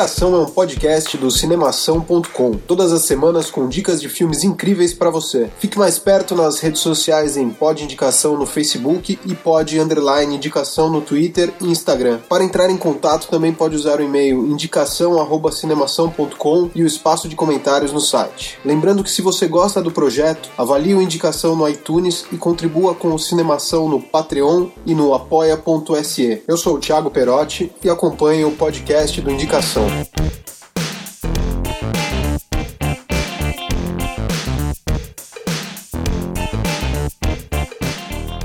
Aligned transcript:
Indicação 0.00 0.34
é 0.34 0.38
um 0.38 0.46
podcast 0.46 1.18
do 1.18 1.30
cinemação.com, 1.30 2.52
todas 2.66 2.90
as 2.90 3.02
semanas 3.02 3.50
com 3.50 3.68
dicas 3.68 4.00
de 4.00 4.08
filmes 4.08 4.42
incríveis 4.42 4.94
pra 4.94 5.10
você. 5.10 5.50
Fique 5.58 5.78
mais 5.78 5.98
perto 5.98 6.34
nas 6.34 6.58
redes 6.58 6.80
sociais 6.80 7.36
em 7.36 7.50
Pod 7.50 7.84
Indicação 7.84 8.34
no 8.34 8.46
Facebook 8.46 9.18
e 9.26 9.34
Pod 9.34 9.78
Underline 9.78 10.34
Indicação 10.34 10.88
no 10.88 11.02
Twitter 11.02 11.52
e 11.60 11.66
Instagram. 11.66 12.20
Para 12.30 12.42
entrar 12.42 12.70
em 12.70 12.78
contato 12.78 13.28
também 13.28 13.52
pode 13.52 13.76
usar 13.76 14.00
o 14.00 14.02
e-mail 14.02 14.46
indicação@cinemação.com 14.46 16.70
e 16.74 16.82
o 16.82 16.86
espaço 16.86 17.28
de 17.28 17.36
comentários 17.36 17.92
no 17.92 18.00
site. 18.00 18.58
Lembrando 18.64 19.04
que 19.04 19.10
se 19.10 19.20
você 19.20 19.46
gosta 19.46 19.82
do 19.82 19.90
projeto, 19.90 20.48
avalie 20.56 20.94
o 20.94 21.02
Indicação 21.02 21.54
no 21.54 21.68
iTunes 21.68 22.24
e 22.32 22.38
contribua 22.38 22.94
com 22.94 23.12
o 23.12 23.18
Cinemação 23.18 23.86
no 23.86 24.00
Patreon 24.00 24.68
e 24.86 24.94
no 24.94 25.12
apoia.se. 25.12 26.42
Eu 26.48 26.56
sou 26.56 26.76
o 26.76 26.80
Thiago 26.80 27.10
Perotti 27.10 27.70
e 27.84 27.90
acompanho 27.90 28.48
o 28.48 28.52
podcast 28.52 29.20
do 29.20 29.30
Indicação. 29.30 29.89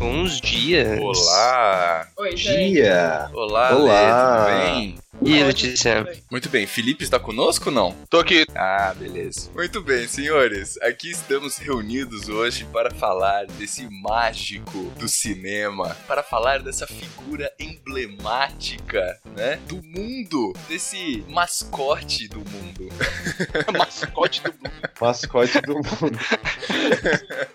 Uns 0.02 0.42
dias. 0.42 1.00
Olá! 1.00 2.08
Oi, 2.17 2.36
gente. 2.36 2.73
Dia! 2.73 3.30
Olá, 3.33 3.75
Olá. 3.75 4.45
Lê, 4.45 4.55
tudo 4.55 4.73
bem? 4.73 5.05
E 5.21 5.33
aí, 5.33 5.44
Letícia? 5.44 6.05
Muito 6.30 6.49
bem, 6.49 6.67
Felipe 6.67 7.03
está 7.03 7.19
conosco 7.19 7.69
ou 7.69 7.75
não? 7.75 7.95
Tô 8.09 8.19
aqui. 8.19 8.45
Ah, 8.53 8.94
beleza. 8.97 9.49
Muito 9.55 9.81
bem, 9.81 10.08
senhores. 10.08 10.77
Aqui 10.81 11.09
estamos 11.11 11.58
reunidos 11.58 12.30
hoje 12.30 12.66
para 12.71 12.91
falar 12.91 13.45
desse 13.47 13.88
mágico 13.89 14.91
do 14.99 15.08
cinema, 15.08 15.95
para 16.08 16.21
falar 16.21 16.61
dessa 16.61 16.86
figura 16.86 17.52
emblemática, 17.59 19.19
né, 19.36 19.58
do 19.67 19.81
mundo, 19.83 20.53
desse 20.67 21.23
mascote 21.30 22.27
do 22.27 22.39
mundo. 22.39 22.89
Mascote 23.75 24.41
do 24.43 24.52
mundo. 24.52 24.71
mascote 25.02 25.61
do 25.61 25.75
mundo. 25.75 26.19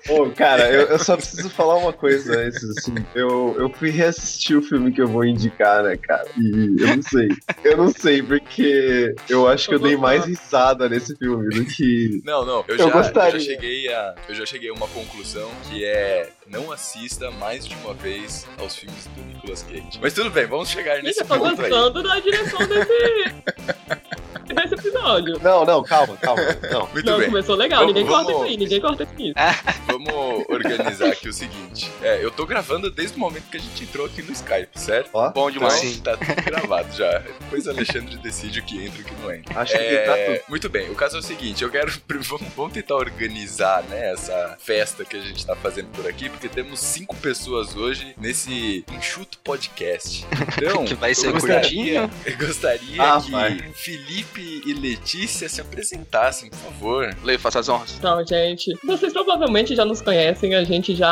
Pô, 0.07 0.31
cara, 0.31 0.71
eu, 0.71 0.83
eu 0.89 0.99
só 0.99 1.17
preciso 1.17 1.49
falar 1.51 1.77
uma 1.77 1.93
coisa 1.93 2.39
antes, 2.39 2.63
assim. 2.65 2.95
Eu, 3.15 3.55
eu 3.59 3.71
fui 3.71 3.91
reassistir 3.91 4.57
o 4.57 4.63
filme 4.63 4.93
que 4.93 5.01
eu 5.01 5.07
vou 5.07 5.25
indicar, 5.25 5.83
né, 5.83 5.97
cara? 5.97 6.29
E 6.37 6.83
eu 6.83 6.97
não 6.97 7.03
sei. 7.03 7.29
Eu 7.65 7.77
não 7.77 7.91
sei, 7.93 8.23
porque 8.23 9.15
eu 9.29 9.49
acho 9.49 9.69
que 9.69 9.75
eu 9.75 9.79
dei 9.79 9.97
mais 9.97 10.25
risada 10.25 10.89
nesse 10.89 11.17
filme 11.17 11.49
do 11.55 11.65
que. 11.65 12.21
Não, 12.25 12.45
não, 12.45 12.59
eu, 12.61 12.65
Eu 12.69 12.79
já, 12.79 12.85
eu 12.85 12.91
gostaria. 12.91 13.39
já 13.39 13.47
cheguei 13.47 13.93
a 13.93 14.15
eu 14.29 14.35
já 14.35 14.47
cheguei 14.47 14.71
a 14.71 14.73
uma 14.73 14.89
conclusão 14.89 15.51
que 15.69 15.85
é 15.85 16.31
não 16.47 16.71
assista 16.73 17.31
mais 17.33 17.67
de 17.67 17.75
uma 17.77 17.95
vez 17.95 18.47
aos 18.59 18.75
filmes 18.77 19.07
do 19.17 19.23
Nicolas 19.23 19.63
Cage. 19.63 19.99
Mas 20.01 20.13
tudo 20.15 20.31
bem, 20.31 20.47
vamos 20.47 20.69
chegar 20.69 20.97
Gente, 20.97 21.05
nesse 21.07 21.21
eu 21.23 21.27
tô 21.27 21.39
ponto 21.39 21.61
aí. 21.63 21.71
gostando 21.71 22.03
da 22.03 22.19
direção 22.21 22.59
desse, 22.67 22.91
desse 24.55 24.75
episódio. 24.75 25.39
Não, 25.43 25.65
não, 25.65 25.83
calma, 25.83 26.17
calma. 26.17 26.43
Não. 26.71 26.87
Muito 26.89 27.07
Não, 27.07 27.19
bem. 27.19 27.29
começou 27.29 27.55
legal. 27.57 27.81
Vamos- 27.81 27.95
ninguém 27.95 28.09
corta 28.11 28.25
vamos- 28.33 28.41
isso 28.41 28.51
aí, 28.51 28.57
ninguém 28.57 28.81
corta 28.81 29.09
isso. 29.19 29.35
Vamos 29.91 30.45
organizar 30.49 31.09
aqui 31.09 31.29
o 31.29 31.33
seguinte. 31.33 31.91
É, 32.03 32.23
eu 32.25 32.31
tô 32.31 32.47
gravando 32.47 32.91
desde 32.91 33.17
o 33.17 33.21
momento 33.21 33.45
que 33.51 33.57
a 33.57 33.61
gente 33.61 33.83
entrou 33.83 34.07
aqui 34.07 34.23
no 34.23 34.33
Skype, 34.33 34.69
certo? 34.79 35.11
Ó, 35.13 35.29
Bom 35.31 35.51
Então, 35.51 35.69
demais. 35.69 36.01
tá 36.01 36.17
tudo 36.17 36.43
gravado 36.45 36.97
já. 36.97 37.19
Depois 37.19 37.67
o 37.67 37.71
Alexandre 37.71 38.17
decide 38.19 38.61
o 38.61 38.63
que 38.63 38.85
entra 38.85 38.99
e 38.99 39.03
o 39.03 39.05
que 39.05 39.15
não 39.23 39.33
entra. 39.33 39.61
acho 39.61 39.73
que 39.73 39.79
É, 39.79 40.05
tá 40.05 40.17
tudo. 40.39 40.51
muito 40.51 40.69
bem, 40.69 40.91
o 40.91 40.95
caso 40.95 41.17
é 41.17 41.21
o 41.21 41.23
seguinte, 41.23 41.63
eu 41.63 41.71
quero. 41.71 41.91
Vamos, 42.31 42.49
vamos 42.55 42.73
tentar 42.73 42.95
organizar 42.97 43.83
né, 43.85 44.13
essa 44.13 44.57
festa 44.61 45.05
que 45.05 45.17
a 45.17 45.21
gente 45.21 45.45
tá 45.45 45.57
fazendo 45.57 45.89
por 45.89 46.07
aqui, 46.07 46.29
porque 46.29 46.49
temos 46.49 46.79
cinco 46.81 47.17
pessoas 47.17 47.75
hoje 47.75 48.15
nesse 48.19 48.85
enxuto 48.93 49.39
podcast. 49.39 50.25
Então, 50.61 50.85
Que 50.85 50.95
vai 50.95 51.15
ser 51.15 51.29
eu 51.29 51.33
gostaria, 51.33 51.61
curtinho. 51.63 52.11
eu 52.27 52.37
gostaria 52.47 53.03
Ah, 53.03 53.21
que 53.21 53.31
vai. 53.31 53.59
Felipe 53.75 54.40
e 54.41 54.75
Letícia 54.75 55.49
se 55.49 55.61
apresentassem, 55.61 56.51
por 56.51 56.59
favor. 56.59 57.17
Lê, 57.23 57.39
faça 57.39 57.61
as 57.61 57.69
honras. 57.69 57.95
Então, 57.99 58.25
gente, 58.27 58.77
vocês 58.85 59.13
provavelmente 59.13 59.75
já 59.75 59.85
nos 59.85 60.01
conhecem, 60.01 60.55
a 60.55 60.65
gente 60.65 60.95
já. 60.95 61.09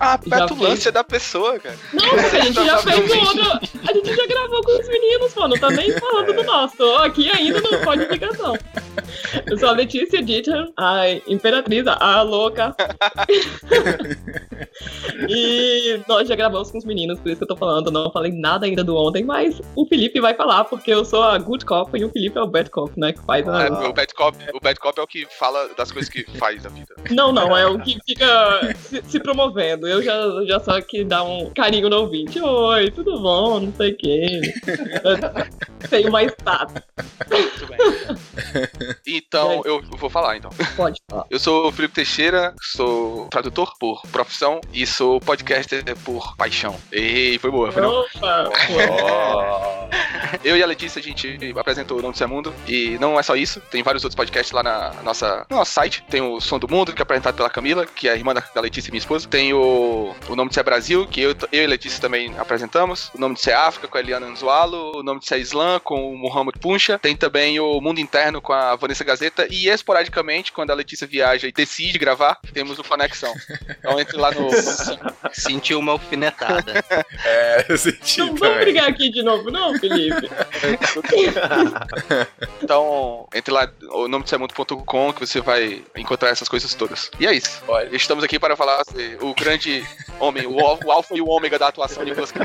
Ah, 0.00 0.18
já 0.24 0.46
petulância 0.46 0.92
da 0.92 1.04
pessoa, 1.04 1.58
cara. 1.58 1.76
Não, 1.92 2.08
porque 2.08 2.36
a 2.36 2.40
gente 2.40 2.64
já 2.64 2.78
fez 2.78 3.10
outro. 3.10 3.50
A 3.88 3.92
gente 3.92 4.14
já 4.14 4.26
gravou 4.26 4.62
com 4.62 4.80
os 4.80 4.88
meninos, 4.88 5.32
pô. 5.32 5.48
Não 5.48 5.58
tá 5.58 5.70
nem 5.70 5.92
falando 5.92 6.32
do 6.32 6.42
nosso. 6.42 6.82
Aqui 6.96 7.30
ainda 7.30 7.60
no 7.60 7.78
pode 7.80 8.04
ligação. 8.06 8.56
Eu 9.46 9.58
sou 9.58 9.68
a 9.68 9.72
Letícia 9.72 10.22
Dieter, 10.22 10.68
a 10.76 11.08
imperatriz, 11.26 11.86
a 11.86 12.22
louca. 12.22 12.74
e 15.28 16.00
nós 16.08 16.28
já 16.28 16.34
gravamos 16.34 16.70
com 16.70 16.78
os 16.78 16.84
meninos, 16.84 17.18
por 17.20 17.28
isso 17.28 17.38
que 17.38 17.44
eu 17.44 17.48
tô 17.48 17.56
falando. 17.56 17.90
Não 17.90 18.10
falei 18.10 18.32
nada 18.32 18.66
ainda 18.66 18.82
do 18.82 18.96
ontem, 18.96 19.24
mas 19.24 19.60
o 19.74 19.86
Felipe 19.86 20.20
vai 20.20 20.34
falar, 20.34 20.64
porque 20.64 20.92
eu 20.92 21.04
sou 21.04 21.22
a 21.22 21.38
good 21.38 21.64
cop 21.64 21.96
e 21.98 22.04
o 22.04 22.10
Felipe 22.10 22.38
é 22.38 22.42
o 22.42 22.46
bad 22.46 22.70
cop, 22.70 22.92
né? 22.96 23.12
Que 23.12 23.20
faz 23.24 23.46
a. 23.48 23.66
É, 23.66 23.70
o, 23.70 23.92
bad 23.92 24.14
cop, 24.14 24.36
o 24.54 24.60
bad 24.60 24.78
cop 24.78 24.98
é 24.98 25.02
o 25.02 25.06
que 25.06 25.26
fala 25.38 25.68
das 25.76 25.90
coisas 25.90 26.10
que 26.10 26.24
faz 26.38 26.62
na 26.64 26.70
vida. 26.70 26.94
Não, 27.10 27.32
não, 27.32 27.56
é 27.56 27.66
o 27.66 27.78
que 27.78 27.98
fica 28.06 28.74
se, 28.76 29.02
se 29.06 29.20
promovendo. 29.20 29.86
Eu 29.86 30.02
já, 30.02 30.14
já 30.46 30.60
só 30.60 30.80
que 30.80 31.04
dá 31.04 31.22
um 31.22 31.50
carinho 31.50 31.88
no 31.88 32.00
ouvinte. 32.00 32.40
Oi, 32.40 32.90
tudo 32.90 33.20
bom? 33.20 33.60
Não 33.60 33.72
sei 33.74 33.92
o 33.92 33.96
quê. 33.96 34.40
Tenho 35.88 36.10
mais 36.10 36.32
status. 36.32 36.82
Muito 37.30 37.66
bem. 37.66 37.78
Então, 39.06 39.62
eu 39.64 39.82
vou 39.96 40.10
falar, 40.10 40.36
então. 40.36 40.50
Pode 40.76 41.00
falar. 41.08 41.26
Eu 41.30 41.38
sou 41.38 41.68
o 41.68 41.72
Felipe 41.72 41.94
Teixeira, 41.94 42.54
sou 42.60 43.28
tradutor 43.28 43.72
por 43.78 44.02
profissão 44.12 44.60
e 44.72 44.86
sou 44.86 45.20
podcaster 45.20 45.84
por 46.04 46.36
paixão. 46.36 46.76
Ei, 46.92 47.38
foi 47.38 47.50
boa, 47.50 47.72
foi 47.72 47.82
não? 47.82 48.00
Opa! 48.00 48.50
Eu 50.44 50.56
e 50.56 50.62
a 50.62 50.66
Letícia, 50.66 51.00
a 51.00 51.02
gente 51.02 51.38
apresentou 51.58 51.98
o 51.98 52.02
Nome 52.02 52.12
do 52.12 52.18
Seu 52.18 52.28
Mundo. 52.28 52.54
E 52.66 52.96
não 52.98 53.18
é 53.18 53.22
só 53.22 53.34
isso, 53.36 53.60
tem 53.70 53.82
vários 53.82 54.04
outros 54.04 54.16
podcasts 54.16 54.52
lá 54.52 54.62
na 54.62 54.94
nossa, 55.02 55.46
no 55.50 55.56
nosso 55.56 55.72
site. 55.72 56.04
Tem 56.08 56.20
o 56.20 56.40
Som 56.40 56.58
do 56.58 56.68
Mundo, 56.68 56.92
que 56.92 57.00
é 57.00 57.04
apresentado 57.04 57.36
pela 57.36 57.50
Camila, 57.50 57.86
que 57.86 58.08
é 58.08 58.12
a 58.12 58.16
irmã 58.16 58.34
da, 58.34 58.60
Letícia 58.60 58.90
e 58.90 58.92
minha 58.92 58.98
esposa. 58.98 59.28
Tem 59.28 59.52
o, 59.52 60.14
o 60.28 60.36
Nome 60.36 60.50
de 60.50 60.54
Ser 60.54 60.62
Brasil, 60.62 61.06
que 61.06 61.20
eu, 61.20 61.34
eu 61.52 61.62
e 61.62 61.64
a 61.64 61.68
Letícia 61.68 62.00
também 62.00 62.34
apresentamos. 62.38 63.10
O 63.14 63.18
Nome 63.18 63.34
de 63.34 63.40
Ser 63.40 63.52
África, 63.52 63.88
com 63.88 63.96
a 63.96 64.00
Eliana 64.00 64.26
Anzualo. 64.26 64.98
O 64.98 65.02
Nome 65.02 65.20
de 65.20 65.26
Ser 65.26 65.38
Islã, 65.38 65.80
com 65.80 66.12
o 66.12 66.18
Muhammad 66.18 66.56
Puncha. 66.58 66.98
Tem 66.98 67.16
também 67.16 67.58
o 67.58 67.80
Mundo 67.80 68.00
Interno, 68.00 68.40
com 68.40 68.52
a 68.52 68.76
Vanessa 68.76 69.04
Gazeta. 69.04 69.46
E 69.50 69.68
esporadicamente, 69.68 70.52
quando 70.52 70.70
a 70.70 70.74
Letícia 70.74 71.06
viaja 71.06 71.48
e 71.48 71.52
decide 71.52 71.98
gravar, 71.98 72.38
temos 72.52 72.78
o 72.78 72.84
Conexão. 72.84 73.34
Então 73.78 73.98
entre 73.98 74.16
lá 74.16 74.30
no. 74.30 74.50
Sentiu 75.32 75.78
uma 75.78 75.92
alfinetada. 75.92 76.84
É, 77.24 77.66
eu 77.68 77.78
senti 77.78 78.18
Não 78.18 78.34
vamos 78.34 78.58
brigar 78.58 78.88
aqui 78.88 79.10
de 79.10 79.22
novo, 79.22 79.50
não, 79.50 79.78
Felipe? 79.78 80.28
Então, 82.62 83.26
entre 83.34 83.52
lá, 83.52 83.70
o 83.90 84.06
nome 84.06 84.24
de 84.24 84.30
semundo.com, 84.30 85.12
que 85.12 85.26
você 85.26 85.40
vai 85.40 85.82
encontrar 85.96 86.28
essas 86.30 86.48
coisas 86.48 86.72
todas. 86.74 87.10
E 87.18 87.26
é 87.26 87.34
isso. 87.34 87.62
Olha, 87.66 87.88
Estamos 87.94 88.24
aqui 88.24 88.38
para 88.38 88.56
falar 88.56 88.84
sobre 88.84 89.16
o 89.20 89.34
grande 89.34 89.84
homem, 90.18 90.46
o, 90.46 90.56
o 90.56 90.90
alfa 90.90 91.14
e 91.14 91.20
o 91.20 91.28
ômega 91.28 91.58
da 91.58 91.68
atuação 91.68 92.04
de 92.04 92.10
Nicolas. 92.10 92.32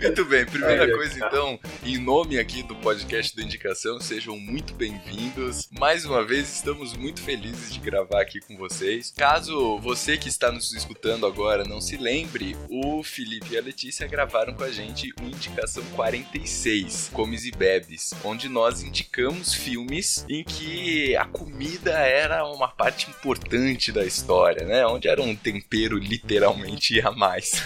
Muito 0.00 0.24
bem, 0.24 0.44
primeira 0.44 0.90
coisa 0.92 1.24
então, 1.24 1.60
em 1.84 1.96
nome 1.98 2.38
aqui 2.38 2.62
do 2.62 2.74
podcast 2.76 3.36
da 3.36 3.42
Indicação, 3.42 4.00
sejam 4.00 4.36
muito 4.36 4.74
bem-vindos. 4.74 5.68
Mais 5.70 6.04
uma 6.04 6.24
vez, 6.24 6.56
estamos 6.56 6.96
muito 6.96 7.22
felizes 7.22 7.72
de 7.72 7.78
gravar 7.78 8.20
aqui 8.20 8.40
com 8.42 8.56
vocês. 8.56 9.12
Caso 9.16 9.78
você 9.78 10.16
que 10.16 10.28
está 10.28 10.50
nos 10.50 10.72
escutando 10.72 11.26
agora 11.26 11.64
não 11.64 11.80
se 11.80 11.96
lembre, 11.96 12.56
o 12.68 13.02
Felipe 13.02 13.54
e 13.54 13.58
a 13.58 13.60
Letícia 13.60 14.06
gravaram 14.06 14.54
com 14.54 14.64
a 14.64 14.70
gente 14.70 15.12
o 15.20 15.24
Indicação 15.24 15.82
46, 15.94 17.10
Comes 17.12 17.44
e 17.44 17.50
Bebes, 17.50 18.12
onde 18.24 18.48
nós 18.48 18.82
indicamos 18.82 19.54
filmes 19.54 20.24
em 20.28 20.44
que 20.44 21.16
a 21.16 21.24
comida 21.24 21.92
era 21.92 22.44
uma 22.46 22.68
parte 22.68 23.08
importante 23.08 23.92
da 23.92 24.04
história, 24.04 24.66
né? 24.66 24.86
Onde 24.86 25.08
era 25.08 25.22
um 25.22 25.34
tempero 25.34 25.98
literalmente 25.98 27.00
a 27.00 27.10
mais. 27.10 27.50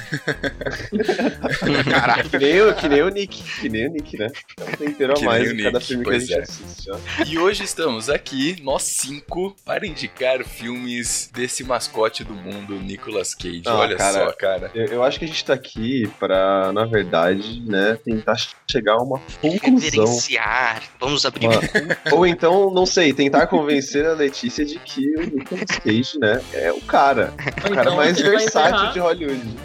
Caraca, 1.91 2.29
que 2.29 2.39
nem, 2.39 2.63
o, 2.63 2.75
que 2.75 2.89
nem 2.89 3.03
o 3.03 3.09
Nick. 3.09 3.43
Que 3.61 3.69
nem 3.69 3.89
o 3.89 3.93
Nick, 3.93 4.17
né? 4.17 4.29
É 4.59 4.65
um 4.65 4.73
tempero 4.73 5.13
a 5.13 5.17
Que 5.17 5.25
mais 5.25 5.45
nem 5.45 5.53
o 5.53 5.61
em 5.61 5.63
cada 5.65 5.79
Nick, 5.79 5.89
filme 5.89 6.05
que 6.05 6.11
a 6.11 6.19
gente 6.19 6.35
é. 6.35 6.41
assiste. 6.41 6.91
Ó. 6.91 6.99
E 7.27 7.39
hoje 7.39 7.65
estamos 7.65 8.09
aqui, 8.09 8.57
nós 8.63 8.83
cinco, 8.83 9.57
para 9.65 9.87
indicar 9.87 10.45
filmes 10.57 11.31
desse 11.33 11.63
mascote 11.65 12.25
do 12.25 12.35
mundo, 12.35 12.75
Nicolas 12.81 13.35
Cage. 13.35 13.63
Ah, 13.67 13.75
Olha 13.77 13.97
cara. 13.97 14.13
só, 14.13 14.33
cara. 14.33 14.71
Eu, 14.75 14.87
eu 14.87 15.05
acho 15.05 15.19
que 15.19 15.25
a 15.25 15.29
gente 15.29 15.45
tá 15.45 15.53
aqui 15.55 16.11
pra, 16.19 16.73
na 16.73 16.85
verdade, 16.85 17.61
né, 17.67 17.99
tentar 18.05 18.37
chegar 18.71 18.95
a 18.95 19.03
uma 19.03 19.19
conclusão. 19.41 19.75
Reverenciar. 19.79 20.83
Vamos 20.99 21.25
abrir. 21.25 21.47
Uma- 21.49 21.61
ou 22.13 22.27
então, 22.27 22.71
não 22.73 22.87
sei, 22.87 23.13
tentar 23.13 23.47
convencer 23.47 24.07
a 24.07 24.13
Letícia 24.15 24.65
de 24.65 24.79
que 24.79 25.15
o 25.17 25.21
Nicolas 25.21 25.71
Cage, 25.83 26.19
né, 26.19 26.41
é 26.53 26.73
o 26.73 26.81
cara. 26.81 27.33
O 27.37 27.71
cara 27.71 27.83
Então, 27.83 27.97
mais 27.97 28.19
versátil 28.21 28.93
de 28.93 28.99
Hollywood. 28.99 29.57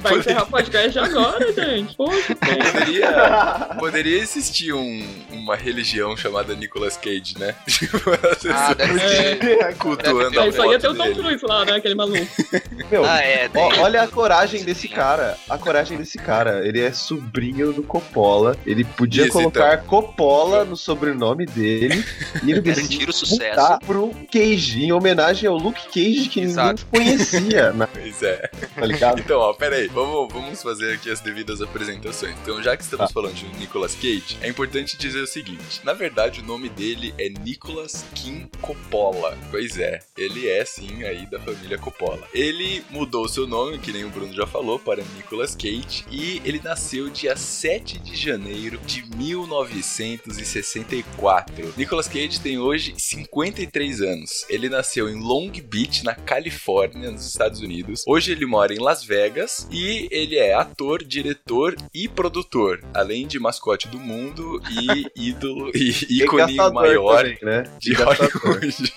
Vai 0.00 0.18
encerrar 0.18 0.42
o 0.44 0.46
podcast 0.46 0.98
agora, 0.98 1.52
gente. 1.52 1.94
Poxa, 1.96 2.34
que- 2.34 2.70
Poderia, 2.70 3.68
poderia 3.78 4.18
existir 4.18 4.72
um- 4.72 5.06
uma 5.30 5.56
religião 5.56 6.16
chamada 6.16 6.54
Nicolas 6.54 6.96
Cage, 6.96 7.38
né? 7.38 7.54
Tipo, 7.66 7.98
Ah, 8.52 8.74
deve 8.74 9.00
É. 9.00 9.72
cultuando 9.74 10.29
Aí 10.38 10.52
só 10.52 10.70
ia 10.70 10.78
ter 10.78 10.88
o 10.88 10.94
Tom. 10.94 11.12
Cruise 11.14 11.44
lá, 11.44 11.64
né? 11.64 11.72
Aquele 11.76 11.94
maluco. 11.94 12.26
Meu, 12.90 13.04
Ah, 13.04 13.20
é. 13.20 13.46
ó, 13.54 13.68
tem. 13.70 13.80
olha 13.80 14.02
a 14.02 14.08
coragem 14.08 14.64
desse 14.64 14.88
cara. 14.88 15.36
A 15.48 15.56
coragem 15.58 15.96
desse 15.98 16.18
cara. 16.18 16.66
Ele 16.66 16.80
é 16.80 16.92
sobrinho 16.92 17.72
do 17.72 17.82
Coppola. 17.82 18.56
Ele 18.66 18.84
podia 18.84 19.24
Isso, 19.24 19.32
colocar 19.32 19.78
Coppola 19.84 20.64
no 20.64 20.76
sobrenome 20.76 21.46
dele 21.46 22.04
e 22.42 22.50
ele 22.50 22.60
Garantir 22.60 22.82
decidiu 22.82 23.08
o 23.08 23.12
sucesso. 23.12 23.78
pro 23.86 24.10
Cage, 24.32 24.84
em 24.84 24.92
homenagem 24.92 25.48
ao 25.48 25.56
Luke 25.56 25.82
Cage 25.86 26.28
que 26.28 26.40
Exato. 26.40 26.86
ninguém 26.92 27.16
conhecia, 27.16 27.72
né, 27.74 27.88
Pois 27.92 28.22
é. 28.22 28.50
tá 28.74 28.86
ligado? 28.86 29.20
Então, 29.20 29.38
ó, 29.40 29.52
pera 29.52 29.76
aí, 29.76 29.88
vamos, 29.88 30.32
vamos 30.32 30.62
fazer 30.62 30.94
aqui 30.94 31.10
as 31.10 31.20
devidas 31.20 31.60
apresentações. 31.62 32.34
Então, 32.42 32.62
já 32.62 32.76
que 32.76 32.82
estamos 32.82 33.00
Tá. 33.08 33.12
falando 33.12 33.34
de 33.34 33.46
Nicolas 33.58 33.94
Cage, 33.94 34.36
é 34.42 34.48
importante 34.48 34.96
dizer 34.98 35.20
o 35.22 35.26
seguinte: 35.26 35.80
na 35.84 35.92
verdade, 35.92 36.40
o 36.40 36.44
nome 36.44 36.68
dele 36.68 37.14
é 37.18 37.28
Nicolas 37.28 38.04
Kim 38.14 38.48
Coppola. 38.60 39.36
Pois 39.50 39.78
é, 39.78 40.00
ele 40.20 40.48
é 40.48 40.64
sim 40.64 41.02
aí 41.02 41.26
da 41.26 41.40
família 41.40 41.76
Coppola. 41.78 42.22
Ele 42.34 42.84
mudou 42.90 43.26
seu 43.26 43.46
nome, 43.46 43.78
que 43.78 43.90
nem 43.90 44.04
o 44.04 44.10
Bruno 44.10 44.34
já 44.34 44.46
falou, 44.46 44.78
para 44.78 45.02
Nicolas 45.16 45.54
Cage 45.54 46.04
e 46.10 46.42
ele 46.44 46.60
nasceu 46.62 47.08
dia 47.08 47.34
7 47.34 47.98
de 47.98 48.14
janeiro 48.14 48.78
de 48.84 49.02
1964. 49.16 51.72
Nicolas 51.76 52.06
Cage 52.06 52.38
tem 52.40 52.58
hoje 52.58 52.92
53 52.98 54.02
anos. 54.02 54.44
Ele 54.48 54.68
nasceu 54.68 55.08
em 55.08 55.18
Long 55.18 55.50
Beach, 55.50 56.04
na 56.04 56.14
Califórnia, 56.14 57.10
nos 57.10 57.26
Estados 57.26 57.60
Unidos. 57.60 58.04
Hoje 58.06 58.32
ele 58.32 58.44
mora 58.44 58.74
em 58.74 58.78
Las 58.78 59.02
Vegas 59.04 59.66
e 59.70 60.06
ele 60.10 60.36
é 60.36 60.52
ator, 60.54 61.02
diretor 61.02 61.74
e 61.94 62.06
produtor, 62.08 62.84
além 62.92 63.26
de 63.26 63.38
mascote 63.38 63.88
do 63.88 63.98
mundo 63.98 64.60
e 64.70 65.06
ídolo 65.30 65.70
e 65.74 65.94
ícone 66.22 66.56
maior 66.72 67.22
também, 67.22 67.38
né? 67.42 67.62
de. 67.78 67.94
Hollywood. 67.94 68.92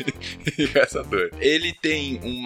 Ele 1.39 1.73
tem 1.73 2.19
um 2.23 2.43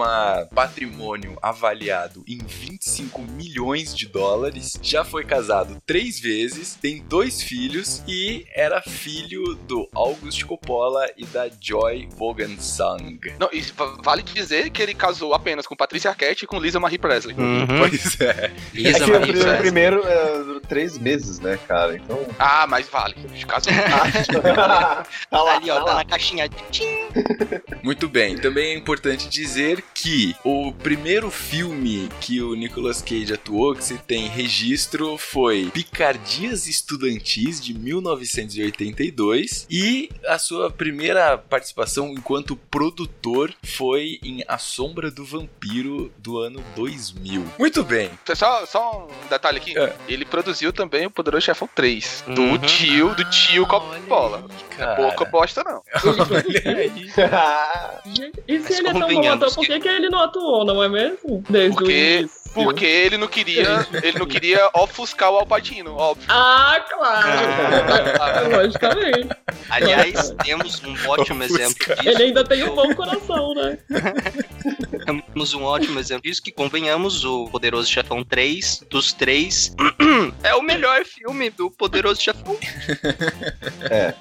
patrimônio 0.53 1.37
avaliado 1.41 2.23
em 2.27 2.37
25 2.37 3.21
milhões 3.21 3.95
de 3.95 4.07
dólares. 4.07 4.79
Já 4.81 5.03
foi 5.03 5.23
casado 5.23 5.81
três 5.85 6.19
vezes, 6.19 6.75
tem 6.75 7.03
dois 7.03 7.41
filhos 7.41 8.03
e 8.07 8.45
era 8.55 8.81
filho 8.81 9.55
do 9.67 9.87
August 9.93 10.43
Coppola 10.45 11.05
e 11.17 11.25
da 11.25 11.49
Joy 11.59 12.07
Vogelsang. 12.15 13.19
Não, 13.39 13.49
e 13.51 13.61
va- 13.61 13.97
vale 14.03 14.21
dizer 14.23 14.69
que 14.69 14.81
ele 14.81 14.93
casou 14.93 15.33
apenas 15.33 15.65
com 15.67 15.75
Patrícia 15.75 16.09
Arquette 16.09 16.45
e 16.45 16.47
com 16.47 16.59
Lisa 16.59 16.79
Marie 16.79 16.97
Presley. 16.97 17.35
Uhum. 17.37 17.65
Pois 17.79 18.19
é. 18.21 18.27
É 18.27 18.51
Lisa 18.73 18.99
que 19.05 19.11
o 19.11 19.13
Marie 19.19 19.33
Presley. 19.33 19.57
primeiro 19.57 20.01
é, 20.05 20.59
três 20.67 20.97
meses, 20.97 21.39
né, 21.39 21.57
cara? 21.67 21.95
Então. 21.95 22.25
Ah, 22.39 22.65
mas 22.67 22.87
vale. 22.89 23.15
Casou. 23.47 23.71
tá 25.29 25.41
lá, 25.43 25.55
Ali, 25.57 25.69
ó, 25.71 25.75
tá 25.75 25.85
tá 25.85 25.91
lá. 25.91 25.95
na 25.95 26.05
caixinha. 26.05 26.49
Tchim. 26.71 26.85
Muito 27.83 28.07
bem, 28.07 28.35
também 28.37 28.56
é 28.57 28.73
importante 28.73 29.27
dizer 29.29 29.83
que 29.93 30.35
o 30.43 30.71
primeiro 30.71 31.29
filme 31.31 32.09
que 32.21 32.41
o 32.41 32.55
Nicolas 32.55 33.01
Cage 33.01 33.33
atuou, 33.33 33.75
que 33.75 33.83
se 33.83 33.97
tem 33.99 34.27
registro, 34.27 35.17
foi 35.17 35.69
Picardias 35.73 36.67
Estudantis, 36.67 37.59
de 37.61 37.73
1982, 37.73 39.65
e 39.69 40.09
a 40.25 40.37
sua 40.37 40.69
primeira 40.71 41.37
participação 41.37 42.09
enquanto 42.11 42.55
produtor 42.55 43.53
foi 43.63 44.19
em 44.23 44.43
A 44.47 44.57
Sombra 44.57 45.09
do 45.11 45.23
Vampiro, 45.25 46.11
do 46.17 46.37
ano 46.39 46.63
2000. 46.75 47.43
Muito 47.59 47.83
bem, 47.83 48.09
Só, 48.35 48.65
só 48.65 49.07
um 49.09 49.27
detalhe 49.29 49.57
aqui. 49.57 49.77
É. 49.77 49.95
Ele 50.07 50.25
produziu 50.25 50.71
também 50.73 51.05
o 51.05 51.11
Poderoso 51.11 51.45
Chefão 51.45 51.67
3. 51.73 52.23
Do 52.27 52.41
Uhum. 52.41 52.57
tio, 52.59 53.15
do 53.15 53.23
tio 53.29 53.63
Ah, 53.63 53.67
Coppola. 53.67 54.45
cara. 54.77 54.95
Pouca 54.95 55.25
bosta, 55.25 55.63
não. 55.63 55.81
Olha 56.03 56.79
aí. 56.79 57.11
E 58.47 58.59
se 58.61 58.73
ele 58.73 58.87
é 58.87 58.93
tão 58.93 59.07
bom 59.09 59.29
ator, 59.29 59.53
por 59.53 59.65
que- 59.65 59.79
que, 59.79 59.87
ele 59.87 60.09
não 60.09 60.19
atuou, 60.19 60.63
não 60.65 60.81
é 60.83 60.87
mesmo? 60.87 61.43
Desde 61.49 61.71
o 61.71 61.75
Porque- 61.79 62.19
início. 62.19 62.46
Porque 62.63 62.85
ele 62.85 63.17
não 63.17 63.27
queria. 63.27 63.85
Ele 64.03 64.19
não 64.19 64.25
queria 64.25 64.69
ofuscar 64.73 65.31
o 65.31 65.37
Alpatino, 65.37 65.95
óbvio. 65.95 66.25
Ah, 66.29 66.83
claro! 66.89 68.57
Logicamente. 68.57 69.29
Aliás, 69.69 70.33
temos 70.43 70.81
um 70.83 70.95
ótimo 71.09 71.43
exemplo 71.43 71.73
disso. 71.95 72.09
Ele 72.09 72.23
ainda 72.23 72.43
tem 72.43 72.63
um 72.63 72.75
bom 72.75 72.93
coração, 72.95 73.53
né? 73.53 73.77
Temos 75.05 75.53
um 75.53 75.63
ótimo 75.63 75.99
exemplo 75.99 76.23
disso 76.23 76.41
que, 76.41 76.51
convenhamos, 76.51 77.23
o 77.23 77.47
Poderoso 77.49 77.89
Chefão 77.89 78.23
3, 78.23 78.83
dos 78.89 79.13
três, 79.13 79.73
é 80.43 80.55
o 80.55 80.61
melhor 80.61 81.03
filme 81.05 81.49
do 81.49 81.69
Poderoso 81.71 82.21
Chefão. 82.21 82.57
É. 83.89 84.13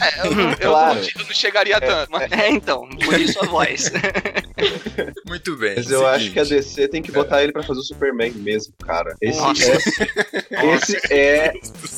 É, 0.00 0.26
eu, 0.26 0.56
Claro. 0.70 0.94
não, 1.00 1.02
eu 1.02 1.26
não 1.26 1.34
chegaria 1.34 1.80
tanto, 1.80 2.10
mas. 2.10 2.30
É, 2.32 2.48
então, 2.50 2.88
por 3.04 3.18
isso 3.20 3.42
a 3.42 3.46
voz. 3.46 3.90
Muito 5.26 5.56
bem. 5.56 5.74
Mas 5.76 5.90
eu 5.90 6.00
seguinte. 6.00 6.14
acho 6.16 6.30
que 6.32 6.40
a 6.40 6.44
DC 6.44 6.88
tem 6.88 7.02
que 7.02 7.12
botar 7.12 7.42
ele 7.42 7.52
pra 7.52 7.62
fazer 7.64 7.80
o 7.80 7.82
Superman 7.82 8.32
mesmo, 8.32 8.74
cara. 8.84 9.14
Esse 9.20 9.38
Nossa. 9.40 9.72
é, 9.72 9.76
esse 10.74 11.12
é 11.12 11.52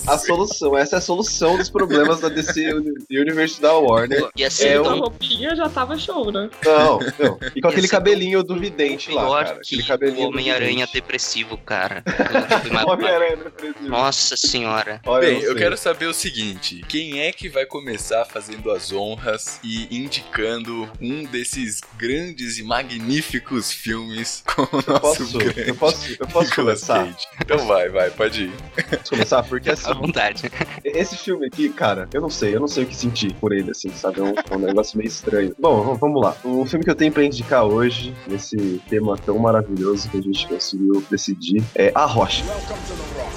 a 0.07 0.19
solução. 0.19 0.77
Essa 0.77 0.97
é 0.97 0.99
a 0.99 1.03
solução 1.03 1.57
dos 1.57 1.69
problemas 1.71 2.21
da 2.21 2.29
DC 2.29 2.73
Uni- 2.75 2.93
Universe 3.11 3.61
da 3.61 3.73
Warner. 3.75 4.29
Ia 4.37 4.51
ser 4.51 4.69
É 4.69 4.77
a 4.77 4.83
tão 4.83 4.99
roupinha 5.01 5.55
já 5.57 5.69
tava 5.69 5.99
show, 5.99 6.31
né? 6.33 6.49
Não, 6.65 6.99
não. 7.19 7.39
E 7.55 7.61
com 7.61 7.69
Ia 7.69 7.71
aquele 7.73 7.87
ser 7.89 7.97
cabelinho 7.97 8.43
do 8.43 8.59
vidente 8.59 9.11
lá, 9.11 9.45
cara. 9.45 9.61
que 9.61 9.75
Aquele 9.75 9.83
cabelinho 9.83 10.29
Homem-Aranha 10.29 10.89
depressivo, 10.93 11.57
cara. 11.59 12.03
Eu 12.87 12.89
Homem-Aranha 12.89 13.37
depressivo. 13.37 13.89
Nossa 13.89 14.37
senhora. 14.37 15.01
Olha, 15.07 15.27
Bem, 15.29 15.41
eu 15.41 15.53
sei. 15.53 15.55
quero 15.63 15.77
saber 15.77 16.07
o 16.07 16.15
seguinte: 16.15 16.83
quem 16.89 17.21
é 17.21 17.33
que 17.33 17.49
vai 17.49 17.67
começar 17.67 18.25
fazendo 18.25 18.71
as 18.71 18.93
honras 18.93 19.59
e 19.63 19.87
indicando 19.97 20.89
um 21.01 21.25
desses 21.25 21.81
grandes 21.97 22.59
e 22.59 22.63
magníficos 22.63 23.73
filmes 23.73 24.43
com 24.47 24.63
o 24.63 24.69
Eu 24.87 24.93
nosso 24.95 25.01
posso, 25.01 25.39
grande 25.39 25.56
eu 25.57 25.75
posso, 25.75 26.17
eu 26.19 26.27
posso 26.29 26.55
começar? 26.55 27.05
Cage? 27.07 27.27
Então 27.41 27.59
vai, 27.67 27.89
vai, 27.89 28.11
pode 28.11 28.45
ir. 28.45 28.53
Posso 28.91 29.11
começar? 29.11 29.43
Porque 29.43 29.71
assim, 29.71 29.91
À 29.91 29.95
vontade. 29.95 30.51
esse 30.85 31.17
filme 31.17 31.47
aqui, 31.47 31.69
cara, 31.69 32.09
eu 32.13 32.21
não 32.21 32.31
sei, 32.31 32.55
eu 32.55 32.61
não 32.61 32.69
sei 32.69 32.85
o 32.85 32.87
que 32.87 32.95
sentir 32.97 33.33
por 33.35 33.53
ele, 33.53 33.71
assim, 33.71 33.91
sabe? 33.91 34.21
É 34.21 34.23
um, 34.23 34.35
é 34.51 34.57
um 34.57 34.59
negócio 34.59 34.99
meio 34.99 35.09
estranho. 35.09 35.55
Bom, 35.59 35.95
vamos 35.97 36.23
lá. 36.23 36.37
O 36.45 36.65
filme 36.67 36.85
que 36.85 36.91
eu 36.91 36.95
tenho 36.95 37.13
pra 37.13 37.25
indicar 37.25 37.65
hoje, 37.65 38.15
nesse 38.27 38.81
tema 38.89 39.17
tão 39.19 39.39
maravilhoso 39.39 40.09
que 40.11 40.19
a 40.19 40.23
gente 40.23 40.47
conseguiu 40.47 41.05
decidir, 41.11 41.63
é 41.75 41.93
A 41.95 42.05
Rocha. 42.05 42.45
Welcome 42.45 42.77
to 42.87 42.95
the 42.95 43.21
Rock. 43.21 43.35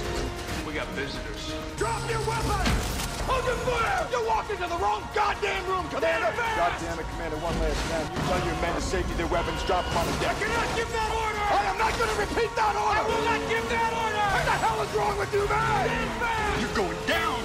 We 0.67 0.73
got 0.73 0.87
visitors. 0.95 1.53
Drop 1.77 2.01
your 2.11 2.19
weapon! 2.27 2.59
Hold 3.27 3.45
your 3.45 3.55
fire! 3.63 4.07
You 4.11 4.25
walked 4.27 4.51
into 4.51 4.67
the 4.67 4.77
wrong 4.81 5.01
goddamn 5.15 5.65
room, 5.67 5.87
Commander! 5.89 6.33
God 6.57 6.73
damn 6.81 6.99
it, 6.99 7.05
Commander, 7.15 7.37
one 7.37 7.55
last 7.59 7.79
time. 7.89 8.05
You 8.13 8.21
tell 8.27 8.41
your 8.45 8.57
men 8.61 8.75
to 8.75 8.81
safety 8.81 9.13
their 9.15 9.27
weapons, 9.27 9.63
drop 9.63 9.85
them 9.85 9.97
on 9.97 10.05
the 10.07 10.13
deck. 10.19 10.35
I 10.35 10.39
cannot 10.43 10.75
give 10.75 10.91
that 10.91 11.09
order! 11.15 11.38
I 11.51 11.65
am 11.65 11.77
not 11.77 11.97
gonna 11.97 12.13
repeat 12.13 12.55
that 12.55 12.75
order! 12.75 12.99
I 12.99 13.03
will 13.09 13.23
not 13.25 13.41
give 13.49 13.67
that 13.69 13.91
order! 13.93 14.25
What 14.35 14.45
the 14.45 14.57
hell 14.61 14.81
is 14.83 14.91
wrong 14.93 15.17
with 15.17 15.33
you, 15.33 15.47
man? 15.49 16.59
You're 16.61 16.75
going 16.75 16.97
down! 17.07 17.39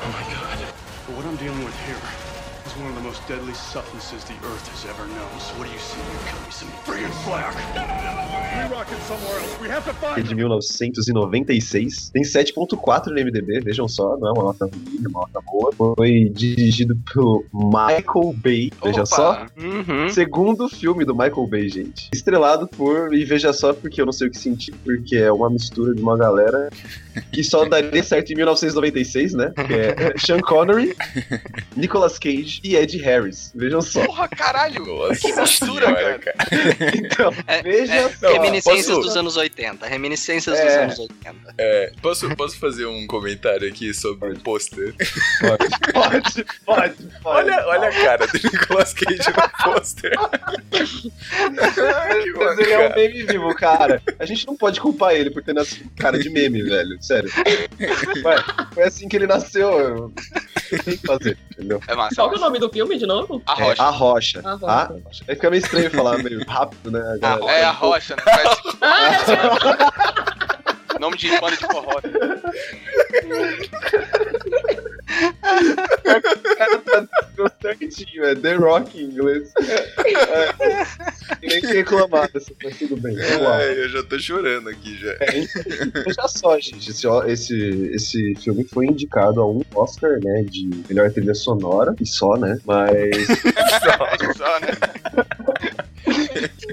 Oh 0.00 0.10
my 0.12 0.22
god. 0.34 0.58
But 1.06 1.16
what 1.16 1.24
I'm 1.24 1.36
dealing 1.36 1.64
with 1.64 1.78
here 1.86 2.31
is 2.72 2.78
one 2.80 2.90
of 2.90 2.94
the 2.96 3.02
most 3.02 3.26
deadly 3.28 3.54
substances 3.54 4.24
the 4.24 4.34
Earth 4.46 4.68
has 4.68 4.84
ever 4.86 5.06
known. 5.08 5.40
So 5.40 5.54
what 5.58 5.66
do 5.66 5.72
you 5.72 5.78
see? 5.78 5.98
You 5.98 6.18
cut 6.26 6.40
me 6.46 6.52
some 6.52 6.68
friggin' 6.84 7.10
flack. 7.24 7.54
We 7.74 8.74
rocking 8.74 8.98
somewhere 9.08 9.38
else. 9.40 9.60
We 9.60 9.68
have 9.68 9.84
to 9.84 9.90
é 9.90 10.14
find 10.14 10.28
de 10.28 10.34
1996. 10.34 12.10
Tem 12.10 12.22
7.4 12.22 13.06
no 13.06 13.14
MDB, 13.14 13.60
vejam 13.60 13.88
só, 13.88 14.16
não 14.18 14.28
é 14.28 14.32
uma 14.32 14.44
nota 14.44 14.66
ruim, 14.66 15.00
é 15.04 15.08
uma 15.08 15.20
nota 15.20 15.40
boa. 15.46 15.94
Foi 15.96 16.30
dirigido 16.34 16.96
pelo 17.12 17.44
Michael 17.52 18.34
Bay, 18.36 18.70
veja 18.82 19.02
Opa. 19.02 19.06
só. 19.06 19.46
Uhum. 19.58 20.08
Segundo 20.08 20.68
filme 20.68 21.04
do 21.04 21.14
Michael 21.14 21.46
Bay, 21.46 21.68
gente. 21.68 22.10
Estrelado 22.12 22.68
por, 22.68 23.12
e 23.14 23.24
veja 23.24 23.52
só 23.52 23.72
porque 23.72 24.00
eu 24.00 24.06
não 24.06 24.12
sei 24.12 24.28
o 24.28 24.30
que 24.30 24.38
sentir, 24.38 24.72
porque 24.84 25.16
é 25.16 25.32
uma 25.32 25.50
mistura 25.50 25.94
de 25.94 26.02
uma 26.02 26.16
galera 26.16 26.70
que 27.32 27.42
só 27.42 27.64
daria 27.64 28.02
certo 28.02 28.32
em 28.32 28.36
1996, 28.36 29.34
né? 29.34 29.52
Que 29.66 29.74
é 29.74 30.14
Sean 30.16 30.40
Connery, 30.40 30.94
Nicolas 31.76 32.18
Cage 32.18 32.61
e 32.62 32.76
Ed 32.76 32.96
Harris. 32.98 33.52
Vejam 33.54 33.80
só. 33.82 34.04
Porra, 34.04 34.28
caralho! 34.28 34.84
Nossa 34.86 35.20
Que 35.20 35.32
mistura, 35.40 35.86
cara. 35.94 36.20
Então, 36.94 37.32
É, 37.46 37.62
veja 37.62 37.94
é, 37.94 38.08
só. 38.10 38.32
reminiscências 38.32 38.86
posso- 38.86 39.00
dos 39.00 39.16
anos 39.16 39.36
80. 39.36 39.86
Reminiscências 39.86 40.56
dos 40.58 40.66
É. 40.68 40.84
anos 40.84 40.98
80. 40.98 41.54
É, 41.58 41.92
posso, 42.00 42.34
posso 42.36 42.58
fazer 42.58 42.86
um 42.86 43.06
comentário 43.06 43.68
aqui 43.68 43.92
sobre 43.92 44.32
o 44.32 44.38
pôster? 44.40 44.94
Pode, 45.40 45.68
pode, 45.92 46.44
pode. 46.64 46.94
pode. 47.22 47.22
Olha, 47.24 47.66
olha 47.66 47.88
a 47.88 47.92
cara 47.92 48.26
do 48.26 48.34
Nicolas 48.34 48.92
Cage 48.94 49.18
no 49.18 49.50
pôster. 49.72 50.12
que 50.70 51.12
Mas 52.38 52.58
ele 52.58 52.72
é 52.72 52.88
um 52.88 52.94
meme 52.94 53.22
vivo, 53.24 53.54
cara. 53.54 54.02
A 54.18 54.24
gente 54.24 54.46
não 54.46 54.56
pode 54.56 54.80
culpar 54.80 55.14
ele 55.14 55.30
por 55.30 55.42
ter 55.42 55.52
nascido 55.52 55.84
com 55.88 55.96
cara 56.02 56.18
de 56.18 56.30
meme, 56.30 56.62
velho. 56.62 56.96
Sério. 57.02 57.30
Ué, 58.24 58.36
foi 58.72 58.82
assim 58.84 59.08
que 59.08 59.16
ele 59.16 59.26
nasceu. 59.26 59.70
eu- 59.78 60.12
Tem 60.84 60.96
que 60.96 61.06
fazer, 61.06 61.36
entendeu? 61.52 61.80
É 61.86 61.94
massa. 61.94 62.14
Qual 62.16 62.32
é 62.32 62.36
o 62.36 62.40
nome 62.40 62.51
do 62.58 62.68
filme 62.70 62.98
de 62.98 63.06
novo? 63.06 63.42
A 63.46 63.52
É, 63.60 63.64
rocha. 63.64 63.82
a 63.82 63.90
rocha. 63.90 64.40
A 64.44 64.50
A 64.50 64.54
Rocha. 64.54 65.00
rocha. 65.04 65.24
Aí 65.28 65.34
fica 65.34 65.50
meio 65.50 65.62
estranho 65.62 65.90
falar 65.90 66.18
meio 66.22 66.42
rápido, 66.48 66.90
né? 66.90 67.00
A- 67.22 67.50
é 67.52 67.64
a 67.64 67.70
rocha, 67.70 68.16
né? 68.16 68.22
Parece 68.24 68.62
Ah, 70.94 70.98
nome 71.00 71.16
de 71.16 71.30
banda 71.40 71.56
de 71.56 71.66
forró. 71.66 71.98
Ficou 77.30 77.50
certinho, 77.60 78.24
é 78.24 78.34
The 78.34 78.54
Rock 78.54 78.98
em 78.98 79.04
inglês. 79.04 79.52
É, 79.58 81.46
nem 81.46 81.60
que 81.60 81.66
reclamar 81.66 82.30
dessa, 82.32 82.52
mas 82.62 82.78
tudo 82.78 82.96
bem. 82.96 83.16
Ai, 83.20 83.78
eu 83.78 83.88
já 83.88 84.02
tô 84.02 84.18
chorando 84.18 84.68
aqui 84.68 84.96
já. 84.98 85.14
Veja 86.04 86.28
só, 86.28 86.58
gente, 86.58 86.90
esse, 86.90 87.06
esse, 87.26 87.92
esse 87.92 88.34
filme 88.36 88.64
foi 88.64 88.86
indicado 88.86 89.40
a 89.40 89.48
um 89.48 89.62
Oscar, 89.74 90.18
né, 90.22 90.44
de 90.48 90.70
melhor 90.88 91.10
trilha 91.10 91.34
sonora, 91.34 91.94
e 92.00 92.06
só, 92.06 92.36
né, 92.36 92.58
mas... 92.64 93.12
Só, 94.36 94.60
né? 94.60 94.68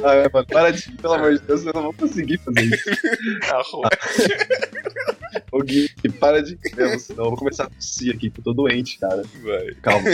Ah, 0.03 0.13
é, 0.15 0.29
mano, 0.31 0.45
para 0.47 0.71
de, 0.71 0.91
pelo 0.93 1.13
amor 1.13 1.33
de 1.33 1.39
Deus, 1.39 1.65
eu 1.65 1.73
não 1.73 1.83
vou 1.83 1.93
conseguir 1.93 2.37
fazer 2.39 2.63
isso. 2.63 2.89
A 3.51 3.61
rocha, 3.61 5.17
Ô 5.51 5.59
Gui, 5.61 5.89
para 6.19 6.41
de... 6.41 6.57
Deus, 6.75 7.03
senão 7.03 7.25
eu 7.25 7.29
vou 7.29 7.37
começar 7.39 7.65
a 7.65 7.69
tossir 7.69 8.13
aqui, 8.13 8.29
que 8.29 8.39
eu 8.39 8.43
tô 8.43 8.53
doente, 8.53 8.97
cara. 8.99 9.23
vai. 9.43 9.73
Calma, 9.81 10.09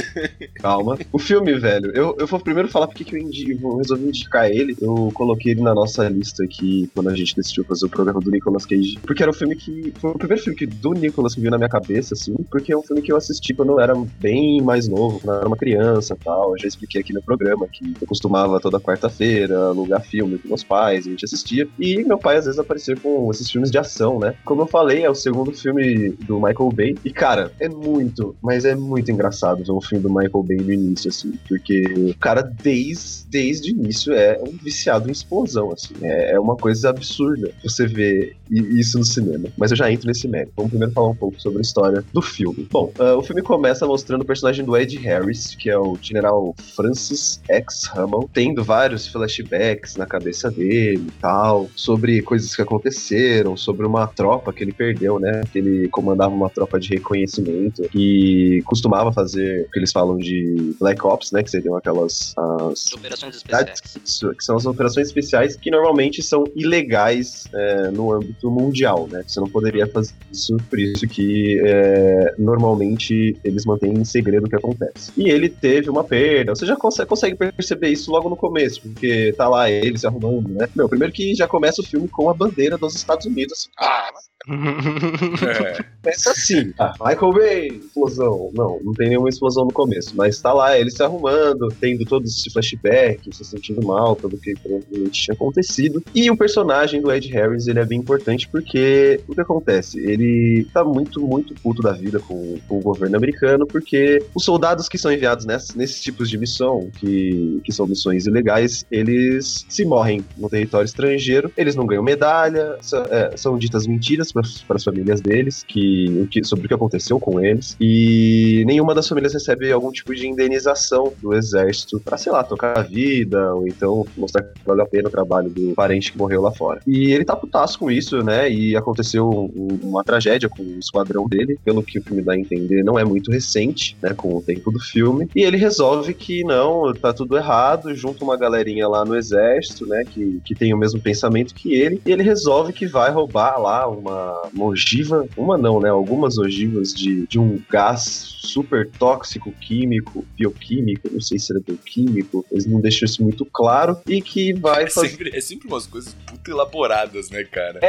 calma. 0.55 0.97
O 1.11 1.19
filme, 1.19 1.57
velho, 1.57 1.91
eu, 1.93 2.15
eu 2.19 2.27
vou 2.27 2.39
primeiro 2.39 2.69
falar 2.69 2.87
porque 2.87 3.03
que 3.03 3.15
eu, 3.15 3.19
indi- 3.19 3.57
eu 3.61 3.77
resolvi 3.77 4.05
indicar 4.07 4.49
ele. 4.49 4.75
Eu 4.81 5.11
coloquei 5.13 5.51
ele 5.53 5.61
na 5.61 5.73
nossa 5.73 6.07
lista 6.09 6.43
aqui 6.43 6.89
quando 6.93 7.09
a 7.09 7.15
gente 7.15 7.35
decidiu 7.35 7.63
fazer 7.65 7.85
o 7.85 7.89
programa 7.89 8.19
do 8.19 8.31
Nicolas 8.31 8.65
Cage. 8.65 8.97
Porque 9.03 9.21
era 9.21 9.29
um 9.31 9.33
filme 9.33 9.55
que. 9.55 9.93
Foi 9.99 10.11
o 10.11 10.17
primeiro 10.17 10.41
filme 10.43 10.57
que, 10.57 10.65
do 10.65 10.93
Nicolas 10.93 11.33
que 11.35 11.41
veio 11.41 11.51
na 11.51 11.57
minha 11.57 11.69
cabeça, 11.69 12.13
assim. 12.13 12.35
Porque 12.49 12.71
é 12.71 12.77
um 12.77 12.83
filme 12.83 13.01
que 13.01 13.11
eu 13.11 13.17
assisti 13.17 13.53
quando 13.53 13.73
eu 13.73 13.79
era 13.79 13.93
bem 14.19 14.61
mais 14.61 14.87
novo, 14.87 15.19
quando 15.19 15.33
eu 15.33 15.39
era 15.39 15.47
uma 15.47 15.57
criança 15.57 16.13
e 16.19 16.23
tal. 16.23 16.51
Eu 16.51 16.59
já 16.59 16.67
expliquei 16.67 17.01
aqui 17.01 17.13
no 17.13 17.21
programa 17.21 17.67
que 17.71 17.93
eu 18.01 18.07
costumava 18.07 18.59
toda 18.59 18.79
quarta-feira 18.79 19.57
alugar 19.67 20.01
filme 20.01 20.37
com 20.37 20.47
meus 20.49 20.63
pais, 20.63 21.05
a 21.05 21.09
gente 21.09 21.25
assistia. 21.25 21.67
E 21.79 22.03
meu 22.03 22.17
pai 22.17 22.37
às 22.37 22.45
vezes 22.45 22.59
aparecia 22.59 22.95
com 22.95 23.29
esses 23.31 23.49
filmes 23.49 23.71
de 23.71 23.77
ação, 23.77 24.19
né? 24.19 24.35
Como 24.43 24.61
eu 24.61 24.67
falei, 24.67 25.04
é 25.05 25.09
o 25.09 25.15
segundo 25.15 25.51
filme 25.51 26.09
do 26.25 26.35
Michael 26.35 26.71
Bay. 26.73 26.95
E, 27.05 27.11
cara, 27.11 27.51
é 27.59 27.69
muito, 27.69 28.35
mas 28.41 28.65
é 28.65 28.75
muito 28.75 29.11
engraçado 29.11 29.63
ver 29.63 29.71
um 29.71 29.81
filme 29.81 30.03
do 30.03 30.09
Michael 30.09 30.43
Bay 30.43 30.57
no 30.57 30.73
início, 30.73 31.09
assim. 31.09 31.33
Porque 31.47 31.83
o 31.95 32.17
cara, 32.17 32.41
desde, 32.41 33.25
desde 33.29 33.71
o 33.71 33.75
início, 33.75 34.13
é 34.13 34.39
um 34.41 34.57
viciado 34.57 35.07
em 35.07 35.11
explosão, 35.11 35.71
assim. 35.71 35.93
É, 36.01 36.33
é 36.33 36.39
uma 36.39 36.55
coisa 36.55 36.89
absurda 36.89 37.51
você 37.63 37.87
ver 37.87 38.35
isso 38.49 38.97
no 38.97 39.05
cinema. 39.05 39.47
Mas 39.57 39.71
eu 39.71 39.77
já 39.77 39.91
entro 39.91 40.07
nesse 40.07 40.27
mérito. 40.27 40.53
Vamos 40.55 40.71
primeiro 40.71 40.93
falar 40.93 41.09
um 41.09 41.15
pouco 41.15 41.39
sobre 41.41 41.59
a 41.59 41.61
história 41.61 42.03
do 42.13 42.21
filme. 42.21 42.67
Bom, 42.71 42.91
ah, 42.99 43.15
o 43.15 43.21
filme 43.21 43.41
começa 43.41 43.85
mostrando 43.85 44.21
o 44.21 44.25
personagem 44.25 44.65
do 44.65 44.75
Ed 44.75 44.97
Harris, 44.97 45.55
que 45.55 45.69
é 45.69 45.77
o 45.77 45.97
general 46.01 46.55
Francis 46.75 47.41
X. 47.47 47.89
Hummel, 47.95 48.29
tendo 48.33 48.63
vários 48.63 49.07
flashbacks 49.07 49.95
na 49.95 50.05
cabeça 50.05 50.49
dele 50.49 51.05
e 51.07 51.11
tal, 51.21 51.69
sobre 51.75 52.21
coisas 52.21 52.55
que 52.55 52.61
aconteceram, 52.61 53.55
sobre 53.55 53.85
uma 53.85 54.07
tropa 54.07 54.51
que 54.51 54.63
ele 54.63 54.71
perdeu, 54.71 54.94
né? 55.19 55.41
Que 55.51 55.59
ele 55.59 55.87
comandava 55.89 56.33
uma 56.33 56.49
tropa 56.49 56.79
de 56.79 56.89
reconhecimento 56.89 57.87
e 57.93 58.61
costumava 58.65 59.11
fazer 59.11 59.65
o 59.67 59.71
que 59.71 59.79
eles 59.79 59.91
falam 59.91 60.17
de 60.17 60.75
Black 60.79 61.05
Ops, 61.05 61.31
né? 61.31 61.43
Que 61.43 61.49
seriam 61.49 61.75
aquelas 61.75 62.33
as 62.37 62.93
Operações 62.93 63.35
especiais. 63.35 63.81
Isso, 64.03 64.29
que 64.33 64.43
são 64.43 64.55
as 64.55 64.65
operações 64.65 65.07
especiais 65.07 65.55
que 65.55 65.69
normalmente 65.69 66.21
são 66.21 66.43
ilegais 66.55 67.45
é, 67.53 67.91
no 67.91 68.13
âmbito 68.13 68.49
mundial, 68.49 69.07
né? 69.11 69.23
Você 69.25 69.39
não 69.39 69.49
poderia 69.49 69.87
fazer 69.87 70.13
isso, 70.31 70.55
por 70.69 70.79
isso 70.79 71.07
que 71.07 71.61
é, 71.65 72.33
normalmente 72.37 73.37
eles 73.43 73.65
mantêm 73.65 73.93
em 73.93 74.05
segredo 74.05 74.45
o 74.45 74.49
que 74.49 74.55
acontece. 74.55 75.11
E 75.17 75.29
ele 75.29 75.49
teve 75.49 75.89
uma 75.89 76.03
perda, 76.03 76.55
você 76.55 76.65
já 76.65 76.75
consegue, 76.75 77.09
consegue 77.09 77.35
perceber 77.35 77.89
isso 77.89 78.11
logo 78.11 78.29
no 78.29 78.35
começo, 78.35 78.81
porque 78.81 79.33
tá 79.37 79.47
lá 79.47 79.69
ele 79.69 79.97
se 79.97 80.07
arrumando, 80.07 80.49
né? 80.49 80.67
Meu, 80.75 80.87
primeiro 80.87 81.13
que 81.13 81.35
já 81.35 81.47
começa 81.47 81.81
o 81.81 81.85
filme 81.85 82.07
com 82.07 82.29
a 82.29 82.33
bandeira 82.33 82.77
dos 82.77 82.95
Estados 82.95 83.25
Unidos. 83.25 83.69
Ah, 83.79 84.09
É. 84.47 85.83
Começa 86.01 86.31
assim, 86.31 86.73
ah, 86.79 86.93
Michael 86.99 87.33
Bay, 87.33 87.67
explosão. 87.67 88.51
Não, 88.53 88.79
não 88.83 88.93
tem 88.93 89.09
nenhuma 89.09 89.29
explosão 89.29 89.65
no 89.65 89.73
começo, 89.73 90.15
mas 90.15 90.39
tá 90.39 90.53
lá 90.53 90.77
ele 90.77 90.91
se 90.91 91.01
arrumando, 91.01 91.67
tendo 91.79 92.05
todo 92.05 92.25
esse 92.25 92.49
flashback, 92.51 93.35
se 93.35 93.43
sentindo 93.43 93.85
mal 93.85 94.15
pelo 94.15 94.37
que 94.37 94.53
provavelmente 94.53 95.21
tinha 95.23 95.33
acontecido. 95.33 96.03
E 96.13 96.29
o 96.29 96.37
personagem 96.37 97.01
do 97.01 97.11
Ed 97.11 97.27
Harris, 97.29 97.67
ele 97.67 97.79
é 97.79 97.85
bem 97.85 97.99
importante 97.99 98.47
porque 98.47 99.19
o 99.27 99.33
que 99.33 99.41
acontece? 99.41 99.99
Ele 99.99 100.67
tá 100.73 100.83
muito, 100.83 101.19
muito 101.21 101.53
puto 101.55 101.81
da 101.81 101.93
vida 101.93 102.19
com, 102.19 102.57
com 102.67 102.77
o 102.77 102.81
governo 102.81 103.17
americano, 103.17 103.65
porque 103.65 104.23
os 104.35 104.43
soldados 104.43 104.87
que 104.87 104.97
são 104.97 105.11
enviados 105.11 105.45
ness- 105.45 105.73
nesses 105.75 106.01
tipos 106.01 106.29
de 106.29 106.37
missão, 106.37 106.89
que, 106.99 107.59
que 107.63 107.71
são 107.71 107.87
missões 107.87 108.27
ilegais, 108.27 108.85
eles 108.91 109.65
se 109.67 109.83
morrem 109.85 110.23
no 110.37 110.49
território 110.49 110.85
estrangeiro, 110.85 111.51
eles 111.57 111.75
não 111.75 111.85
ganham 111.85 112.03
medalha, 112.03 112.77
são, 112.81 113.01
é, 113.05 113.35
são 113.35 113.57
ditas 113.57 113.87
mentiras 113.87 114.31
para 114.67 114.75
as 114.75 114.83
famílias 114.83 115.21
deles 115.21 115.63
que, 115.67 116.07
o 116.21 116.27
que- 116.27 116.43
sobre 116.43 116.65
o 116.65 116.67
que 116.67 116.73
aconteceu 116.73 117.19
com 117.19 117.39
eles, 117.39 117.75
e 117.79 118.63
nenhuma 118.67 118.93
das 118.93 119.07
famílias 119.07 119.33
recebe 119.33 119.71
algum 119.71 119.91
tipo 119.91 120.13
de 120.13 120.27
indenização 120.27 121.13
do 121.21 121.33
exército 121.33 121.99
pra, 122.03 122.17
sei 122.17 122.31
lá, 122.31 122.43
tocar 122.43 122.77
a 122.77 122.81
vida, 122.81 123.53
ou 123.53 123.67
então 123.67 124.05
mostrar 124.17 124.43
que 124.43 124.59
vale 124.65 124.81
a 124.81 124.85
pena 124.85 125.07
o 125.07 125.11
trabalho 125.11 125.49
do 125.49 125.73
parente 125.73 126.11
que 126.11 126.17
morreu 126.17 126.41
lá 126.41 126.51
fora. 126.51 126.81
E 126.85 127.11
ele 127.13 127.23
tá 127.25 127.35
putaço 127.35 127.79
com 127.79 127.89
isso, 127.89 128.21
né? 128.23 128.49
E 128.49 128.75
aconteceu 128.75 129.29
um- 129.29 129.79
uma 129.83 130.03
tragédia 130.03 130.49
com 130.49 130.61
o 130.63 130.79
esquadrão 130.79 131.27
dele, 131.27 131.57
pelo 131.63 131.81
que 131.83 131.99
o 131.99 132.03
filme 132.03 132.21
dá 132.21 132.33
a 132.33 132.37
entender, 132.39 132.83
não 132.83 132.99
é 132.99 133.03
muito 133.05 133.31
recente, 133.31 133.95
né? 134.01 134.13
Com 134.13 134.35
o 134.37 134.41
tempo 134.41 134.71
do 134.71 134.79
filme. 134.79 135.29
E 135.35 135.41
ele 135.43 135.57
resolve 135.57 136.13
que 136.13 136.43
não, 136.43 136.93
tá 136.93 137.13
tudo 137.13 137.37
errado, 137.37 137.95
junta 137.95 138.23
uma 138.23 138.37
galerinha 138.37 138.87
lá 138.87 139.05
no 139.05 139.15
exército, 139.15 139.85
né? 139.87 140.03
Que, 140.03 140.39
que 140.43 140.55
tem 140.55 140.73
o 140.73 140.77
mesmo 140.77 140.99
pensamento 140.99 141.53
que 141.53 141.73
ele, 141.73 142.01
e 142.05 142.11
ele 142.11 142.23
resolve 142.23 142.73
que 142.73 142.85
vai 142.85 143.11
roubar 143.11 143.59
lá 143.61 143.87
uma, 143.87 144.24
uma 144.53 144.65
ogiva, 144.65 145.27
uma 145.37 145.57
não, 145.57 145.79
né? 145.79 145.89
Algumas 145.89 146.37
ogivas 146.37 146.93
de, 146.93 147.25
de 147.27 147.39
um 147.39 147.61
gás 147.69 148.01
super 148.45 148.89
tóxico, 148.91 149.51
químico, 149.53 150.23
bioquímico, 150.37 151.09
não 151.11 151.19
sei 151.21 151.39
se 151.39 151.51
era 151.51 151.61
bioquímico, 151.61 152.45
eles 152.51 152.65
não 152.65 152.79
deixam 152.79 153.05
isso 153.05 153.23
muito 153.23 153.45
claro, 153.45 153.97
e 154.07 154.21
que 154.21 154.53
vai 154.53 154.83
É 154.83 154.89
fazer. 154.89 155.09
sempre, 155.09 155.31
é 155.35 155.41
sempre 155.41 155.67
umas 155.67 155.87
coisas 155.87 156.15
puta 156.25 156.51
elaboradas, 156.51 157.29
né, 157.29 157.43
cara? 157.43 157.79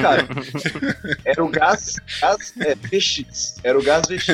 Cara, 0.00 0.26
era 1.24 1.44
o 1.44 1.48
gás, 1.48 1.96
gás 2.20 2.52
é, 2.60 2.74
VX. 2.74 3.56
Era 3.62 3.78
o 3.78 3.82
gás 3.82 4.06
VX. 4.08 4.26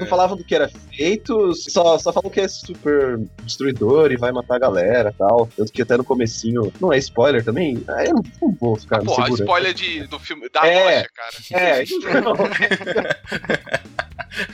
Não 0.00 0.06
falavam 0.06 0.36
do 0.36 0.44
que 0.44 0.54
era 0.54 0.68
feito, 0.68 1.52
só, 1.54 1.98
só 1.98 2.12
falam 2.12 2.30
que 2.30 2.40
é 2.40 2.48
super 2.48 3.20
destruidor 3.44 4.10
e 4.12 4.16
vai 4.16 4.32
matar 4.32 4.56
a 4.56 4.58
galera 4.58 5.10
e 5.10 5.18
tal. 5.18 5.48
Tanto 5.56 5.72
que 5.72 5.82
até 5.82 5.96
no 5.96 6.04
comecinho, 6.04 6.72
não 6.80 6.92
é 6.92 6.98
spoiler 6.98 7.44
também? 7.44 7.82
Ah, 7.88 8.04
eu 8.04 8.14
não, 8.14 8.22
não 8.42 8.52
vou 8.60 8.76
ficar 8.76 8.98
me 9.00 9.06
porra, 9.06 9.24
segurando. 9.24 9.44
spoiler 9.44 9.74
de, 9.74 9.83
do 10.08 10.18
filme 10.18 10.48
da 10.48 10.66
É. 10.66 10.98
rocha, 10.98 11.10
cara. 11.14 11.62
É, 11.62 11.82
então. 11.84 12.34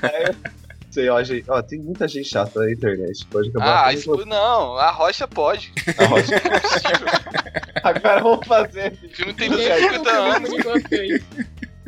É, 0.02 0.34
sei, 0.90 1.08
ó, 1.08 1.22
gente, 1.22 1.44
ó, 1.50 1.62
tem 1.62 1.78
muita 1.80 2.06
gente 2.08 2.28
chata 2.28 2.60
na 2.60 2.70
internet. 2.72 3.26
Pode 3.26 3.48
acabar. 3.50 3.86
Ah, 3.86 3.92
isso, 3.92 4.24
não, 4.26 4.76
a 4.76 4.90
rocha 4.90 5.26
pode. 5.28 5.72
a 5.98 6.04
rocha. 6.06 6.34
Agora 7.82 8.22
vamos 8.22 8.46
fazer. 8.46 8.98
O 9.04 9.08
filme 9.08 9.34
tem 9.34 9.48
Ninguém 9.48 9.88
viu 9.88 10.00
o 10.00 10.04
250 10.04 10.88
filme 10.88 11.12
anos. 11.12 11.24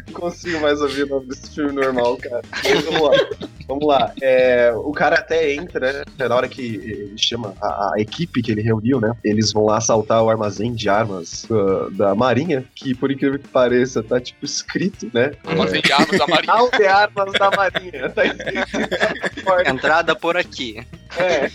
Não 0.07 0.13
consigo 0.15 0.61
mais 0.61 0.81
ouvir 0.81 1.05
o 1.05 1.07
nome 1.09 1.27
desse 1.29 1.55
filme 1.55 1.73
normal, 1.73 2.17
cara. 2.17 2.43
Mas 2.65 2.85
vamos 2.85 3.03
lá. 3.03 3.17
Vamos 3.73 3.87
lá. 3.87 4.13
É, 4.21 4.71
o 4.77 4.93
cara 4.93 5.17
até 5.17 5.55
entra, 5.55 5.93
né? 5.93 6.29
Na 6.29 6.37
hora 6.37 6.47
que 6.47 6.61
ele 6.61 7.15
chama 7.17 7.55
a, 7.61 7.93
a 7.95 8.01
equipe 8.01 8.43
que 8.43 8.53
ele 8.53 8.61
reuniu, 8.61 9.01
né? 9.01 9.15
Eles 9.25 9.51
vão 9.51 9.65
lá 9.65 9.79
assaltar 9.79 10.23
o 10.23 10.29
armazém 10.29 10.75
de 10.75 10.91
armas 10.91 11.45
uh, 11.45 11.91
da 11.93 12.15
Marinha, 12.15 12.65
que 12.75 12.95
por 12.95 13.11
incrível 13.11 13.39
que 13.39 13.49
pareça, 13.49 14.03
tá 14.03 14.21
tipo 14.21 14.45
escrito, 14.45 15.11
né? 15.15 15.33
Armazém 15.45 15.81
de 15.81 15.91
armas 15.91 16.19
da 16.19 16.27
Marinha. 16.27 16.53
Arsenal 16.53 16.71
de 16.71 16.87
armas 16.87 17.33
da 17.33 17.51
Marinha. 17.51 18.11
Tá 18.11 18.27
escrito. 18.27 19.65
Entrada 19.73 20.15
por 20.15 20.37
aqui. 20.37 20.77
É. 21.17 21.51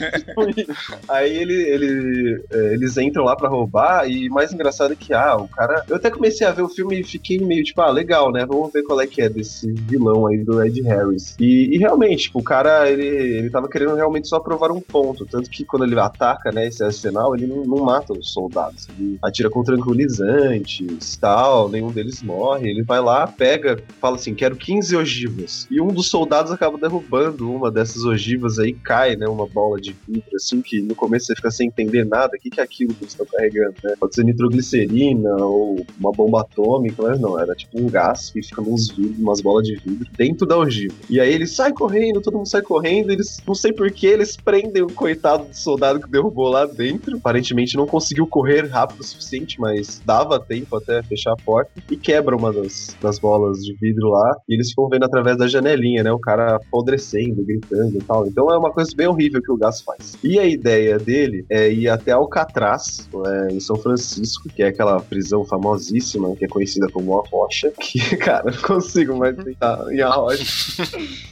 Aí 1.07 1.35
ele, 1.35 1.53
ele, 1.53 2.43
é, 2.51 2.73
eles 2.73 2.97
entram 2.97 3.23
lá 3.23 3.35
pra 3.35 3.49
roubar 3.49 4.09
e 4.09 4.29
mais 4.29 4.53
engraçado 4.53 4.93
é 4.93 4.95
que, 4.95 5.13
ah, 5.13 5.35
o 5.35 5.47
cara... 5.47 5.83
Eu 5.87 5.95
até 5.95 6.09
comecei 6.09 6.45
a 6.45 6.51
ver 6.51 6.61
o 6.61 6.69
filme 6.69 6.99
e 6.99 7.03
fiquei 7.03 7.39
meio 7.39 7.63
tipo, 7.63 7.81
ah, 7.81 7.89
legal, 7.89 8.31
né? 8.31 8.45
Vamos 8.45 8.71
ver 8.71 8.83
qual 8.83 9.01
é 9.01 9.07
que 9.07 9.21
é 9.21 9.29
desse 9.29 9.71
vilão 9.71 10.27
aí 10.27 10.43
do 10.43 10.63
Ed 10.63 10.81
Harris. 10.83 11.35
E, 11.39 11.75
e 11.75 11.77
realmente, 11.77 12.06
tipo, 12.15 12.39
o 12.39 12.43
cara, 12.43 12.89
ele, 12.89 13.05
ele 13.05 13.49
tava 13.49 13.67
querendo 13.67 13.95
realmente 13.95 14.27
só 14.27 14.39
provar 14.39 14.71
um 14.71 14.81
ponto. 14.81 15.25
Tanto 15.25 15.49
que 15.49 15.65
quando 15.65 15.83
ele 15.83 15.99
ataca, 15.99 16.51
né, 16.51 16.67
esse 16.67 16.83
arsenal, 16.83 17.35
ele 17.35 17.47
não, 17.47 17.63
não 17.63 17.83
mata 17.83 18.13
os 18.13 18.31
soldados. 18.31 18.87
Ele 18.97 19.17
atira 19.21 19.49
com 19.49 19.63
tranquilizantes 19.63 21.17
tal, 21.17 21.69
nenhum 21.69 21.91
deles 21.91 22.21
morre. 22.21 22.69
Ele 22.69 22.83
vai 22.83 23.01
lá, 23.01 23.27
pega, 23.27 23.81
fala 23.99 24.15
assim, 24.15 24.33
quero 24.33 24.55
15 24.55 24.95
ogivas. 24.95 25.67
E 25.69 25.81
um 25.81 25.87
dos 25.87 26.09
soldados 26.09 26.51
acaba 26.51 26.77
derrubando 26.77 27.51
uma 27.51 27.71
dessas 27.71 28.03
ogivas 28.03 28.59
aí, 28.59 28.73
cai, 28.73 29.15
né, 29.15 29.27
uma 29.27 29.47
bola 29.47 29.79
de 29.79 29.95
vidro, 30.07 30.35
assim, 30.35 30.61
que 30.61 30.81
no 30.81 30.95
começo 30.95 31.27
você 31.27 31.35
fica 31.35 31.51
sem 31.51 31.67
entender 31.67 32.05
nada. 32.05 32.35
O 32.35 32.39
que, 32.39 32.49
que 32.49 32.59
é 32.59 32.63
aquilo 32.63 32.93
que 32.93 33.03
eles 33.03 33.13
estão 33.13 33.25
carregando, 33.25 33.75
né? 33.83 33.95
Pode 33.99 34.15
ser 34.15 34.23
nitroglicerina 34.23 35.35
ou 35.37 35.85
uma 35.99 36.11
bomba 36.11 36.41
atômica, 36.41 37.01
mas 37.01 37.19
não, 37.19 37.39
era 37.39 37.55
tipo 37.55 37.79
um 37.81 37.87
gás 37.87 38.29
que 38.29 38.41
fica 38.41 38.61
nos 38.61 38.89
vidros, 38.89 39.17
umas 39.19 39.41
bolas 39.41 39.65
de 39.65 39.75
vidro, 39.75 40.07
dentro 40.17 40.45
da 40.45 40.57
ogiva. 40.57 40.93
E 41.09 41.19
aí 41.19 41.33
ele 41.33 41.47
sai 41.47 41.71
correndo, 41.71 41.86
todo 42.21 42.37
mundo 42.37 42.47
sai 42.47 42.61
correndo, 42.61 43.11
eles, 43.11 43.41
não 43.45 43.55
sei 43.55 43.71
porquê, 43.71 44.07
eles 44.07 44.35
prendem 44.35 44.83
o 44.83 44.91
coitado 44.91 45.45
do 45.45 45.55
soldado 45.55 45.99
que 45.99 46.09
derrubou 46.09 46.49
lá 46.49 46.65
dentro. 46.65 47.17
Aparentemente 47.17 47.75
não 47.75 47.85
conseguiu 47.85 48.27
correr 48.27 48.67
rápido 48.67 49.01
o 49.01 49.03
suficiente, 49.03 49.59
mas 49.59 50.01
dava 50.05 50.39
tempo 50.39 50.75
até 50.75 51.01
fechar 51.03 51.33
a 51.33 51.35
porta. 51.35 51.71
E 51.89 51.97
quebra 51.97 52.35
uma 52.35 52.51
das, 52.51 52.95
das 53.01 53.19
bolas 53.19 53.59
de 53.59 53.73
vidro 53.75 54.09
lá. 54.09 54.35
E 54.47 54.55
eles 54.55 54.69
ficam 54.69 54.89
vendo 54.89 55.03
através 55.03 55.37
da 55.37 55.47
janelinha, 55.47 56.03
né? 56.03 56.11
O 56.11 56.19
cara 56.19 56.55
apodrecendo, 56.55 57.43
gritando 57.43 57.97
e 57.97 58.03
tal. 58.03 58.27
Então 58.27 58.49
é 58.49 58.57
uma 58.57 58.71
coisa 58.71 58.91
bem 58.95 59.07
horrível 59.07 59.41
que 59.41 59.51
o 59.51 59.57
Gas 59.57 59.81
faz. 59.81 60.17
E 60.23 60.39
a 60.39 60.45
ideia 60.45 60.97
dele 60.97 61.45
é 61.49 61.71
ir 61.71 61.89
até 61.89 62.11
Alcatraz, 62.11 63.07
é, 63.25 63.53
em 63.53 63.59
São 63.59 63.75
Francisco, 63.75 64.49
que 64.49 64.63
é 64.63 64.67
aquela 64.67 64.99
prisão 64.99 65.45
famosíssima, 65.45 66.35
que 66.35 66.45
é 66.45 66.47
conhecida 66.47 66.87
como 66.89 67.17
a 67.17 67.23
Rocha. 67.27 67.71
Que, 67.79 67.99
cara, 68.17 68.51
não 68.51 68.61
consigo 68.61 69.15
mais 69.15 69.35
tentar 69.35 69.85
em 69.91 70.01
a 70.01 70.09
Rocha. 70.09 70.83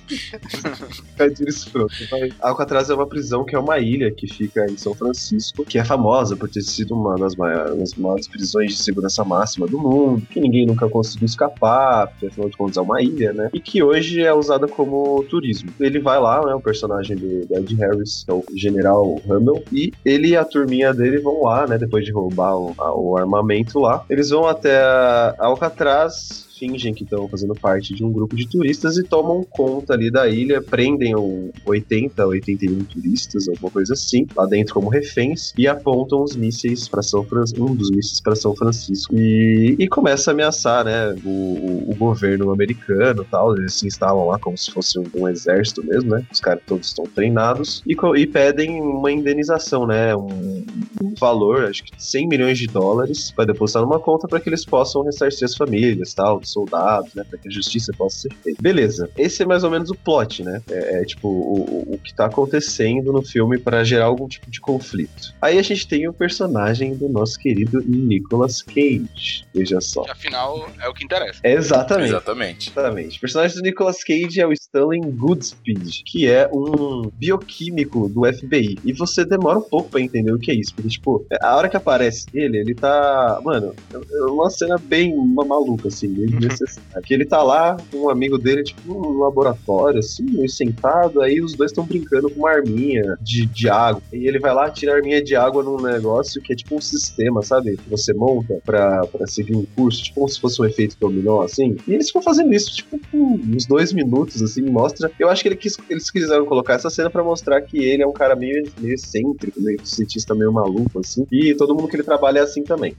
Cadilho 1.17 1.49
escroto. 1.49 1.93
Alcatraz 2.41 2.89
é 2.89 2.93
uma 2.93 3.07
prisão 3.07 3.43
que 3.43 3.55
é 3.55 3.59
uma 3.59 3.79
ilha 3.79 4.11
que 4.11 4.27
fica 4.27 4.65
em 4.65 4.77
São 4.77 4.93
Francisco, 4.93 5.63
que 5.63 5.77
é 5.77 5.85
famosa 5.85 6.35
por 6.35 6.49
ter 6.49 6.61
sido 6.61 6.93
uma 6.93 7.15
das 7.15 7.35
maiores, 7.35 7.93
maiores 7.95 8.27
prisões 8.27 8.71
de 8.71 8.77
segurança 8.77 9.23
máxima 9.23 9.67
do 9.67 9.79
mundo, 9.79 10.25
que 10.29 10.39
ninguém 10.39 10.65
nunca 10.65 10.89
conseguiu 10.89 11.25
escapar, 11.25 12.07
porque 12.07 12.27
afinal 12.27 12.49
de 12.49 12.57
contas 12.57 12.77
é 12.77 12.81
uma 12.81 13.01
ilha, 13.01 13.33
né? 13.33 13.49
E 13.53 13.59
que 13.59 13.81
hoje 13.81 14.21
é 14.21 14.33
usada 14.33 14.67
como 14.67 15.23
turismo. 15.29 15.69
Ele 15.79 15.99
vai 15.99 16.19
lá, 16.19 16.45
né? 16.45 16.53
O 16.53 16.61
personagem 16.61 17.15
do 17.15 17.47
Ed 17.55 17.75
Harris, 17.75 18.25
é 18.27 18.33
o 18.33 18.43
General 18.55 19.21
Hummel, 19.25 19.63
e 19.71 19.91
ele 20.03 20.29
e 20.29 20.37
a 20.37 20.45
turminha 20.45 20.93
dele 20.93 21.19
vão 21.19 21.43
lá, 21.43 21.67
né? 21.67 21.77
Depois 21.77 22.05
de 22.05 22.11
roubar 22.11 22.55
o, 22.55 22.75
o 22.77 23.17
armamento 23.17 23.79
lá, 23.79 24.03
eles 24.09 24.29
vão 24.29 24.47
até 24.47 24.83
Alcatraz 25.39 26.44
fingem 26.57 26.93
que 26.93 27.03
estão 27.03 27.27
fazendo 27.27 27.53
parte 27.53 27.93
de 27.93 28.03
um 28.03 28.11
grupo 28.11 28.35
de 28.35 28.47
turistas 28.47 28.97
e 28.97 29.03
tomam 29.03 29.43
conta 29.43 29.93
ali 29.93 30.09
da 30.09 30.27
ilha, 30.27 30.61
prendem 30.61 31.13
80, 31.65 32.25
81 32.25 32.83
turistas, 32.85 33.47
alguma 33.47 33.71
coisa 33.71 33.93
assim, 33.93 34.25
lá 34.35 34.45
dentro 34.45 34.73
como 34.73 34.89
reféns, 34.89 35.53
e 35.57 35.67
apontam 35.67 36.23
os 36.23 36.35
mísseis 36.35 36.87
para 36.87 37.01
São 37.01 37.23
Francisco, 37.23 37.63
um 37.63 37.75
dos 37.75 37.89
mísseis 37.91 38.21
para 38.21 38.35
São 38.35 38.55
Francisco. 38.55 39.15
E, 39.15 39.75
e 39.79 39.87
começa 39.87 40.31
a 40.31 40.33
ameaçar, 40.33 40.85
né, 40.85 41.15
o, 41.23 41.29
o, 41.29 41.91
o 41.91 41.95
governo 41.95 42.51
americano 42.51 43.25
tal, 43.29 43.55
eles 43.55 43.73
se 43.73 43.87
instalam 43.87 44.25
lá 44.25 44.39
como 44.39 44.57
se 44.57 44.71
fosse 44.71 44.99
um, 44.99 45.03
um 45.15 45.27
exército 45.27 45.85
mesmo, 45.85 46.11
né, 46.11 46.25
os 46.31 46.39
caras 46.39 46.61
todos 46.65 46.87
estão 46.87 47.05
treinados, 47.05 47.83
e, 47.85 47.95
e 48.17 48.27
pedem 48.27 48.81
uma 48.81 49.11
indenização, 49.11 49.85
né, 49.85 50.15
um, 50.15 50.65
um 51.01 51.13
valor, 51.19 51.65
acho 51.65 51.83
que 51.83 51.91
100 51.97 52.27
milhões 52.27 52.57
de 52.57 52.67
dólares, 52.67 53.31
para 53.31 53.45
depositar 53.45 53.83
numa 53.83 53.99
conta 53.99 54.27
para 54.27 54.39
que 54.39 54.49
eles 54.49 54.65
possam 54.65 55.03
ressarcir 55.03 55.45
as 55.45 55.55
famílias 55.55 56.13
tal, 56.13 56.41
soldados, 56.45 57.13
né? 57.13 57.23
Pra 57.29 57.37
que 57.37 57.47
a 57.47 57.51
justiça 57.51 57.91
possa 57.97 58.19
ser 58.19 58.33
feita. 58.43 58.61
Beleza. 58.61 59.09
Esse 59.17 59.43
é 59.43 59.45
mais 59.45 59.63
ou 59.63 59.71
menos 59.71 59.89
o 59.89 59.95
plot, 59.95 60.43
né? 60.43 60.61
É, 60.69 61.01
é 61.01 61.05
tipo 61.05 61.27
o, 61.27 61.93
o, 61.93 61.97
que 61.97 62.13
tá 62.13 62.25
acontecendo 62.25 63.11
no 63.11 63.21
filme 63.21 63.57
para 63.57 63.83
gerar 63.83 64.05
algum 64.05 64.27
tipo 64.27 64.49
de 64.49 64.61
conflito. 64.61 65.33
Aí 65.41 65.57
a 65.57 65.61
gente 65.61 65.87
tem 65.87 66.07
o 66.07 66.13
personagem 66.13 66.95
do 66.95 67.09
nosso 67.09 67.37
querido 67.39 67.81
Nicolas 67.81 68.61
Cage. 68.61 69.45
Veja 69.53 69.81
só. 69.81 70.03
Que 70.03 70.11
afinal 70.11 70.69
é 70.79 70.87
o 70.87 70.93
que 70.93 71.03
interessa. 71.03 71.39
exatamente. 71.43 72.09
Exatamente. 72.09 72.69
Exatamente. 72.69 73.17
O 73.17 73.21
personagem 73.21 73.57
do 73.57 73.63
Nicolas 73.63 74.03
Cage 74.03 74.39
é 74.39 74.47
o 74.47 74.53
Stanley 74.53 75.01
Goodspeed, 75.01 76.03
que 76.05 76.27
é 76.27 76.49
um 76.51 77.09
bioquímico 77.13 78.09
do 78.09 78.25
FBI. 78.25 78.77
E 78.83 78.93
você 78.93 79.25
demora 79.25 79.59
um 79.59 79.63
pouco 79.63 79.89
para 79.89 80.01
entender 80.01 80.31
o 80.31 80.39
que 80.39 80.51
é 80.51 80.55
isso. 80.55 80.73
Porque, 80.73 80.89
tipo, 80.89 81.25
a 81.41 81.55
hora 81.55 81.69
que 81.69 81.77
aparece 81.77 82.25
ele, 82.33 82.57
ele 82.57 82.73
tá. 82.73 83.39
Mano, 83.43 83.73
é 83.93 84.23
uma 84.25 84.49
cena 84.49 84.77
bem 84.77 85.13
uma 85.13 85.45
maluca, 85.45 85.87
assim. 85.87 86.07
Ele 86.07 86.34
desnecessário. 86.39 87.01
que 87.03 87.13
ele 87.13 87.25
tá 87.25 87.41
lá 87.41 87.77
com 87.91 88.05
um 88.05 88.09
amigo 88.09 88.37
dele, 88.37 88.63
tipo, 88.63 88.93
no 88.93 89.19
laboratório, 89.19 89.99
assim, 89.99 90.47
sentado, 90.47 91.21
aí 91.21 91.41
os 91.41 91.53
dois 91.53 91.71
estão 91.71 91.85
brincando 91.85 92.29
com 92.29 92.41
uma 92.41 92.51
arminha 92.51 93.17
de, 93.21 93.45
de 93.45 93.69
água. 93.69 94.01
E 94.11 94.27
ele 94.27 94.39
vai 94.39 94.53
lá 94.53 94.69
tirar 94.69 94.93
a 94.93 94.95
arminha 94.97 95.23
de 95.23 95.35
água 95.35 95.63
num 95.63 95.81
negócio 95.81 96.41
que 96.41 96.53
é 96.53 96.55
tipo 96.55 96.75
um 96.75 96.81
sistema, 96.81 97.41
sabe? 97.41 97.77
Que 97.77 97.89
você 97.89 98.13
monta 98.13 98.59
pra, 98.65 99.05
pra 99.07 99.27
seguir 99.27 99.55
um 99.55 99.65
curso, 99.75 100.03
tipo 100.03 100.25
como 100.25 100.29
se 100.29 100.39
fosse 100.39 100.61
um 100.61 100.65
efeito 100.65 100.97
dominó, 100.99 101.41
assim. 101.41 101.77
E 101.87 101.93
eles 101.93 102.07
ficam 102.07 102.21
fazendo 102.21 102.53
isso, 102.53 102.73
tipo, 102.75 102.97
uns 103.13 103.65
dois 103.65 103.93
minutos, 103.93 104.41
assim, 104.41 104.61
mostra. 104.63 105.11
Eu 105.19 105.29
acho 105.29 105.41
que 105.41 105.49
ele 105.49 105.55
quis, 105.55 105.77
eles 105.89 106.09
quiseram 106.09 106.45
colocar 106.45 106.73
essa 106.73 106.89
cena 106.89 107.09
pra 107.09 107.23
mostrar 107.23 107.61
que 107.61 107.77
ele 107.77 108.01
é 108.01 108.07
um 108.07 108.13
cara 108.13 108.35
meio, 108.35 108.63
meio 108.79 108.95
excêntrico, 108.95 109.61
meio 109.61 109.85
cientista 109.85 110.33
meio 110.33 110.51
maluco, 110.51 110.99
assim. 110.99 111.25
E 111.31 111.53
todo 111.53 111.75
mundo 111.75 111.87
que 111.87 111.95
ele 111.95 112.03
trabalha 112.03 112.39
é 112.39 112.41
assim 112.41 112.63
também. 112.63 112.95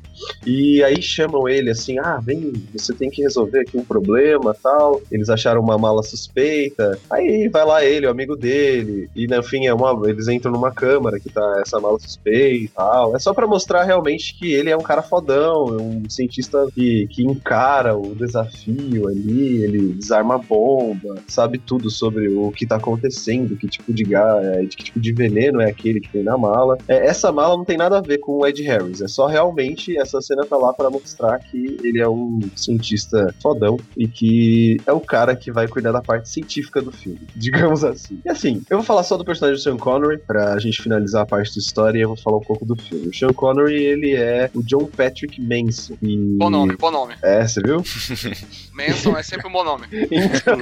E 0.47 0.83
aí 0.85 1.03
chamam 1.03 1.49
ele 1.49 1.71
assim, 1.71 1.99
ah, 1.99 2.21
vem, 2.23 2.53
você 2.73 2.93
tem 2.95 3.11
que 3.11 3.26
resolver 3.27 3.61
aqui 3.61 3.77
um 3.77 3.85
problema 3.85 4.55
tal. 4.63 5.01
Eles 5.11 5.29
acharam 5.29 5.61
uma 5.61 5.77
mala 5.77 6.03
suspeita. 6.03 6.99
Aí 7.11 7.49
vai 7.49 7.65
lá 7.65 7.85
ele, 7.85 8.07
o 8.07 8.11
amigo 8.11 8.37
dele. 8.37 9.11
E 9.15 9.27
no 9.27 9.43
fim 9.43 9.67
é 9.67 9.75
uma, 9.75 10.09
eles 10.09 10.29
entram 10.29 10.53
numa 10.53 10.73
câmara 10.73 11.21
que 11.21 11.29
tá 11.29 11.61
essa 11.61 11.79
mala 11.81 11.99
suspeita 11.99 12.65
e 12.65 12.69
tal. 12.69 13.15
É 13.15 13.19
só 13.19 13.35
para 13.35 13.47
mostrar 13.47 13.85
realmente 13.85 14.37
que 14.39 14.53
ele 14.53 14.71
é 14.71 14.77
um 14.77 14.83
cara 14.83 15.03
fodão, 15.03 15.69
é 15.69 15.83
um 15.83 16.03
cientista 16.09 16.67
que, 16.75 17.07
que 17.09 17.23
encara 17.23 17.97
o 17.97 18.15
desafio 18.15 19.09
ali, 19.09 19.63
ele 19.63 19.95
desarma 19.95 20.39
bomba, 20.39 21.17
sabe 21.27 21.59
tudo 21.59 21.91
sobre 21.91 22.29
o 22.29 22.51
que 22.51 22.67
tá 22.67 22.77
acontecendo, 22.77 23.57
que 23.57 23.69
tipo 23.69 23.93
de 23.93 24.05
gás, 24.05 24.45
é, 24.47 24.67
que 24.67 24.85
tipo 24.85 25.01
de 25.01 25.13
veneno 25.13 25.61
é 25.61 25.71
aquele 25.71 26.01
que 26.01 26.09
tem 26.09 26.23
na 26.23 26.37
mala. 26.37 26.79
É, 26.89 27.07
essa 27.07 27.33
mala 27.33 27.57
não 27.57 27.65
tem 27.65 27.77
nada 27.77 27.99
a 27.99 28.03
ver 28.03 28.19
com 28.19 28.39
o 28.39 28.47
Ed 28.47 28.63
Harris, 28.63 29.01
é 29.01 29.09
só 29.09 29.27
realmente 29.27 29.97
essa 29.99 30.21
cena 30.21 30.45
tá 30.45 30.57
lá 30.57 30.73
para 30.73 30.91
mostrar 30.91 31.39
que 31.39 31.79
ele 31.83 32.01
é 32.01 32.09
um 32.09 32.41
cientista 32.55 33.16
cientista 33.17 33.35
fodão 33.41 33.79
e 33.97 34.07
que 34.07 34.77
é 34.87 34.93
o 34.93 35.01
cara 35.01 35.35
que 35.35 35.51
vai 35.51 35.67
cuidar 35.67 35.93
da 35.93 36.03
parte 36.03 36.29
científica 36.29 36.83
do 36.83 36.93
filme, 36.93 37.21
digamos 37.35 37.85
assim. 37.85 38.21
E 38.25 38.29
assim, 38.29 38.63
eu 38.69 38.79
vou 38.79 38.85
falar 38.85 39.03
só 39.03 39.17
do 39.17 39.25
personagem 39.25 39.59
do 39.59 39.63
Sean 39.63 39.77
Connery 39.77 40.19
pra 40.19 40.59
gente 40.59 40.83
finalizar 40.83 41.23
a 41.23 41.27
parte 41.27 41.55
da 41.55 41.61
história 41.61 41.99
e 41.99 42.03
eu 42.03 42.09
vou 42.09 42.17
falar 42.17 42.39
um 42.39 42.43
pouco 42.43 42.65
do 42.65 42.77
filme. 42.77 43.09
O 43.09 43.15
Sean 43.15 43.33
Connery, 43.33 43.83
ele 43.83 44.15
é 44.15 44.51
o 44.55 44.63
John 44.63 44.87
Patrick 44.87 45.41
Manson. 45.41 45.97
E... 46.03 46.37
Bom 46.39 46.51
nome, 46.51 46.77
bom 46.77 46.91
nome. 46.91 47.15
É, 47.23 47.47
você 47.47 47.61
viu? 47.61 47.83
Manson 48.73 49.17
é 49.17 49.23
sempre 49.23 49.49
um 49.49 49.53
bom 49.53 49.65
nome. 49.65 49.87
então, 49.93 50.59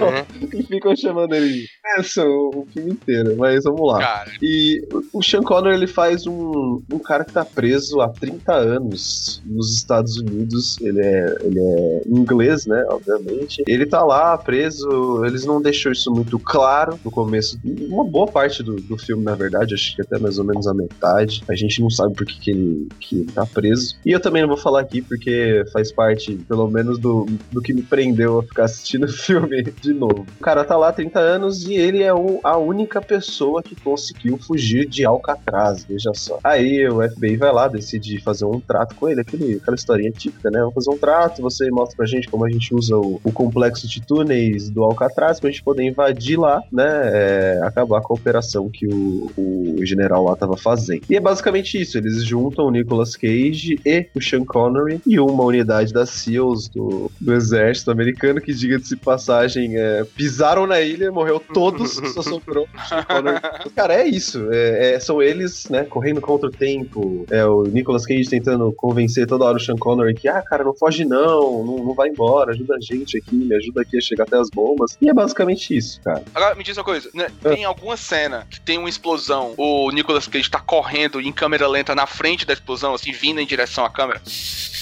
e 0.53 0.63
ficam 0.63 0.95
chamando 0.97 1.35
ele 1.35 1.67
Manson 1.97 2.27
o 2.27 2.67
filme 2.73 2.93
inteiro, 2.93 3.37
mas 3.37 3.65
vamos 3.65 3.93
lá. 3.93 3.99
Cara. 3.99 4.31
E 4.41 4.87
o 5.13 5.23
Sean 5.23 5.43
Connery, 5.43 5.77
ele 5.77 5.87
faz 5.87 6.27
um, 6.27 6.83
um 6.93 6.99
cara 6.99 7.25
que 7.25 7.33
tá 7.33 7.45
preso 7.45 8.01
há 8.01 8.09
30 8.09 8.53
anos 8.53 9.43
nos 9.45 9.75
Estados 9.77 10.19
Unidos. 10.19 10.79
Ele 10.81 11.01
é, 11.01 11.37
ele 11.43 11.59
é 11.59 12.03
inglês 12.07 12.44
né? 12.67 12.85
Obviamente. 12.89 13.63
Ele 13.67 13.87
tá 13.87 14.03
lá 14.05 14.37
preso, 14.37 15.25
eles 15.25 15.45
não 15.45 15.61
deixou 15.61 15.93
isso 15.93 16.11
muito 16.13 16.39
claro 16.39 16.99
no 17.05 17.11
começo. 17.11 17.59
Uma 17.65 18.05
boa 18.05 18.27
parte 18.27 18.63
do, 18.63 18.77
do 18.77 18.97
filme, 18.99 19.25
na 19.25 19.35
verdade, 19.35 19.75
acho 19.75 19.95
que 19.95 20.03
até 20.03 20.19
mais 20.19 20.39
ou 20.39 20.45
menos 20.45 20.67
a 20.67 20.75
metade. 20.75 21.43
A 21.49 21.55
gente 21.55 21.81
não 21.81 21.91
sabe 21.91 22.15
por 22.15 22.27
que, 22.27 22.39
que, 22.39 22.51
ele, 22.51 22.89
que 23.01 23.17
ele 23.17 23.33
tá 23.33 23.47
preso. 23.47 23.97
E 24.05 24.11
eu 24.11 24.21
também 24.21 24.43
não 24.43 24.49
vou 24.49 24.59
falar 24.59 24.81
aqui 24.81 25.01
porque 25.01 25.65
faz 25.73 25.93
parte, 25.93 26.35
pelo 26.49 26.69
menos, 26.69 26.99
do, 26.99 27.27
do 27.51 27.61
que 27.61 27.73
me 27.73 27.83
prendeu 27.83 28.39
a 28.39 28.43
ficar 28.43 28.65
assistindo 28.65 29.05
o 29.07 29.13
filme 29.13 29.63
de 29.63 29.93
novo. 29.93 30.27
O 30.39 30.43
cara 30.43 30.65
tá 30.65 30.77
lá 30.77 30.89
há 30.89 30.93
30 30.93 31.19
anos 31.19 31.67
e 31.67 31.75
ele 31.75 32.03
é 32.03 32.13
o, 32.13 32.41
a 32.43 32.57
única 32.57 33.01
pessoa 33.01 33.63
que 33.63 33.77
conseguiu 33.77 34.39
fugir 34.39 34.87
de 34.87 35.05
Alcatraz, 35.05 35.85
veja 35.85 36.13
só. 36.15 36.39
Aí 36.43 36.87
o 36.89 37.03
FBI 37.09 37.37
vai 37.37 37.53
lá, 37.53 37.69
decide 37.69 38.21
fazer 38.23 38.45
um 38.45 38.61
trato 38.61 38.95
com 38.95 39.09
ele, 39.09 39.21
aquele, 39.21 39.57
aquela 39.57 39.75
historinha 39.75 40.11
típica, 40.11 40.51
né? 40.51 40.61
Vamos 40.61 40.75
fazer 40.75 40.91
um 40.91 40.99
trato, 40.99 41.43
você 41.43 41.71
mostra 41.71 41.97
pra 41.97 42.07
gente 42.07 42.29
como 42.35 42.47
a 42.47 42.51
gente 42.51 42.75
usa 42.75 42.97
o, 42.97 43.21
o 43.23 43.33
complexo 43.33 43.87
de 43.87 44.01
túneis 44.01 44.71
do 44.71 44.83
Alcatraz 44.83 45.39
pra 45.39 45.51
gente 45.51 45.63
poder 45.63 45.85
invadir 45.85 46.39
lá, 46.39 46.63
né? 46.73 46.85
É, 47.13 47.61
acabar 47.63 48.01
com 48.01 48.13
a 48.13 48.17
operação 48.17 48.69
que 48.69 48.87
o, 48.87 49.31
o 49.37 49.85
general 49.85 50.25
lá 50.25 50.35
tava 50.35 50.57
fazendo. 50.57 51.03
E 51.09 51.17
é 51.17 51.21
basicamente 51.21 51.81
isso, 51.81 51.99
eles 51.99 52.25
juntam 52.25 52.67
o 52.67 52.71
Nicolas 52.71 53.15
Cage 53.15 53.79
e 53.85 54.07
o 54.15 54.21
Sean 54.21 54.45
Connery 54.45 55.01
e 55.07 55.21
uma 55.21 55.45
unidade 55.45 55.93
das 55.93 56.11
SEALs 56.11 56.69
do, 56.69 57.11
do 57.21 57.35
exército 57.35 57.91
americano 57.91 58.41
que, 58.41 58.53
diga-se 58.53 58.97
passagem, 58.97 59.77
é, 59.77 60.05
pisaram 60.17 60.67
na 60.67 60.81
ilha, 60.81 61.13
morreu 61.13 61.41
todo 61.41 61.75
todos, 61.75 61.93
só 62.15 62.23
sobrou 62.23 62.67
o 62.73 62.89
Sean 62.89 63.05
Connery. 63.05 63.41
Cara, 63.75 63.95
é 63.95 64.07
isso. 64.07 64.49
É, 64.51 64.95
é, 64.95 65.01
são 65.01 65.23
eles, 65.23 65.69
né, 65.69 65.85
correndo 65.85 66.21
contra 66.21 66.49
o 66.49 66.53
tempo. 66.53 67.25
É 67.31 67.45
o 67.45 67.65
Nicolas 67.65 68.07
Cage 68.07 68.29
tentando 68.29 68.73
convencer 68.73 69.27
toda 69.27 69.45
hora 69.45 69.57
o 69.57 69.61
Sean 69.61 69.77
Connery 69.77 70.15
que, 70.15 70.29
ah, 70.29 70.43
cara, 70.43 70.65
não 70.65 70.75
foge 70.75 71.05
não, 71.05 71.65
não, 71.65 71.85
não 71.85 71.95
vai 71.95 72.09
embora, 72.09 72.24
ajuda 72.49 72.77
a 72.77 72.81
gente 72.81 73.19
aqui, 73.19 73.35
me 73.35 73.55
ajuda 73.55 73.83
aqui 73.83 73.97
a 73.97 74.01
chegar 74.01 74.25
até 74.25 74.39
as 74.39 74.51
bombas. 74.51 74.97
E 75.01 75.09
é 75.09 75.15
basicamente 75.15 75.77
isso, 75.77 76.01
cara. 76.03 76.23
Agora, 76.35 76.55
me 76.55 76.65
diz 76.65 76.77
uma 76.77 76.85
coisa, 76.85 77.11
né? 77.15 77.29
Ah. 77.45 77.51
Tem 77.51 77.65
alguma 77.65 77.97
cena 77.97 78.47
que 78.51 78.61
tem 78.61 78.79
uma 78.79 78.89
explosão, 78.89 79.55
o 79.57 79.91
Nicolas 79.91 80.27
Cage 80.27 80.51
tá 80.51 80.61
correndo 80.61 81.21
em 81.21 81.33
câmera 81.33 81.67
lenta 81.69 81.95
na 81.95 82.07
frente 82.07 82.47
da 82.47 82.53
explosão, 82.53 82.95
assim, 82.95 83.13
vindo 83.13 83.41
em 83.41 83.47
direção 83.47 83.85
à 83.85 83.91
câmera? 83.91 84.21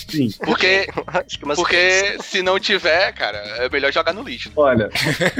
Sim. 0.08 0.30
Porque, 0.38 0.86
Acho 1.06 1.38
que 1.38 1.44
umas 1.44 1.58
porque 1.58 2.16
se 2.22 2.42
não 2.42 2.58
tiver, 2.58 3.12
cara, 3.12 3.38
é 3.38 3.68
melhor 3.68 3.92
jogar 3.92 4.12
no 4.12 4.22
lixo. 4.22 4.50
Olha, 4.56 4.88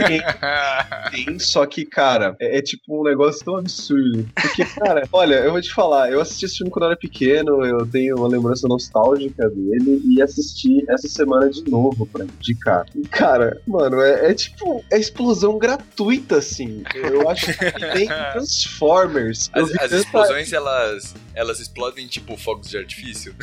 tem, 1.11 1.25
tem, 1.25 1.39
só 1.39 1.67
que, 1.67 1.85
cara, 1.85 2.37
é, 2.41 2.59
é 2.59 2.63
tipo 2.63 3.01
um 3.01 3.05
negócio 3.05 3.45
tão 3.45 3.57
absurdo. 3.57 4.29
Porque, 4.35 4.65
cara, 4.65 5.09
olha, 5.13 5.37
eu 5.37 5.53
vou 5.53 5.61
te 5.61 5.73
falar, 5.73 6.11
eu 6.11 6.21
assisti 6.21 6.47
esse 6.47 6.59
filme 6.59 6.71
quando 6.71 6.85
eu 6.85 6.91
era 6.91 6.99
pequeno, 6.99 7.65
eu 7.65 7.87
tenho 7.87 8.17
uma 8.17 8.29
lembrança 8.29 8.67
nostálgica 8.69 9.49
dele 9.49 10.03
e 10.05 10.23
assisti 10.23 10.85
essa 10.89 11.09
semana 11.09 11.51
de 11.51 11.69
novo 11.71 12.07
pra 12.07 12.25
indicar. 12.25 12.85
E, 12.95 13.03
cara, 13.09 13.61
mano, 13.67 14.01
é, 14.01 14.31
é 14.31 14.35
tipo, 14.35 14.85
é 14.91 14.99
explosão 14.99 15.59
gratuita, 15.59 16.37
assim. 16.39 16.83
Eu 16.95 17.29
acho 17.29 17.47
que 17.47 17.73
tem 17.95 18.09
Transformers. 18.33 19.51
As, 19.53 19.75
as 19.77 19.93
explosões, 19.93 20.53
elas, 20.53 21.15
elas 21.35 21.61
explodem 21.61 22.07
tipo 22.07 22.37
fogos 22.37 22.69
de 22.69 22.79
artifício. 22.79 23.35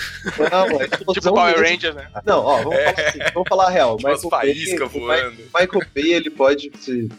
Não, 0.51 0.81
é 0.81 0.85
explosão 0.85 1.18
Tipo 1.19 1.35
Power 1.35 1.51
mesmo. 1.59 1.67
Ranger, 1.67 1.95
né? 1.95 2.07
Não, 2.25 2.39
ó, 2.45 2.57
vamos 2.63 2.75
falar 2.75 3.07
assim, 3.07 3.19
vamos 3.33 3.49
falar 3.49 3.65
a 3.65 3.69
real. 3.69 3.97
Tipo 3.99 4.09
Michael 4.09 4.29
Bay- 4.29 4.87
voando. 4.89 5.37
Michael 5.55 5.85
Bay, 5.95 6.13
ele 6.13 6.29
pode 6.29 6.71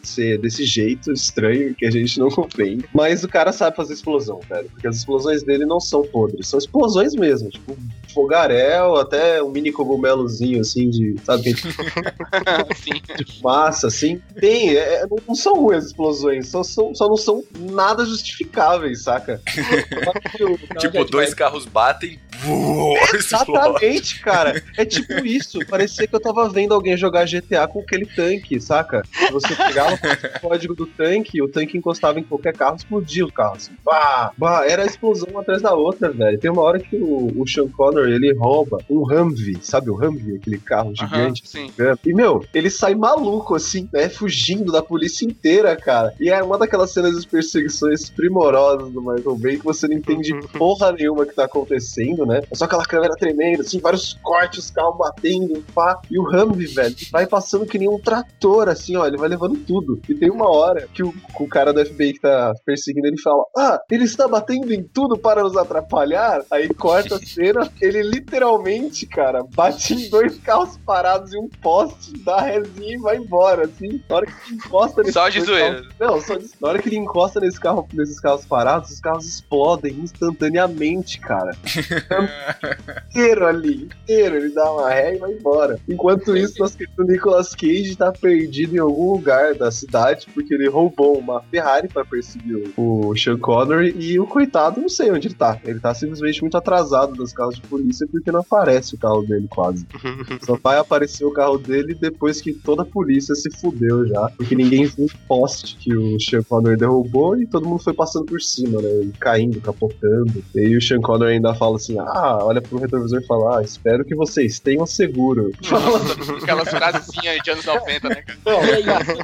ser, 0.03 0.39
desse 0.39 0.65
jeito 0.65 1.13
estranho 1.13 1.75
que 1.75 1.87
a 1.87 1.91
gente 1.91 2.19
não 2.19 2.29
compreende. 2.31 2.85
Mas 2.95 3.25
o 3.25 3.29
cara 3.29 3.53
sabe 3.53 3.77
fazer 3.77 3.95
explosão, 3.95 4.41
velho. 4.49 4.69
Porque 4.71 4.87
as 4.87 4.97
explosões 4.97 5.43
dele 5.43 5.65
não 5.65 5.81
são 5.81 6.03
podres, 6.03 6.47
são 6.49 6.59
explosões 6.59 7.15
mesmo. 7.15 7.51
Tipo, 7.51 7.77
fogaréu, 8.15 8.97
até 8.97 9.43
um 9.43 9.51
mini 9.51 9.73
cogumelozinho, 9.73 10.61
assim, 10.61 10.89
de. 10.91 11.17
Sabe, 11.25 11.55
de 11.55 13.43
massa, 13.43 13.87
assim. 13.87 14.21
Tem, 14.39 14.77
é, 14.77 15.07
não, 15.09 15.19
não 15.29 15.35
são 15.35 15.55
ruins 15.55 15.81
as 15.81 15.87
explosões, 15.87 16.49
só, 16.49 16.63
são, 16.63 16.95
só 16.95 17.09
não 17.09 17.17
são 17.17 17.43
nada 17.59 18.05
justificáveis, 18.05 19.03
saca? 19.03 19.41
tipo, 20.79 20.99
gente, 20.99 21.11
dois 21.11 21.33
carros 21.35 21.65
batem, 21.67 22.19
voou, 22.41 22.97
explode. 23.15 23.80
Exatamente, 23.81 24.21
cara. 24.21 24.63
É 24.77 24.85
tipo 24.85 25.25
isso. 25.25 25.59
Parecia 25.67 26.07
que 26.07 26.15
eu 26.15 26.21
tava 26.21 26.49
vendo 26.49 26.75
alguém 26.75 26.97
jogar 26.97 27.27
GTA 27.27 27.67
com 27.67 27.81
aquele 27.81 28.07
tanque, 28.07 28.61
saca? 28.61 29.03
Você 29.33 29.55
pegava 29.55 29.95
o 29.95 30.41
código 30.41 30.75
do 30.75 30.87
tanque, 30.87 31.43
o 31.43 31.49
tanque 31.49 31.77
encostava 31.77 32.21
em 32.21 32.23
qualquer 32.23 32.55
carro, 32.55 32.77
explodia 32.77 33.25
o 33.25 33.33
carro. 33.33 33.57
Assim. 33.57 33.73
Bah, 33.85 34.33
bah, 34.37 34.67
era 34.67 34.83
a 34.83 34.87
explosão 34.87 35.39
atrás 35.39 35.63
da 35.63 35.75
outra, 35.75 36.11
velho. 36.11 36.39
Tem 36.39 36.51
uma 36.51 36.63
hora 36.63 36.79
que 36.79 36.97
o, 36.97 37.33
o 37.37 37.49
Sean 37.49 37.69
Connor, 37.69 38.09
ele 38.09 38.33
rouba 38.35 38.79
um 38.89 39.03
Humvee, 39.03 39.59
sabe 39.63 39.91
o 39.91 39.95
Humvee? 39.95 40.37
Aquele 40.37 40.59
carro 40.59 40.95
gigante. 40.95 41.43
sim. 41.49 41.71
E, 42.05 42.15
meu, 42.15 42.45
ele 42.55 42.71
sai 42.71 42.95
maluco, 42.95 43.55
assim, 43.55 43.89
né? 43.93 44.09
Fugindo 44.09 44.73
da 44.73 44.83
polícia 44.83 45.25
inteira, 45.25 45.77
cara. 45.77 46.15
E 46.21 46.31
é 46.31 46.43
uma 46.43 46.59
daquelas 46.59 46.91
cenas 46.93 47.21
de 47.21 47.27
perseguições 47.27 48.11
primorosas 48.11 48.91
do 48.91 49.01
Michael 49.01 49.37
Bay 49.37 49.59
que 49.59 49.65
você 49.65 49.87
não 49.89 49.97
entende 49.97 50.35
porra 50.57 50.93
nenhuma 50.93 51.27
que 51.27 51.35
tá 51.35 51.45
acontecendo, 51.45 52.27
né? 52.27 52.43
É 52.51 52.55
só 52.55 52.65
aquela 52.65 52.85
câmera 52.85 53.15
tremenda, 53.15 53.63
assim, 53.71 53.81
vários 53.81 54.15
cortes, 54.23 54.65
os 54.65 54.71
carros 54.71 54.97
batendo, 54.99 55.65
pá. 55.75 56.01
E 56.11 56.19
o 56.19 56.23
Humvee, 56.23 56.67
velho, 56.67 56.97
vai 57.11 57.27
passando 57.27 57.67
que 57.67 57.79
nem 57.79 57.89
um 57.89 57.99
trator, 57.99 58.69
assim, 58.69 58.97
ó. 58.97 59.07
Ele 59.07 59.17
vai 59.17 59.29
levando 59.29 59.59
tudo. 59.65 60.01
E 60.09 60.15
tem 60.15 60.31
uma 60.31 60.51
hora 60.51 60.89
que 60.93 61.03
o, 61.03 61.15
o 61.39 61.49
cara 61.49 61.73
do 61.73 61.85
FBI 61.85 62.15
que 62.15 62.21
tá 62.21 62.53
perseguindo 62.65 63.07
ele 63.07 63.21
fala: 63.21 63.45
Ah, 63.57 63.81
ele 63.91 64.05
está 64.05 64.27
batendo 64.27 64.73
em 64.73 64.83
tudo 64.83 65.17
para 65.17 65.43
nos 65.43 65.57
atrapalhar. 65.57 66.43
Aí 66.51 66.69
corta 66.75 67.17
a 67.17 67.19
cena, 67.25 67.71
ele 67.81 68.03
literalmente, 68.03 69.07
cara, 69.07 69.45
bate 69.55 69.95
em 69.95 70.11
dois 70.11 70.37
carros 70.39 70.77
parados 70.79 71.33
e 71.33 71.39
um 71.39 71.49
poste, 71.49 72.13
dá 72.25 72.41
resinha 72.41 72.95
e 72.95 72.99
vai 72.99 73.17
embora, 73.17 73.67
assim. 73.67 74.03
Na 74.09 74.17
hora 74.17 74.27
que 74.27 74.33
ele 74.47 74.57
encosta 74.57 75.03
nesse 75.03 75.13
Só 75.13 75.29
de 75.29 75.41
zoeira. 75.41 75.85
Não, 75.99 76.21
só 76.21 76.37
de... 76.37 76.51
na 76.61 76.69
hora 76.69 76.79
que 76.81 76.89
ele 76.89 76.97
encosta 76.97 77.41
nesse 77.41 77.61
carro, 77.61 77.87
nesses 77.93 78.19
carros 78.19 78.45
parados, 78.45 78.91
os 78.91 79.01
carros 79.01 79.27
explodem 79.27 79.93
instantaneamente, 80.01 81.21
cara. 81.21 81.53
inteiro 83.21 83.47
ali, 83.47 83.60
inteiro. 83.67 84.37
Ele 84.37 84.51
dá 84.51 84.71
uma 84.73 84.89
ré 84.91 85.15
e 85.15 85.19
vai 85.19 85.33
embora. 85.33 85.79
Enquanto 85.89 86.37
isso, 86.37 86.59
nosso 86.59 86.77
querido 86.77 87.05
Nicolas 87.05 87.55
Cage 87.55 87.97
tá 87.97 88.13
perdido 88.13 88.77
em 88.77 88.79
algum 88.79 89.13
lugar 89.13 89.55
da 89.55 89.71
cidade, 89.71 90.27
porque 90.33 90.55
ele 90.55 90.69
roubou 90.69 91.19
uma 91.19 91.43
Ferrari 91.43 91.89
pra 91.89 92.05
perseguir 92.05 92.57
o 92.77 92.91
o 93.11 93.17
Sean 93.17 93.39
Connery 93.39 93.95
e 93.99 94.19
o 94.19 94.27
coitado, 94.27 94.81
não 94.81 94.89
sei 94.89 95.11
onde 95.11 95.29
ele 95.29 95.35
tá. 95.35 95.59
Ele 95.65 95.81
tá 95.81 95.95
simplesmente 95.95 96.41
muito 96.41 96.57
atrasado 96.57 97.15
dos 97.15 97.33
carros 97.33 97.57
de 97.57 97.63
polícia 97.63 98.07
porque 98.11 98.31
não 98.31 98.41
aparece 98.41 98.95
o 98.95 98.99
carro 98.99 99.23
dele 99.23 99.47
quase. 99.49 99.87
Só 100.45 100.59
vai 100.63 100.79
aparecer 100.79 101.25
o 101.25 101.33
carro 101.33 101.59
dele 101.59 101.95
depois 101.95 102.41
que 102.41 102.53
toda 102.53 102.83
a 102.83 102.87
polícia 102.87 103.35
se 103.35 103.51
fudeu 103.51 104.07
já. 104.07 104.31
Porque 104.37 104.55
ninguém 104.55 104.87
viu 104.87 105.07
o 105.07 105.27
poste 105.29 105.77
que 105.77 105.95
o 105.95 106.19
Sean 106.21 106.43
Connery 106.43 106.77
derrubou 106.77 107.37
e 107.37 107.47
todo 107.47 107.69
mundo 107.69 107.83
foi 107.83 107.95
passando 107.95 108.27
por 108.27 108.41
cima, 108.41 108.81
né? 108.81 108.89
Ele 108.89 109.13
caindo, 109.19 109.61
capotando. 109.61 110.43
E 110.55 110.61
aí 110.61 110.77
o 110.77 110.83
Sean 110.83 111.01
Connery 111.01 111.35
ainda 111.35 111.55
fala 111.55 111.77
assim: 111.77 111.99
ah, 111.99 112.39
olha 112.43 112.61
pro 112.61 112.79
retrovisor 112.79 113.21
e 113.21 113.27
fala: 113.27 113.50
ah, 113.59 113.63
espero 113.63 114.05
que 114.05 114.15
vocês 114.15 114.59
tenham 114.59 114.87
seguro. 114.87 115.53
Aquelas 116.43 116.69
frasezinhas 116.69 117.39
de 117.43 117.51
anos 117.51 117.65
90, 117.65 118.09
né, 118.09 118.23
cara? 118.23 118.67
E 118.67 118.71
é 118.71 118.81
isso. 118.81 119.17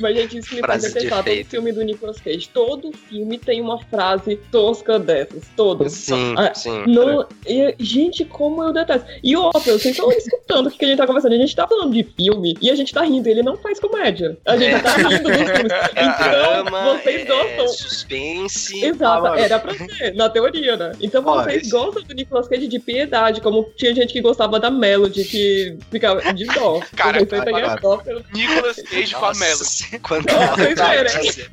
Mas, 0.00 0.16
gente, 0.16 0.38
isso 0.38 0.54
me 0.54 0.60
faz 0.60 0.82
Frase 0.82 0.94
detestar 0.94 1.24
todo 1.24 1.44
filme 1.44 1.72
do 1.72 1.82
Nicolas 1.82 2.20
Cage. 2.20 2.48
Todo 2.52 2.92
filme 2.92 3.38
tem 3.38 3.60
uma 3.60 3.78
frase 3.84 4.36
tosca 4.50 4.98
dessas. 4.98 5.44
Todos. 5.56 5.92
Sim, 5.92 6.34
Ah, 6.36 6.54
sim. 6.54 6.84
Não, 6.86 7.26
e, 7.46 7.74
gente, 7.78 8.24
como 8.24 8.62
eu 8.62 8.72
detesto. 8.72 9.06
E 9.22 9.36
outra, 9.36 9.60
vocês 9.60 9.86
estão 9.86 10.10
escutando 10.12 10.66
o 10.68 10.70
que 10.70 10.84
a 10.84 10.88
gente 10.88 10.98
tá 10.98 11.06
conversando. 11.06 11.32
A 11.34 11.38
gente 11.38 11.54
tá 11.56 11.66
falando 11.66 11.92
de 11.92 12.02
filme 12.04 12.56
e 12.60 12.70
a 12.70 12.74
gente 12.74 12.92
tá 12.92 13.02
rindo. 13.02 13.28
Ele 13.28 13.42
não 13.42 13.56
faz 13.56 13.78
comédia. 13.80 14.36
A 14.46 14.56
gente 14.56 14.74
É. 14.74 14.80
tá 14.80 14.92
rindo 14.96 15.22
dos 15.22 15.36
filmes. 15.36 15.72
Então, 15.98 16.30
Drama, 16.30 16.94
vocês 16.98 17.22
é, 17.22 17.24
gostam. 17.24 17.68
suspense. 17.68 18.84
Exato, 18.84 19.26
Ah, 19.26 19.38
era 19.40 19.58
pra 19.58 19.74
ser, 19.74 20.14
na 20.14 20.28
teoria, 20.28 20.76
né? 20.76 20.92
Então 21.00 21.22
vocês 21.22 21.62
esse- 21.62 21.70
gostam 21.70 22.02
do 22.02 22.14
Nicolas 22.14 22.48
Cage 22.48 22.66
de 22.68 22.78
piedade, 22.78 23.40
como 23.40 23.67
tinha 23.76 23.94
gente 23.94 24.12
que 24.12 24.20
gostava 24.20 24.58
da 24.60 24.70
Melody, 24.70 25.24
que 25.24 25.76
ficava 25.90 26.32
de 26.32 26.44
dó. 26.46 26.80
Cara, 26.96 27.24
têm 27.24 27.38
cara. 27.40 27.72
a 27.72 27.76
dó 27.76 27.96
pelo- 27.98 28.22
Nicolas 28.34 28.76
Cage 28.82 29.14
com 29.14 29.24
a 29.24 29.32
Melody. 29.34 30.00
Quanto 30.02 30.26
verem. 30.56 31.48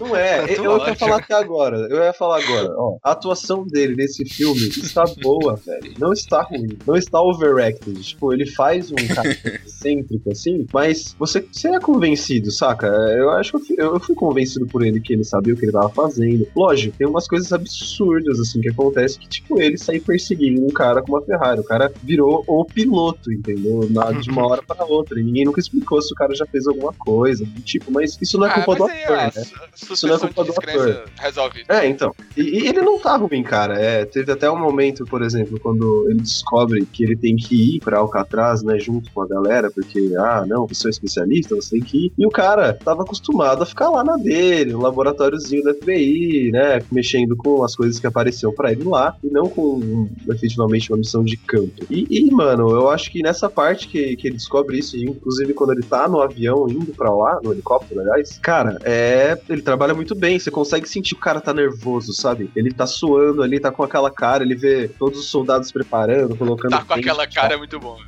Não 0.00 0.16
é, 0.16 0.38
Quanto 0.40 0.52
eu, 0.52 0.64
eu 0.64 0.70
ódio. 0.72 0.88
ia 0.88 0.96
falar 0.96 1.16
até 1.18 1.34
agora. 1.34 1.76
Eu 1.90 2.02
ia 2.02 2.12
falar 2.12 2.42
agora, 2.42 2.68
ó. 2.76 2.96
A 3.02 3.12
atuação 3.12 3.66
dele 3.66 3.94
nesse 3.96 4.24
filme 4.24 4.68
está 4.68 5.04
boa, 5.22 5.56
velho. 5.56 5.94
Não 5.98 6.12
está 6.12 6.42
ruim. 6.42 6.76
Não 6.86 6.96
está 6.96 7.20
overacted. 7.20 8.00
Tipo, 8.02 8.32
ele 8.32 8.46
faz 8.46 8.90
um 8.90 8.96
cara 9.14 9.36
excêntrico 9.64 10.30
assim, 10.30 10.66
mas 10.72 11.14
você, 11.18 11.40
você 11.50 11.68
é 11.68 11.80
convencido, 11.80 12.50
saca? 12.50 12.86
Eu 12.86 13.30
acho 13.30 13.50
que 13.52 13.56
eu 13.56 13.60
fui, 13.60 13.76
eu 13.78 14.00
fui 14.00 14.14
convencido 14.14 14.66
por 14.66 14.84
ele 14.84 15.00
que 15.00 15.12
ele 15.12 15.24
sabia 15.24 15.54
o 15.54 15.56
que 15.56 15.64
ele 15.64 15.72
tava 15.72 15.88
fazendo. 15.90 16.46
Lógico, 16.54 16.96
tem 16.96 17.06
umas 17.06 17.26
coisas 17.26 17.52
absurdas 17.52 18.38
assim 18.40 18.60
que 18.60 18.68
acontecem 18.68 19.20
que, 19.20 19.28
tipo, 19.28 19.60
ele 19.60 19.76
sair 19.78 20.00
perseguindo 20.00 20.64
um 20.64 20.70
cara 20.70 21.02
com 21.02 21.12
uma 21.12 21.22
Ferrari. 21.38 21.60
O 21.60 21.64
cara 21.64 21.92
virou 22.02 22.44
o 22.46 22.64
piloto, 22.64 23.32
entendeu? 23.32 23.88
Na, 23.90 24.12
de 24.12 24.30
uma 24.30 24.46
hora 24.46 24.62
para 24.62 24.84
outra. 24.84 25.20
E 25.20 25.24
ninguém 25.24 25.44
nunca 25.44 25.60
explicou 25.60 26.00
se 26.00 26.12
o 26.12 26.16
cara 26.16 26.34
já 26.34 26.46
fez 26.46 26.66
alguma 26.66 26.92
coisa. 26.92 27.44
do 27.44 27.60
Tipo, 27.60 27.90
mas 27.90 28.16
isso 28.20 28.38
não 28.38 28.46
é 28.46 28.50
Ah, 28.50 28.54
culpa 28.54 28.74
do 28.76 28.84
mas 28.84 28.92
aí, 28.92 29.04
ator, 29.04 29.16
né? 29.16 29.30
Isso 29.74 30.06
não 30.06 30.14
é 30.14 30.18
culpa 30.18 30.44
do 30.44 30.48
descrença 30.48 31.04
resolve. 31.18 31.64
É, 31.68 31.86
então. 31.86 32.14
E, 32.36 32.42
e 32.42 32.68
ele 32.68 32.80
não 32.82 32.98
tá 32.98 33.16
ruim, 33.16 33.42
cara. 33.42 33.78
É, 33.80 34.04
teve 34.04 34.30
até 34.32 34.50
um 34.50 34.58
momento, 34.58 35.04
por 35.04 35.22
exemplo, 35.22 35.58
quando 35.60 36.06
ele 36.08 36.20
descobre 36.20 36.86
que 36.86 37.04
ele 37.04 37.16
tem 37.16 37.36
que 37.36 37.76
ir 37.76 37.80
pra 37.80 37.98
Alcatraz, 37.98 38.62
né, 38.62 38.78
junto 38.78 39.10
com 39.12 39.22
a 39.22 39.26
galera, 39.26 39.70
porque, 39.70 40.12
ah, 40.18 40.44
não, 40.46 40.66
você 40.66 40.88
é 40.88 40.90
especialista, 40.90 41.54
você 41.54 41.70
tem 41.70 41.80
que 41.80 42.06
ir. 42.06 42.12
E 42.18 42.26
o 42.26 42.30
cara 42.30 42.72
tava 42.72 43.02
acostumado 43.02 43.62
a 43.62 43.66
ficar 43.66 43.90
lá 43.90 44.04
na 44.04 44.16
dele, 44.16 44.72
no 44.72 44.80
laboratóriozinho 44.80 45.62
da 45.62 45.74
FBI, 45.74 46.50
né, 46.52 46.80
mexendo 46.90 47.36
com 47.36 47.62
as 47.64 47.74
coisas 47.74 47.98
que 47.98 48.06
apareciam 48.06 48.52
pra 48.52 48.72
ele 48.72 48.84
lá, 48.84 49.16
e 49.22 49.28
não 49.28 49.48
com 49.48 50.08
efetivamente 50.30 50.90
uma 50.92 50.98
missão 50.98 51.24
de 51.26 51.36
campo. 51.36 51.84
E, 51.90 52.06
e, 52.08 52.30
mano, 52.30 52.70
eu 52.70 52.90
acho 52.90 53.10
que 53.10 53.22
nessa 53.22 53.48
parte 53.48 53.88
que, 53.88 54.16
que 54.16 54.28
ele 54.28 54.36
descobre 54.36 54.78
isso, 54.78 54.96
inclusive 54.96 55.52
quando 55.52 55.72
ele 55.72 55.82
tá 55.82 56.08
no 56.08 56.20
avião 56.20 56.66
indo 56.68 56.92
pra 56.94 57.10
lá, 57.10 57.40
no 57.42 57.52
helicóptero, 57.52 58.00
aliás, 58.00 58.38
cara, 58.38 58.78
é. 58.84 59.38
Ele 59.48 59.62
trabalha 59.62 59.94
muito 59.94 60.14
bem, 60.14 60.38
você 60.38 60.50
consegue 60.50 60.88
sentir 60.88 61.14
que 61.14 61.20
o 61.20 61.24
cara 61.24 61.40
tá 61.40 61.52
nervoso, 61.52 62.12
sabe? 62.12 62.50
Ele 62.54 62.72
tá 62.72 62.86
suando 62.86 63.42
ali, 63.42 63.60
tá 63.60 63.70
com 63.70 63.82
aquela 63.82 64.10
cara, 64.10 64.42
ele 64.42 64.54
vê 64.54 64.88
todos 64.88 65.18
os 65.20 65.26
soldados 65.26 65.70
preparando, 65.70 66.36
colocando. 66.36 66.72
Tá 66.72 66.84
com 66.84 66.94
aquela 66.94 67.26
cara 67.26 67.54
é 67.54 67.56
muito 67.56 67.78
bom. 67.78 67.96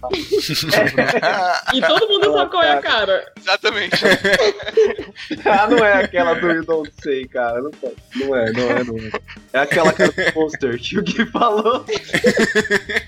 E 1.75 1.81
todo 1.81 2.09
mundo 2.09 2.33
sabe 2.33 2.51
qual 2.51 2.63
é 2.63 2.73
a 2.73 2.81
cara. 2.81 3.33
Exatamente. 3.37 3.97
ah, 5.45 5.67
não 5.69 5.79
é 5.79 6.05
aquela 6.05 6.35
do 6.35 6.51
You 6.51 6.65
Don't 6.65 6.93
Say, 7.03 7.27
cara. 7.29 7.61
Não, 7.61 7.71
não 8.17 8.37
é, 8.37 8.53
não 8.53 8.71
é, 8.71 8.85
não 8.85 8.97
é. 8.97 9.11
É 9.53 9.59
aquela 9.61 9.93
cara 9.93 10.13
do 10.13 10.33
poster 10.33 10.79
que 10.79 10.99
o 10.99 11.03
Gui 11.03 11.27
falou. 11.27 11.85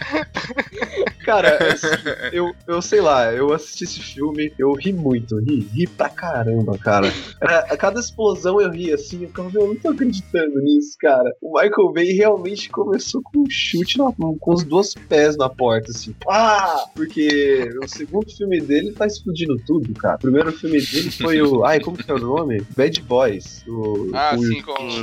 Cara, 1.24 1.58
assim, 1.72 1.86
eu, 2.32 2.52
eu 2.66 2.80
sei 2.82 3.00
lá, 3.00 3.32
eu 3.32 3.52
assisti 3.52 3.84
esse 3.84 4.00
filme, 4.00 4.52
eu 4.58 4.72
ri 4.72 4.92
muito, 4.92 5.38
ri, 5.40 5.60
ri 5.72 5.86
pra 5.86 6.08
caramba, 6.08 6.76
cara. 6.78 7.12
Era- 7.40 7.60
a 7.60 7.76
cada 7.76 8.00
explosão 8.00 8.60
eu 8.60 8.70
ri 8.70 8.92
assim, 8.92 9.22
eu 9.22 9.28
ficava, 9.28 9.50
eu 9.54 9.68
não 9.68 9.76
tô 9.76 9.90
acreditando 9.90 10.60
nisso, 10.60 10.96
cara. 10.98 11.34
O 11.40 11.60
Michael 11.60 11.92
Bay 11.92 12.12
realmente 12.12 12.68
começou 12.70 13.22
com 13.22 13.40
um 13.40 13.50
chute 13.50 13.98
na- 13.98 14.12
com 14.12 14.54
os 14.54 14.64
dois 14.64 14.94
pés 15.08 15.36
na 15.36 15.48
porta, 15.48 15.90
assim, 15.90 16.14
pá! 16.24 16.84
Porque 16.94 17.68
o 17.82 17.88
segundo 17.88 18.30
filme 18.30 18.60
dele 18.60 18.92
tá 18.92 19.06
explodindo 19.06 19.56
tudo, 19.66 19.92
cara. 19.94 20.16
O 20.16 20.20
primeiro 20.20 20.52
filme 20.52 20.80
dele 20.80 21.10
foi 21.10 21.40
o. 21.42 21.64
Ai, 21.64 21.80
como 21.80 21.96
que 21.96 22.10
é 22.10 22.14
o 22.14 22.18
nome? 22.18 22.62
Bad 22.76 23.00
Boys. 23.02 23.62
O, 23.68 24.10
Ah, 24.14 24.34
o- 24.36 24.42
sim, 24.44 24.60
com 24.62 24.72
o 24.72 25.00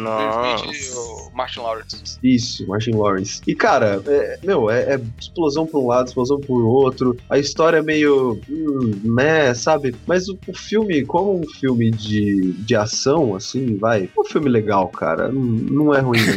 o 1.28 1.32
Martin 1.34 1.60
Lawrence. 1.60 2.18
isso, 2.24 2.68
Martin 2.68 2.92
Lawrence. 2.92 3.42
E, 3.48 3.56
cara, 3.56 4.02
é, 4.08 4.40
meu, 4.44 4.70
é, 4.70 4.87
é 4.94 5.00
explosão 5.20 5.66
pra 5.66 5.80
um 5.80 5.88
lado, 5.88 6.08
explosão 6.08 6.40
por 6.40 6.64
outro. 6.64 7.18
A 7.30 7.38
história 7.38 7.78
é 7.78 7.82
meio. 7.82 8.40
Hum, 8.50 9.02
né, 9.04 9.54
sabe? 9.54 9.96
Mas 10.06 10.28
o, 10.30 10.38
o 10.48 10.54
filme, 10.54 11.04
como 11.06 11.40
um 11.42 11.48
filme 11.48 11.92
de, 11.92 12.52
de 12.54 12.76
ação, 12.76 13.36
assim, 13.36 13.78
vai. 13.78 14.10
É 14.16 14.20
um 14.20 14.26
filme 14.26 14.50
legal, 14.50 14.88
cara. 14.90 15.30
Não, 15.30 15.42
não 15.42 15.94
é 15.94 16.00
ruim. 16.00 16.20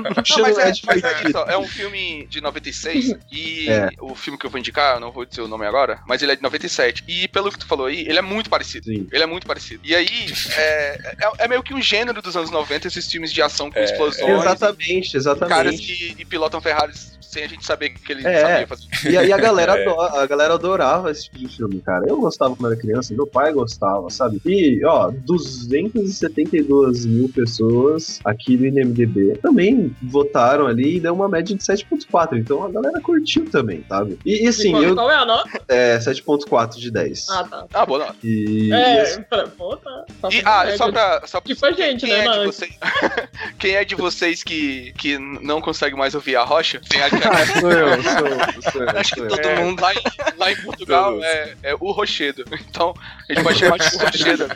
Não. 0.00 0.10
Não, 0.10 0.42
mas 0.42 0.58
é, 0.58 0.70
é 0.70 0.72
mas 0.86 1.02
é, 1.04 1.30
só, 1.30 1.44
é 1.44 1.58
um 1.58 1.66
filme 1.66 2.26
de 2.28 2.40
96 2.40 3.14
e 3.32 3.68
É. 3.68 3.88
o 4.00 4.14
filme 4.14 4.38
que 4.38 4.46
eu 4.46 4.50
vou 4.50 4.58
indicar, 4.58 4.94
eu 4.96 5.00
não 5.00 5.12
vou 5.12 5.24
dizer 5.24 5.42
o 5.42 5.48
nome 5.48 5.66
agora, 5.66 6.00
mas 6.06 6.22
ele 6.22 6.32
é 6.32 6.36
de 6.36 6.42
97. 6.42 7.04
E 7.06 7.28
pelo 7.28 7.50
que 7.50 7.58
tu 7.58 7.66
falou 7.66 7.86
aí, 7.86 8.00
ele 8.00 8.18
é 8.18 8.22
muito 8.22 8.48
parecido. 8.50 8.86
Sim. 8.86 9.06
Ele 9.12 9.22
é 9.22 9.26
muito 9.26 9.46
parecido. 9.46 9.80
E 9.84 9.94
aí, 9.94 10.08
é, 10.56 11.14
é, 11.18 11.30
é 11.44 11.48
meio 11.48 11.62
que 11.62 11.74
um 11.74 11.80
gênero 11.82 12.20
dos 12.22 12.36
anos 12.36 12.50
90, 12.50 12.88
esses 12.88 13.10
filmes 13.10 13.32
de 13.32 13.42
ação 13.42 13.70
com 13.70 13.78
É, 13.78 13.84
explosões. 13.84 14.40
Exatamente, 14.40 15.12
Caras 15.12 15.14
exatamente. 15.14 15.86
que, 15.86 16.14
que 16.14 16.24
pilotam 16.24 16.60
Ferraris 16.60 17.09
sem 17.20 17.44
a 17.44 17.48
gente 17.48 17.64
saber 17.64 17.90
que 17.90 18.12
ele 18.12 18.26
É. 18.26 18.40
sabia 18.40 18.66
fazer. 18.66 18.86
E, 19.10 19.16
a- 19.16 19.24
e 19.24 19.32
a, 19.32 19.36
galera 19.38 19.76
É. 19.78 19.82
ado- 19.86 20.00
a 20.00 20.26
galera 20.26 20.54
adorava 20.54 21.10
esse 21.10 21.24
tipo 21.24 21.38
de 21.38 21.48
filme, 21.48 21.80
cara. 21.80 22.04
Eu 22.08 22.18
gostava 22.20 22.54
quando 22.56 22.72
era 22.72 22.80
criança, 22.80 23.14
meu 23.14 23.26
pai 23.26 23.52
gostava, 23.52 24.08
sabe? 24.10 24.40
E, 24.44 24.84
ó, 24.84 25.10
272 25.10 27.06
mil 27.06 27.28
pessoas 27.28 28.20
aqui 28.24 28.56
no 28.56 28.66
IMDB 28.66 29.38
também 29.42 29.94
votaram 30.02 30.66
ali 30.66 30.96
e 30.96 31.00
deu 31.00 31.14
uma 31.14 31.28
média 31.28 31.54
de 31.56 31.62
7.4. 31.62 32.38
Então 32.38 32.64
a 32.64 32.70
galera 32.70 33.00
curtiu 33.00 33.48
também, 33.50 33.84
sabe? 33.88 34.18
E, 34.24 34.44
e 34.44 34.48
assim, 34.48 34.70
qual, 34.72 34.82
eu. 34.82 34.94
qual 34.94 35.10
é 35.10 35.14
a 35.16 35.24
nota? 35.24 35.60
É, 35.68 35.98
7.4 35.98 36.76
de 36.78 36.90
10. 36.90 37.26
Ah, 37.30 37.44
tá. 37.44 37.66
Ah, 37.72 37.86
boa 37.86 37.98
não. 38.06 38.14
E, 38.22 38.68
e 38.68 38.72
É, 38.72 39.00
assim, 39.02 39.22
pra, 39.22 39.46
pô, 39.48 39.76
tá. 39.76 40.04
tá 40.20 40.28
E, 40.32 40.42
ah, 40.44 40.60
média. 40.64 40.76
só 40.76 40.90
pra. 40.90 41.22
Só 41.26 41.40
Tipo 41.40 41.66
a 41.66 41.72
gente, 41.72 42.06
quem 42.06 42.14
né, 42.16 42.42
é 42.42 42.44
vocês, 42.46 42.70
quem 43.58 43.74
é 43.74 43.84
de 43.84 43.94
vocês 43.94 44.42
que, 44.42 44.92
que 44.92 45.18
não 45.18 45.60
consegue 45.60 45.96
mais 45.96 46.14
ouvir 46.14 46.36
a 46.36 46.44
rocha? 46.44 46.80
Tem 46.88 47.02
a, 47.02 47.09
ah, 47.16 47.60
sou 47.60 47.70
eu, 47.72 48.02
sou 48.02 48.26
eu, 48.26 48.62
sou 48.72 48.82
eu. 48.82 48.90
Acho 48.98 49.10
que 49.14 49.20
sou 49.20 49.24
eu. 49.24 49.30
todo 49.30 49.46
É, 49.46 49.62
mundo. 49.64 49.80
Lá 49.80 49.94
em, 49.94 49.98
lá 50.36 50.52
em 50.52 50.56
Portugal 50.62 51.22
é, 51.22 51.56
é 51.62 51.74
o 51.74 51.90
Rochedo. 51.92 52.44
Então, 52.68 52.94
a 53.28 53.32
gente 53.32 53.42
vai 53.44 53.54
chamar 53.54 53.78
de 53.78 53.96
Rochedo. 53.96 54.48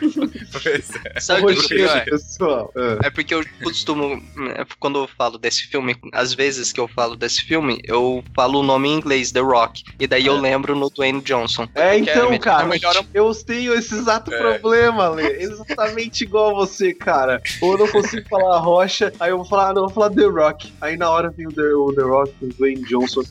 Pois 0.62 0.90
é. 1.04 1.20
Sabe 1.20 1.42
o 1.42 1.46
que 1.48 1.54
Rochedo, 1.54 1.88
que 1.92 1.98
é 1.98 2.04
pessoal. 2.04 2.72
Ah. 2.76 2.98
É 3.04 3.10
porque 3.10 3.34
eu 3.34 3.44
costumo, 3.62 4.16
né, 4.36 4.64
quando 4.78 4.98
eu 4.98 5.08
falo 5.08 5.38
desse 5.38 5.66
filme, 5.68 5.96
às 6.12 6.32
vezes 6.34 6.72
que 6.72 6.80
eu 6.80 6.88
falo 6.88 7.16
desse 7.16 7.42
filme, 7.42 7.80
eu 7.84 8.22
falo 8.34 8.60
o 8.60 8.62
nome 8.62 8.88
em 8.88 8.94
inglês, 8.94 9.32
The 9.32 9.40
Rock. 9.40 9.84
E 9.98 10.06
daí 10.06 10.26
eu 10.26 10.36
lembro 10.40 10.74
no 10.76 10.90
Dwayne 10.90 11.20
Johnson. 11.22 11.68
É, 11.74 12.00
Que 12.00 12.10
é 12.10 12.14
então, 12.16 12.38
cara, 12.38 12.64
é 12.64 12.66
melhor- 12.66 13.04
eu 13.12 13.34
tenho 13.34 13.74
esse 13.74 13.94
exato 13.94 14.32
É. 14.32 14.38
problema, 14.38 15.08
Lê. 15.08 15.42
Exatamente 15.42 16.24
igual 16.24 16.50
a 16.50 16.54
você, 16.54 16.92
cara. 16.94 17.40
Ou 17.60 17.72
eu 17.72 17.78
não 17.78 17.88
consigo 17.88 18.28
falar 18.28 18.58
rocha, 18.58 19.12
aí 19.18 19.30
eu 19.30 19.36
vou 19.38 19.46
falar, 19.46 19.70
ah, 19.70 19.72
não, 19.74 19.82
eu 19.82 19.88
vou 19.88 19.94
falar 19.94 20.10
The 20.10 20.24
Rock. 20.26 20.72
Aí 20.80 20.96
na 20.96 21.10
hora 21.10 21.30
vem 21.30 21.46
o 21.46 21.52
The, 21.52 21.62
o 21.62 21.92
The 21.94 22.02
Rock, 22.02 22.34
o 22.44 22.48
Dwayne 22.48 22.83
Johnson. 22.88 23.24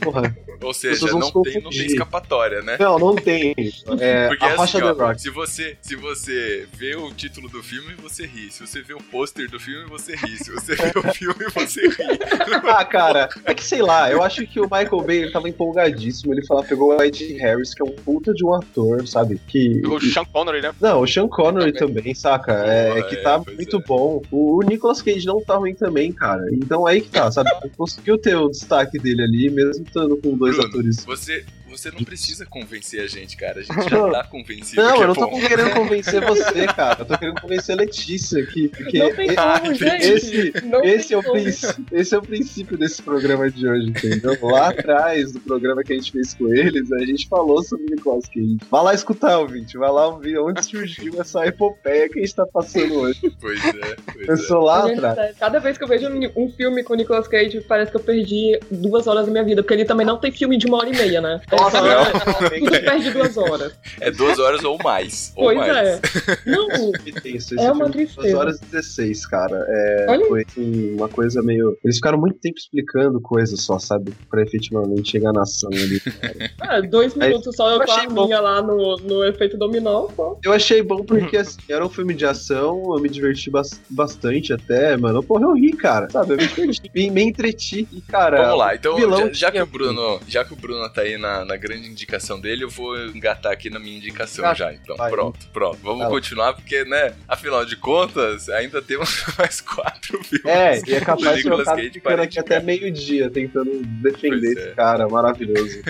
Porra. 0.00 0.34
Ou 0.62 0.74
seja, 0.74 1.06
não 1.12 1.22
se 1.22 1.42
tem, 1.42 1.62
não 1.62 1.70
tem 1.70 1.86
escapatória, 1.86 2.62
né? 2.62 2.76
Não, 2.78 2.98
não 2.98 3.14
tem. 3.14 3.54
É, 3.98 4.28
Porque 4.28 4.44
a 4.44 4.56
rocha 4.56 4.78
assim, 4.78 4.86
The 4.86 5.02
ó, 5.02 5.06
Rock. 5.06 5.20
se 5.20 5.30
você, 5.30 5.76
se 5.80 5.96
você 5.96 6.66
vê 6.72 6.96
o 6.96 7.12
título 7.12 7.48
do 7.48 7.62
filme, 7.62 7.94
você 7.94 8.26
ri. 8.26 8.50
Se 8.50 8.66
você 8.66 8.80
vê 8.80 8.94
o 8.94 8.98
pôster 8.98 9.50
do 9.50 9.60
filme, 9.60 9.88
você 9.88 10.14
ri. 10.14 10.36
Se 10.36 10.50
você 10.50 10.74
vê 10.74 10.92
o 10.96 11.12
filme, 11.14 11.44
você 11.54 11.88
ri. 11.88 12.18
Ah, 12.72 12.84
cara, 12.84 13.28
é 13.44 13.54
que 13.54 13.62
sei 13.62 13.82
lá, 13.82 14.10
eu 14.10 14.22
acho 14.22 14.46
que 14.46 14.58
o 14.60 14.64
Michael 14.64 15.02
Bay 15.02 15.16
ele 15.18 15.32
tava 15.32 15.48
empolgadíssimo. 15.48 16.32
Ele 16.32 16.44
falou, 16.46 16.64
pegou 16.64 16.96
o 16.96 17.02
Ed 17.02 17.32
Harris, 17.34 17.74
que 17.74 17.82
é 17.82 17.84
um 17.84 17.94
puta 17.96 18.32
de 18.32 18.44
um 18.44 18.54
ator, 18.54 19.06
sabe? 19.06 19.40
Que. 19.46 19.82
O 19.86 20.00
Sean 20.00 20.24
Connery, 20.24 20.62
né? 20.62 20.72
Não, 20.80 21.02
o 21.02 21.06
Sean 21.06 21.28
Connery 21.28 21.72
também, 21.72 22.14
saca? 22.14 22.52
É, 22.52 22.92
Boa, 22.92 23.08
que 23.08 23.16
é, 23.16 23.22
tá 23.22 23.38
pois 23.40 23.56
muito 23.56 23.76
é. 23.76 23.82
bom. 23.82 24.22
O, 24.30 24.58
o 24.58 24.62
Nicolas 24.62 25.02
Cage 25.02 25.26
não 25.26 25.42
tá 25.42 25.56
ruim 25.56 25.74
também, 25.74 26.12
cara. 26.12 26.44
Então 26.52 26.86
aí 26.86 27.00
que 27.00 27.10
tá, 27.10 27.30
sabe? 27.30 27.50
Conseguiu 27.76 28.16
ter 28.18 28.36
o 28.36 28.48
destaque 28.48 28.98
dele 28.98 29.22
ali, 29.22 29.50
mesmo 29.50 29.84
estando 29.84 30.16
com 30.16 30.36
dois 30.36 30.51
Bruno, 30.56 30.68
atores. 30.68 31.04
Você, 31.04 31.44
você 31.72 31.90
não 31.90 32.04
precisa 32.04 32.44
convencer 32.46 33.00
a 33.02 33.06
gente, 33.06 33.36
cara. 33.36 33.60
A 33.60 33.62
gente 33.62 33.74
já 33.90 34.10
tá 34.10 34.24
convencido 34.24 34.82
Não, 34.82 34.92
que 34.94 34.98
eu 34.98 35.04
é 35.04 35.06
não 35.06 35.14
tô 35.14 35.26
bom. 35.28 35.40
querendo 35.40 35.70
convencer 35.74 36.20
você, 36.24 36.66
cara. 36.66 37.00
Eu 37.00 37.04
tô 37.06 37.18
querendo 37.18 37.40
convencer 37.40 37.74
a 37.74 37.78
Letícia 37.78 38.42
aqui. 38.42 38.68
Porque 38.68 38.98
Não 38.98 39.14
tem 39.14 39.30
Ah, 39.36 39.58
como, 39.60 39.74
gente. 39.74 40.04
esse, 40.04 40.52
Não 40.66 40.84
esse, 40.84 41.08
tem 41.08 41.16
é 41.16 41.20
o 41.20 41.36
esse 41.92 42.14
é 42.14 42.18
o 42.18 42.22
princípio 42.22 42.76
desse 42.76 43.02
programa 43.02 43.50
de 43.50 43.66
hoje, 43.66 43.88
entendeu? 43.88 44.36
Lá 44.42 44.68
atrás 44.68 45.32
do 45.32 45.40
programa 45.40 45.82
que 45.82 45.92
a 45.92 45.96
gente 45.96 46.12
fez 46.12 46.34
com 46.34 46.52
eles, 46.52 46.92
a 46.92 46.98
gente 47.04 47.26
falou 47.28 47.62
sobre 47.62 47.86
o 47.86 47.94
Nicolas 47.96 48.26
Cage. 48.26 48.58
Vai 48.70 48.82
lá 48.84 48.94
escutar, 48.94 49.38
ouvinte. 49.38 49.76
Vai 49.78 49.90
lá 49.90 50.08
ouvir 50.08 50.38
onde 50.38 50.64
surgiu 50.64 51.20
essa 51.20 51.46
epopeia 51.46 52.08
que 52.08 52.18
a 52.18 52.22
gente 52.22 52.34
tá 52.34 52.46
passando 52.46 52.94
hoje. 52.94 53.20
Pois 53.40 53.64
é, 53.64 53.96
pois 54.12 54.28
Eu 54.28 54.34
é. 54.34 54.36
sou 54.36 54.60
lá 54.64 54.86
Gente, 54.86 54.98
atrás. 54.98 55.16
sério, 55.16 55.36
Cada 55.38 55.58
vez 55.58 55.78
que 55.78 55.84
eu 55.84 55.88
vejo 55.88 56.08
um 56.36 56.48
filme 56.50 56.82
com 56.82 56.92
o 56.92 56.96
Nicolas 56.96 57.26
Cage, 57.26 57.60
parece 57.62 57.90
que 57.90 57.96
eu 57.96 58.02
perdi 58.02 58.58
duas 58.70 59.06
horas 59.06 59.26
da 59.26 59.32
minha 59.32 59.44
vida, 59.44 59.62
porque 59.62 59.74
ele 59.74 59.84
também 59.84 60.06
não 60.06 60.18
tem 60.18 60.30
filme 60.30 60.56
de 60.56 60.66
uma 60.66 60.78
hora 60.78 60.88
e 60.88 60.92
meia, 60.96 61.20
né? 61.20 61.40
Nossa, 61.62 61.80
não. 61.80 62.04
Tudo 62.50 62.70
perde 62.70 63.10
duas 63.10 63.36
horas. 63.36 63.72
É 64.00 64.10
duas 64.10 64.38
horas 64.38 64.64
ou 64.64 64.78
mais. 64.82 65.32
Ou 65.36 65.44
Pois 65.46 65.58
mais. 65.58 65.76
é. 65.88 66.00
Não, 66.46 66.68
Isso, 67.24 67.54
esse 67.54 67.58
É 67.60 67.70
uma 67.72 67.84
tem 67.84 67.92
tristeza. 68.06 68.22
2 68.22 68.34
horas 68.34 68.56
e 68.60 68.64
16, 68.66 69.26
cara. 69.26 69.64
É, 69.68 70.06
Olha. 70.08 70.26
foi 70.26 70.44
assim, 70.48 70.94
uma 70.94 71.08
coisa 71.08 71.42
meio. 71.42 71.76
Eles 71.84 71.96
ficaram 71.96 72.18
muito 72.18 72.38
tempo 72.38 72.58
explicando 72.58 73.20
coisas 73.20 73.60
só, 73.62 73.78
sabe? 73.78 74.12
Pra 74.30 74.42
efetivamente 74.42 75.10
chegar 75.10 75.32
na 75.32 75.42
ação 75.42 75.70
ali. 75.72 76.00
é, 76.62 76.82
dois 76.82 77.14
minutos 77.14 77.54
só 77.56 77.70
eu 77.70 77.80
eu 77.80 77.86
com 77.86 77.92
a 77.92 78.24
minha 78.26 78.40
lá 78.40 78.62
no, 78.62 78.96
no 78.96 79.24
efeito 79.24 79.56
dominó, 79.56 80.02
pô. 80.08 80.38
Eu 80.44 80.52
achei 80.52 80.82
bom 80.82 81.02
porque 81.04 81.36
assim, 81.36 81.58
era 81.68 81.84
um 81.84 81.88
filme 81.88 82.14
de 82.14 82.24
ação, 82.26 82.94
eu 82.94 83.00
me 83.00 83.08
diverti 83.08 83.50
bas- 83.50 83.80
bastante 83.88 84.52
até, 84.52 84.96
mano. 84.96 85.22
Porra, 85.22 85.44
eu 85.44 85.54
ri, 85.54 85.72
cara. 85.72 86.08
Sabe? 86.10 86.32
Eu 86.34 86.36
me 86.36 86.46
diverti, 86.46 86.90
me, 86.94 87.10
me 87.10 87.22
entreti. 87.22 87.88
E, 87.92 88.00
cara. 88.02 88.42
Vamos 88.42 88.58
lá, 88.58 88.74
então, 88.74 88.98
já, 88.98 89.32
já 89.32 89.50
que 89.50 89.60
o 89.62 89.66
Bruno, 89.66 90.20
já 90.28 90.44
que 90.44 90.52
o 90.52 90.56
Bruno 90.56 90.88
tá 90.92 91.02
aí 91.02 91.16
na, 91.18 91.44
na 91.44 91.51
grande 91.56 91.88
indicação 91.88 92.40
dele, 92.40 92.64
eu 92.64 92.68
vou 92.70 92.96
engatar 93.06 93.52
aqui 93.52 93.68
na 93.70 93.78
minha 93.78 93.96
indicação 93.96 94.44
Ah, 94.44 94.54
já, 94.54 94.72
então. 94.72 94.96
vai. 94.96 95.10
Pronto, 95.10 95.46
pronto. 95.52 95.78
Vamos 95.82 96.00
lá. 96.04 96.08
continuar, 96.08 96.52
porque, 96.54 96.84
né, 96.84 97.14
afinal 97.28 97.64
de 97.64 97.76
contas, 97.76 98.48
ainda 98.48 98.80
temos 98.82 99.24
mais 99.38 99.60
quatro 99.60 100.22
filmes. 100.24 100.44
É, 100.46 100.80
e 100.86 100.94
é 100.94 101.00
capaz 101.00 101.40
de 101.42 101.48
eu 101.48 101.54
acabar 101.54 101.76
Cage 101.76 101.90
ficando 101.90 102.22
aqui 102.22 102.38
até 102.38 102.60
meio-dia 102.60 103.30
tentando 103.30 103.82
defender 104.02 104.40
Pois 104.54 104.56
é. 104.56 104.66
esse 104.68 104.74
cara 104.74 105.08
maravilhoso. 105.08 105.82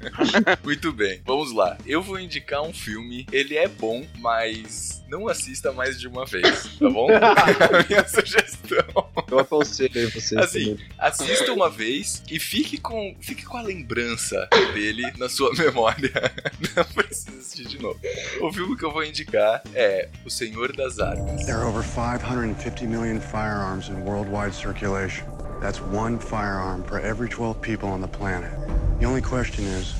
Muito 0.64 0.92
bem, 0.92 1.20
vamos 1.24 1.52
lá. 1.52 1.76
Eu 1.86 2.02
vou 2.02 2.18
indicar 2.18 2.62
um 2.62 2.72
filme, 2.72 3.26
ele 3.32 3.56
é 3.56 3.68
bom, 3.68 4.06
mas 4.18 4.97
não 5.08 5.28
assista 5.28 5.72
mais 5.72 5.98
de 5.98 6.06
uma 6.06 6.24
vez, 6.24 6.76
tá 6.78 6.88
bom? 6.88 7.08
a 7.12 7.88
minha 7.88 8.06
sugestão. 8.08 9.08
Eu 9.30 9.38
aconselho 9.38 9.92
aí 9.94 10.06
vocês. 10.06 10.40
Assim, 10.40 10.76
também. 10.76 10.86
Assista 10.98 11.52
uma 11.52 11.70
vez 11.70 12.22
e 12.30 12.38
fique 12.38 12.78
com, 12.78 13.14
fique 13.20 13.44
com 13.44 13.56
a 13.56 13.62
lembrança 13.62 14.48
dele 14.72 15.10
na 15.18 15.28
sua 15.28 15.52
memória. 15.56 16.12
Não 16.76 16.84
precisa 16.84 17.38
assistir 17.38 17.66
de 17.66 17.80
novo. 17.80 17.98
O 18.40 18.52
filme 18.52 18.76
que 18.76 18.84
eu 18.84 18.92
vou 18.92 19.04
indicar 19.04 19.62
é 19.74 20.08
O 20.24 20.30
Senhor 20.30 20.74
das 20.74 20.98
Armas. 20.98 21.44
There 21.44 21.58
are 21.58 21.66
over 21.66 21.82
550 21.82 22.86
million 22.86 23.20
firearms 23.20 23.88
in 23.88 24.04
worldwide 24.04 24.54
circulation. 24.54 25.24
That's 25.60 25.80
one 25.80 26.18
firearm 26.18 26.84
for 26.84 27.00
every 27.00 27.28
12 27.28 27.60
people 27.60 27.88
on 27.88 28.00
the 28.00 28.08
planet. 28.08 28.52
The 29.00 29.06
only 29.06 29.22
question 29.22 29.64
is, 29.64 29.94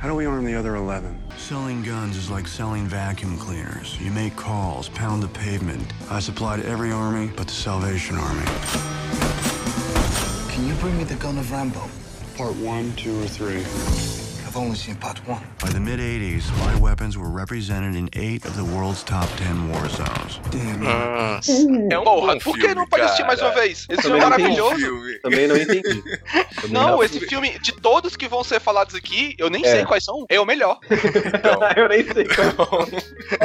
how 0.00 0.08
do 0.08 0.14
we 0.14 0.24
arm 0.24 0.46
the 0.46 0.54
other 0.54 0.76
11? 0.76 1.14
Selling 1.36 1.82
guns 1.82 2.16
is 2.16 2.30
like 2.30 2.48
selling 2.48 2.86
vacuum 2.86 3.36
cleaners. 3.36 4.00
You 4.00 4.10
make 4.10 4.34
calls, 4.34 4.88
pound 4.88 5.22
the 5.22 5.28
pavement. 5.28 5.92
I 6.10 6.20
supplied 6.20 6.60
every 6.60 6.90
army 6.90 7.30
but 7.36 7.48
the 7.48 7.52
Salvation 7.52 8.16
Army. 8.16 8.46
Can 10.50 10.66
you 10.66 10.72
bring 10.76 10.96
me 10.96 11.04
the 11.04 11.16
gun 11.16 11.36
of 11.36 11.52
Rambo? 11.52 11.86
Part 12.34 12.56
one, 12.56 12.96
two, 12.96 13.20
or 13.20 13.26
three. 13.26 14.29
I've 14.50 14.56
only 14.56 14.74
seen 14.74 14.96
part 14.96 15.20
one. 15.28 15.40
By 15.60 15.68
the 15.68 15.78
mid 15.78 16.00
80s, 16.00 16.50
my 16.58 16.74
weapons 16.80 17.16
were 17.16 17.30
represented 17.30 17.94
in 17.94 18.10
eight 18.14 18.44
of 18.44 18.56
the 18.56 18.64
world's 18.64 19.04
top 19.04 19.28
10 19.36 19.68
war 19.70 19.88
zones. 19.88 20.40
Damn. 20.50 20.82
Nossa. 20.82 21.52
É 21.52 21.96
um 21.96 22.02
Porra, 22.02 22.32
bom 22.34 22.38
por 22.40 22.58
que 22.58 22.74
não 22.74 22.84
pode 22.88 23.04
assistir 23.04 23.24
mais 23.24 23.40
uma 23.40 23.52
vez? 23.52 23.86
Esse 23.88 24.02
filme 24.02 24.16
é 24.18 24.20
não 24.20 24.28
maravilhoso. 24.28 25.20
Também 25.22 25.46
não 25.46 25.56
entendi. 25.56 26.02
Também 26.60 26.72
Não, 26.72 27.00
esse 27.00 27.20
filme, 27.20 27.60
de 27.60 27.70
todos 27.70 28.16
que 28.16 28.26
vão 28.26 28.42
ser 28.42 28.58
falados 28.60 28.96
aqui, 28.96 29.36
eu 29.38 29.48
nem 29.48 29.64
É. 29.64 29.70
sei 29.70 29.84
quais 29.84 30.02
são, 30.02 30.26
é 30.28 30.40
o 30.40 30.44
melhor. 30.44 30.80
Então, 30.90 31.60
eu 31.76 31.88
nem 31.88 32.02
sei 32.12 32.24
qual. 32.24 32.88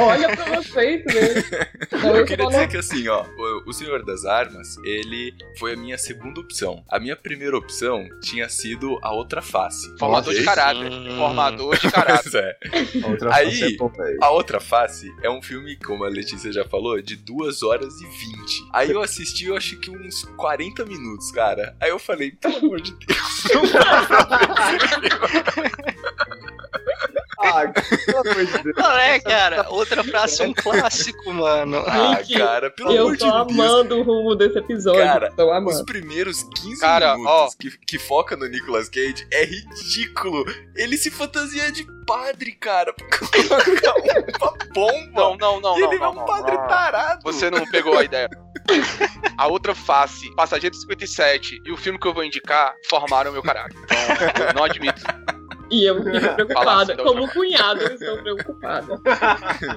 Olha 0.08 0.36
pra 0.36 0.56
vocês, 0.56 1.04
né? 1.04 2.16
eu 2.18 2.24
queria 2.24 2.46
dizer 2.48 2.68
que 2.68 2.78
assim, 2.78 3.06
ó, 3.06 3.24
o, 3.64 3.72
Senhor 3.72 4.04
das 4.04 4.24
Armas, 4.24 4.76
ele 4.84 5.32
foi 5.56 5.74
a 5.74 5.76
minha 5.76 5.98
segunda 5.98 6.40
opção. 6.40 6.82
A 6.88 6.98
minha 6.98 7.14
primeira 7.14 7.56
opção 7.56 8.08
tinha 8.22 8.48
sido 8.48 8.98
a 9.02 9.12
outra 9.12 9.40
face. 9.40 9.96
Formador 10.00 10.34
de 10.34 10.42
caráter. 10.42 10.95
Formador 11.16 11.78
de 11.78 11.90
caráter. 11.92 12.56
É. 12.72 13.04
A 13.04 13.08
outra 13.08 13.34
Aí- 13.34 13.58
face 13.58 13.74
é. 13.74 14.16
A 14.20 14.30
Outra 14.30 14.60
Face 14.60 15.12
é 15.22 15.30
um 15.30 15.40
filme, 15.42 15.76
como 15.76 16.04
a 16.04 16.08
Letícia 16.08 16.52
já 16.52 16.64
falou, 16.64 17.00
de 17.00 17.16
2 17.16 17.62
horas 17.62 17.94
e 18.00 18.06
20. 18.06 18.68
Aí 18.72 18.90
eu 18.90 19.00
assisti, 19.02 19.46
eu 19.46 19.56
acho 19.56 19.78
que 19.78 19.90
uns 19.90 20.24
40 20.36 20.84
minutos, 20.84 21.30
cara. 21.30 21.76
Aí 21.80 21.90
eu 21.90 21.98
falei, 21.98 22.30
pelo 22.32 22.56
amor 22.58 22.80
de 22.80 22.92
Deus, 22.92 23.44
não 23.54 23.62
dá 23.72 24.06
pra 24.06 24.26
ver 24.36 24.76
esse 24.76 24.88
filme. 24.88 25.08
Ah, 27.38 27.62
pelo 28.06 28.18
amor 28.18 28.46
de 28.46 28.62
Deus. 28.62 28.76
Não 28.76 28.98
é, 28.98 29.20
cara. 29.20 29.68
Outra 29.68 30.02
frase 30.02 30.42
é 30.42 30.46
um 30.46 30.54
clássico, 30.54 31.32
mano. 31.32 31.78
Ah, 31.86 32.18
cara, 32.36 32.70
pelo 32.70 32.92
Eu 32.92 33.02
amor 33.04 33.12
de 33.16 33.18
tô 33.18 33.30
Deus. 33.30 33.52
amando 33.52 33.98
o 33.98 34.02
rumo 34.02 34.34
desse 34.34 34.58
episódio. 34.58 35.02
Cara, 35.02 35.32
tô 35.32 35.58
Os 35.68 35.82
primeiros 35.82 36.42
15 36.42 36.80
Cara, 36.80 37.16
minutos 37.16 37.54
que, 37.54 37.78
que 37.78 37.98
foca 37.98 38.36
no 38.36 38.46
Nicolas 38.46 38.88
Cage 38.88 39.26
é 39.30 39.44
ridículo. 39.44 40.44
Ele 40.74 40.96
se 40.96 41.10
fantasia 41.10 41.70
de 41.70 41.86
padre, 42.06 42.52
cara, 42.52 42.94
uma 44.40 44.52
bomba. 44.72 45.10
Não, 45.12 45.36
não, 45.36 45.60
não, 45.60 45.78
e 45.78 45.80
não. 45.80 45.92
ele 45.92 45.98
não, 45.98 46.06
é 46.06 46.08
um 46.10 46.14
não, 46.14 46.24
padre 46.24 46.56
não. 46.56 46.68
tarado. 46.68 47.20
Você 47.24 47.50
não 47.50 47.66
pegou 47.66 47.98
a 47.98 48.04
ideia. 48.04 48.28
A 49.36 49.46
outra 49.48 49.74
face, 49.74 50.32
Passageiro 50.34 50.74
57 50.74 51.60
e 51.64 51.72
o 51.72 51.76
filme 51.76 51.98
que 51.98 52.06
eu 52.06 52.14
vou 52.14 52.24
indicar 52.24 52.74
formaram 52.88 53.32
meu 53.32 53.42
caráter. 53.42 53.76
Então, 53.84 54.46
eu 54.46 54.54
não 54.54 54.64
admito. 54.64 55.02
E 55.70 55.84
eu 55.84 55.96
fico 56.02 56.34
preocupada. 56.34 56.92
assim, 56.94 57.02
Como 57.02 57.28
cunhado, 57.32 57.80
eu 57.82 57.94
estou 57.94 58.18
preocupada. 58.18 59.00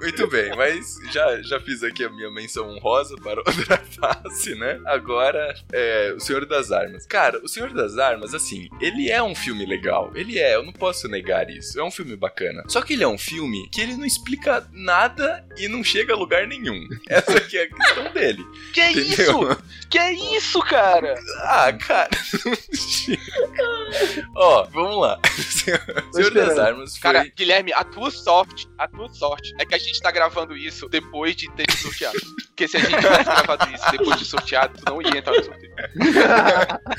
Muito 0.00 0.26
bem, 0.28 0.54
mas 0.56 0.98
já, 1.10 1.42
já 1.42 1.60
fiz 1.60 1.82
aqui 1.82 2.04
a 2.04 2.10
minha 2.10 2.30
menção 2.30 2.68
honrosa 2.70 3.16
para 3.16 3.40
outra 3.46 3.78
face, 3.78 4.54
né? 4.54 4.80
Agora, 4.86 5.54
é, 5.72 6.14
O 6.16 6.20
Senhor 6.20 6.46
das 6.46 6.70
Armas. 6.70 7.06
Cara, 7.06 7.38
O 7.42 7.48
Senhor 7.48 7.72
das 7.72 7.98
Armas, 7.98 8.34
assim, 8.34 8.68
ele 8.80 9.10
é 9.10 9.22
um 9.22 9.34
filme 9.34 9.66
legal. 9.66 10.10
Ele 10.14 10.38
é, 10.38 10.54
eu 10.54 10.62
não 10.62 10.72
posso 10.72 11.08
negar 11.08 11.48
isso. 11.50 11.78
É 11.78 11.84
um 11.84 11.90
filme 11.90 12.16
bacana. 12.16 12.62
Só 12.68 12.80
que 12.82 12.92
ele 12.92 13.04
é 13.04 13.08
um 13.08 13.18
filme 13.18 13.68
que 13.70 13.80
ele 13.80 13.96
não 13.96 14.04
explica 14.04 14.66
nada 14.72 15.44
e 15.56 15.68
não 15.68 15.82
chega 15.82 16.12
a 16.12 16.16
lugar 16.16 16.46
nenhum. 16.46 16.86
Essa 17.08 17.36
aqui 17.38 17.58
é 17.58 17.64
a 17.64 17.68
questão 17.68 18.12
dele. 18.12 18.44
Que 18.72 18.80
Entendeu? 18.90 19.08
isso? 19.52 19.62
Que 19.90 19.98
é 19.98 20.12
isso, 20.36 20.60
cara? 20.60 21.14
Ah, 21.40 21.72
cara. 21.72 22.10
Ó, 24.34 24.64
vamos 24.64 24.91
lá. 25.00 25.18
O 25.24 25.42
Senhor 26.14 26.34
das. 26.34 26.58
Armas 26.58 26.96
foi. 26.96 27.12
Cara, 27.12 27.32
Guilherme, 27.36 27.72
a 27.72 27.84
tua 27.84 28.10
sorte, 28.10 28.68
a 28.78 28.88
tua 28.88 29.08
sorte 29.08 29.54
é 29.58 29.64
que 29.64 29.74
a 29.74 29.78
gente 29.78 30.00
tá 30.00 30.10
gravando 30.10 30.56
isso 30.56 30.88
depois 30.88 31.36
de 31.36 31.50
ter 31.52 31.70
sorteado. 31.72 32.18
Porque 32.52 32.68
se 32.68 32.76
a 32.76 32.80
gente 32.80 32.96
tivesse 33.00 33.24
gravado 33.24 33.74
isso 33.74 33.90
depois 33.90 34.18
de 34.18 34.24
sorteado, 34.26 34.78
tu 34.78 34.84
não 34.92 35.00
ia 35.00 35.16
entrar 35.16 35.32
no 35.34 35.42
sorteio. 35.42 35.72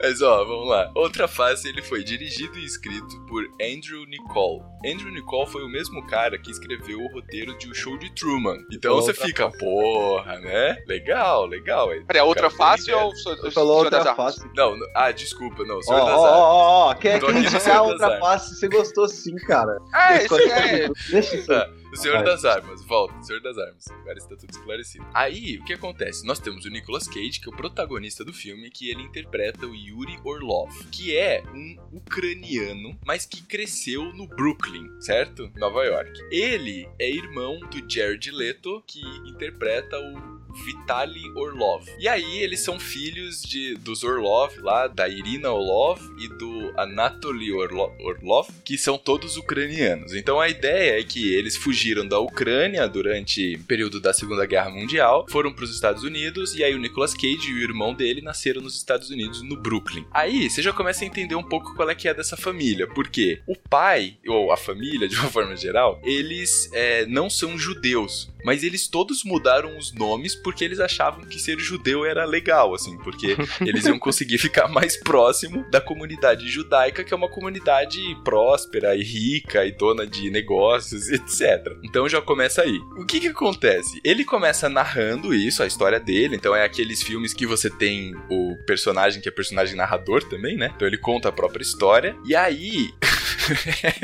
Mas 0.00 0.22
ó, 0.22 0.44
vamos 0.44 0.68
lá. 0.68 0.90
Outra 0.94 1.26
face 1.26 1.68
ele 1.68 1.82
foi 1.82 2.04
dirigido 2.04 2.56
e 2.58 2.64
escrito 2.64 3.20
por 3.26 3.44
Andrew 3.60 4.06
Nicole. 4.06 4.62
Andrew 4.86 5.10
Nicole 5.12 5.50
foi 5.50 5.64
o 5.64 5.68
mesmo 5.68 6.06
cara 6.06 6.38
que 6.38 6.50
escreveu 6.50 7.00
o 7.00 7.12
roteiro 7.12 7.56
de 7.58 7.68
O 7.68 7.74
Show 7.74 7.98
de 7.98 8.08
Truman. 8.14 8.58
Então 8.72 8.94
Outra 8.94 9.12
você 9.14 9.26
fica, 9.26 9.50
porra, 9.50 10.38
né? 10.38 10.78
Legal, 10.86 11.46
legal. 11.46 11.90
aí. 11.90 12.04
Peraí, 12.04 12.20
a 12.20 12.24
outra 12.24 12.46
ideia. 12.48 12.96
ou 12.98 13.12
o 13.12 13.50
falou 13.50 13.78
Senhor 13.80 13.90
das 13.90 13.98
outra 14.06 14.10
Armas? 14.12 14.36
face. 14.36 14.48
Não, 14.56 14.76
não- 14.76 14.86
ah, 14.94 15.10
desculpa, 15.10 15.64
não. 15.64 15.78
Ó, 15.78 15.82
Senhor 15.82 16.04
das 16.06 16.18
ó, 16.18 16.26
Armas. 16.26 16.40
ó, 16.40 16.90
ó, 16.90 16.94
quer 16.94 17.20
das 17.20 17.80
outra 17.80 18.20
face? 18.20 18.54
Você 18.56 18.68
gostou 18.68 19.08
sim, 19.08 19.34
cara. 19.36 19.76
É, 19.94 20.24
isso 20.24 20.36
é. 20.38 20.88
Deixa 21.10 21.36
isso. 21.36 21.46
Tá, 21.48 21.68
o 21.92 21.96
Senhor 21.96 22.24
das 22.24 22.44
Armas, 22.44 22.82
volta, 22.84 23.18
o 23.18 23.22
Senhor 23.22 23.42
das 23.42 23.58
Armas. 23.58 23.86
Agora 23.90 24.18
está 24.18 24.34
tudo 24.34 24.50
esclarecido. 24.50 25.04
Aí, 25.12 25.58
o 25.58 25.64
que 25.64 25.74
acontece? 25.74 26.26
Nós 26.26 26.38
temos 26.38 26.64
o 26.64 26.70
Nicolas 26.70 27.06
Cage, 27.06 27.38
que 27.38 27.48
é 27.48 27.52
o 27.52 27.56
protagonista 27.56 28.24
do 28.24 28.32
filme, 28.32 28.70
que 28.70 28.90
ele 28.90 29.02
interpreta 29.02 29.66
o 29.66 29.74
Yuri 29.74 30.18
Orlov, 30.24 30.70
que 30.90 31.16
é 31.16 31.42
um 31.54 31.76
ucraniano, 31.92 32.98
mas 33.04 33.26
que 33.26 33.42
cresceu 33.42 34.04
no 34.14 34.26
Brooklyn, 34.26 34.88
certo? 35.00 35.50
Nova 35.56 35.84
York. 35.84 36.12
Ele 36.30 36.88
é 36.98 37.10
irmão 37.10 37.60
do 37.60 37.90
Jared 37.90 38.30
Leto, 38.30 38.82
que 38.86 39.00
interpreta 39.28 39.98
o 39.98 40.41
Vitaly 40.64 41.30
Orlov. 41.36 41.84
E 41.98 42.08
aí 42.08 42.38
eles 42.38 42.60
são 42.60 42.78
filhos 42.78 43.42
de 43.42 43.74
dos 43.76 44.02
Orlov, 44.04 44.52
lá 44.60 44.86
da 44.86 45.08
Irina 45.08 45.50
Orlov 45.50 46.00
e 46.18 46.28
do 46.28 46.72
Anatoly 46.76 47.52
Orlo- 47.52 47.92
Orlov, 48.00 48.48
que 48.64 48.76
são 48.78 48.96
todos 48.98 49.36
ucranianos. 49.36 50.14
Então 50.14 50.40
a 50.40 50.48
ideia 50.48 50.98
é 51.00 51.02
que 51.02 51.32
eles 51.34 51.56
fugiram 51.56 52.06
da 52.06 52.18
Ucrânia 52.18 52.86
durante 52.88 53.56
o 53.56 53.64
período 53.64 54.00
da 54.00 54.12
Segunda 54.12 54.46
Guerra 54.46 54.70
Mundial, 54.70 55.26
foram 55.30 55.52
para 55.52 55.64
os 55.64 55.74
Estados 55.74 56.02
Unidos 56.02 56.54
e 56.54 56.62
aí 56.64 56.74
o 56.74 56.78
Nicolas 56.78 57.14
Cage 57.14 57.50
e 57.50 57.54
o 57.54 57.58
irmão 57.62 57.94
dele 57.94 58.20
nasceram 58.20 58.60
nos 58.60 58.76
Estados 58.76 59.10
Unidos, 59.10 59.42
no 59.42 59.56
Brooklyn. 59.56 60.04
Aí 60.12 60.48
você 60.50 60.62
já 60.62 60.72
começa 60.72 61.04
a 61.04 61.06
entender 61.06 61.34
um 61.34 61.42
pouco 61.42 61.74
qual 61.74 61.88
é 61.90 61.94
que 61.94 62.08
é 62.08 62.14
dessa 62.14 62.36
família, 62.36 62.86
porque 62.88 63.40
o 63.46 63.56
pai 63.56 64.16
ou 64.26 64.52
a 64.52 64.56
família 64.56 65.08
de 65.08 65.16
uma 65.16 65.28
forma 65.30 65.56
geral, 65.56 66.00
eles 66.04 66.70
é, 66.72 67.06
não 67.06 67.28
são 67.30 67.58
judeus, 67.58 68.30
mas 68.44 68.62
eles 68.62 68.88
todos 68.88 69.24
mudaram 69.24 69.76
os 69.78 69.92
nomes 69.92 70.34
porque 70.42 70.64
eles 70.64 70.80
achavam 70.80 71.24
que 71.24 71.38
ser 71.38 71.58
judeu 71.58 72.04
era 72.04 72.24
legal, 72.24 72.74
assim, 72.74 72.96
porque 72.98 73.36
eles 73.60 73.86
iam 73.86 73.98
conseguir 73.98 74.38
ficar 74.38 74.68
mais 74.68 74.96
próximo 74.96 75.64
da 75.70 75.80
comunidade 75.80 76.48
judaica, 76.48 77.04
que 77.04 77.12
é 77.12 77.16
uma 77.16 77.28
comunidade 77.28 78.00
próspera 78.24 78.94
e 78.96 79.02
rica 79.02 79.64
e 79.64 79.72
dona 79.72 80.06
de 80.06 80.30
negócios, 80.30 81.08
etc. 81.08 81.76
Então 81.82 82.08
já 82.08 82.20
começa 82.20 82.62
aí. 82.62 82.78
O 82.96 83.04
que 83.04 83.20
que 83.20 83.28
acontece? 83.28 84.00
Ele 84.04 84.24
começa 84.24 84.68
narrando 84.68 85.34
isso, 85.34 85.62
a 85.62 85.66
história 85.66 86.00
dele, 86.00 86.36
então 86.36 86.54
é 86.54 86.64
aqueles 86.64 87.02
filmes 87.02 87.32
que 87.32 87.46
você 87.46 87.70
tem 87.70 88.14
o 88.30 88.56
personagem 88.66 89.20
que 89.20 89.28
é 89.28 89.32
personagem 89.32 89.76
narrador 89.76 90.22
também, 90.28 90.56
né? 90.56 90.72
Então 90.74 90.86
ele 90.86 90.98
conta 90.98 91.28
a 91.28 91.32
própria 91.32 91.62
história, 91.62 92.16
e 92.24 92.34
aí. 92.34 92.90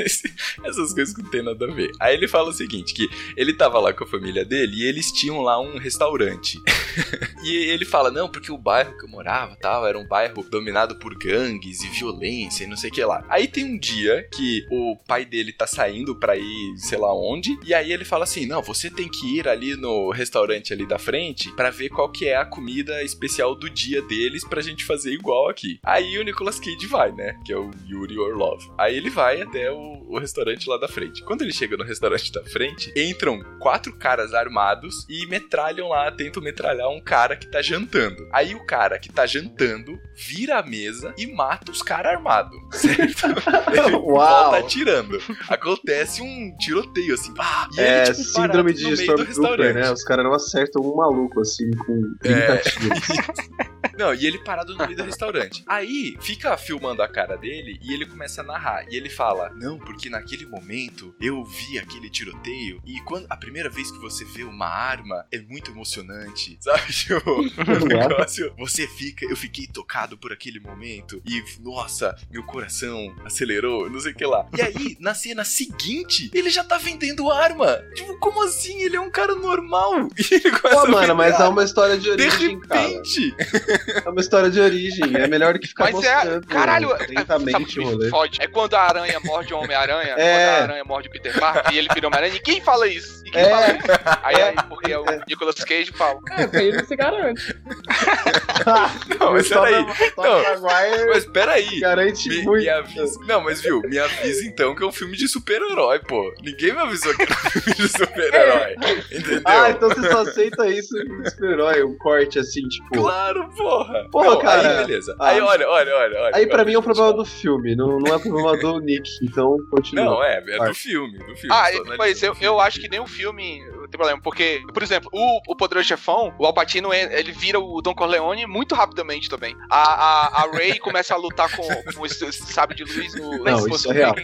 Essas 0.63 0.93
coisas 0.93 1.15
que 1.15 1.21
não 1.21 1.29
tem 1.29 1.43
nada 1.43 1.65
a 1.65 1.73
ver. 1.73 1.91
Aí 1.99 2.15
ele 2.15 2.27
fala 2.27 2.49
o 2.49 2.53
seguinte: 2.53 2.93
que 2.93 3.09
ele 3.35 3.53
tava 3.53 3.79
lá 3.79 3.93
com 3.93 4.03
a 4.03 4.07
família 4.07 4.45
dele 4.45 4.77
e 4.77 4.83
eles 4.85 5.11
tinham 5.11 5.41
lá 5.41 5.59
um 5.59 5.77
restaurante. 5.77 6.59
e 7.43 7.55
ele 7.55 7.85
fala: 7.85 8.11
não, 8.11 8.29
porque 8.29 8.51
o 8.51 8.57
bairro 8.57 8.97
que 8.97 9.05
eu 9.05 9.09
morava 9.09 9.55
tal 9.55 9.85
era 9.87 9.97
um 9.97 10.07
bairro 10.07 10.43
dominado 10.43 10.97
por 10.97 11.15
gangues 11.17 11.81
e 11.81 11.87
violência 11.89 12.63
e 12.63 12.67
não 12.67 12.77
sei 12.77 12.89
o 12.89 12.93
que 12.93 13.03
lá. 13.03 13.25
Aí 13.29 13.47
tem 13.47 13.65
um 13.65 13.77
dia 13.77 14.27
que 14.33 14.65
o 14.69 14.97
pai 15.07 15.25
dele 15.25 15.53
tá 15.53 15.67
saindo 15.67 16.15
pra 16.15 16.35
ir, 16.37 16.77
sei 16.77 16.97
lá 16.97 17.13
onde, 17.13 17.57
e 17.63 17.73
aí 17.73 17.91
ele 17.91 18.05
fala 18.05 18.23
assim: 18.23 18.45
não, 18.45 18.61
você 18.61 18.89
tem 18.89 19.07
que 19.07 19.37
ir 19.37 19.47
ali 19.47 19.75
no 19.75 20.11
restaurante 20.11 20.73
ali 20.73 20.85
da 20.85 20.99
frente 20.99 21.51
pra 21.55 21.69
ver 21.69 21.89
qual 21.89 22.11
que 22.11 22.27
é 22.27 22.35
a 22.35 22.45
comida 22.45 23.03
especial 23.03 23.55
do 23.55 23.69
dia 23.69 24.01
deles 24.01 24.43
pra 24.43 24.61
gente 24.61 24.85
fazer 24.85 25.13
igual 25.13 25.49
aqui. 25.49 25.79
Aí 25.83 26.17
o 26.17 26.23
Nicolas 26.23 26.59
Cage 26.59 26.87
vai, 26.87 27.11
né? 27.11 27.39
Que 27.45 27.53
é 27.53 27.57
o 27.57 27.71
Yuri 27.87 28.17
Orlov. 28.17 28.63
Aí 28.77 28.95
ele 28.95 29.09
vai 29.09 29.28
até 29.41 29.71
o, 29.71 30.05
o 30.09 30.19
restaurante 30.19 30.67
lá 30.69 30.77
da 30.77 30.87
frente. 30.87 31.23
Quando 31.23 31.41
ele 31.41 31.53
chega 31.53 31.77
no 31.77 31.83
restaurante 31.83 32.31
da 32.31 32.43
frente, 32.43 32.91
entram 32.95 33.39
quatro 33.59 33.95
caras 33.97 34.33
armados 34.33 35.05
e 35.09 35.25
metralham 35.27 35.89
lá, 35.89 36.11
tentam 36.11 36.41
metralhar 36.41 36.89
um 36.89 37.01
cara 37.01 37.35
que 37.35 37.47
tá 37.49 37.61
jantando. 37.61 38.27
Aí 38.33 38.55
o 38.55 38.65
cara 38.65 38.97
que 38.99 39.11
tá 39.11 39.25
jantando 39.25 39.99
vira 40.15 40.57
a 40.59 40.63
mesa 40.63 41.13
e 41.17 41.27
mata 41.27 41.71
os 41.71 41.81
caras 41.81 42.13
armados, 42.13 42.57
certo? 42.73 43.25
Ele 43.71 43.95
Uau. 43.97 44.03
volta 44.51 44.57
atirando. 44.57 45.19
Acontece 45.47 46.21
um 46.21 46.55
tiroteio 46.57 47.13
assim. 47.13 47.33
e 47.77 47.79
É, 47.81 48.03
ele, 48.03 48.11
tipo, 48.13 48.23
síndrome 48.23 48.73
de 48.73 48.91
Stormtrooper, 48.93 49.27
restaurante. 49.27 49.73
né? 49.75 49.91
Os 49.91 50.03
caras 50.03 50.25
não 50.25 50.33
acertam 50.33 50.81
um 50.81 50.95
maluco 50.95 51.41
assim 51.41 51.69
com 51.71 52.01
30 52.21 52.39
É. 52.39 52.57
tiros. 52.57 52.99
Não, 53.99 54.13
e 54.13 54.25
ele 54.25 54.39
parado 54.39 54.73
no 54.73 54.85
meio 54.85 54.95
do 54.95 55.03
restaurante. 55.03 55.61
Aí 55.67 56.17
fica 56.21 56.55
filmando 56.55 57.01
a 57.03 57.07
cara 57.07 57.35
dele 57.35 57.77
e 57.83 57.93
ele 57.93 58.05
começa 58.05 58.39
a 58.39 58.43
narrar. 58.45 58.85
E 58.89 58.95
ele 58.95 59.09
fala: 59.09 59.49
Não, 59.55 59.77
porque 59.77 60.09
naquele 60.09 60.45
momento 60.45 61.13
eu 61.19 61.43
vi 61.43 61.77
aquele 61.77 62.09
tiroteio. 62.09 62.81
E 62.85 63.01
quando 63.01 63.27
a 63.29 63.35
primeira 63.35 63.69
vez 63.69 63.91
que 63.91 63.97
você 63.99 64.23
vê 64.23 64.43
uma 64.43 64.67
arma 64.67 65.25
é 65.29 65.39
muito 65.41 65.71
emocionante. 65.71 66.57
Sabe? 66.63 66.93
Tipo, 66.93 67.41
o 67.41 67.85
negócio. 67.85 68.53
Você 68.57 68.87
fica. 68.87 69.25
Eu 69.25 69.35
fiquei 69.35 69.67
tocado 69.67 70.17
por 70.17 70.31
aquele 70.31 70.61
momento. 70.61 71.21
E, 71.25 71.43
nossa, 71.59 72.15
meu 72.31 72.43
coração 72.43 73.13
acelerou, 73.25 73.89
não 73.89 73.99
sei 73.99 74.13
o 74.13 74.15
que 74.15 74.25
lá. 74.25 74.47
E 74.57 74.61
aí, 74.61 74.97
na 74.99 75.13
cena 75.13 75.43
seguinte, 75.43 76.31
ele 76.33 76.49
já 76.49 76.63
tá 76.63 76.77
vendendo 76.77 77.29
arma. 77.29 77.83
Tipo, 77.93 78.17
como 78.19 78.43
assim? 78.43 78.81
Ele 78.81 78.95
é 78.95 79.01
um 79.01 79.11
cara 79.11 79.35
normal. 79.35 80.07
E 80.29 80.35
ele 80.35 80.51
começa 80.51 80.81
Pô, 80.81 80.91
mano, 80.91 81.15
mas 81.15 81.39
é 81.39 81.47
uma 81.47 81.63
história 81.63 81.97
de 81.97 82.03
De 82.03 82.11
origem, 82.11 82.59
cara. 82.59 82.81
repente, 82.81 83.33
É 84.05 84.09
uma 84.09 84.21
história 84.21 84.49
de 84.49 84.59
origem. 84.59 85.15
É 85.15 85.27
melhor 85.27 85.53
do 85.53 85.59
que 85.59 85.67
ficar 85.67 85.85
Mas 85.91 86.03
é. 86.03 86.15
mostrando 86.15 86.47
Caralho, 86.47 86.89
sabe 86.89 87.03
o 87.03 87.15
lentamente 87.19 88.09
fode? 88.09 88.41
É 88.41 88.47
quando 88.47 88.73
a 88.75 88.81
aranha 88.81 89.19
morde 89.23 89.53
o 89.53 89.57
Homem-Aranha, 89.57 90.15
É. 90.17 90.45
quando 90.47 90.59
a 90.59 90.63
aranha 90.63 90.83
morde 90.85 91.07
o 91.07 91.11
Peter 91.11 91.37
Parker 91.39 91.73
e 91.73 91.77
ele 91.77 91.87
vira 91.93 92.07
Homem-Aranha, 92.07 92.33
ninguém 92.33 92.61
fala 92.61 92.87
isso. 92.87 93.21
Ninguém 93.23 93.41
É. 93.43 93.49
fala 93.49 93.67
isso. 93.71 93.87
Aí, 94.23 94.35
É. 94.35 94.43
aí, 94.49 94.55
porque 94.67 94.91
é 94.91 94.99
o 94.99 95.05
Nicolas 95.27 95.55
Cage 95.55 95.91
fala. 95.93 96.19
É, 96.31 96.43
porque 96.47 96.57
ele 96.57 96.77
não 96.77 96.85
se 96.85 96.95
garante. 96.95 97.55
Não, 99.19 99.33
mas 99.33 99.47
Só 99.47 99.63
peraí. 99.63 99.85
Não, 100.17 101.07
mas 101.13 101.25
peraí. 101.25 101.79
garante 101.79 102.29
Me, 102.29 102.41
muito. 102.43 102.61
me 102.63 102.69
avisa. 102.69 103.19
Não, 103.25 103.41
mas 103.41 103.61
viu, 103.61 103.81
me 103.81 103.97
avisa 103.97 104.45
então 104.45 104.75
que 104.75 104.83
é 104.83 104.85
um 104.85 104.91
filme 104.91 105.15
de 105.15 105.27
super-herói, 105.27 105.99
pô. 105.99 106.33
Ninguém 106.43 106.73
me 106.73 106.79
avisou 106.79 107.15
que 107.15 107.23
era 107.23 107.31
um 107.31 107.35
filme 107.35 107.73
de 107.75 107.87
super-herói. 107.89 108.75
Entendeu? 109.11 109.41
Ah, 109.45 109.69
então 109.71 109.89
você 109.89 110.11
só 110.11 110.21
aceita 110.21 110.67
isso 110.67 110.97
em 110.97 111.29
super-herói, 111.29 111.83
um 111.83 111.97
corte 111.97 112.39
assim, 112.39 112.67
tipo. 112.67 112.89
Claro, 112.93 113.49
porra. 113.85 114.07
Porra, 114.11 114.29
Não, 114.29 114.39
cara. 114.39 114.79
Aí, 114.79 114.85
beleza. 114.85 115.15
Ah. 115.19 115.27
Aí, 115.27 115.41
olha, 115.41 115.69
olha, 115.69 115.95
olha. 115.95 116.19
olha 116.21 116.35
Aí 116.35 116.47
pra 116.47 116.65
mim 116.65 116.73
é 116.73 116.79
um 116.79 116.79
eu 116.79 116.83
problema 116.83 117.13
do 117.13 117.25
filme, 117.25 117.75
não, 117.75 117.99
não 117.99 118.15
é 118.15 118.19
problema 118.19 118.57
do 118.57 118.79
Nick, 118.79 119.09
então 119.23 119.57
continua. 119.69 120.05
Não, 120.05 120.23
é, 120.23 120.43
é 120.47 120.65
do 120.67 120.73
filme, 120.73 121.17
do 121.17 121.35
filme. 121.35 121.49
Ah, 121.55 121.69
mas 121.97 122.23
analisando 122.23 122.25
eu, 122.25 122.31
o 122.31 122.35
filme. 122.35 122.45
eu 122.45 122.59
acho 122.59 122.79
que 122.79 122.89
nem 122.89 122.99
o 122.99 123.07
filme 123.07 123.61
tem 123.89 123.97
problema, 123.97 124.21
porque, 124.21 124.61
por 124.73 124.83
exemplo, 124.83 125.09
o, 125.13 125.39
o 125.51 125.55
Poderoso 125.55 125.87
Chefão, 125.87 126.33
o 126.37 126.45
Alpatino, 126.45 126.93
ele 126.93 127.31
vira 127.31 127.59
o 127.59 127.81
Don 127.81 127.95
Corleone 127.95 128.45
muito 128.45 128.75
rapidamente 128.75 129.29
também. 129.29 129.55
A, 129.69 129.77
a, 129.77 130.43
a 130.43 130.51
Ray 130.51 130.77
começa 130.79 131.13
a 131.13 131.17
lutar 131.17 131.49
com, 131.55 131.63
com 131.93 132.05
esse, 132.05 132.31
sabre 132.31 132.75
de 132.75 132.83
luz 132.83 133.15
no 133.15 133.43
Não, 133.43 133.67
isso 133.67 133.91
é 133.91 133.95
real. 133.95 134.15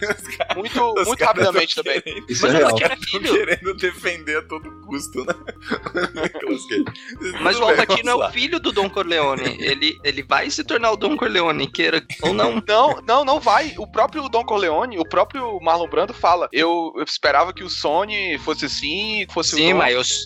Muito, 0.55 0.93
Os 0.99 1.07
muito 1.07 1.23
rapidamente 1.23 1.75
também. 1.75 2.01
querendo- 2.01 2.25
Isso 2.29 2.45
é 2.45 2.49
Mas 2.51 2.59
real. 2.59 2.77
É 2.77 2.87
tão 2.89 2.97
filho. 2.97 3.33
querendo 3.33 3.73
defender 3.75 4.37
a 4.37 4.41
todo 4.43 4.69
custo, 4.85 5.25
né? 5.25 5.33
Mas 7.41 7.59
o 7.59 7.63
Alpatino 7.63 8.09
é 8.11 8.15
o 8.15 8.31
filho 8.31 8.59
do 8.59 8.71
Don 8.71 8.89
Corleone. 8.89 9.57
Ele, 9.59 9.97
ele 10.03 10.23
vai 10.23 10.49
se 10.49 10.63
tornar 10.63 10.91
o 10.91 10.97
Don 10.97 11.15
Corleone, 11.17 11.67
queira 11.67 12.03
ou 12.21 12.33
não. 12.33 12.61
Não, 12.67 13.01
não, 13.05 13.25
não 13.25 13.39
vai. 13.39 13.73
O 13.77 13.87
próprio 13.87 14.27
Don 14.29 14.43
Corleone, 14.43 14.97
o 14.99 15.07
próprio 15.07 15.59
Marlon 15.61 15.87
Brando 15.87 16.13
fala: 16.13 16.47
eu, 16.51 16.93
eu 16.95 17.03
esperava 17.03 17.53
que 17.53 17.63
o 17.63 17.69
Sony 17.69 18.37
fosse 18.39 18.65
assim, 18.65 19.25
fosse 19.31 19.54
Sim, 19.55 19.69
eu, 19.71 19.77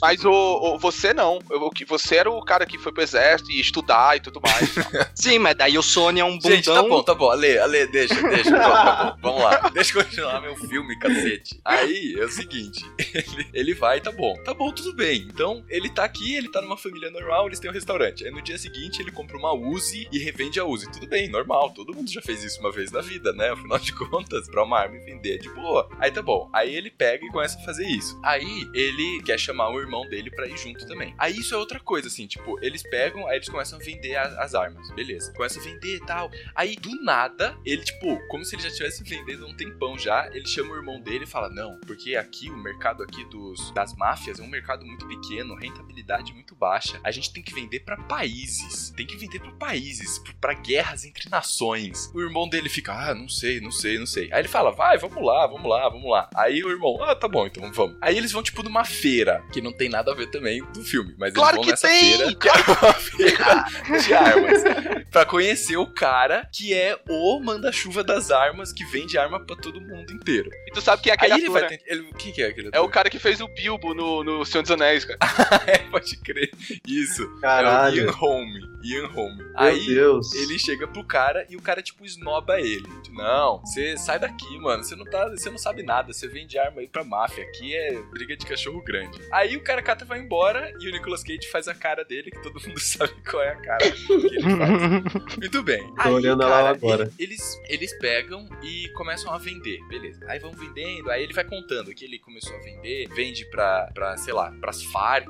mas 0.01 0.25
o, 0.25 0.31
o- 0.31 0.77
você 0.79 1.13
não. 1.13 1.39
Eu- 1.49 1.59
O 1.63 1.69
que 1.71 1.85
você 1.85 2.15
era 2.17 2.29
o 2.31 2.41
cara 2.43 2.65
que 2.65 2.77
foi 2.77 2.91
pro 2.91 3.03
exército 3.03 3.51
e 3.51 3.59
estudar 3.59 4.17
e 4.17 4.19
tudo 4.19 4.41
mais. 4.41 4.69
sim, 5.15 5.37
mas 5.39 5.55
daí 5.55 5.77
o 5.77 5.83
Sony 5.83 6.19
é 6.19 6.25
um 6.25 6.33
bundão. 6.37 6.51
Gente, 6.51 6.65
tá 6.65 6.81
bom, 6.83 7.03
tá 7.03 7.13
bom. 7.15 7.29
Ale, 7.29 7.57
Ale, 7.59 7.87
deixa, 7.87 8.15
deixa. 8.27 8.51
Tá, 8.51 8.95
tá 8.95 9.03
bom, 9.21 9.21
vamos 9.21 9.43
lá. 9.43 9.69
Deixa 9.69 9.97
eu 9.97 10.03
continuar 10.03 10.41
meu 10.41 10.55
filme, 10.55 10.97
cacete. 10.99 11.59
Aí 11.63 12.15
é 12.19 12.23
o 12.25 12.29
seguinte: 12.31 12.83
ele, 13.13 13.47
ele 13.53 13.73
vai, 13.73 13.99
tá 14.01 14.11
bom. 14.11 14.33
Tá 14.43 14.53
bom, 14.53 14.71
tudo 14.71 14.93
bem. 14.93 15.27
Então, 15.31 15.63
ele 15.69 15.89
tá 15.89 16.03
aqui, 16.03 16.35
ele 16.35 16.49
tá 16.49 16.61
numa 16.61 16.77
família 16.77 17.09
normal, 17.11 17.47
eles 17.47 17.59
têm 17.59 17.69
um 17.69 17.73
restaurante. 17.73 18.25
Aí 18.25 18.31
no 18.31 18.41
dia 18.41 18.57
seguinte 18.57 19.01
ele 19.01 19.11
compra 19.11 19.37
uma 19.37 19.53
Uzi 19.53 20.07
e 20.11 20.19
revende 20.19 20.59
a 20.59 20.65
Uzi. 20.65 20.91
Tudo 20.91 21.07
bem, 21.07 21.29
normal. 21.29 21.69
Todo 21.71 21.93
mundo 21.93 22.09
já 22.11 22.21
fez 22.21 22.43
isso 22.43 22.59
uma 22.59 22.71
vez 22.71 22.91
na 22.91 23.01
vida, 23.01 23.31
né? 23.33 23.49
Afinal 23.51 23.77
de 23.79 23.93
contas, 23.93 24.47
pra 24.49 24.63
uma 24.63 24.79
arma 24.79 24.95
e 24.95 24.99
vender 24.99 25.35
é 25.35 25.37
de 25.37 25.49
boa. 25.49 25.87
Aí 25.99 26.09
tá 26.11 26.21
bom. 26.21 26.49
Aí 26.53 26.73
ele 26.73 26.89
pega 26.89 27.23
e 27.25 27.29
começa 27.29 27.57
a 27.59 27.61
fazer 27.63 27.85
isso. 27.87 28.19
Aí 28.23 28.67
ele 28.73 29.18
quer 29.21 29.39
chamar 29.39 29.69
o 29.69 29.79
irmão 29.79 30.07
dele 30.07 30.29
pra 30.31 30.47
ir 30.47 30.57
junto 30.57 30.85
também. 30.87 31.13
Aí 31.17 31.37
isso 31.37 31.53
é 31.53 31.57
outra 31.57 31.79
coisa, 31.79 32.07
assim, 32.07 32.27
tipo, 32.27 32.57
eles 32.63 32.83
pegam, 32.83 33.27
aí 33.27 33.37
eles 33.37 33.49
começam 33.49 33.79
a 33.79 33.81
vender 33.83 34.15
a- 34.15 34.41
as 34.43 34.53
armas. 34.55 34.89
Beleza. 34.91 35.33
Começam 35.33 35.61
a 35.61 35.65
vender 35.65 35.95
e 35.97 36.05
tal. 36.05 36.29
Aí, 36.55 36.75
do 36.75 36.89
nada, 37.03 37.57
ele, 37.65 37.83
tipo, 37.83 38.17
como 38.27 38.43
se 38.45 38.55
ele 38.55 38.61
já 38.63 38.69
estivesse 38.69 39.03
vendendo 39.03 39.45
há 39.45 39.47
um 39.49 39.55
tempão 39.55 39.97
já, 39.97 40.27
ele 40.33 40.47
chama 40.47 40.73
o 40.73 40.77
irmão 40.77 40.99
dele 41.01 41.23
e 41.23 41.27
fala: 41.27 41.49
Não, 41.49 41.79
porque 41.81 42.15
aqui, 42.15 42.49
o 42.49 42.57
mercado 42.57 43.03
aqui 43.03 43.23
dos, 43.29 43.71
das 43.71 43.95
máfias 43.95 44.39
é 44.39 44.43
um 44.43 44.47
mercado 44.47 44.85
muito 44.85 45.07
pequeno, 45.07 45.55
rentabilidade 45.55 46.33
muito 46.33 46.55
baixa. 46.55 46.99
A 47.03 47.11
gente 47.11 47.31
tem 47.33 47.41
que 47.43 47.53
vender 47.53 47.81
pra 47.81 47.97
países. 47.97 48.91
Tem 48.95 49.05
que 49.05 49.17
vender 49.17 49.39
pra 49.39 49.51
países, 49.53 50.19
p- 50.19 50.33
pra 50.39 50.53
guerras 50.53 51.03
entre 51.05 51.29
nações. 51.29 52.09
O 52.13 52.21
irmão 52.21 52.47
dele 52.47 52.69
fica: 52.69 52.93
Ah, 52.93 53.13
não 53.15 53.27
sei, 53.29 53.59
não 53.59 53.71
sei, 53.71 53.97
não 53.97 54.05
sei. 54.05 54.31
Aí 54.31 54.39
ele 54.41 54.47
fala: 54.47 54.71
Vai, 54.71 54.97
vamos 54.97 55.23
lá, 55.23 55.47
vamos 55.47 55.69
lá, 55.69 55.89
vamos 55.89 56.09
lá. 56.09 56.29
Aí 56.35 56.63
o 56.63 56.69
irmão: 56.69 57.01
Ah, 57.03 57.15
tá 57.15 57.27
bom, 57.27 57.45
então 57.47 57.71
vamos. 57.71 57.97
Aí 58.01 58.17
eles 58.17 58.31
vão, 58.31 58.43
tipo, 58.43 58.61
numa 58.63 58.85
feira, 58.85 59.08
que 59.51 59.61
não 59.61 59.71
tem 59.71 59.89
nada 59.89 60.11
a 60.11 60.15
ver 60.15 60.27
também 60.27 60.63
do 60.73 60.83
filme, 60.83 61.15
mas 61.17 61.33
Claro 61.33 61.57
eles 61.57 61.65
vão 61.65 61.71
nessa 61.71 61.87
tem, 61.87 62.17
feira. 62.17 62.25
uma 62.81 62.93
feira 62.93 63.65
de 64.01 64.13
armas. 64.13 64.63
Pra 65.11 65.25
conhecer 65.25 65.77
o 65.77 65.87
cara 65.87 66.47
que 66.51 66.73
é 66.73 66.97
o 67.09 67.39
manda-chuva 67.39 68.03
das 68.03 68.31
armas 68.31 68.71
que 68.71 68.85
vende 68.85 69.17
arma 69.17 69.39
pra 69.39 69.55
todo 69.55 69.81
mundo 69.81 70.11
inteiro. 70.13 70.49
E 70.69 70.71
tu 70.73 70.81
sabe 70.81 71.01
quem 71.01 71.11
é 71.11 71.13
Aí 71.13 71.31
aquele 71.31 71.33
ele 71.33 71.43
ator, 71.43 71.53
vai 71.53 71.61
né? 71.63 71.67
tentar. 71.69 71.83
Ele, 71.87 72.13
quem 72.17 72.31
que 72.31 72.41
é 72.41 72.47
aquele 72.47 72.67
É 72.71 72.79
o 72.79 72.83
ator? 72.83 72.91
cara 72.91 73.09
que 73.09 73.19
fez 73.19 73.41
o 73.41 73.47
Bilbo 73.47 73.93
no, 73.93 74.23
no 74.23 74.45
Senhor 74.45 74.61
dos 74.61 74.71
Anéis, 74.71 75.03
cara. 75.05 75.17
é, 75.67 75.77
pode 75.89 76.15
crer. 76.17 76.51
Isso. 76.87 77.23
É 77.23 77.25
o 77.25 77.39
Caralho. 77.41 77.97
Ian 78.05 78.11
Holm. 78.11 78.49
Ian 78.83 79.07
Holm. 79.07 79.35
Meu 79.35 79.51
Aí 79.55 79.85
Deus. 79.87 80.33
ele 80.33 80.57
chega 80.57 80.87
pro 80.87 81.03
cara 81.03 81.45
e 81.49 81.55
o 81.57 81.61
cara, 81.61 81.81
tipo, 81.81 82.05
esnoba 82.05 82.59
ele. 82.61 82.87
Não, 83.11 83.59
você 83.59 83.97
sai 83.97 84.19
daqui, 84.19 84.57
mano. 84.59 84.83
Você 84.83 84.95
não 84.95 85.05
tá. 85.05 85.27
Você 85.29 85.49
não 85.49 85.57
sabe 85.57 85.83
nada. 85.83 86.13
Você 86.13 86.27
vende 86.27 86.57
arma 86.57 86.79
aí 86.81 86.87
pra 86.87 87.03
máfia. 87.03 87.43
Aqui 87.43 87.75
é 87.75 88.01
briga 88.11 88.37
de 88.37 88.45
cachorro 88.45 88.81
grande. 88.83 89.19
Aí 89.33 89.57
o 89.57 89.63
cara 89.63 89.81
cata 89.81 90.03
e 90.05 90.07
vai 90.07 90.19
embora 90.19 90.71
e 90.79 90.87
o 90.87 90.91
Nicolas 90.91 91.23
Cage 91.23 91.47
faz 91.51 91.67
a 91.67 91.73
cara 91.75 92.05
dele, 92.05 92.31
que 92.31 92.41
todo 92.41 92.59
mundo 92.65 92.79
sabe 92.79 93.13
qual 93.29 93.43
é 93.43 93.49
a 93.49 93.55
cara 93.55 93.91
que 93.91 94.11
ele 94.13 94.41
faz. 94.41 95.13
Muito 95.39 95.63
bem. 95.63 95.93
Tô 96.01 96.09
olhando 96.09 96.43
ela 96.43 96.69
agora. 96.69 97.11
ele- 97.17 97.29
Eles, 97.29 97.61
eles 97.67 97.93
pegam 97.99 98.47
e 98.63 98.87
começam 98.93 99.31
a 99.33 99.37
vender, 99.37 99.79
beleza. 99.87 100.19
Aí 100.27 100.39
vão 100.39 100.51
vendendo, 100.59 101.09
aí 101.09 101.23
ele 101.23 101.33
vai 101.33 101.43
contando 101.43 101.93
que 101.93 102.03
ele 102.05 102.19
começou 102.19 102.55
a 102.55 102.59
vender, 102.59 103.07
vende 103.15 103.45
pra, 103.49 103.89
pra 103.93 104.17
sei 104.17 104.33
lá, 104.33 104.51
pras 104.59 104.83
Farc 104.83 105.27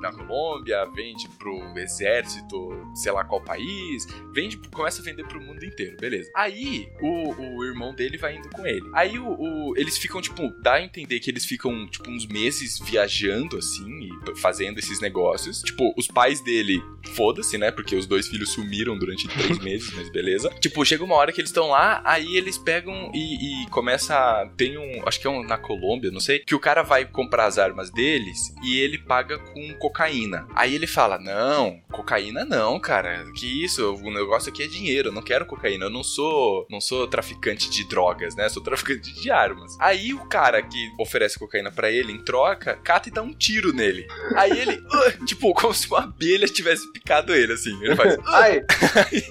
na 0.00 0.12
Colômbia, 0.12 0.84
vende 0.94 1.28
pro 1.38 1.58
exército, 1.78 2.70
sei 2.94 3.12
lá 3.12 3.24
qual 3.24 3.40
país, 3.40 4.06
vende, 4.32 4.56
começa 4.70 5.00
a 5.00 5.04
vender 5.04 5.26
pro 5.26 5.40
mundo 5.40 5.64
inteiro, 5.64 5.96
beleza. 6.00 6.30
Aí 6.36 6.88
o, 7.00 7.34
o 7.58 7.64
irmão 7.64 7.94
dele 7.94 8.16
vai 8.16 8.36
indo 8.36 8.48
com 8.50 8.66
ele. 8.66 8.88
Aí 8.94 9.18
o, 9.18 9.28
o- 9.28 9.74
eles 9.76 9.96
ficam, 9.98 10.20
tipo, 10.20 10.48
dá 10.62 10.74
a 10.74 10.82
entender 10.82 11.20
que 11.20 11.30
eles 11.30 11.44
ficam, 11.44 11.86
tipo, 11.88 12.10
uns 12.10 12.26
meses 12.26 12.78
viajando 12.78 13.56
assim 13.58 13.88
e 14.26 14.36
fazendo 14.36 14.78
esses 14.78 15.00
negócios. 15.00 15.62
Tipo, 15.62 15.92
os 15.96 16.06
pais 16.06 16.40
dele, 16.40 16.82
foda-se, 17.14 17.58
né? 17.58 17.70
Porque 17.70 17.94
os 17.96 18.06
dois 18.06 18.28
filhos 18.28 18.50
sumiram 18.52 18.96
durante 18.98 19.26
três 19.28 19.58
meses, 19.62 19.92
mas 19.94 20.08
beleza. 20.10 20.48
Tipo, 20.60 20.84
chega 20.84 21.04
uma 21.04 21.14
hora 21.16 21.32
que 21.32 21.40
eles 21.40 21.50
estão 21.50 21.68
lá, 21.68 22.00
aí 22.04 22.36
eles 22.36 22.56
pegam 22.58 23.10
e, 23.14 23.64
e 23.64 23.66
começa. 23.70 24.14
a- 24.16 24.46
Tem 24.58 24.76
um. 24.76 25.02
Acho 25.06 25.20
que 25.20 25.26
é 25.26 25.30
um 25.30 25.42
na 25.44 25.56
Colômbia, 25.56 26.10
não 26.10 26.20
sei. 26.20 26.40
Que 26.40 26.54
o 26.54 26.58
cara 26.60 26.82
vai 26.82 27.04
comprar 27.04 27.46
as 27.46 27.58
armas 27.58 27.90
deles 27.90 28.52
e 28.62 28.78
ele 28.80 28.98
paga 28.98 29.38
com 29.38 29.72
cocaína. 29.74 30.46
Aí 30.54 30.74
ele 30.74 30.86
fala: 30.86 31.16
Não, 31.18 31.80
cocaína 31.92 32.44
não, 32.44 32.78
cara. 32.80 33.24
Que 33.36 33.64
isso? 33.64 33.94
O 33.94 34.10
negócio 34.10 34.50
aqui 34.50 34.64
é 34.64 34.66
dinheiro. 34.66 35.08
Eu 35.08 35.12
não 35.12 35.22
quero 35.22 35.46
cocaína. 35.46 35.84
Eu 35.86 35.90
não 35.90 36.02
sou. 36.02 36.66
Não 36.68 36.80
sou 36.80 37.06
traficante 37.06 37.70
de 37.70 37.84
drogas, 37.88 38.34
né? 38.34 38.48
Sou 38.48 38.62
traficante 38.62 39.12
de 39.14 39.30
armas. 39.30 39.76
Aí 39.78 40.12
o 40.12 40.26
cara 40.26 40.60
que 40.60 40.90
oferece 40.98 41.38
cocaína 41.38 41.70
pra 41.70 41.90
ele 41.90 42.12
em 42.12 42.18
troca, 42.24 42.74
cata 42.76 43.08
e 43.08 43.12
dá 43.12 43.22
um 43.22 43.32
tiro 43.32 43.72
nele. 43.72 44.06
Aí 44.34 44.58
ele, 44.58 44.82
"Ah", 44.92 45.24
tipo, 45.24 45.54
como 45.54 45.72
se 45.72 45.86
uma 45.86 46.00
abelha 46.00 46.48
tivesse 46.48 46.90
picado 46.92 47.32
ele, 47.32 47.52
assim. 47.52 47.78
Ele 47.80 47.94
faz, 47.94 48.18
"Ah", 48.26 48.38
Ai, 48.48 48.62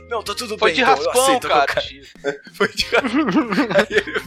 não, 0.09 0.23
tá 0.23 0.33
tudo 0.33 0.57
Foi 0.57 0.71
bem, 0.71 0.75
de 0.75 0.81
então 0.81 0.95
eu 0.97 1.03
raspão, 1.05 1.23
aceito 1.23 1.47
a 1.47 1.65
cara. 1.65 1.81
Foi 2.53 2.67
de 2.69 2.85
aí, 2.95 3.87
ele, 3.89 4.21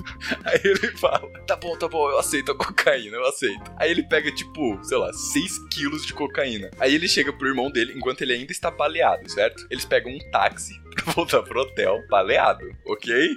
aí 0.44 0.60
ele 0.64 0.89
fala: 0.98 1.20
Tá 1.46 1.56
bom, 1.56 1.76
tá 1.76 1.88
bom, 1.88 2.10
eu 2.10 2.18
aceito 2.18 2.52
a 2.52 2.54
cocaína, 2.54 3.16
eu 3.16 3.26
aceito. 3.26 3.70
Aí 3.76 3.90
ele 3.90 4.02
pega, 4.02 4.30
tipo, 4.32 4.78
sei 4.82 4.98
lá, 4.98 5.12
6 5.12 5.58
quilos 5.70 6.06
de 6.06 6.12
cocaína. 6.12 6.70
Aí 6.78 6.94
ele 6.94 7.08
chega 7.08 7.32
pro 7.32 7.48
irmão 7.48 7.70
dele 7.70 7.92
enquanto 7.96 8.22
ele 8.22 8.32
ainda 8.32 8.52
está 8.52 8.70
baleado, 8.70 9.30
certo? 9.30 9.66
Eles 9.70 9.84
pegam 9.84 10.12
um 10.12 10.18
táxi 10.30 10.80
voltar 11.14 11.42
pro 11.42 11.60
hotel 11.60 11.98
baleado, 12.08 12.64
ok? 12.86 13.36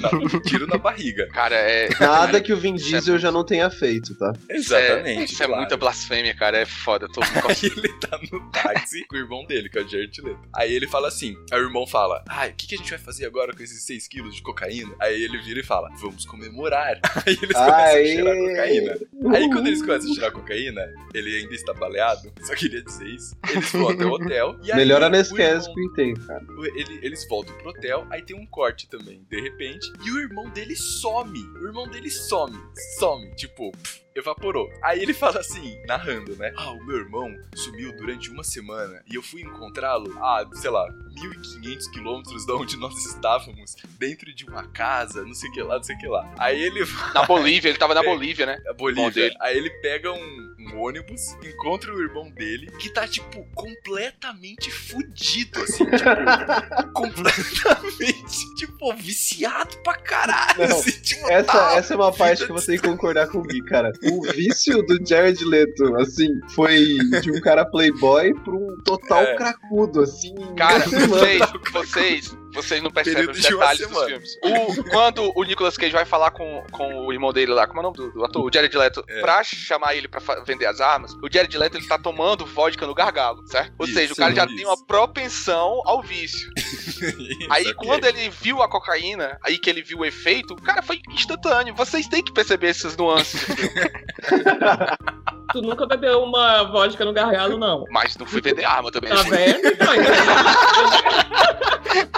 Dando 0.00 0.36
um 0.36 0.40
tiro 0.40 0.66
na 0.66 0.78
barriga. 0.78 1.28
Cara, 1.28 1.54
é. 1.56 1.88
nada 2.00 2.40
que 2.40 2.52
o 2.52 2.56
Vin 2.56 2.74
é 2.74 2.76
Diesel 2.76 3.18
já 3.18 3.30
não 3.30 3.44
tenha 3.44 3.70
feito, 3.70 4.16
tá? 4.16 4.32
Exatamente. 4.48 5.32
Isso 5.32 5.42
é 5.42 5.46
claro. 5.46 5.60
muita 5.60 5.76
blasfêmia, 5.76 6.34
cara. 6.34 6.58
É 6.58 6.66
foda. 6.66 7.06
Eu 7.06 7.12
tô 7.12 7.20
Aí 7.48 7.56
ele 7.62 7.92
tá 8.00 8.18
no 8.30 8.50
táxi 8.50 9.04
com 9.06 9.16
o 9.16 9.18
irmão 9.18 9.44
dele, 9.46 9.68
que 9.68 9.78
é 9.78 9.82
o 9.82 9.88
Jared 9.88 10.20
Leto. 10.20 10.40
Aí 10.54 10.72
ele 10.72 10.86
fala 10.86 11.08
assim, 11.08 11.36
aí 11.50 11.60
o 11.60 11.64
irmão 11.64 11.86
fala, 11.86 12.22
ah, 12.28 12.46
o 12.46 12.52
que, 12.54 12.66
que 12.66 12.74
a 12.74 12.78
gente 12.78 12.90
vai 12.90 12.98
fazer 12.98 13.26
agora 13.26 13.54
com 13.54 13.62
esses 13.62 13.84
6 13.84 14.08
quilos 14.08 14.34
de 14.34 14.42
cocaína? 14.42 14.94
Aí 15.00 15.22
ele 15.22 15.38
vira 15.38 15.60
e 15.60 15.64
fala, 15.64 15.88
vamos 16.00 16.24
comemorar. 16.24 17.00
Aí 17.26 17.38
eles 17.40 17.52
começam 17.52 17.74
a 17.74 17.84
Aê. 17.84 18.06
cheirar 18.06 18.36
cocaína. 18.36 18.98
Aí 19.34 19.50
quando 19.50 19.66
eles 19.66 19.80
começam 19.82 20.10
a 20.10 20.14
cheirar 20.14 20.32
cocaína, 20.32 20.82
ele 21.12 21.36
ainda 21.36 21.54
está 21.54 21.72
baleado, 21.74 22.32
só 22.42 22.54
queria 22.54 22.82
dizer 22.82 23.06
isso. 23.08 23.36
Eles 23.50 23.70
vão 23.72 23.88
até 23.88 24.04
o 24.04 24.10
hotel. 24.12 24.56
E 24.62 24.72
aí, 24.72 24.78
Melhor 24.78 25.02
o 25.02 25.04
anestésico 25.04 25.78
irmão- 25.78 25.90
que 25.90 25.96
tem, 25.96 26.14
cara. 26.14 26.44
Ele- 26.84 27.04
eles 27.06 27.26
voltam 27.28 27.56
pro 27.58 27.70
hotel, 27.70 28.06
aí 28.10 28.22
tem 28.22 28.36
um 28.36 28.46
corte 28.46 28.88
também, 28.88 29.24
de 29.28 29.40
repente, 29.40 29.92
e 30.04 30.10
o 30.10 30.18
irmão 30.20 30.48
dele 30.50 30.76
some. 30.76 31.38
O 31.60 31.66
irmão 31.66 31.88
dele 31.88 32.10
some, 32.10 32.56
some, 32.98 33.34
tipo, 33.36 33.70
pff, 33.72 34.02
evaporou. 34.14 34.70
Aí 34.82 35.02
ele 35.02 35.12
fala 35.12 35.40
assim, 35.40 35.76
narrando, 35.86 36.36
né? 36.36 36.52
Ah, 36.56 36.70
o 36.70 36.84
meu 36.84 36.96
irmão 36.98 37.34
sumiu 37.56 37.94
durante 37.96 38.30
uma 38.30 38.44
semana 38.44 39.02
e 39.10 39.14
eu 39.16 39.22
fui 39.22 39.42
encontrá-lo 39.42 40.12
a, 40.22 40.48
sei 40.54 40.70
lá, 40.70 40.86
1500 41.20 41.88
quilômetros 41.88 42.44
de 42.46 42.52
onde 42.52 42.76
nós 42.76 42.94
estávamos, 43.06 43.74
dentro 43.98 44.32
de 44.34 44.44
uma 44.44 44.68
casa, 44.68 45.24
não 45.24 45.34
sei 45.34 45.50
o 45.50 45.52
que 45.52 45.62
lá, 45.62 45.76
não 45.76 45.82
sei 45.82 45.96
o 45.96 45.98
que 45.98 46.06
lá. 46.06 46.32
Aí 46.38 46.62
ele 46.62 46.84
Na 47.12 47.24
Bolívia, 47.24 47.68
ele 47.70 47.78
tava 47.78 47.94
na 47.94 48.02
Bolívia, 48.04 48.46
né? 48.46 48.58
Bolívia. 48.78 49.10
dele. 49.10 49.36
Aí 49.40 49.56
ele 49.56 49.70
pega 49.80 50.12
um, 50.12 50.53
um 50.72 50.80
ônibus, 50.80 51.20
encontra 51.44 51.92
o 51.94 52.00
irmão 52.00 52.30
dele, 52.30 52.70
que 52.78 52.88
tá, 52.90 53.06
tipo, 53.06 53.44
completamente 53.54 54.70
fudido, 54.70 55.60
assim, 55.60 55.84
tipo, 55.84 56.92
completamente, 56.92 58.54
tipo, 58.56 58.94
viciado 58.96 59.76
pra 59.78 59.94
caralho. 59.94 60.68
Não, 60.68 60.76
assim, 60.78 60.90
tipo, 61.02 61.30
Essa, 61.30 61.52
tá, 61.52 61.74
essa 61.76 61.94
é 61.94 61.96
uma 61.96 62.12
parte 62.12 62.46
que 62.46 62.52
você 62.52 62.72
tem 62.72 62.80
que 62.80 62.88
concordar 62.88 63.28
comigo, 63.28 63.66
cara. 63.66 63.92
O 64.04 64.22
vício 64.32 64.82
do 64.82 64.98
Jared 65.06 65.44
Leto, 65.44 65.96
assim, 65.96 66.28
foi 66.50 66.78
de 67.22 67.30
um 67.30 67.40
cara 67.40 67.64
playboy 67.64 68.34
pra 68.42 68.52
um 68.54 68.76
total 68.84 69.22
É. 69.22 69.36
cracudo, 69.36 70.00
assim. 70.02 70.34
Cara, 70.56 70.84
vocês, 70.86 71.40
vocês, 71.72 72.36
vocês 72.54 72.82
não 72.82 72.90
percebem 72.90 73.28
os 73.30 73.36
de 73.40 73.48
detalhes 73.48 73.86
dos 73.88 74.04
filmes. 74.04 74.38
O, 74.42 74.84
quando 74.90 75.32
o 75.36 75.42
Nicolas 75.44 75.76
Cage 75.76 75.92
vai 75.92 76.04
falar 76.04 76.30
com, 76.30 76.64
com 76.70 77.06
o 77.06 77.12
irmão 77.12 77.32
dele 77.32 77.52
lá, 77.52 77.66
como 77.66 77.80
é 77.80 77.80
o 77.80 77.82
nome 77.84 77.96
do, 77.96 78.12
do 78.12 78.24
ator? 78.24 78.44
O 78.44 78.50
Jared 78.52 78.76
Leto, 78.76 79.04
É. 79.08 79.20
pra 79.20 79.42
chamar 79.44 79.94
ele 79.94 80.08
pra 80.08 80.20
vender 80.44 80.66
as 80.66 80.80
armas, 80.80 81.12
o 81.22 81.28
Jared 81.30 81.56
Leto 81.58 81.76
ele 81.76 81.86
tá 81.86 81.98
tomando 81.98 82.46
vodka 82.46 82.86
no 82.86 82.94
gargalo, 82.94 83.46
certo? 83.48 83.74
Ou 83.78 83.84
Isso, 83.86 83.94
seja, 83.94 84.12
o 84.12 84.16
cara 84.16 84.34
já 84.34 84.44
isso. 84.46 84.56
tem 84.56 84.64
uma 84.66 84.86
propensão 84.86 85.82
ao 85.84 86.02
vício. 86.02 86.48
Aí 87.50 87.64
ok. 87.64 87.74
quando 87.74 88.04
ele 88.06 88.30
viu 88.30 88.62
a 88.62 88.68
cocaína, 88.68 89.38
aí 89.42 89.58
que 89.58 89.68
ele 89.68 89.82
viu 89.82 89.98
o 89.98 90.04
efeito, 90.04 90.54
o 90.54 90.62
cara 90.62 90.80
foi 90.82 91.00
instantâneo. 91.10 91.74
Vocês 91.74 92.06
têm 92.08 92.22
que 92.22 92.32
perceber 92.32 92.68
essas 92.68 92.96
nuances 92.96 93.40
do 93.46 93.56
filme. 93.56 93.70
Tu 95.52 95.62
nunca 95.62 95.86
bebeu 95.86 96.22
uma 96.22 96.64
vodka 96.64 97.04
no 97.04 97.12
gargalo, 97.12 97.58
não. 97.58 97.84
Mas 97.90 98.16
não 98.16 98.26
fui 98.26 98.40
vender 98.40 98.64
arma 98.64 98.90
também. 98.90 99.10
Tá 99.10 99.22
vendo? 99.22 99.64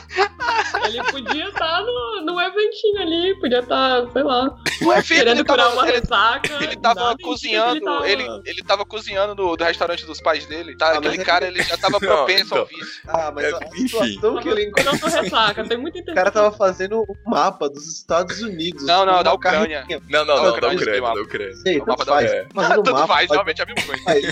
Então, 0.76 0.86
ele 0.88 1.02
podia 1.10 1.48
estar 1.48 1.80
no, 1.82 2.22
num 2.24 2.40
eventinho 2.40 3.00
ali, 3.02 3.34
podia 3.40 3.58
estar, 3.58 4.06
sei 4.12 4.22
lá, 4.22 4.56
O 4.82 4.92
efeito 4.92 5.18
querendo 5.20 5.38
ele 5.38 5.44
curar 5.44 5.64
tava, 5.64 5.74
uma 5.76 5.88
ele, 5.88 5.98
ressaca. 6.00 6.64
ele 6.64 6.76
tava 6.76 7.16
cozinhando, 7.18 7.80
que 7.80 8.08
ele, 8.10 8.26
ele, 8.44 8.62
tava 8.62 8.84
cozinhando 8.84 9.34
no, 9.34 9.56
do 9.56 9.64
restaurante 9.64 10.06
dos 10.06 10.20
pais 10.20 10.46
dele. 10.46 10.76
Tá? 10.76 10.86
Ah, 10.86 10.90
Aquele 10.98 11.08
mas 11.08 11.18
é 11.18 11.24
cara, 11.24 11.46
ele 11.48 11.62
já 11.62 11.76
tava 11.76 11.98
Não, 12.00 12.06
propenso 12.06 12.54
ao 12.54 12.64
então. 12.64 12.78
vício. 12.78 13.00
Ah, 13.08 13.32
mas 13.34 13.44
É, 13.46 13.54
a 13.54 13.58
enfim. 13.76 13.88
situação 13.88 14.36
que 14.38 14.48
ele 14.48 14.70
Tava 14.70 14.98
curando 14.98 15.20
ressaca, 15.22 15.64
tem 15.64 15.78
muita 15.78 16.12
O 16.12 16.14
cara 16.14 16.30
tava 16.30 16.52
fazendo 16.52 17.00
um 17.02 17.30
mapa 17.30 17.68
dos 17.68 17.86
Estados 17.88 18.40
Unidos. 18.42 18.84
Não, 18.86 19.04
não, 19.04 19.22
da 19.22 19.32
Ucrânia. 19.32 19.80
carrinha. 19.82 20.00
Não, 20.08 20.24
não, 20.24 20.36
Não, 20.36 20.36
não, 20.36 20.36
não, 20.36 20.44
da 20.60 20.68
não, 20.68 20.74
Ucrânia, 20.76 21.00
não. 21.00 21.14
da 21.14 21.22
Ucrânia. 21.22 21.56
Sei, 21.56 21.78
O 21.80 21.86
mapa 21.86 22.04
da 22.04 22.12
faz. 22.12 22.30
é. 22.30 22.46
Fazendo 22.54 22.74
Tanto 22.82 22.92
mapa, 22.92 23.06
pode- 23.26 23.32
realmente 23.32 23.60
é 23.60 23.64
a 23.64 23.66
mesma 23.66 23.82
coisa. 23.86 24.02
Aí, 24.10 24.22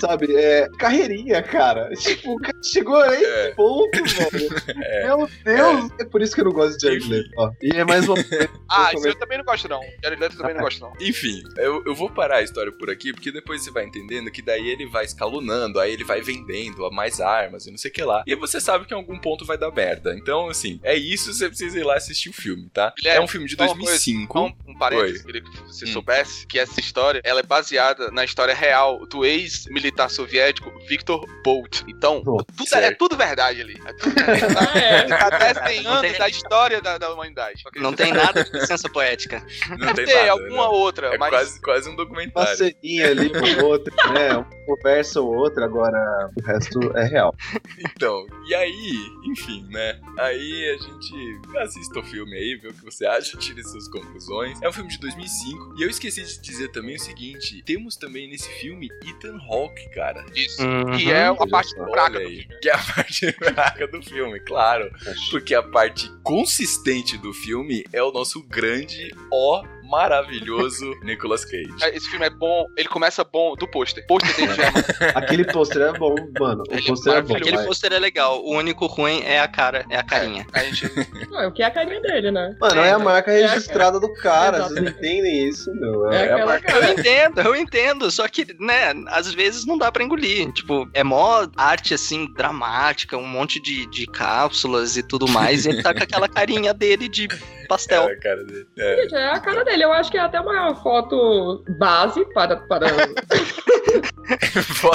sabe, 0.00 0.36
é 0.36 0.68
carreirinha, 0.78 1.42
cara. 1.42 1.90
Tipo, 1.96 2.34
o 2.34 2.40
cara 2.40 2.58
chegou 2.62 2.96
a 2.96 3.14
esse 3.14 3.24
É. 3.24 3.50
ponto, 3.52 4.04
velho. 4.04 4.48
É. 4.84 5.06
Meu 5.06 5.28
Deus. 5.44 5.90
É. 6.00 6.04
por 6.04 6.22
isso 6.22 6.34
que 6.34 6.40
eu 6.40 6.44
não 6.46 6.52
gosto 6.52 6.76
de 6.78 6.86
Jared. 6.86 7.08
Leto, 7.08 7.30
ó. 7.36 7.50
E 7.62 7.70
é 7.76 7.84
mais 7.84 8.08
uma 8.08 8.16
Ah, 8.70 8.90
eu 8.92 8.98
isso 8.98 9.08
eu 9.08 9.14
também 9.16 9.38
não 9.38 9.44
gosto, 9.44 9.68
não. 9.68 9.80
Jared 10.02 10.20
Leto 10.20 10.36
também 10.36 10.54
não 10.54 10.62
gosto, 10.62 10.80
não. 10.80 10.92
Enfim, 11.00 11.42
eu, 11.56 11.82
eu 11.86 11.94
vou 11.94 12.08
parar 12.10 12.36
a 12.36 12.42
história 12.42 12.72
por 12.72 12.90
aqui, 12.90 13.12
porque 13.12 13.30
depois 13.32 13.62
você 13.62 13.70
vai 13.70 13.84
entendendo 13.84 14.30
que 14.30 14.42
daí 14.42 14.68
ele 14.68 14.86
vai 14.86 15.04
escalonando, 15.04 15.78
aí 15.80 15.92
ele 15.92 16.04
vai 16.04 16.20
vendendo 16.20 16.90
mais 16.90 17.20
armas 17.20 17.66
e 17.66 17.70
não 17.70 17.78
sei 17.78 17.90
o 17.90 17.94
que 17.94 18.02
lá. 18.02 18.22
E 18.26 18.32
aí 18.32 18.38
você 18.38 18.60
sabe 18.60 18.84
que 18.86 18.94
em 18.94 18.96
algum 18.96 19.18
ponto 19.18 19.44
vai 19.44 19.56
dar 19.58 19.70
merda. 19.70 20.14
Então, 20.16 20.48
assim, 20.48 20.80
é 20.82 20.94
isso, 20.96 21.32
você 21.32 21.48
precisa 21.48 21.78
ir 21.78 21.84
lá 21.84 21.96
assistir 21.96 22.28
o 22.30 22.32
filme, 22.32 22.68
tá? 22.72 22.92
Guilherme, 22.96 23.20
é 23.20 23.24
um 23.24 23.28
filme 23.28 23.46
de 23.46 23.56
só 23.56 23.64
uma 23.64 23.74
coisa, 23.74 23.84
2005. 23.90 24.38
Só 24.38 24.44
um, 24.46 24.52
um 24.72 24.78
parênteses, 24.78 25.22
queria 25.22 25.42
que 25.42 25.50
você 25.66 25.84
Hum. 25.84 25.88
soubesse 25.92 26.46
que 26.46 26.58
essa 26.58 26.78
história 26.80 27.20
ela 27.24 27.40
é 27.40 27.42
baseada 27.42 28.10
na 28.10 28.21
história 28.24 28.54
real 28.54 29.04
do 29.06 29.24
ex-militar 29.24 30.10
soviético 30.10 30.70
Viktor 30.86 31.24
Bolt. 31.44 31.82
Então, 31.88 32.22
Pô, 32.22 32.42
tudo 32.44 32.74
é, 32.74 32.84
é 32.86 32.94
tudo 32.94 33.16
verdade 33.16 33.60
ali. 33.60 33.80
É 33.86 33.92
tudo 33.94 34.14
verdade. 34.14 34.68
Ah, 34.72 34.78
é. 34.78 35.60
Há 35.60 35.66
100 35.68 35.82
Não 35.82 35.90
anos 35.92 36.10
tem- 36.10 36.18
da 36.18 36.28
história 36.28 36.80
da, 36.80 36.98
da 36.98 37.12
humanidade. 37.12 37.62
Não 37.76 37.92
tem 37.92 38.12
nada 38.12 38.44
de 38.44 38.50
licença 38.52 38.88
poética. 38.88 39.44
Não 39.70 39.76
Deve 39.78 39.94
tem 39.94 40.06
ter 40.06 40.14
nada, 40.26 40.30
alguma 40.32 40.62
né? 40.64 40.68
outra, 40.68 41.06
É 41.14 41.18
mas 41.18 41.30
quase, 41.30 41.60
quase 41.60 41.88
um 41.88 41.92
Uma 41.92 41.96
documentário. 41.96 42.56
ceninha 42.56 43.08
ali 43.10 43.30
com 43.30 43.64
outra, 43.64 43.94
né? 44.12 44.32
Uma 44.36 44.44
conversa 44.66 45.20
ou 45.20 45.34
outra, 45.34 45.64
agora 45.64 46.30
o 46.36 46.42
resto 46.42 46.78
é 46.96 47.04
real. 47.04 47.34
Então, 47.78 48.26
e 48.46 48.54
aí, 48.54 48.92
enfim, 49.30 49.66
né? 49.70 49.98
Aí 50.18 50.70
a 50.70 50.82
gente 50.82 51.58
assista 51.58 51.98
o 52.00 52.02
filme 52.02 52.34
aí, 52.36 52.56
vê 52.56 52.68
o 52.68 52.72
que 52.74 52.84
você 52.84 53.06
acha, 53.06 53.36
tire 53.36 53.62
suas 53.64 53.88
conclusões. 53.88 54.60
É 54.62 54.68
um 54.68 54.72
filme 54.72 54.90
de 54.90 54.98
2005. 54.98 55.74
E 55.78 55.82
eu 55.82 55.90
esqueci 55.90 56.22
de 56.22 56.40
dizer 56.40 56.68
também 56.68 56.96
o 56.96 57.00
seguinte: 57.00 57.62
temos 57.64 57.96
também 57.96 58.11
nesse 58.12 58.48
filme 58.60 58.88
Ethan 59.06 59.38
Hawke, 59.48 59.88
cara. 59.90 60.24
isso. 60.34 60.62
Uhum. 60.62 60.96
Que 60.96 61.10
é 61.10 61.30
uma 61.30 61.42
olha 61.42 61.50
parte 61.50 61.74
fraca 61.74 62.20
do 62.20 62.28
filme. 62.28 62.48
que 62.60 62.68
é 62.68 62.72
a 62.72 62.78
parte 62.78 63.32
fraca 63.38 63.86
do 63.88 64.02
filme, 64.02 64.40
claro. 64.40 64.90
Porque 65.30 65.54
a 65.54 65.62
parte 65.62 66.10
consistente 66.22 67.16
do 67.18 67.32
filme 67.32 67.84
é 67.92 68.02
o 68.02 68.12
nosso 68.12 68.42
grande, 68.42 69.14
ó, 69.30 69.64
maravilhoso 69.92 70.90
Nicolas 71.02 71.44
Cage. 71.44 71.68
Esse 71.92 72.08
filme 72.08 72.24
é 72.24 72.30
bom, 72.30 72.66
ele 72.76 72.88
começa 72.88 73.22
bom 73.22 73.54
do 73.54 73.68
pôster. 73.68 74.04
Pôster 74.06 74.34
dele 74.34 74.54
já 74.54 74.64
é 74.64 75.12
Aquele 75.14 75.44
pôster 75.44 75.82
é 75.82 75.92
bom, 75.92 76.14
mano. 76.40 76.64
O 76.68 76.74
é 76.74 76.80
pôster 76.82 77.12
é 77.12 77.20
bom. 77.22 77.36
Aquele 77.36 77.58
pôster 77.64 77.92
é 77.92 77.98
legal. 77.98 78.42
O 78.42 78.56
único 78.56 78.86
ruim 78.86 79.22
é 79.24 79.38
a 79.38 79.46
cara, 79.46 79.84
é 79.90 79.96
a 79.98 80.02
carinha. 80.02 80.46
A 80.52 80.60
gente. 80.64 80.90
Não, 81.30 81.48
o 81.48 81.52
que 81.52 81.62
é 81.62 81.66
a 81.66 81.70
carinha 81.70 82.00
dele, 82.00 82.30
né? 82.30 82.56
Mano, 82.60 82.80
é 82.80 82.90
a 82.90 82.98
marca 82.98 83.30
É, 83.30 83.46
registrada 83.46 84.00
do 84.00 84.12
cara. 84.14 84.62
Vocês 84.62 84.70
não 84.70 84.82
Exatamente. 84.82 84.98
entendem 84.98 85.48
isso, 85.48 85.74
meu. 85.74 86.10
É 86.10 86.16
É, 86.16 86.20
a 86.20 86.34
aquela 86.34 86.46
marca. 86.46 86.72
Eu 86.72 86.92
entendo, 86.92 87.40
eu 87.40 87.56
entendo. 87.56 88.10
Só 88.10 88.26
que, 88.28 88.46
né, 88.58 88.94
às 89.08 89.32
vezes 89.32 89.66
não 89.66 89.76
dá 89.76 89.92
pra 89.92 90.02
engolir. 90.02 90.50
Tipo, 90.52 90.88
é 90.94 91.04
mó 91.04 91.46
arte, 91.56 91.92
assim, 91.94 92.32
dramática, 92.34 93.16
um 93.16 93.26
monte 93.26 93.60
de, 93.60 93.86
de 93.86 94.06
cápsulas 94.06 94.96
e 94.96 95.02
tudo 95.02 95.28
mais. 95.28 95.66
e 95.66 95.68
ele 95.70 95.82
tá 95.82 95.92
com 95.92 96.02
aquela 96.02 96.28
carinha 96.28 96.72
dele 96.72 97.08
de 97.08 97.28
pastel. 97.68 98.08
É 98.08 98.12
a 98.12 98.20
cara 98.20 98.44
dele. 98.44 98.66
É. 98.78 98.96
Gente, 99.02 99.14
é 99.14 99.26
a 99.28 99.40
cara 99.40 99.64
dele. 99.64 99.81
Eu 99.82 99.92
acho 99.92 100.10
que 100.10 100.16
é 100.16 100.20
até 100.20 100.40
uma 100.40 100.74
foto 100.76 101.64
base 101.78 102.24
para. 102.32 102.56
para... 102.56 102.86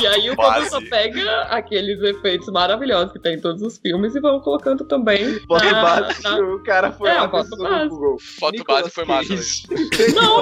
E 0.01 0.07
aí 0.07 0.29
o 0.29 0.35
só 0.69 0.79
pega 0.89 1.41
aqueles 1.43 2.01
efeitos 2.01 2.47
maravilhosos 2.49 3.11
que 3.11 3.19
tem 3.19 3.35
em 3.35 3.41
todos 3.41 3.61
os 3.61 3.77
filmes 3.77 4.15
e 4.15 4.19
vão 4.19 4.39
colocando 4.39 4.85
também. 4.85 5.39
Foto 5.47 5.65
na- 5.65 5.81
base, 5.81 6.23
na- 6.23 6.39
o 6.39 6.63
cara 6.63 6.91
foi 6.91 7.09
É, 7.09 7.13
lá 7.15 7.25
a 7.25 7.29
foto 7.29 7.49
base. 7.57 7.83
no 7.85 7.89
Google. 7.89 8.17
Foto 8.39 8.51
Nicolas 8.53 8.81
base 8.83 8.93
foi 8.93 9.05
massa. 9.05 9.33
Não. 10.15 10.41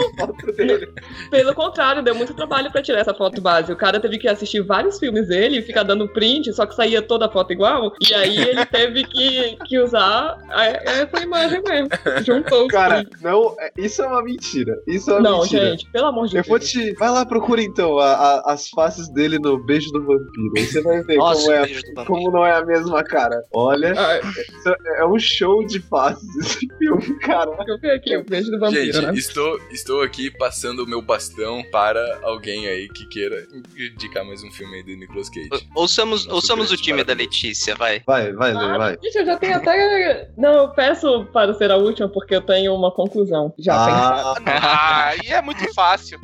Pelo 1.30 1.54
contrário, 1.54 2.04
deu 2.04 2.16
muito 2.16 2.34
trabalho 2.34 2.72
pra 2.72 2.82
tirar 2.82 3.00
essa 3.00 3.14
foto 3.14 3.42
base. 3.42 3.72
O 3.72 3.76
cara 3.76 4.00
teve 4.00 4.18
que 4.18 4.28
assistir 4.28 4.62
vários 4.62 5.00
filmes 5.00 5.28
dele 5.28 5.60
e 5.60 5.62
ficar 5.62 5.84
dando 5.84 6.08
print, 6.08 6.54
só 6.54 6.66
que 6.66 6.76
saía 6.76 7.02
toda 7.02 7.26
a 7.26 7.32
foto 7.32 7.52
igual. 7.54 7.94
E 8.08 8.14
aí 8.14 8.38
ele 8.38 8.66
teve 8.66 9.04
que, 9.04 9.58
que 9.66 9.80
usar 9.80 10.38
essa 10.86 11.22
imagem 11.24 11.62
mesmo. 11.64 11.90
Juntou 12.26 12.68
Cara, 12.68 13.04
não, 13.22 13.56
é- 13.60 13.72
isso 13.78 14.02
é 14.02 14.08
uma 14.08 14.24
mentira. 14.24 14.76
Isso 14.88 15.10
é 15.12 15.14
uma 15.16 15.22
Não, 15.22 15.42
mentira. 15.42 15.72
gente, 15.72 15.90
pelo 15.92 16.08
amor 16.08 16.28
de 16.28 16.38
Eu 16.38 16.44
vou 16.44 16.60
Deus. 16.60 16.72
te. 16.72 16.94
Vai 16.94 17.10
lá, 17.10 17.26
procura 17.26 17.62
então 17.62 17.98
a- 18.00 18.14
a- 18.14 18.35
as 18.46 18.70
faces 18.70 19.10
dele 19.10 19.38
no 19.40 19.58
Beijo 19.64 19.90
do 19.92 20.00
Vampiro. 20.02 20.52
Aí 20.58 20.66
Você 20.66 20.82
vai 20.82 21.02
ver 21.04 21.18
Nossa, 21.18 21.42
como, 21.44 22.02
é, 22.02 22.06
como 22.06 22.32
não 22.32 22.46
é 22.46 22.52
a 22.56 22.66
mesma 22.66 23.04
cara. 23.04 23.44
Olha, 23.54 23.94
Ah, 23.98 24.20
isso 24.20 24.70
é 24.70 25.02
é 25.02 25.06
um 25.06 25.18
show 25.20 25.66
de 25.66 25.80
faces 25.82 26.24
esse 26.38 26.68
filme, 26.78 27.20
cara. 27.20 27.52
eu 27.68 27.78
vi 27.80 27.90
aqui 27.92 28.16
o 28.18 28.24
beijo 28.24 28.50
do 28.52 28.60
vampiro, 28.60 28.86
Gente, 28.94 29.02
né? 29.06 29.14
estou, 29.16 29.60
estou 29.72 30.02
aqui 30.02 30.30
passando 30.32 30.84
o 30.84 30.88
meu 30.88 31.02
bastão 31.02 31.64
para 31.72 32.20
alguém 32.24 32.68
aí 32.68 32.88
que 32.90 33.06
queira 33.08 33.46
indicar 33.78 34.24
mais 34.26 34.44
um 34.44 34.52
filme 34.52 34.78
aí 34.78 34.84
do 34.84 34.96
Nicolas 34.96 35.30
Cage. 35.30 35.50
Ouçamos, 35.76 36.26
Nosso 36.26 36.36
ouçamos 36.36 36.72
o 36.72 36.78
time 36.78 37.04
da. 37.04 37.16
Letícia, 37.16 37.76
vai. 37.76 38.02
Vai, 38.06 38.34
vai, 38.34 38.52
Ah, 38.52 38.78
vai. 38.78 38.98
Gente, 39.02 39.18
eu 39.20 39.26
já 39.26 39.38
tenho 39.38 39.56
até. 39.56 40.30
Não, 40.38 40.54
eu 40.54 40.70
peço 40.70 41.26
para 41.32 41.54
ser 41.54 41.72
a 41.72 41.78
última 41.78 42.10
porque 42.10 42.36
eu 42.36 42.42
tenho 42.42 42.74
uma 42.76 42.92
conclusão 42.92 43.54
já. 43.58 43.74
Ah, 43.76 44.36
Ah, 44.46 45.08
aí 45.16 45.28
é 45.30 45.42
muito 45.42 45.74
fácil. 45.74 46.20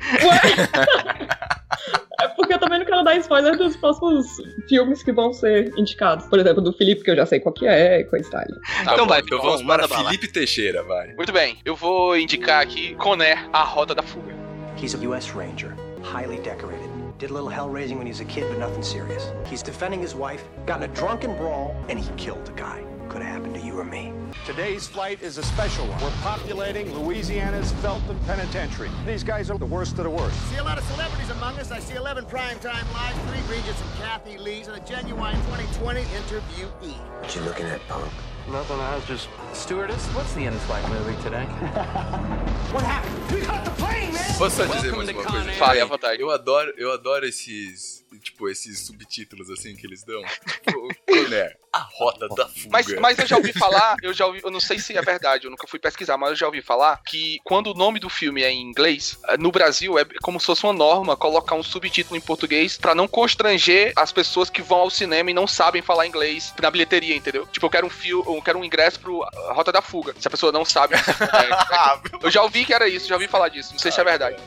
É 2.21 2.27
porque 2.27 2.53
eu 2.53 2.59
também 2.59 2.79
não 2.79 2.85
quero 2.85 3.03
dar 3.03 3.15
spoiler 3.17 3.57
dos 3.57 3.75
próximos 3.77 4.27
filmes 4.67 5.01
que 5.01 5.11
vão 5.11 5.33
ser 5.33 5.73
indicados. 5.77 6.25
Por 6.27 6.39
exemplo, 6.39 6.61
do 6.61 6.71
Felipe, 6.73 7.03
que 7.03 7.11
eu 7.11 7.15
já 7.15 7.25
sei 7.25 7.39
qual 7.39 7.53
que 7.53 7.65
é, 7.67 7.99
e 8.01 8.03
coisa 8.05 8.27
e 8.27 8.31
tal. 8.31 8.41
Tá 8.41 8.93
Então 8.93 8.97
bom, 8.97 9.07
vai, 9.07 9.19
então 9.19 9.39
Filipão, 9.39 9.51
vamos 9.51 9.63
para 9.65 9.87
bala. 9.87 10.05
Felipe 10.05 10.27
Teixeira, 10.27 10.83
vai. 10.83 11.13
Muito 11.13 11.31
bem, 11.31 11.57
eu 11.65 11.75
vou 11.75 12.17
indicar 12.17 12.61
aqui 12.61 12.95
Conner, 12.95 13.49
a 13.51 13.63
Rota 13.63 13.95
da 13.95 14.03
Fuga. 14.03 14.33
He's 14.81 14.95
a 14.95 14.97
U.S. 15.07 15.31
Ranger, 15.35 15.75
highly 16.03 16.37
decorated. 16.37 16.89
Did 17.19 17.29
a 17.29 17.33
little 17.33 17.49
hell 17.49 17.69
raising 17.69 17.97
when 17.97 18.07
he 18.07 18.11
was 18.11 18.19
a 18.19 18.25
kid, 18.25 18.45
but 18.49 18.57
nothing 18.57 18.81
serious. 18.83 19.31
He's 19.45 19.61
defending 19.61 20.01
his 20.01 20.15
wife, 20.15 20.43
got 20.65 20.77
in 20.81 20.89
a 20.89 20.93
drunken 20.93 21.35
brawl, 21.37 21.75
and 21.87 21.99
he 21.99 22.09
killed 22.17 22.49
a 22.49 22.53
guy. 22.59 22.83
Could 23.11 23.23
have 23.23 23.43
happened 23.43 23.55
to 23.55 23.61
you 23.61 23.77
or 23.77 23.83
me. 23.83 24.13
Today's 24.45 24.87
flight 24.87 25.21
is 25.21 25.37
a 25.37 25.43
special 25.43 25.85
one. 25.85 26.01
We're 26.01 26.09
populating 26.21 26.97
Louisiana's 26.97 27.73
Felton 27.83 28.17
Penitentiary. 28.25 28.89
These 29.05 29.25
guys 29.25 29.49
are 29.51 29.57
the 29.57 29.65
worst 29.65 29.97
of 29.97 30.05
the 30.05 30.09
worst. 30.09 30.33
I 30.33 30.53
See 30.53 30.57
a 30.59 30.63
lot 30.63 30.77
of 30.77 30.85
celebrities 30.85 31.29
among 31.29 31.59
us. 31.59 31.71
I 31.71 31.79
see 31.79 31.95
11 31.95 32.23
primetime 32.27 32.87
lives, 32.93 33.19
three 33.27 33.57
Regents 33.57 33.81
and 33.81 33.91
Kathy 33.99 34.37
Lees, 34.37 34.69
and 34.69 34.77
a 34.81 34.85
genuine 34.85 35.35
2020 35.35 36.03
interviewee. 36.03 36.95
What 37.19 37.35
you 37.35 37.41
looking 37.41 37.65
at, 37.65 37.85
punk? 37.89 38.09
Nothing, 38.49 38.79
I 38.79 38.95
was 38.95 39.05
just... 39.05 39.27
Stewardess, 39.51 40.07
what's 40.15 40.33
the 40.33 40.45
in-flight 40.45 40.87
movie 40.89 41.21
today? 41.21 41.43
What 42.71 42.83
happened? 42.83 43.35
We 43.35 43.41
caught 43.41 43.65
the 43.65 43.71
plane, 43.71 44.13
man! 44.13 44.23
Posso 44.37 44.63
só 44.63 44.73
dizer 44.73 44.95
mais 44.95 45.07
Welcome 45.07 45.07
to 45.07 45.11
uma 45.11 45.23
Con 45.23 45.31
coisa? 45.33 45.49
Air. 45.51 45.57
Fale 45.59 45.81
à 45.81 45.85
vontade. 45.85 46.21
Eu 46.21 46.29
adoro, 46.31 46.73
eu 46.77 46.93
adoro 46.93 47.25
esses, 47.25 48.00
tipo, 48.19 48.49
esses 48.49 48.79
subtítulos 48.79 49.49
assim 49.49 49.75
que 49.75 49.85
eles 49.85 50.03
dão. 50.03 50.21
Tipo, 50.61 50.87
Conner, 51.07 51.57
A 51.73 51.79
Rota 51.79 52.27
da 52.29 52.47
Fuga. 52.47 52.69
Mas, 52.69 52.87
mas 52.99 53.19
eu 53.19 53.25
já 53.27 53.37
ouvi 53.37 53.53
falar, 53.53 53.95
eu 54.01 54.13
já 54.13 54.25
ouvi, 54.25 54.41
eu 54.43 54.51
não 54.51 54.59
sei 54.59 54.77
se 54.79 54.95
é 54.95 55.01
verdade, 55.01 55.45
eu 55.45 55.51
nunca 55.51 55.67
fui 55.67 55.79
pesquisar, 55.79 56.17
mas 56.17 56.29
eu 56.31 56.35
já 56.35 56.45
ouvi 56.45 56.61
falar 56.61 57.01
que 57.03 57.39
quando 57.43 57.71
o 57.71 57.73
nome 57.73 57.99
do 57.99 58.09
filme 58.09 58.43
é 58.43 58.51
em 58.51 58.61
inglês, 58.61 59.17
eh, 59.27 59.37
no 59.37 59.51
Brasil 59.51 59.97
é 59.97 60.05
como 60.21 60.39
se 60.39 60.45
fosse 60.45 60.63
uma 60.63 60.73
norma 60.73 61.17
colocar 61.17 61.55
um 61.55 61.63
subtítulo 61.63 62.15
em 62.15 62.21
português 62.21 62.77
pra 62.77 62.93
não 62.93 63.07
constranger 63.07 63.93
as 63.95 64.11
pessoas 64.11 64.49
que 64.49 64.61
vão 64.61 64.79
ao 64.79 64.89
cinema 64.89 65.31
e 65.31 65.33
não 65.33 65.47
sabem 65.47 65.81
falar 65.81 66.05
inglês 66.05 66.53
na 66.61 66.69
bilheteria, 66.69 67.15
entendeu? 67.15 67.47
Tipo, 67.47 67.65
eu 67.65 67.69
quero 67.69 67.87
um 67.87 67.89
fio, 67.89 68.23
eu 68.25 68.41
quero 68.41 68.59
um 68.59 68.63
ingresso 68.63 68.99
pro 68.99 69.25
Rota 69.53 69.71
da 69.71 69.81
Fuga. 69.81 70.13
Se 70.19 70.27
a 70.27 70.31
pessoa 70.31 70.51
não 70.51 70.65
sabe. 70.65 70.95
é, 70.95 72.25
eu 72.25 72.31
já 72.31 72.41
ouvi 72.43 72.65
que 72.65 72.73
era 72.73 72.87
isso, 72.87 73.07
já 73.07 73.15
ouvi 73.15 73.27
falar 73.27 73.49
disso. 73.49 73.73
Não 73.73 73.79
sei 73.79 73.91
se 73.91 73.99
é 73.99 74.03
verdade. 74.03 74.37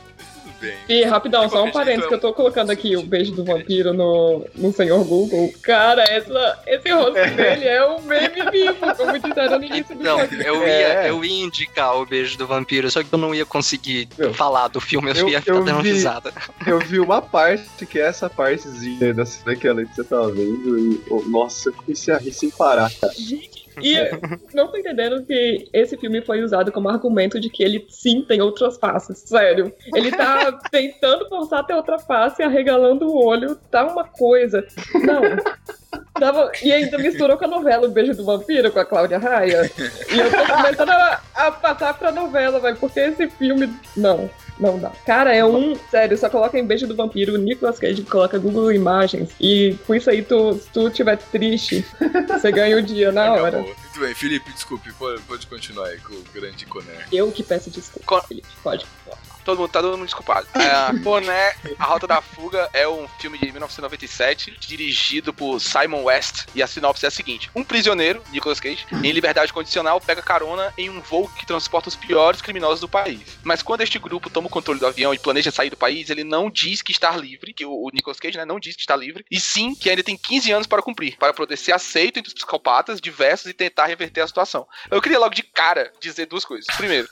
Bem. 0.59 0.75
E 0.89 1.03
rapidão, 1.03 1.49
só 1.49 1.63
um 1.63 1.71
parênteses 1.71 2.07
que 2.07 2.13
eu 2.13 2.19
tô 2.19 2.33
colocando 2.33 2.69
aqui 2.71 2.95
o 2.95 3.03
beijo 3.03 3.31
do 3.33 3.43
vampiro 3.43 3.93
no, 3.93 4.45
no 4.55 4.71
senhor 4.73 5.03
Google. 5.05 5.53
Cara, 5.61 6.03
essa, 6.03 6.59
esse 6.67 6.89
rosto 6.91 7.13
dele 7.35 7.65
é 7.65 7.85
um 7.87 8.01
meme 8.01 8.49
vivo, 8.51 8.75
como 8.97 9.19
disseram 9.19 9.59
no 9.59 9.65
início 9.65 9.95
do 9.95 10.03
Não, 10.03 10.17
podcast. 10.19 10.45
eu 10.47 10.63
É. 10.63 10.79
ia, 11.03 11.07
eu 11.09 11.23
ia 11.25 11.43
indicar 11.45 11.95
o 11.97 12.05
beijo 12.05 12.37
do 12.37 12.47
vampiro, 12.47 12.89
só 12.89 13.03
que 13.03 13.13
eu 13.13 13.19
não 13.19 13.33
ia 13.33 13.45
conseguir 13.45 14.07
Meu, 14.17 14.33
falar 14.33 14.67
do 14.67 14.79
filme, 14.81 15.11
eu, 15.11 15.15
eu- 15.15 15.29
ia 15.29 15.39
ficar 15.41 15.53
eu 15.53 15.63
dando 15.63 15.81
vi- 15.81 15.91
risada. 15.93 16.33
Eu 16.65 16.79
vi 16.79 16.99
uma 16.99 17.21
parte, 17.21 17.85
que 17.85 17.99
é 17.99 18.05
essa 18.07 18.29
partezinha 18.29 19.13
da 19.13 19.25
cena 19.25 19.55
que 19.55 19.67
a 19.67 19.73
Letícia 19.73 20.03
tava 20.03 20.31
vendo, 20.31 20.79
e, 20.79 21.01
oh, 21.09 21.21
nossa, 21.27 21.69
eu 21.69 21.73
comecei 21.73 22.13
a 22.13 22.17
rir 22.17 22.31
sem 22.33 22.49
parar, 22.49 22.91
cara. 22.99 23.13
E 23.81 23.95
não 24.53 24.67
tô 24.67 24.77
entendendo 24.77 25.25
que 25.25 25.67
esse 25.73 25.97
filme 25.97 26.21
foi 26.21 26.41
usado 26.43 26.71
como 26.71 26.89
argumento 26.89 27.39
de 27.39 27.49
que 27.49 27.63
ele 27.63 27.85
sim 27.89 28.21
tem 28.21 28.41
outras 28.41 28.77
faces. 28.77 29.19
Sério. 29.19 29.73
Ele 29.93 30.11
tá 30.11 30.51
tentando 30.71 31.27
forçar 31.27 31.59
até 31.59 31.75
outra 31.75 31.99
face, 31.99 32.41
arregalando 32.41 33.07
o 33.07 33.25
olho, 33.25 33.55
tá 33.69 33.85
uma 33.85 34.03
coisa. 34.03 34.65
Não. 34.93 35.21
Tava, 36.19 36.51
e 36.63 36.71
ainda 36.71 36.97
misturou 36.97 37.37
com 37.37 37.45
a 37.45 37.47
novela 37.47 37.87
O 37.87 37.91
Beijo 37.91 38.13
do 38.13 38.23
Vampiro, 38.23 38.71
com 38.71 38.79
a 38.79 38.85
Cláudia 38.85 39.17
Raia. 39.17 39.69
E 40.09 40.17
eu 40.17 40.31
tô 40.31 40.53
começando 40.55 40.89
a, 40.89 41.21
a 41.35 41.51
passar 41.51 41.93
pra 41.93 42.11
novela, 42.11 42.59
velho, 42.59 42.77
porque 42.77 42.99
esse 42.99 43.27
filme. 43.31 43.71
Não. 43.97 44.29
Não 44.57 44.79
dá. 44.79 44.89
Cara, 45.05 45.35
é 45.35 45.43
um. 45.43 45.75
Sério, 45.91 46.17
só 46.17 46.29
coloca 46.29 46.57
em 46.57 46.65
Beijo 46.65 46.87
do 46.87 46.95
Vampiro, 46.95 47.37
Nicolas 47.37 47.77
Cage, 47.77 48.01
coloca 48.03 48.39
Google 48.39 48.71
Imagens. 48.71 49.31
E 49.41 49.75
com 49.85 49.93
isso 49.93 50.09
aí, 50.09 50.21
tu, 50.23 50.53
se 50.53 50.69
tu 50.71 50.87
estiver 50.87 51.17
triste, 51.17 51.85
você 52.29 52.49
ganha 52.53 52.77
o 52.77 52.81
dia 52.81 53.11
na 53.11 53.33
hora. 53.33 53.47
Acabou. 53.59 53.63
Muito 53.65 53.99
bem, 53.99 54.15
Felipe, 54.15 54.49
desculpe, 54.53 54.93
pode, 54.93 55.21
pode 55.23 55.45
continuar 55.47 55.87
aí 55.87 55.97
com 55.99 56.13
o 56.13 56.23
grande 56.33 56.65
Coné. 56.65 56.93
Eu 57.11 57.29
que 57.33 57.43
peço 57.43 57.69
desculpa, 57.69 58.05
Co- 58.07 58.21
Felipe. 58.25 58.47
Pode. 58.63 58.85
Todo 59.45 59.59
mundo, 59.59 59.69
tá 59.69 59.79
todo 59.79 59.95
mundo 59.95 60.07
desculpado. 60.07 60.47
É, 60.55 60.91
Boné, 60.99 61.55
A 61.77 61.85
Rota 61.85 62.07
da 62.07 62.19
Fuga 62.19 62.67
é 62.73 62.87
um 62.87 63.07
filme 63.19 63.37
de 63.37 63.45
1997, 63.45 64.57
dirigido 64.59 65.31
por 65.31 65.59
Simon 65.59 66.03
West, 66.03 66.45
e 66.55 66.63
a 66.63 66.67
sinopse 66.67 67.05
é 67.05 67.07
a 67.07 67.11
seguinte: 67.11 67.51
Um 67.55 67.63
prisioneiro, 67.63 68.23
Nicolas 68.31 68.59
Cage, 68.59 68.85
em 68.91 69.11
liberdade 69.11 69.53
condicional, 69.53 70.01
pega 70.01 70.21
carona 70.21 70.73
em 70.75 70.89
um 70.89 70.99
voo 70.99 71.29
que 71.29 71.45
transporta 71.45 71.89
os 71.89 71.95
piores 71.95 72.41
criminosos 72.41 72.79
do 72.79 72.89
país. 72.89 73.37
Mas 73.43 73.61
quando 73.61 73.81
este 73.81 73.99
grupo 73.99 74.31
toma 74.31 74.47
o 74.47 74.49
controle 74.49 74.79
do 74.79 74.87
avião 74.87 75.13
e 75.13 75.19
planeja 75.19 75.51
sair 75.51 75.69
do 75.69 75.77
país, 75.77 76.09
ele 76.09 76.23
não 76.23 76.49
diz 76.49 76.81
que 76.81 76.91
está 76.91 77.15
livre, 77.15 77.53
que 77.53 77.65
o, 77.65 77.71
o 77.71 77.91
Nicolas 77.93 78.19
Cage 78.19 78.37
né, 78.37 78.45
não 78.45 78.59
diz 78.59 78.75
que 78.75 78.81
está 78.81 78.95
livre, 78.95 79.23
e 79.29 79.39
sim 79.39 79.75
que 79.75 79.91
ainda 79.91 80.01
tem 80.01 80.17
15 80.17 80.51
anos 80.51 80.67
para 80.67 80.81
cumprir, 80.81 81.17
para 81.17 81.33
poder 81.33 81.55
ser 81.55 81.71
aceito 81.71 82.17
entre 82.17 82.29
os 82.29 82.33
psicopatas 82.33 82.99
diversos 82.99 83.45
e 83.45 83.53
tentar 83.53 83.85
reverter 83.85 84.21
a 84.21 84.27
situação. 84.27 84.67
Eu 84.89 85.01
queria 85.01 85.19
logo 85.19 85.35
de 85.35 85.43
cara 85.43 85.91
dizer 85.99 86.25
duas 86.25 86.43
coisas. 86.43 86.65
Primeiro, 86.77 87.07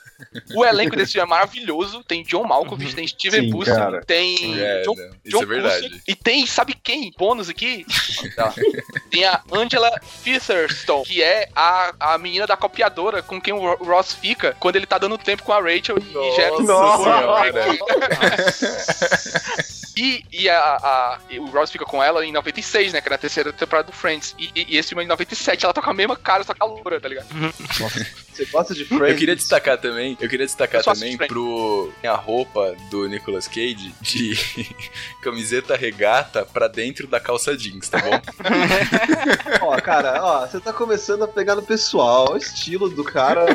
o 0.56 0.64
elenco 0.64 0.96
desse 0.96 1.12
filme 1.12 1.26
é 1.26 1.30
maravilhoso. 1.30 2.02
Tem 2.02 2.23
John 2.26 2.44
Malkovich, 2.44 2.94
tem 2.94 3.06
Steven 3.06 3.50
cara. 3.64 4.02
tem 4.04 4.60
É, 4.60 4.82
John, 4.82 4.94
não, 4.94 5.04
isso 5.24 5.36
John 5.36 5.42
é 5.42 5.46
verdade. 5.46 5.82
Cusack, 5.88 6.02
e 6.08 6.14
tem, 6.16 6.46
sabe 6.46 6.74
quem? 6.82 7.12
Bônus 7.16 7.48
aqui? 7.48 7.84
Tá. 8.34 8.52
tem 9.10 9.24
a 9.24 9.40
Angela 9.52 9.90
Featherstone, 10.22 11.04
que 11.04 11.22
é 11.22 11.48
a, 11.54 11.92
a 12.00 12.18
menina 12.18 12.46
da 12.46 12.56
copiadora 12.56 13.22
com 13.22 13.40
quem 13.40 13.52
o 13.52 13.58
Ro- 13.58 13.84
Ross 13.84 14.14
fica 14.14 14.56
quando 14.58 14.76
ele 14.76 14.86
tá 14.86 14.98
dando 14.98 15.18
tempo 15.18 15.42
com 15.42 15.52
a 15.52 15.60
Rachel 15.60 15.96
e 15.98 16.36
gera 16.36 16.58
Nossa. 16.60 17.04
E, 19.96 20.24
e 20.32 20.48
a, 20.48 20.58
a- 20.58 21.18
e 21.30 21.38
o 21.38 21.46
Ross 21.46 21.70
fica 21.70 21.84
com 21.84 22.02
ela 22.02 22.24
em 22.26 22.32
96, 22.32 22.92
né? 22.92 23.00
Que 23.00 23.08
é 23.08 23.10
na 23.10 23.18
terceira 23.18 23.52
temporada 23.52 23.86
do 23.90 23.92
Friends. 23.92 24.34
E, 24.38 24.50
e- 24.54 24.66
e 24.74 24.76
esse 24.76 24.88
filme 24.88 25.02
é 25.02 25.06
em 25.06 25.08
97, 25.08 25.64
ela 25.64 25.72
tá 25.74 25.80
com 25.80 25.90
a 25.90 25.94
mesma 25.94 26.16
cara, 26.16 26.42
só 26.44 26.52
que 26.52 26.62
a 26.62 26.66
loura, 26.66 27.00
tá 27.00 27.08
ligado? 27.08 27.26
Você 28.32 28.44
gosta 28.46 28.74
de 28.74 28.84
Friends? 28.84 29.10
Eu 29.12 29.16
queria 29.16 29.36
destacar 29.36 29.78
também, 29.78 30.16
eu 30.20 30.28
queria 30.28 30.46
destacar 30.46 30.80
Eu 30.80 30.84
também 30.84 31.16
pro 31.16 31.92
a 32.02 32.14
roupa 32.16 32.74
do 32.90 33.06
Nicolas 33.08 33.46
Cage 33.46 33.94
de 34.00 34.34
camiseta 35.22 35.76
regata 35.76 36.44
pra 36.44 36.66
dentro 36.66 37.06
da 37.06 37.20
calça 37.20 37.56
jeans, 37.56 37.88
tá 37.88 37.98
bom? 37.98 38.20
Ó, 39.62 39.80
cara, 39.80 40.20
ó, 40.22 40.46
você 40.46 40.58
tá 40.60 40.72
começando 40.72 41.22
a 41.24 41.28
pegar 41.28 41.54
no 41.54 41.62
pessoal, 41.62 42.32
o 42.32 42.36
estilo 42.36 42.88
do 42.88 43.04
cara. 43.04 43.46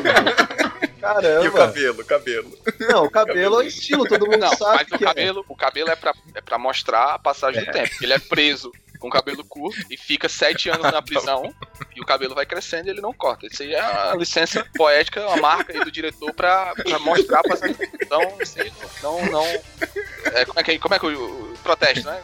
Caramba. 1.00 1.45
E 1.45 1.47
o 1.47 1.54
cabelo, 1.54 2.02
o 2.02 2.06
cabelo. 2.06 2.58
Não, 2.80 3.04
o 3.06 3.10
cabelo 3.10 3.56
é 3.56 3.66
o 3.66 3.68
estilo, 3.68 4.08
todo 4.08 4.26
mundo 4.26 4.38
Não, 4.38 4.56
sabe 4.56 4.86
mas 4.89 4.91
o 4.91 5.04
é. 5.04 5.08
cabelo, 5.08 5.45
o 5.47 5.56
cabelo 5.56 5.89
é 5.89 5.95
pra, 5.95 6.14
é 6.36 6.41
pra 6.41 6.58
mostrar 6.58 7.16
a 7.16 7.20
passagem 7.20 7.64
do 7.64 7.72
tempo. 7.72 7.89
Ele 8.02 8.14
é 8.14 8.20
preso 8.20 8.72
com 9.00 9.10
cabelo 9.10 9.43
curto 9.43 9.80
e 9.89 9.97
fica 9.97 10.28
sete 10.30 10.70
anos 10.70 10.91
na 10.91 11.02
prisão 11.04 11.54
e 11.95 12.02
o 12.02 12.06
cabelo 12.06 12.36
vai 12.36 12.45
crescendo 12.45 12.88
e 12.88 12.89
ele 12.91 13.02
não 13.02 13.14
corta. 13.14 13.47
Isso 13.47 13.64
aí 13.64 13.74
é 13.74 13.80
a 13.80 14.14
licença 14.16 14.66
poética, 14.76 15.26
uma 15.26 15.38
marca 15.38 15.74
aí 15.74 15.84
do 15.84 15.91
diretor 15.91 16.34
pra, 16.34 16.74
pra 16.76 17.00
mostrar 17.00 17.39
a 17.39 17.58
tempo. 17.58 17.80
Então, 18.02 18.22
isso 18.41 18.62
aí 18.62 18.72
não. 19.02 19.26
não 19.28 19.45
é, 19.45 20.45
como, 20.45 20.60
é 20.60 20.64
que, 20.64 20.80
como 20.80 20.95
é 20.95 21.00
que 21.00 21.06
o, 21.06 21.54
o 21.54 21.58
protesto, 21.64 22.06
né? 22.06 22.22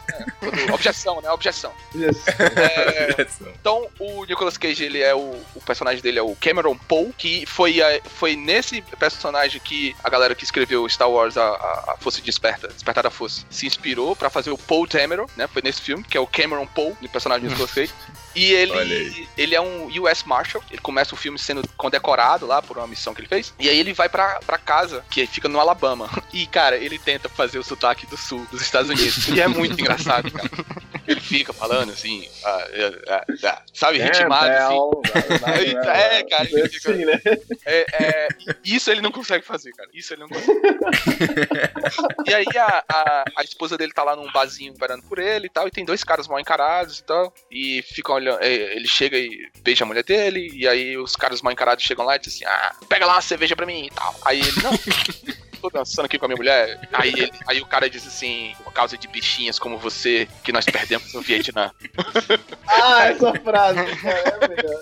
É, 0.68 0.72
objeção, 0.72 1.20
né? 1.20 1.30
Objeção. 1.30 1.72
É, 1.94 3.26
então, 3.58 3.88
o 3.98 4.24
Nicolas 4.24 4.56
Cage, 4.56 4.84
ele 4.84 5.02
é 5.02 5.14
o, 5.14 5.40
o 5.54 5.60
personagem 5.64 6.02
dele 6.02 6.18
é 6.18 6.22
o 6.22 6.34
Cameron 6.36 6.76
Poe, 6.76 7.12
que 7.16 7.46
foi, 7.46 7.80
a- 7.82 8.00
foi 8.04 8.36
nesse 8.36 8.82
personagem 8.82 9.60
que 9.60 9.94
a 10.02 10.08
galera 10.10 10.34
que 10.34 10.44
escreveu 10.44 10.88
Star 10.88 11.10
Wars, 11.10 11.36
a, 11.36 11.42
a, 11.46 11.92
a 11.92 11.96
Força 12.00 12.20
Desperta, 12.20 12.68
Despertar 12.68 13.04
da 13.04 13.10
Força, 13.10 13.44
se 13.50 13.66
inspirou 13.66 14.14
pra 14.14 14.30
fazer 14.30 14.50
o 14.50 14.58
Poe 14.58 14.86
Dameron, 14.88 15.26
né? 15.36 15.46
Foi 15.46 15.62
nesse 15.62 15.80
filme, 15.80 16.04
que 16.04 16.16
é 16.16 16.20
o 16.20 16.26
Cameron 16.26 16.65
Poe, 16.66 16.94
o 17.02 17.08
personagem 17.08 17.44
do 17.44 17.50
Nicolas 17.50 17.72
Cage. 17.72 17.92
E 18.36 18.52
ele, 18.52 19.26
ele 19.38 19.54
é 19.54 19.60
um 19.60 19.86
US 20.02 20.22
Marshal. 20.24 20.62
Ele 20.70 20.80
começa 20.80 21.14
o 21.14 21.16
filme 21.18 21.38
sendo 21.38 21.66
condecorado 21.76 22.46
lá 22.46 22.60
por 22.60 22.76
uma 22.76 22.86
missão 22.86 23.14
que 23.14 23.22
ele 23.22 23.28
fez. 23.28 23.54
E 23.58 23.68
aí 23.68 23.78
ele 23.78 23.94
vai 23.94 24.10
pra, 24.10 24.38
pra 24.46 24.58
casa, 24.58 25.02
que 25.10 25.26
fica 25.26 25.48
no 25.48 25.58
Alabama. 25.58 26.08
E, 26.36 26.46
cara, 26.46 26.76
ele 26.76 26.98
tenta 26.98 27.30
fazer 27.30 27.58
o 27.58 27.62
sotaque 27.62 28.06
do 28.06 28.16
sul 28.16 28.46
dos 28.50 28.60
Estados 28.60 28.90
Unidos. 28.90 29.26
E 29.28 29.40
é 29.40 29.48
muito 29.48 29.72
engraçado, 29.80 30.30
cara. 30.30 30.50
Ele 31.08 31.20
fica 31.20 31.50
falando 31.50 31.92
assim, 31.92 32.28
ah, 32.44 32.68
ah, 32.74 33.00
ah, 33.08 33.24
ah, 33.44 33.62
sabe, 33.72 33.98
ritmado 33.98 34.50
assim. 34.50 35.76
É, 35.86 36.22
cara, 36.24 36.46
ele 36.50 36.68
fica- 36.68 36.90
assim, 36.90 37.04
né? 37.06 37.20
É, 37.64 37.86
é, 37.92 38.28
isso 38.62 38.90
ele 38.90 39.00
não 39.00 39.10
consegue 39.10 39.46
fazer, 39.46 39.72
cara. 39.72 39.88
Isso 39.94 40.12
ele 40.12 40.22
não 40.22 40.28
consegue. 40.28 40.60
e 42.26 42.34
aí 42.34 42.58
a, 42.58 42.84
a, 42.86 43.24
a 43.38 43.42
esposa 43.42 43.78
dele 43.78 43.92
tá 43.92 44.02
lá 44.02 44.14
num 44.14 44.30
barzinho 44.30 44.72
esperando 44.72 45.04
por 45.04 45.18
ele 45.18 45.46
e 45.46 45.50
tal, 45.50 45.66
e 45.66 45.70
tem 45.70 45.86
dois 45.86 46.04
caras 46.04 46.28
mal 46.28 46.38
encarados 46.38 46.98
e 46.98 47.04
tal, 47.04 47.32
e 47.50 47.82
ficam 47.82 48.14
olhando. 48.14 48.25
É, 48.40 48.76
Ele 48.76 48.86
chega 48.86 49.18
e 49.18 49.48
beija 49.62 49.84
a 49.84 49.86
mulher 49.86 50.04
dele, 50.04 50.50
e 50.52 50.66
aí 50.66 50.96
os 50.96 51.16
caras 51.16 51.42
mal 51.42 51.52
encarados 51.52 51.84
chegam 51.84 52.04
lá 52.04 52.16
e 52.16 52.18
dizem 52.18 52.46
assim: 52.46 52.56
Ah, 52.56 52.74
pega 52.88 53.06
lá 53.06 53.14
uma 53.14 53.20
cerveja 53.22 53.56
pra 53.56 53.66
mim 53.66 53.86
e 53.86 53.90
tal. 53.90 54.14
Aí 54.24 54.40
ele, 54.40 54.62
não. 54.62 54.72
Tô 55.60 55.70
dançando 55.70 56.06
aqui 56.06 56.18
com 56.18 56.24
a 56.26 56.28
minha 56.28 56.36
mulher. 56.36 56.78
Aí, 56.92 57.08
ele, 57.12 57.32
aí 57.46 57.60
o 57.60 57.66
cara 57.66 57.88
diz 57.88 58.06
assim: 58.06 58.54
por 58.62 58.72
causa 58.72 58.96
de 58.96 59.08
bichinhas 59.08 59.58
como 59.58 59.78
você, 59.78 60.28
que 60.44 60.52
nós 60.52 60.64
perdemos 60.64 61.12
no 61.12 61.20
Vietnã. 61.20 61.70
Ah, 62.66 63.06
essa 63.08 63.32
frase, 63.40 63.96
cara, 63.96 64.38
é 64.42 64.48
melhor. 64.48 64.80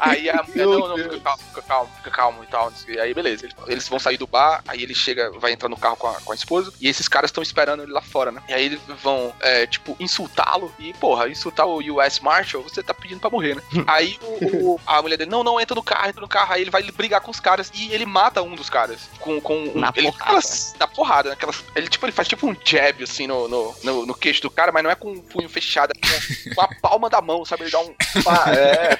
Aí 0.00 0.30
a 0.30 0.42
mulher, 0.42 0.66
não, 0.66 0.88
não, 0.88 0.96
fica 0.98 1.20
calmo, 1.20 1.42
fica 1.48 1.62
calmo, 1.62 1.90
fica 1.96 2.10
calmo 2.10 2.44
e 2.44 2.46
tal. 2.46 2.72
quê. 2.84 2.98
Aí 2.98 3.12
beleza, 3.14 3.46
eles, 3.46 3.56
eles 3.66 3.88
vão 3.88 3.98
sair 3.98 4.16
do 4.16 4.26
bar, 4.26 4.62
aí 4.66 4.82
ele 4.82 4.94
chega, 4.94 5.30
vai 5.38 5.52
entrar 5.52 5.68
no 5.68 5.76
carro 5.76 5.96
com 5.96 6.06
a, 6.08 6.14
com 6.20 6.32
a 6.32 6.34
esposa, 6.34 6.72
e 6.80 6.88
esses 6.88 7.08
caras 7.08 7.28
estão 7.28 7.42
esperando 7.42 7.82
ele 7.82 7.92
lá 7.92 8.00
fora, 8.02 8.30
né? 8.32 8.42
E 8.48 8.54
aí 8.54 8.64
eles 8.66 8.80
vão, 9.02 9.34
é, 9.40 9.66
tipo, 9.66 9.96
insultá-lo, 10.00 10.72
e 10.78 10.92
porra, 10.94 11.28
insultar 11.28 11.66
o 11.66 11.78
US 11.78 12.20
Marshal, 12.20 12.62
você 12.62 12.82
tá 12.82 12.94
pedindo 12.94 13.20
pra 13.20 13.30
morrer, 13.30 13.56
né? 13.56 13.62
Aí 13.86 14.18
o, 14.22 14.74
o- 14.74 14.80
a 14.86 15.00
mulher 15.02 15.16
dele, 15.16 15.30
não, 15.30 15.42
não, 15.44 15.60
entra 15.60 15.74
no 15.74 15.82
carro, 15.82 16.08
entra 16.08 16.20
no 16.20 16.28
carro, 16.28 16.52
aí 16.54 16.62
ele 16.62 16.70
vai 16.70 16.82
brigar 16.82 17.20
com 17.20 17.30
os 17.30 17.40
caras, 17.40 17.70
e 17.74 17.92
ele 17.92 18.06
mata 18.06 18.42
um 18.42 18.54
dos 18.54 18.68
caras, 18.70 19.08
com, 19.20 19.40
com 19.40 19.54
um, 19.56 19.78
Na 19.78 19.92
ele, 19.94 20.06
porrada. 20.18 20.38
aquelas- 20.38 20.74
na 20.78 20.86
porrada, 20.88 21.28
né? 21.30 21.34
Aquelas, 21.34 21.64
ele, 21.74 21.88
tipo, 21.88 22.04
ele 22.06 22.12
faz 22.12 22.28
tipo 22.28 22.46
um 22.46 22.56
jab, 22.64 23.02
assim, 23.02 23.26
no, 23.26 23.48
no, 23.48 23.74
no, 23.82 24.06
no 24.06 24.14
queixo 24.14 24.42
do 24.42 24.50
cara, 24.50 24.72
mas 24.72 24.82
não 24.82 24.90
é 24.90 24.94
com 24.94 25.12
o 25.12 25.22
punho 25.22 25.48
fechado, 25.48 25.92
é 25.92 26.48
com, 26.48 26.54
com 26.54 26.60
a 26.62 26.68
palma 26.80 27.08
da 27.10 27.20
mão, 27.20 27.44
sabe? 27.44 27.62
Ele 27.64 27.70
dá 27.70 27.80
um, 27.80 27.94
Ah, 28.26 28.50
é. 28.54 28.98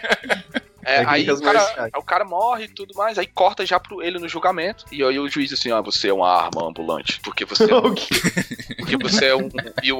é, 0.84 1.04
aí 1.06 1.30
o 1.30 1.40
cara, 1.40 1.90
o 1.96 2.02
cara 2.02 2.24
morre 2.24 2.64
e 2.64 2.68
tudo 2.68 2.94
mais, 2.94 3.18
aí 3.18 3.26
corta 3.26 3.64
já 3.64 3.80
pro 3.80 4.02
ele 4.02 4.18
no 4.18 4.28
julgamento. 4.28 4.84
E 4.92 5.02
aí 5.02 5.18
o 5.18 5.28
juiz 5.28 5.52
assim, 5.52 5.70
ah, 5.72 5.80
você 5.80 6.08
é 6.08 6.12
uma 6.12 6.28
arma 6.30 6.68
ambulante. 6.68 7.20
Porque 7.22 7.44
você 7.44 7.70
é 7.70 7.76
um, 7.76 7.94
porque 8.78 8.96
você 8.98 9.26
é 9.26 9.36
um 9.36 9.48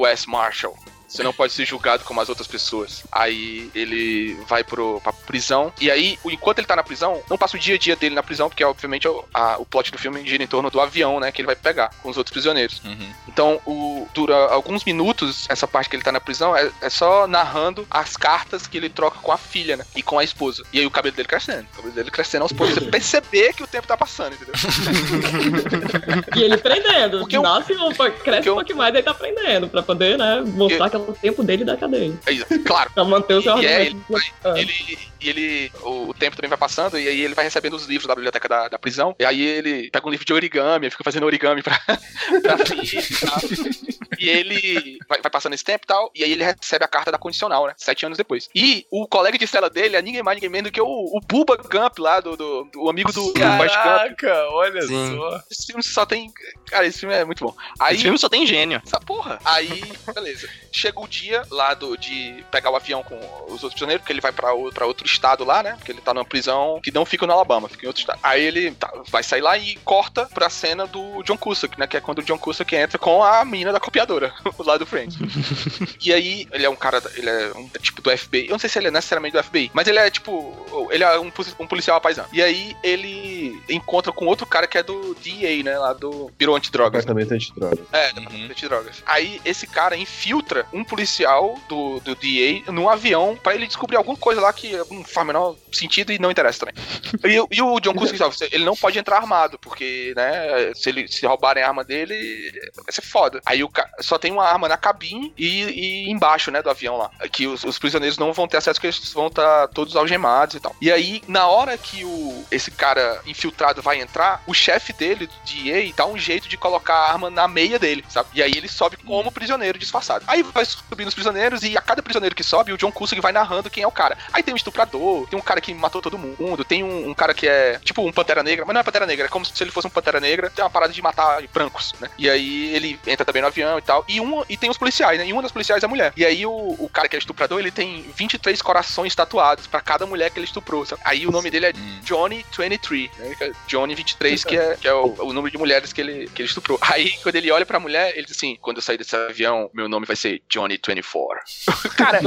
US 0.01 0.25
Marshal. 0.27 0.77
Você 1.07 1.23
não 1.23 1.31
pode 1.33 1.53
ser 1.53 1.65
julgado 1.65 2.03
como 2.03 2.19
as 2.19 2.29
outras 2.29 2.47
pessoas. 2.47 3.03
Aí 3.11 3.69
ele 3.75 4.37
vai 4.47 4.63
pro, 4.63 4.99
pra 5.01 5.13
prisão. 5.13 5.71
E 5.79 5.89
aí, 5.91 6.17
enquanto 6.25 6.59
ele 6.59 6.67
tá 6.67 6.75
na 6.75 6.83
prisão, 6.83 7.21
não 7.29 7.37
passa 7.37 7.55
o 7.57 7.59
dia 7.59 7.75
a 7.75 7.77
dia 7.77 7.95
dele 7.95 8.15
na 8.15 8.23
prisão, 8.23 8.49
porque 8.49 8.63
obviamente 8.63 9.07
o, 9.07 9.23
a- 9.33 9.57
o 9.57 9.65
plot 9.65 9.91
do 9.91 9.97
filme 9.97 10.25
gira 10.27 10.43
em 10.43 10.47
torno 10.47 10.69
do 10.69 10.79
avião, 10.81 11.19
né? 11.19 11.31
Que 11.31 11.41
ele 11.41 11.45
vai 11.47 11.55
pegar 11.55 11.89
com 12.01 12.09
os 12.09 12.17
outros 12.17 12.31
prisioneiros. 12.31 12.81
Então, 13.27 13.59
o, 13.65 14.07
dura 14.13 14.35
alguns 14.47 14.83
minutos, 14.83 15.45
essa 15.49 15.67
parte 15.67 15.89
que 15.89 15.95
ele 15.95 16.03
tá 16.03 16.11
na 16.11 16.19
prisão, 16.19 16.55
é, 16.55 16.71
é 16.81 16.89
só 16.89 17.27
narrando 17.27 17.85
as 17.89 18.15
cartas 18.17 18.65
que 18.67 18.77
ele 18.77 18.89
troca 18.89 19.19
com 19.19 19.31
a 19.31 19.37
filha, 19.37 19.77
né? 19.77 19.85
E 19.95 20.01
com 20.01 20.17
a 20.19 20.23
esposa. 20.23 20.63
E 20.73 20.79
aí 20.79 20.85
o 20.85 20.91
cabelo 20.91 21.15
dele 21.15 21.27
crescendo. 21.27 21.67
O 21.73 21.75
cabelo 21.77 21.93
dele 21.93 22.11
crescendo 22.11 22.41
aos 22.43 22.51
poucos. 22.51 22.75
Você 22.75 22.81
perceber 22.81 23.53
que 23.53 23.63
o 23.63 23.67
tempo 23.67 23.87
tá 23.87 23.95
passando, 23.97 24.33
entendeu? 24.33 24.55
E 26.35 26.43
ele 26.43 26.57
prendendo. 26.57 27.19
Porque 27.19 27.37
eu- 27.37 27.41
um, 27.43 27.93
po- 27.93 28.11
cresce 28.23 28.47
eu- 28.47 28.53
um 28.53 28.57
pouquinho 28.57 28.77
mais 28.77 28.93
e 28.93 28.97
ele 28.97 29.03
tá 29.03 29.13
prendendo. 29.13 29.67
Pra 29.69 29.81
poder, 29.81 30.17
né, 30.17 30.41
mostrar 30.45 30.89
que 30.89 30.94
é 30.95 30.99
o 30.99 31.13
tempo 31.13 31.43
dele 31.43 31.63
da 31.63 31.77
cadeia. 31.77 32.13
É 32.25 32.31
isso, 32.31 32.45
claro. 32.65 32.91
Pra 32.91 33.03
manter 33.03 33.35
o 33.35 33.41
seu 33.41 33.57
E 33.59 33.65
é, 33.65 33.81
argumento. 33.87 34.33
Ah. 34.43 34.59
ele, 34.59 34.97
e 35.21 35.29
ele, 35.29 35.71
o, 35.81 36.09
o 36.09 36.13
tempo 36.13 36.35
também 36.35 36.49
vai 36.49 36.57
passando, 36.57 36.97
e 36.99 37.07
aí 37.07 37.21
ele 37.21 37.33
vai 37.33 37.45
recebendo 37.45 37.75
os 37.75 37.85
livros 37.85 38.07
da 38.07 38.15
biblioteca 38.15 38.47
da, 38.47 38.67
da 38.67 38.79
prisão, 38.79 39.15
e 39.19 39.25
aí 39.25 39.41
ele 39.41 39.89
pega 39.89 40.07
um 40.07 40.11
livro 40.11 40.25
de 40.25 40.33
origami, 40.33 40.89
fica 40.89 41.03
fazendo 41.03 41.25
origami 41.25 41.61
pra, 41.63 41.79
pra 42.41 42.57
filha 42.65 42.81
e. 42.83 43.95
E 44.17 44.29
ele 44.29 44.97
vai, 45.09 45.21
vai 45.21 45.29
passando 45.29 45.53
esse 45.53 45.63
tempo 45.63 45.83
e 45.83 45.87
tal, 45.87 46.09
e 46.15 46.23
aí 46.23 46.31
ele 46.31 46.43
recebe 46.43 46.85
a 46.85 46.87
carta 46.87 47.11
da 47.11 47.17
condicional, 47.17 47.67
né? 47.67 47.73
Sete 47.77 48.05
anos 48.05 48.17
depois. 48.17 48.49
E 48.55 48.85
o 48.89 49.07
colega 49.07 49.37
de 49.37 49.45
cela 49.45 49.69
dele 49.69 49.95
é 49.97 50.01
ninguém 50.01 50.23
mais, 50.23 50.37
ninguém 50.37 50.49
menos 50.49 50.71
do 50.71 50.73
que 50.73 50.81
o, 50.81 50.85
o 50.87 51.19
Bubba 51.27 51.57
Gump 51.57 51.99
lá, 51.99 52.19
do, 52.21 52.37
do, 52.37 52.63
do 52.71 52.89
amigo 52.89 53.11
do. 53.11 53.33
Caraca, 53.33 54.47
olha 54.51 54.81
Sim. 54.83 55.15
só. 55.15 55.41
Esse 55.51 55.65
filme 55.67 55.83
só 55.83 56.05
tem. 56.05 56.31
Cara, 56.67 56.85
esse 56.87 56.99
filme 56.99 57.13
é 57.13 57.25
muito 57.25 57.43
bom. 57.45 57.53
Aí, 57.79 57.95
Esse 57.95 58.03
filme 58.03 58.17
só 58.17 58.29
tem 58.29 58.45
gênio. 58.45 58.81
essa 58.85 58.99
porra. 58.99 59.37
Aí, 59.43 59.83
beleza. 60.13 60.47
Chega 60.85 60.99
o 60.99 61.07
dia 61.07 61.41
lá 61.49 61.73
do, 61.73 61.97
de 61.97 62.45
pegar 62.51 62.69
o 62.69 62.75
avião 62.75 63.01
com 63.01 63.15
os 63.47 63.63
outros 63.63 63.71
prisioneiros, 63.71 64.01
porque 64.03 64.13
ele 64.13 64.21
vai 64.21 64.31
pra 64.31 64.53
outro 64.53 65.03
estado 65.03 65.43
lá, 65.43 65.63
né? 65.63 65.73
Porque 65.77 65.91
ele 65.91 65.99
tá 65.99 66.13
numa 66.13 66.23
prisão 66.23 66.79
que 66.83 66.91
não 66.91 67.03
fica 67.03 67.25
no 67.25 67.33
Alabama, 67.33 67.67
fica 67.67 67.85
em 67.85 67.87
outro 67.87 68.01
estado. 68.01 68.19
Aí 68.21 68.43
ele 68.43 68.69
tá, 68.69 68.93
vai 69.09 69.23
sair 69.23 69.41
lá 69.41 69.57
e 69.57 69.77
corta 69.77 70.27
pra 70.31 70.47
cena 70.47 70.85
do 70.85 71.23
John 71.23 71.37
Cusack, 71.37 71.79
né? 71.79 71.87
Que 71.87 71.97
é 71.97 72.01
quando 72.01 72.19
o 72.19 72.21
John 72.21 72.37
Cusack 72.37 72.75
entra 72.75 72.99
com 72.99 73.23
a 73.23 73.43
menina 73.43 73.73
da 73.73 73.79
copiadora, 73.79 74.31
lá 74.59 74.77
do 74.77 74.85
Friends. 74.85 75.17
e 76.05 76.13
aí, 76.13 76.47
ele 76.51 76.67
é 76.67 76.69
um 76.69 76.75
cara, 76.75 77.01
ele 77.15 77.31
é 77.31 77.51
um 77.55 77.67
tipo 77.81 77.99
do 77.99 78.15
FBI. 78.15 78.45
Eu 78.45 78.51
não 78.51 78.59
sei 78.59 78.69
se 78.69 78.77
ele 78.77 78.89
é 78.89 78.91
necessariamente 78.91 79.35
do 79.35 79.43
FBI, 79.43 79.71
mas 79.73 79.87
ele 79.87 79.97
é 79.97 80.07
tipo, 80.11 80.87
ele 80.91 81.03
é 81.03 81.19
um, 81.19 81.31
um 81.59 81.67
policial 81.67 81.99
paisano. 81.99 82.29
E 82.31 82.43
aí, 82.43 82.77
ele 82.83 83.59
encontra 83.67 84.11
com 84.11 84.27
outro 84.27 84.45
cara 84.45 84.67
que 84.67 84.77
é 84.77 84.83
do 84.83 85.15
DEA, 85.15 85.63
né? 85.63 85.79
Lá 85.79 85.93
do 85.93 86.31
Biro 86.37 86.55
Antidrogas. 86.55 87.03
Departamento 87.03 87.33
antidroga. 87.33 87.81
É, 87.91 88.13
departamento 88.13 88.53
de 88.53 88.67
drogas. 88.67 89.03
Aí 89.07 89.41
esse 89.43 89.65
cara 89.65 89.97
infiltra 89.97 90.67
um 90.75 90.83
policial 90.83 91.59
do, 91.69 91.99
do 92.01 92.15
DA 92.15 92.71
num 92.71 92.89
avião 92.89 93.37
pra 93.41 93.55
ele 93.55 93.65
descobrir 93.65 93.95
alguma 93.95 94.17
coisa 94.17 94.41
lá 94.41 94.51
que 94.51 94.75
não 94.91 95.03
faz 95.03 95.23
o 95.23 95.25
menor 95.25 95.55
sentido 95.71 96.11
e 96.11 96.19
não 96.19 96.31
interessa 96.31 96.65
também. 96.65 96.75
e, 97.23 97.55
e 97.57 97.61
o 97.61 97.79
John 97.79 97.93
Cusack, 97.93 98.49
ele 98.51 98.65
não 98.65 98.75
pode 98.75 98.99
entrar 98.99 99.17
armado, 99.17 99.57
porque, 99.57 100.13
né, 100.15 100.73
se, 100.73 100.89
ele, 100.89 101.07
se 101.07 101.25
roubarem 101.25 101.63
a 101.63 101.67
arma 101.67 101.83
dele, 101.83 102.51
vai 102.75 102.91
ser 102.91 103.01
foda. 103.01 103.41
Aí 103.45 103.63
o 103.63 103.71
só 104.01 104.17
tem 104.17 104.31
uma 104.31 104.45
arma 104.45 104.67
na 104.67 104.77
cabine 104.77 105.33
e, 105.37 105.63
e 105.63 106.11
embaixo, 106.11 106.51
né, 106.51 106.61
do 106.61 106.69
avião 106.69 106.97
lá. 106.97 107.09
Que 107.31 107.47
os, 107.47 107.63
os 107.63 107.79
prisioneiros 107.79 108.17
não 108.17 108.33
vão 108.33 108.47
ter 108.47 108.57
acesso, 108.57 108.79
porque 108.79 108.87
eles 108.87 109.13
vão 109.13 109.27
estar 109.27 109.67
todos 109.69 109.95
algemados 109.95 110.55
e 110.55 110.59
tal. 110.59 110.75
E 110.81 110.91
aí, 110.91 111.21
na 111.27 111.47
hora 111.47 111.77
que 111.77 112.03
o, 112.03 112.45
esse 112.51 112.71
cara 112.71 113.21
infiltrado 113.25 113.81
vai 113.81 114.01
entrar, 114.01 114.43
o 114.45 114.53
chefe 114.53 114.93
dele, 114.93 115.27
do 115.27 115.33
DA, 115.45 115.93
dá 115.95 116.05
um 116.05 116.17
jeito 116.17 116.47
de 116.47 116.57
colocar 116.57 116.95
a 116.95 117.11
arma 117.11 117.29
na 117.29 117.47
meia 117.47 117.79
dele, 117.79 118.03
sabe? 118.09 118.29
E 118.33 118.43
aí 118.43 118.51
ele 118.55 118.67
sobe 118.67 118.97
como 118.97 119.31
prisioneiro 119.31 119.77
disfarçado. 119.77 120.25
Aí 120.27 120.43
vai 120.43 120.64
subindo 120.65 121.07
os 121.07 121.13
prisioneiros 121.13 121.63
e 121.63 121.77
a 121.77 121.81
cada 121.81 122.01
prisioneiro 122.01 122.35
que 122.35 122.43
sobe, 122.43 122.73
o 122.73 122.77
John 122.77 122.91
Cusack 122.91 123.21
vai 123.21 123.31
narrando 123.31 123.69
quem 123.69 123.83
é 123.83 123.87
o 123.87 123.91
cara. 123.91 124.17
Aí 124.33 124.43
tem 124.43 124.53
um 124.53 124.57
estuprador, 124.57 125.27
tem 125.27 125.37
um 125.37 125.41
cara 125.41 125.61
que 125.61 125.73
matou 125.73 126.01
todo 126.01 126.17
mundo, 126.17 126.63
tem 126.63 126.83
um, 126.83 127.09
um 127.09 127.13
cara 127.13 127.33
que 127.33 127.47
é 127.47 127.79
tipo 127.83 128.05
um 128.05 128.11
Pantera 128.11 128.43
Negra, 128.43 128.65
mas 128.65 128.73
não 128.73 128.81
é 128.81 128.83
Pantera 128.83 129.05
Negra, 129.05 129.25
é 129.25 129.29
como 129.29 129.45
se 129.45 129.63
ele 129.63 129.71
fosse 129.71 129.87
um 129.87 129.89
Pantera 129.89 130.19
Negra, 130.19 130.49
tem 130.49 130.63
uma 130.63 130.69
parada 130.69 130.93
de 130.93 131.01
matar 131.01 131.41
brancos, 131.53 131.93
né? 131.99 132.09
E 132.17 132.29
aí 132.29 132.73
ele 132.73 132.99
entra 133.05 133.25
também 133.25 133.41
no 133.41 133.47
avião 133.47 133.77
e 133.77 133.81
tal. 133.81 134.03
E, 134.07 134.19
um, 134.19 134.43
e 134.49 134.57
tem 134.57 134.69
os 134.69 134.77
policiais, 134.77 135.19
né? 135.19 135.27
E 135.27 135.33
uma 135.33 135.41
das 135.41 135.51
policiais 135.51 135.83
é 135.83 135.87
mulher. 135.87 136.13
E 136.15 136.25
aí 136.25 136.45
o, 136.45 136.51
o 136.51 136.89
cara 136.89 137.07
que 137.07 137.15
é 137.15 137.19
estuprador, 137.19 137.59
ele 137.59 137.71
tem 137.71 138.05
23 138.15 138.61
corações 138.61 139.15
tatuados 139.15 139.67
pra 139.67 139.81
cada 139.81 140.05
mulher 140.05 140.31
que 140.31 140.39
ele 140.39 140.45
estuprou, 140.45 140.85
sabe? 140.85 141.01
Aí 141.05 141.27
o 141.27 141.31
nome 141.31 141.49
dele 141.49 141.67
é 141.67 141.73
Johnny 142.03 142.45
23, 142.57 143.09
né? 143.17 143.35
É 143.41 143.51
Johnny 143.67 143.95
23, 143.95 144.43
que 144.43 144.57
é, 144.57 144.77
que 144.77 144.87
é 144.87 144.93
o, 144.93 145.15
o 145.19 145.33
número 145.33 145.51
de 145.51 145.57
mulheres 145.57 145.93
que 145.93 146.01
ele, 146.01 146.29
que 146.29 146.41
ele 146.41 146.49
estuprou. 146.49 146.77
Aí 146.81 147.11
quando 147.21 147.35
ele 147.35 147.51
olha 147.51 147.65
pra 147.65 147.79
mulher, 147.79 148.13
ele 148.15 148.25
diz 148.25 148.35
assim: 148.35 148.57
quando 148.61 148.77
eu 148.77 148.81
sair 148.81 148.97
desse 148.97 149.15
avião, 149.15 149.69
meu 149.73 149.87
nome 149.87 150.05
vai 150.05 150.15
ser 150.15 150.41
Johnny 150.55 150.79
24. 150.85 151.41
cara, 151.97 152.19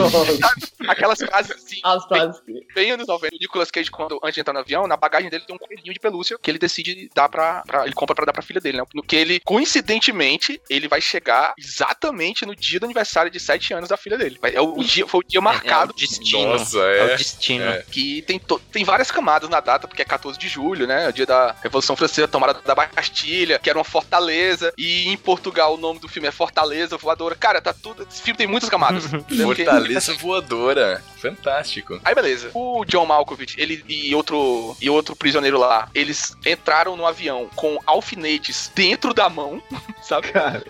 aquelas 0.88 1.18
frases 1.18 1.50
assim. 1.52 1.80
As 1.82 2.04
frases. 2.04 2.40
Bem 2.74 2.90
anos 2.90 3.06
90. 3.06 3.34
O 3.34 3.38
Nicolas 3.38 3.70
Cage, 3.70 3.90
quando, 3.90 4.18
antes 4.22 4.34
de 4.34 4.40
entrar 4.40 4.52
no 4.52 4.60
avião, 4.60 4.86
na 4.86 4.96
bagagem 4.96 5.30
dele 5.30 5.44
tem 5.46 5.54
um 5.56 5.58
coelhinho 5.58 5.92
de 5.94 5.98
pelúcia 6.00 6.36
que 6.40 6.50
ele 6.50 6.58
decide 6.58 7.10
dar 7.14 7.28
pra. 7.28 7.62
pra- 7.66 7.84
ele 7.84 7.94
compra 7.94 8.14
pra 8.14 8.24
dar 8.26 8.32
pra 8.32 8.42
filha 8.42 8.60
dele, 8.60 8.78
né? 8.78 8.84
No 8.94 9.02
que 9.02 9.16
ele, 9.16 9.40
coincidentemente, 9.40 10.60
ele 10.68 10.88
vai 10.88 11.00
chegar 11.00 11.54
exatamente 11.58 12.44
no 12.44 12.54
dia 12.54 12.78
do 12.78 12.84
aniversário 12.84 13.30
de 13.30 13.40
7 13.40 13.72
anos 13.74 13.88
da 13.88 13.96
filha 13.96 14.18
dele. 14.18 14.38
É 14.42 14.60
o, 14.60 14.78
o 14.78 14.84
dia, 14.84 15.06
foi 15.06 15.20
o 15.20 15.26
dia 15.26 15.40
marcado. 15.40 15.92
É 15.92 15.94
o 15.94 15.96
destino. 15.96 16.48
Nossa, 16.52 16.78
É 16.80 16.98
é. 16.98 17.14
o 17.14 17.16
destino. 17.16 17.64
É. 17.64 17.82
Que 17.90 18.22
tem, 18.22 18.38
to- 18.38 18.60
tem 18.72 18.84
várias 18.84 19.10
camadas 19.10 19.48
na 19.48 19.60
data, 19.60 19.88
porque 19.88 20.02
é 20.02 20.04
14 20.04 20.38
de 20.38 20.48
julho, 20.48 20.86
né? 20.86 21.04
É 21.06 21.08
o 21.08 21.12
dia 21.12 21.26
da 21.26 21.52
Revolução 21.62 21.96
Francesa, 21.96 22.28
tomada 22.28 22.54
da 22.54 22.74
Bastilha, 22.74 23.58
que 23.58 23.70
era 23.70 23.78
uma 23.78 23.84
fortaleza. 23.84 24.72
E 24.76 25.08
em 25.08 25.16
Portugal 25.16 25.74
o 25.74 25.78
nome 25.78 25.98
do 26.00 26.08
filme 26.08 26.28
é 26.28 26.32
Fortaleza 26.32 26.96
Voadora. 26.96 27.34
Cara, 27.34 27.60
tá 27.60 27.72
tudo. 27.72 28.06
Esse 28.18 28.24
filme 28.24 28.36
tem 28.36 28.48
muitas 28.48 28.68
camadas. 28.68 29.04
Fortaleza 29.30 30.12
voadora. 30.14 31.02
Fantástico. 31.18 32.00
Aí 32.04 32.14
beleza. 32.14 32.50
O 32.52 32.84
John 32.84 33.06
Malkovich, 33.06 33.54
ele 33.58 33.84
e 33.88 34.12
outro 34.14 34.76
e 34.80 34.90
outro 34.90 35.14
prisioneiro 35.14 35.58
lá, 35.58 35.88
eles 35.94 36.36
entraram 36.44 36.96
no 36.96 37.06
avião 37.06 37.48
com 37.54 37.78
alfinetes 37.86 38.72
dentro 38.74 39.14
da 39.14 39.28
mão, 39.28 39.62
sabe? 40.02 40.28
Cara, 40.28 40.64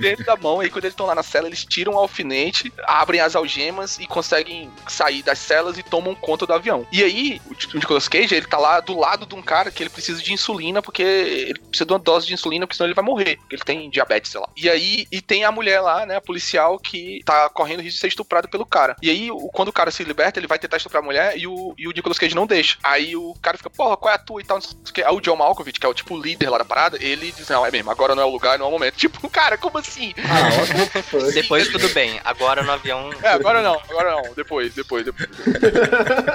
dentro 0.00 0.24
da 0.24 0.36
mão. 0.36 0.60
Aí 0.60 0.68
quando 0.68 0.84
eles 0.84 0.92
estão 0.92 1.06
lá 1.06 1.14
na 1.14 1.22
cela, 1.22 1.46
eles 1.46 1.64
tiram 1.64 1.94
o 1.94 1.98
alfinete, 1.98 2.72
abrem 2.86 3.20
as 3.20 3.34
algemas 3.34 3.98
e 3.98 4.06
conseguem 4.06 4.70
sair 4.86 5.22
das 5.22 5.38
celas 5.38 5.78
e 5.78 5.82
tomam 5.82 6.14
conta 6.14 6.46
do 6.46 6.52
avião. 6.52 6.86
E 6.92 7.02
aí, 7.02 7.40
o 7.50 7.76
Nicolas 7.76 8.08
Cage, 8.08 8.34
ele 8.34 8.46
tá 8.46 8.58
lá 8.58 8.80
do 8.80 8.98
lado 8.98 9.24
de 9.24 9.34
um 9.34 9.42
cara 9.42 9.70
que 9.70 9.82
ele 9.82 9.90
precisa 9.90 10.22
de 10.22 10.32
insulina, 10.32 10.82
porque 10.82 11.02
ele 11.02 11.58
precisa 11.58 11.86
de 11.86 11.92
uma 11.92 11.98
dose 11.98 12.26
de 12.26 12.34
insulina, 12.34 12.66
porque 12.66 12.76
senão 12.76 12.88
ele 12.88 12.94
vai 12.94 13.04
morrer, 13.04 13.36
porque 13.36 13.56
ele 13.56 13.64
tem 13.64 13.88
diabetes, 13.88 14.30
sei 14.30 14.40
lá. 14.40 14.48
E 14.56 14.68
aí, 14.68 15.06
e 15.10 15.20
tem 15.20 15.44
a 15.44 15.52
mulher 15.52 15.80
lá, 15.80 15.93
né, 16.06 16.16
a 16.16 16.20
policial, 16.20 16.78
que 16.78 17.20
tá 17.24 17.48
correndo 17.50 17.80
risco 17.80 17.94
de 17.94 18.00
ser 18.00 18.08
estuprada 18.08 18.48
pelo 18.48 18.66
cara. 18.66 18.96
E 19.02 19.08
aí, 19.10 19.30
o- 19.30 19.48
quando 19.52 19.68
o 19.68 19.72
cara 19.72 19.90
se 19.90 20.02
liberta, 20.04 20.38
ele 20.38 20.46
vai 20.46 20.58
tentar 20.58 20.76
estuprar 20.76 21.02
a 21.02 21.06
mulher 21.06 21.36
e 21.36 21.46
o, 21.46 21.74
e 21.78 21.86
o 21.88 21.92
Nicolas 21.92 22.18
Cage 22.18 22.34
não 22.34 22.46
deixa. 22.46 22.76
Aí 22.82 23.14
o 23.16 23.34
cara 23.42 23.56
fica, 23.56 23.70
porra, 23.70 23.96
qual 23.96 24.12
é 24.12 24.16
a 24.16 24.18
tua 24.18 24.40
e 24.40 24.44
tal, 24.44 24.56
não 24.58 24.62
sei 24.62 24.72
o 24.88 24.92
que. 24.92 25.02
Aí 25.02 25.14
o 25.14 25.20
John 25.20 25.36
Malkovich, 25.36 25.78
que 25.78 25.86
é 25.86 25.88
o 25.88 25.94
tipo 25.94 26.16
líder 26.20 26.50
lá 26.50 26.58
da 26.58 26.64
parada, 26.64 26.98
ele 27.00 27.32
diz, 27.32 27.48
não, 27.48 27.64
é 27.64 27.70
mesmo, 27.70 27.90
agora 27.90 28.14
não 28.14 28.22
é 28.22 28.26
o 28.26 28.30
lugar, 28.30 28.58
não 28.58 28.66
é 28.66 28.68
o 28.68 28.72
momento. 28.72 28.94
Tipo, 29.04 29.28
cara, 29.28 29.56
como 29.58 29.78
assim? 29.78 30.12
ah? 30.18 31.30
Depois 31.32 31.68
tudo 31.68 31.88
bem. 31.90 32.20
Agora 32.24 32.62
no 32.62 32.72
avião. 32.72 33.10
É, 33.22 33.28
agora 33.28 33.60
não, 33.62 33.74
agora 33.88 34.10
não, 34.12 34.34
depois, 34.34 34.74
depois, 34.74 35.04
depois. 35.04 35.28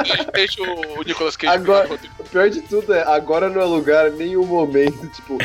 Deixa- 0.03 0.24
Deixa 0.32 0.62
o 0.64 1.03
Nicolas 1.03 1.36
Cage. 1.36 1.53
Agora- 1.53 1.89
O 2.20 2.24
pior 2.24 2.49
de 2.49 2.62
tudo 2.62 2.93
é, 2.93 3.01
agora 3.03 3.49
não 3.49 3.62
é 3.62 3.66
lugar 3.66 4.12
nem 4.12 4.38
um 4.38 4.45
momento. 4.45 5.07
Tipo, 5.10 5.38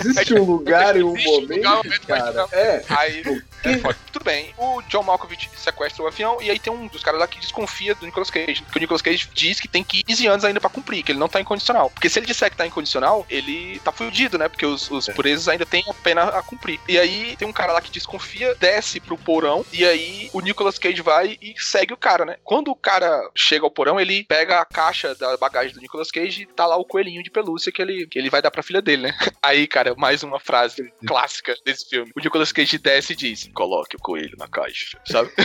existe 0.00 0.34
um 0.38 0.44
lugar 0.44 0.96
e 0.96 1.02
um 1.02 1.08
momento, 1.14 1.54
lugar, 1.54 1.72
um 1.72 1.76
momento, 1.78 2.06
cara. 2.06 2.46
É. 2.52 2.82
Aí, 2.88 3.22
é 3.64 3.78
foda. 3.78 3.96
tudo 4.12 4.24
bem. 4.24 4.54
O 4.56 4.82
John 4.82 5.02
Malkovich 5.02 5.50
sequestra 5.56 6.02
o 6.02 6.06
avião 6.06 6.38
e 6.40 6.50
aí 6.50 6.58
tem 6.58 6.72
um 6.72 6.86
dos 6.86 7.02
caras 7.02 7.20
lá 7.20 7.26
que 7.26 7.40
desconfia 7.40 7.94
do 7.94 8.06
Nicolas 8.06 8.30
Cage. 8.30 8.62
Que 8.62 8.76
o 8.76 8.80
Nicolas 8.80 9.02
Cage 9.02 9.28
diz 9.32 9.60
que 9.60 9.68
tem 9.68 9.84
15 9.84 10.26
anos 10.26 10.44
ainda 10.44 10.60
pra 10.60 10.70
cumprir, 10.70 11.02
que 11.02 11.12
ele 11.12 11.18
não 11.18 11.28
tá 11.28 11.40
incondicional. 11.40 11.90
Porque 11.90 12.08
se 12.08 12.18
ele 12.18 12.26
disser 12.26 12.50
que 12.50 12.56
tá 12.56 12.66
incondicional, 12.66 13.26
ele 13.28 13.80
tá 13.80 13.92
fudido, 13.92 14.38
né? 14.38 14.48
Porque 14.48 14.66
os, 14.66 14.90
os 14.90 15.06
presos 15.06 15.48
ainda 15.48 15.66
têm 15.66 15.84
a 15.88 15.94
pena 15.94 16.24
a 16.24 16.42
cumprir. 16.42 16.80
E 16.88 16.98
aí 16.98 17.36
tem 17.36 17.46
um 17.46 17.52
cara 17.52 17.72
lá 17.72 17.80
que 17.80 17.90
desconfia, 17.90 18.54
desce 18.56 19.00
pro 19.00 19.18
porão 19.18 19.64
e 19.72 19.84
aí 19.84 20.30
o 20.32 20.40
Nicolas 20.40 20.78
Cage 20.78 21.02
vai 21.02 21.38
e 21.40 21.54
segue 21.58 21.92
o 21.92 21.96
cara, 21.96 22.24
né? 22.24 22.36
Quando 22.44 22.70
o 22.70 22.76
cara 22.76 23.30
chega 23.34 23.64
ao 23.64 23.70
porão, 23.70 24.00
ele 24.00 24.24
pega 24.24 24.60
a 24.60 24.64
caixa 24.64 25.14
da 25.14 25.36
bagagem 25.36 25.74
do 25.74 25.80
Nicolas 25.80 26.10
Cage 26.10 26.42
e 26.42 26.46
tá 26.46 26.66
lá 26.66 26.76
o 26.76 26.84
coelhinho 26.84 27.22
de 27.22 27.30
pelúcia 27.30 27.72
que 27.72 27.80
ele, 27.80 28.06
que 28.06 28.18
ele 28.18 28.30
vai 28.30 28.42
dar 28.42 28.50
pra 28.50 28.62
filha 28.62 28.82
dele, 28.82 29.02
né? 29.02 29.14
Aí, 29.42 29.66
cara, 29.66 29.94
mais 29.96 30.22
uma 30.22 30.40
frase 30.40 30.92
clássica 31.06 31.54
desse 31.64 31.88
filme. 31.88 32.12
O 32.14 32.20
Nicolas 32.20 32.52
Cage 32.52 32.78
desce 32.78 33.12
e 33.12 33.16
diz: 33.16 33.50
coloque 33.52 33.96
o 33.96 34.00
coelho 34.00 34.36
na 34.38 34.48
caixa, 34.48 34.98
sabe? 35.04 35.30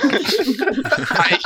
aí, 1.20 1.40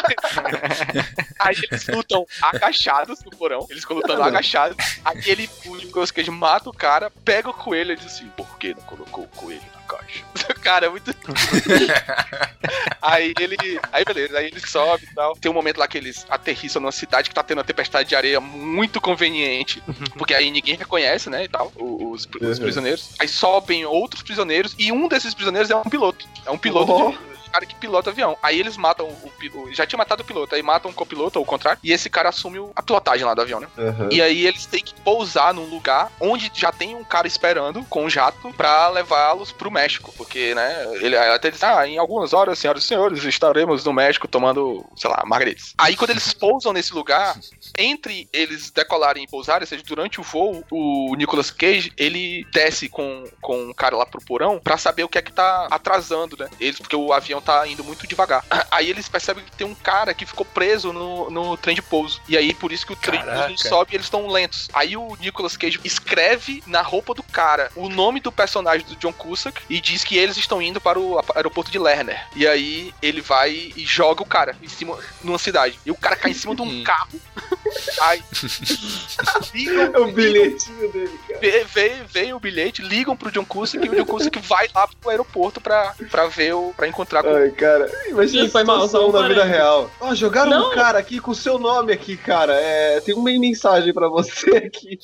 aí 1.40 1.56
eles 1.70 1.88
lutam 1.88 2.26
agachados 2.42 3.24
no 3.24 3.32
porão. 3.32 3.66
Eles 3.70 3.86
lutando 3.86 4.24
agachados. 4.24 4.78
Aí 5.04 5.22
ele, 5.26 5.50
o 5.66 6.32
mata 6.32 6.70
o 6.70 6.74
cara, 6.74 7.12
pega 7.24 7.50
o 7.50 7.54
coelho 7.54 7.94
e 7.94 7.96
diz 7.96 8.06
assim: 8.06 8.30
por 8.38 8.58
que 8.58 8.74
não 8.74 8.84
colocou 8.84 9.24
o 9.24 9.28
coelho 9.28 9.62
na 9.74 9.81
caixa? 9.98 10.24
cara, 10.62 10.86
é 10.86 10.90
muito. 10.90 11.12
aí 13.02 13.34
ele. 13.40 13.58
Aí 13.92 14.04
beleza, 14.06 14.38
aí 14.38 14.48
ele 14.48 14.60
sobe 14.60 15.06
e 15.10 15.16
tal. 15.16 15.36
Tem 15.36 15.50
um 15.52 15.54
momento 15.54 15.78
lá 15.78 15.88
que 15.88 15.98
eles 15.98 16.26
aterrissam 16.30 16.82
numa 16.82 16.92
cidade 16.92 17.30
que 17.30 17.36
tá 17.36 17.44
tendo 17.44 17.58
uma 17.60 17.64
tempestade 17.64 18.10
de 18.10 18.16
areia 18.16 18.40
muito 18.40 19.00
conveniente. 19.02 19.82
Porque 20.18 20.34
aí 20.34 20.52
ninguém 20.52 20.76
reconhece, 20.76 21.30
né? 21.30 21.44
E 21.44 21.48
tal, 21.48 21.72
os, 21.76 22.28
os 22.40 22.58
Uhum. 22.58 22.64
prisioneiros. 22.64 23.10
Aí 23.20 23.28
sobem 23.28 23.86
outros 23.86 24.22
prisioneiros 24.24 24.76
e 24.78 24.92
um 24.92 25.08
desses 25.08 25.34
prisioneiros 25.34 25.70
é 25.70 25.76
um 25.76 25.84
piloto. 25.84 26.28
É 26.46 26.52
um 26.52 26.58
piloto 26.58 26.92
Oh. 26.92 27.12
de, 27.12 27.31
cara 27.52 27.66
que 27.66 27.76
pilota 27.76 28.10
o 28.10 28.14
avião. 28.14 28.38
Aí 28.42 28.60
eles 28.60 28.78
matam 28.78 29.08
o, 29.08 29.30
piloto. 29.38 29.74
Já 29.74 29.86
tinha 29.86 29.98
matado 29.98 30.24
o 30.24 30.26
piloto, 30.26 30.56
aí 30.56 30.62
matam 30.64 30.90
o 30.92 30.94
copiloto, 30.94 31.40
ou 31.40 31.44
o 31.44 31.48
contrário. 31.48 31.80
E 31.84 31.92
esse 31.92 32.10
cara 32.10 32.30
assume 32.30 32.60
o- 32.60 32.72
a 32.76 32.82
pilotagem 32.82 33.26
lá 33.26 33.34
do 33.34 33.42
avião, 33.42 33.60
né? 33.60 33.68
Aham. 33.78 34.10
E 34.12 34.22
aí 34.22 34.46
eles 34.48 34.66
têm 34.66 34.84
que 34.84 34.94
pousar 35.02 35.54
num 35.54 35.66
lugar 35.66 36.12
onde 36.20 36.52
já 36.54 36.72
tem 36.72 36.96
um 36.96 37.04
cara 37.04 37.28
esperando 37.28 37.84
com 37.86 38.06
um 38.06 38.10
jato 38.10 38.52
pra 38.54 38.88
levá-los 38.90 39.52
pro 39.52 39.72
México. 39.72 40.14
Porque, 40.18 40.54
né, 40.56 40.88
ele 41.02 41.18
até 41.18 41.50
diz, 41.52 41.64
ah, 41.64 41.88
em 41.88 41.98
algumas 41.98 42.34
horas, 42.34 42.58
senhoras 42.60 42.84
e 42.84 42.88
senhores, 42.88 43.24
estaremos 43.24 43.84
no 43.84 43.94
México 43.94 44.28
tomando, 44.28 44.86
sei 44.96 45.10
lá, 45.10 45.24
margaritas. 45.26 45.74
Aí 45.78 45.96
quando 45.96 46.12
eles 46.12 46.34
pousam 46.34 46.72
nesse 46.74 46.94
lugar, 46.94 47.38
entre 47.78 48.30
eles 48.32 48.70
decolarem 48.72 49.24
e 49.24 49.28
pousarem, 49.28 49.62
ou 49.64 49.68
seja, 49.68 49.84
durante 49.84 50.20
o 50.20 50.24
voo, 50.24 50.64
o 50.72 51.16
Nicolas 51.16 51.52
Cage, 51.52 51.92
ele 51.98 52.46
desce 52.54 52.88
com, 52.90 53.24
com 53.42 53.58
um 53.70 53.74
cara 53.74 53.96
lá 53.96 54.06
pro 54.06 54.22
porão 54.24 54.60
pra 54.60 54.78
saber 54.78 55.04
o 55.04 55.10
que 55.10 55.18
é 55.18 55.22
que 55.22 55.32
tá 55.34 55.68
atrasando, 55.70 56.38
né? 56.38 56.50
Eles, 56.60 56.80
porque 56.80 56.96
o 56.96 57.12
avião 57.14 57.41
tá 57.42 57.68
indo 57.68 57.84
muito 57.84 58.08
devagar. 58.08 58.44
Aí 58.72 58.90
eles 58.90 59.10
percebem 59.10 59.44
que 59.44 59.52
tem 59.52 59.68
um 59.68 59.76
cara 59.76 60.14
que 60.14 60.26
ficou 60.26 60.46
preso 60.46 60.94
no, 60.94 61.30
no 61.30 61.58
trem 61.58 61.76
de 61.76 61.82
pouso. 61.82 62.22
E 62.28 62.38
aí, 62.38 62.54
por 62.54 62.72
isso 62.72 62.86
que 62.86 62.94
o 62.94 62.96
trem 62.96 63.20
de 63.20 63.26
pouso 63.26 63.68
sobe 63.68 63.94
e 63.94 63.96
eles 63.96 64.06
estão 64.06 64.28
lentos. 64.28 64.70
Aí 64.74 64.96
o 64.96 65.16
Nicolas 65.20 65.58
Cage 65.58 65.80
escreve 65.84 66.64
na 66.66 66.82
roupa 66.82 67.14
do 67.14 67.24
cara 67.24 67.72
o 67.76 67.90
nome 67.90 68.20
do 68.20 68.32
personagem 68.32 68.86
do 68.86 68.96
John 68.96 69.14
Cusack 69.14 69.62
e 69.70 69.80
diz 69.82 70.04
que 70.04 70.18
eles 70.18 70.38
estão 70.38 70.62
indo 70.62 70.80
para 70.80 71.00
o 71.00 71.22
aeroporto 71.36 71.72
de 71.72 71.80
Lerner. 71.80 72.26
E 72.36 72.48
aí 72.48 72.94
ele 73.02 73.22
vai 73.22 73.72
e 73.76 73.86
joga 73.86 74.22
o 74.22 74.26
cara 74.26 74.56
em 74.62 74.68
cima, 74.68 74.98
numa 75.24 75.38
cidade. 75.38 75.80
E 75.86 75.92
o 75.92 75.96
cara 75.96 76.16
cai 76.16 76.32
em 76.32 76.36
cima 76.36 76.56
de 76.56 76.62
um 76.62 76.84
carro. 76.84 77.20
Aí. 78.02 78.22
ligam, 79.54 79.92
É 79.94 80.00
o 80.00 80.12
bilhetinho 80.12 80.92
dele, 80.92 81.20
cara. 81.28 81.40
Veio, 81.74 82.06
veio 82.08 82.36
o 82.36 82.40
bilhete, 82.40 82.82
ligam 82.82 83.16
pro 83.16 83.32
John 83.32 83.46
Cusack 83.46 83.86
e 83.86 83.90
o 83.90 83.96
John 83.96 84.06
Cusack 84.06 84.40
vai 84.40 84.68
lá 84.74 84.88
pro 85.00 85.10
aeroporto 85.10 85.60
pra, 85.62 85.94
pra 86.10 86.28
ver 86.28 86.54
o. 86.54 86.74
pra 86.76 86.88
encontrar 86.88 87.24
com 87.24 87.30
Ai, 87.34 87.50
cara, 87.52 87.90
imagina 88.08 88.44
Sim, 88.46 88.50
foi 88.50 88.64
mal, 88.64 88.88
só 88.88 89.08
um 89.08 89.12
na 89.12 89.28
vida 89.28 89.44
real. 89.44 89.90
Ó, 90.00 90.14
jogaram 90.16 90.50
Não. 90.52 90.72
um 90.72 90.74
cara 90.74 90.98
aqui 91.00 91.20
com 91.20 91.32
o 91.32 91.36
seu 91.36 91.58
nome 91.60 91.92
aqui, 91.94 92.18
cara. 92.18 92.54
É, 92.54 93.00
tem 93.02 93.16
uma 93.16 93.32
mensagem 93.32 93.94
pra 93.94 94.08
você 94.08 94.50
aqui. 94.58 95.00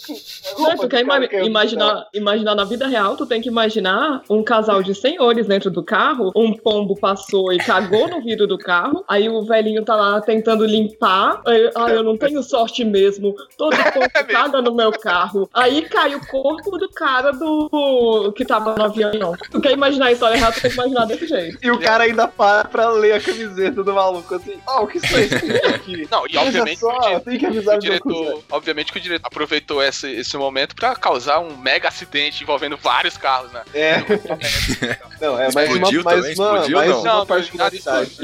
Não, 0.58 0.76
tu 0.78 0.88
quer 0.88 1.02
ima- 1.02 1.20
do 1.20 1.26
imaginar, 1.46 2.08
imaginar 2.14 2.56
na 2.56 2.64
vida 2.64 2.88
real, 2.88 3.16
tu 3.16 3.26
tem 3.26 3.42
que 3.42 3.50
imaginar 3.50 4.22
um 4.30 4.44
casal 4.44 4.82
de 4.84 4.94
senhores 4.96 5.48
dentro 5.48 5.70
do 5.70 5.84
carro, 5.84 6.32
um 6.36 6.54
pombo 6.54 6.96
passou 7.00 7.52
e 7.54 7.58
cagou 7.58 8.08
no 8.08 8.22
vidro 8.22 8.48
do 8.48 8.58
carro, 8.58 9.04
aí 9.08 9.30
o 9.30 9.44
velhinho 9.44 9.84
tá 9.84 9.96
lá 9.96 10.20
tentando 10.22 10.66
limpar, 10.66 11.42
aí, 11.46 11.70
ah, 11.76 11.90
eu 11.90 12.04
não 12.04 12.18
tenho 12.18 12.42
sorte 12.48 12.84
mesmo, 12.84 13.36
todo 13.58 13.76
pombo 13.76 14.10
caga 14.28 14.62
no 14.62 14.74
meu 14.74 14.92
carro. 14.92 15.50
Aí 15.54 15.82
cai 15.84 16.16
o 16.16 16.26
corpo 16.28 16.78
do 16.78 16.90
cara 16.90 17.32
do 17.32 18.32
que 18.36 18.46
tava 18.46 18.76
no 18.76 18.84
avião. 18.84 19.36
Tu 19.52 19.60
quer 19.62 19.72
imaginar 19.72 20.08
a 20.08 20.12
história 20.12 20.36
errada, 20.36 20.54
tu 20.54 20.62
tem 20.62 20.72
que 20.72 20.78
imaginar 20.78 21.06
desse 21.06 21.28
jeito. 21.28 21.58
E 21.62 21.72
o 21.72 21.80
cara 21.80 22.06
ainda 22.06 22.28
para 22.28 22.66
pra 22.66 22.90
ler 22.90 23.14
a 23.14 23.20
camiseta 23.22 23.84
do 23.84 23.94
maluco 23.94 24.36
assim. 24.36 24.58
Ó, 24.68 24.84
o 24.84 24.88
que 24.88 24.98
está 24.98 25.20
escrito 25.20 25.68
aqui? 25.68 26.08
Não, 26.12 26.26
e 26.28 26.38
obviamente 26.38 26.80
só, 26.80 27.20
que 27.20 27.26
tem 27.26 27.38
que 27.40 27.46
avisar 27.46 27.76
o 27.78 27.80
diretor, 27.80 28.44
obviamente 28.50 28.92
que 28.92 28.98
o 29.00 29.02
diretor 29.02 29.28
aproveitou 29.28 29.82
esse, 29.84 30.10
esse 30.12 30.38
momento 30.38 30.76
pra 30.76 30.96
causar 30.96 31.40
um 31.40 31.58
mega 31.58 31.88
acidente 31.88 32.44
envolvendo 32.44 32.78
vários 32.78 33.18
carros, 33.18 33.52
né? 33.52 33.62
É. 33.74 33.98
Não, 35.22 35.38
é 35.40 35.52
mais 35.54 35.70
uma, 35.70 35.80
mais 36.04 36.24
uma, 36.24 36.30
Explodiu, 36.30 36.78
mais 36.78 36.90
não? 36.92 37.02
uma 37.02 37.14
Não, 37.14 37.26
particularidade. 37.26 38.18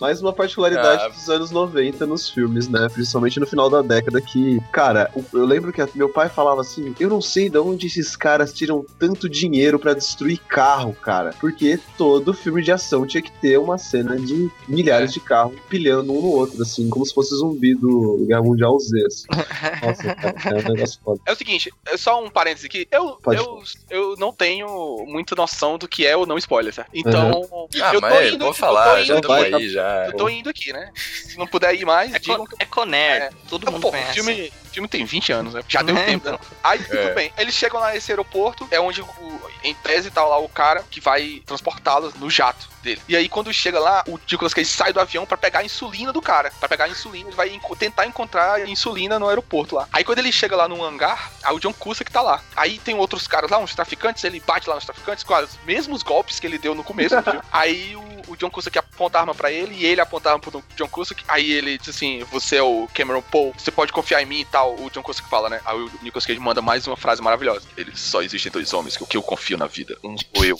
mais 0.00 0.20
uma 0.22 0.32
particularidade 0.32 1.04
Ah. 1.04 1.08
dos 1.08 1.28
anos 1.28 1.50
90 1.50 2.06
nos 2.06 2.30
filmes, 2.30 2.68
né? 2.68 2.88
Principalmente 2.92 3.38
no 3.40 3.46
final 3.46 3.65
da 3.68 3.82
década 3.82 4.20
que, 4.20 4.60
cara, 4.72 5.10
eu 5.32 5.44
lembro 5.44 5.72
que 5.72 5.86
meu 5.94 6.08
pai 6.08 6.28
falava 6.28 6.60
assim, 6.60 6.94
eu 6.98 7.08
não 7.08 7.20
sei 7.20 7.48
de 7.48 7.58
onde 7.58 7.86
esses 7.86 8.16
caras 8.16 8.52
tiram 8.52 8.84
tanto 8.98 9.28
dinheiro 9.28 9.78
pra 9.78 9.94
destruir 9.94 10.38
carro, 10.38 10.92
cara. 10.92 11.34
Porque 11.40 11.78
todo 11.96 12.34
filme 12.34 12.62
de 12.62 12.72
ação 12.72 13.06
tinha 13.06 13.22
que 13.22 13.32
ter 13.32 13.58
uma 13.58 13.78
cena 13.78 14.16
de 14.16 14.50
milhares 14.68 15.12
de 15.12 15.20
carros 15.20 15.56
pilhando 15.68 16.12
um 16.12 16.20
no 16.20 16.28
outro, 16.28 16.62
assim, 16.62 16.88
como 16.88 17.04
se 17.04 17.14
fosse 17.14 17.34
zumbi 17.36 17.74
do 17.74 18.24
Guerra 18.26 18.42
Mundial 18.42 18.78
Z. 18.78 19.06
assim. 19.06 19.26
Nossa, 19.86 20.14
cara, 20.14 20.58
é 20.58 20.64
um 20.64 20.74
negócio 20.74 21.00
foda. 21.02 21.20
É 21.26 21.32
o 21.32 21.36
seguinte, 21.36 21.72
é 21.86 21.96
só 21.96 22.22
um 22.22 22.30
parênteses 22.30 22.66
aqui. 22.66 22.86
Eu, 22.90 23.16
Pode 23.22 23.38
eu, 23.40 23.62
eu 23.90 24.14
não 24.18 24.32
tenho 24.32 25.04
muita 25.06 25.34
noção 25.34 25.78
do 25.78 25.88
que 25.88 26.06
é 26.06 26.16
ou 26.16 26.26
não 26.26 26.38
spoiler, 26.38 26.74
tá? 26.74 26.86
Então, 26.92 27.42
Ah, 27.82 27.94
eu 27.94 28.00
tô 28.00 28.06
mas 28.08 28.32
indo, 28.32 28.44
vou 28.44 28.54
falar, 28.54 28.96
tô 28.98 29.04
já 29.04 29.20
tá- 29.20 29.34
aí, 29.36 29.68
já. 29.68 30.06
eu 30.06 30.12
tô 30.14 30.28
indo 30.28 30.48
aqui, 30.48 30.72
né? 30.72 30.90
Se 30.94 31.36
não 31.38 31.46
puder 31.46 31.74
ir 31.74 31.84
mais, 31.84 32.14
É, 32.14 32.18
digam 32.18 32.46
co 32.46 32.56
é 32.58 32.64
Conner, 32.64 33.32
todo 33.48 33.70
mundo 33.70 33.80
Pô, 33.82 33.88
o 33.88 33.90
conhece. 33.90 34.14
filme, 34.14 34.52
filme 34.76 34.88
tem 34.88 35.04
20 35.06 35.32
anos, 35.32 35.54
né? 35.54 35.62
Já 35.66 35.80
deu 35.80 35.96
É, 35.96 36.04
tempo. 36.04 36.28
então. 36.28 36.40
Aí, 36.62 36.78
tudo 36.84 36.98
É. 36.98 37.14
bem. 37.14 37.32
Eles 37.38 37.54
chegam 37.54 37.80
lá 37.80 37.92
nesse 37.92 38.12
aeroporto, 38.12 38.68
é 38.70 38.78
onde, 38.78 39.00
o- 39.00 39.50
em 39.64 39.74
tese, 39.74 40.10
tá 40.10 40.22
lá 40.22 40.36
o 40.38 40.48
cara 40.50 40.84
que 40.90 41.00
vai 41.00 41.42
transportá-los 41.46 42.12
no 42.14 42.28
jato 42.30 42.68
dele. 42.82 43.00
E 43.08 43.16
aí, 43.16 43.26
quando 43.28 43.52
chega 43.54 43.80
lá, 43.80 44.04
o 44.06 44.18
Nicolas 44.30 44.52
Cage 44.52 44.68
sai 44.68 44.92
do 44.92 45.00
avião 45.00 45.24
pra 45.24 45.36
pegar 45.38 45.60
a 45.60 45.64
insulina 45.64 46.12
do 46.12 46.20
cara. 46.20 46.52
Pra 46.60 46.68
pegar 46.68 46.84
a 46.84 46.88
insulina, 46.88 47.28
ele 47.30 47.36
vai 47.36 47.48
enco- 47.54 47.74
tentar 47.74 48.06
encontrar 48.06 48.68
insulina 48.68 49.18
no 49.18 49.28
aeroporto 49.28 49.74
lá. 49.74 49.88
Aí, 49.92 50.04
quando 50.04 50.18
ele 50.18 50.30
chega 50.30 50.54
lá 50.54 50.68
num 50.68 50.84
hangar, 50.84 51.32
aí 51.42 51.54
o 51.54 51.58
John 51.58 51.72
Cusack 51.72 52.12
tá 52.12 52.20
lá. 52.20 52.42
Aí 52.54 52.78
tem 52.78 52.94
outros 52.94 53.26
caras 53.26 53.50
lá, 53.50 53.58
uns 53.58 53.74
traficantes, 53.74 54.22
ele 54.24 54.40
bate 54.40 54.68
lá 54.68 54.74
nos 54.74 54.84
traficantes 54.84 55.24
com 55.24 55.34
os 55.34 55.58
mesmos 55.64 56.02
golpes 56.02 56.38
que 56.38 56.46
ele 56.46 56.58
deu 56.58 56.74
no 56.74 56.84
começo. 56.84 57.14
Aí 57.50 57.96
o, 57.96 58.15
o 58.26 58.36
John 58.36 58.50
Cusack 58.50 58.78
aponta 58.78 59.18
a 59.18 59.20
arma 59.22 59.34
pra 59.34 59.50
ele 59.50 59.74
e 59.74 59.86
ele 59.86 60.00
aponta 60.00 60.28
a 60.28 60.32
arma 60.32 60.42
pro 60.42 60.62
John 60.76 60.88
Cusack. 60.88 61.22
Aí 61.28 61.52
ele 61.52 61.78
diz 61.78 61.90
assim: 61.90 62.24
Você 62.30 62.56
é 62.56 62.62
o 62.62 62.88
Cameron 62.94 63.22
Poe, 63.22 63.52
você 63.56 63.70
pode 63.70 63.92
confiar 63.92 64.22
em 64.22 64.26
mim 64.26 64.40
e 64.40 64.44
tal. 64.44 64.74
O 64.76 64.90
John 64.90 65.02
Cusack 65.02 65.28
fala, 65.28 65.48
né? 65.48 65.60
Aí 65.64 65.76
o 65.76 65.90
Nicolas 66.02 66.26
Cage 66.26 66.40
manda 66.40 66.62
mais 66.62 66.86
uma 66.86 66.96
frase 66.96 67.22
maravilhosa: 67.22 67.66
Ele 67.76 67.92
só 67.94 68.22
existem 68.22 68.50
dois 68.50 68.72
homens 68.72 68.96
que 68.96 69.16
eu 69.16 69.22
confio 69.22 69.56
na 69.56 69.66
vida. 69.66 69.96
Um 70.02 70.16
sou 70.16 70.44
eu, 70.44 70.58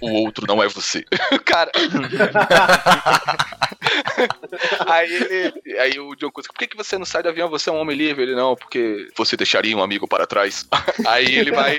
o 0.00 0.24
outro 0.24 0.46
não 0.46 0.62
é 0.62 0.68
você. 0.68 1.04
Cara. 1.44 1.70
aí 4.86 5.12
ele. 5.12 5.78
Aí 5.80 5.98
o 5.98 6.14
John 6.14 6.30
Cusack, 6.30 6.52
por 6.52 6.58
que, 6.58 6.66
que 6.66 6.76
você 6.76 6.98
não 6.98 7.04
sai 7.04 7.22
do 7.22 7.28
avião? 7.28 7.48
Você 7.48 7.70
é 7.70 7.72
um 7.72 7.78
homem 7.78 7.96
livre? 7.96 8.22
Ele 8.22 8.34
não, 8.34 8.56
porque 8.56 9.08
você 9.16 9.36
deixaria 9.36 9.76
um 9.76 9.82
amigo 9.82 10.08
para 10.08 10.26
trás. 10.26 10.66
aí 11.06 11.34
ele 11.34 11.50
vai. 11.50 11.78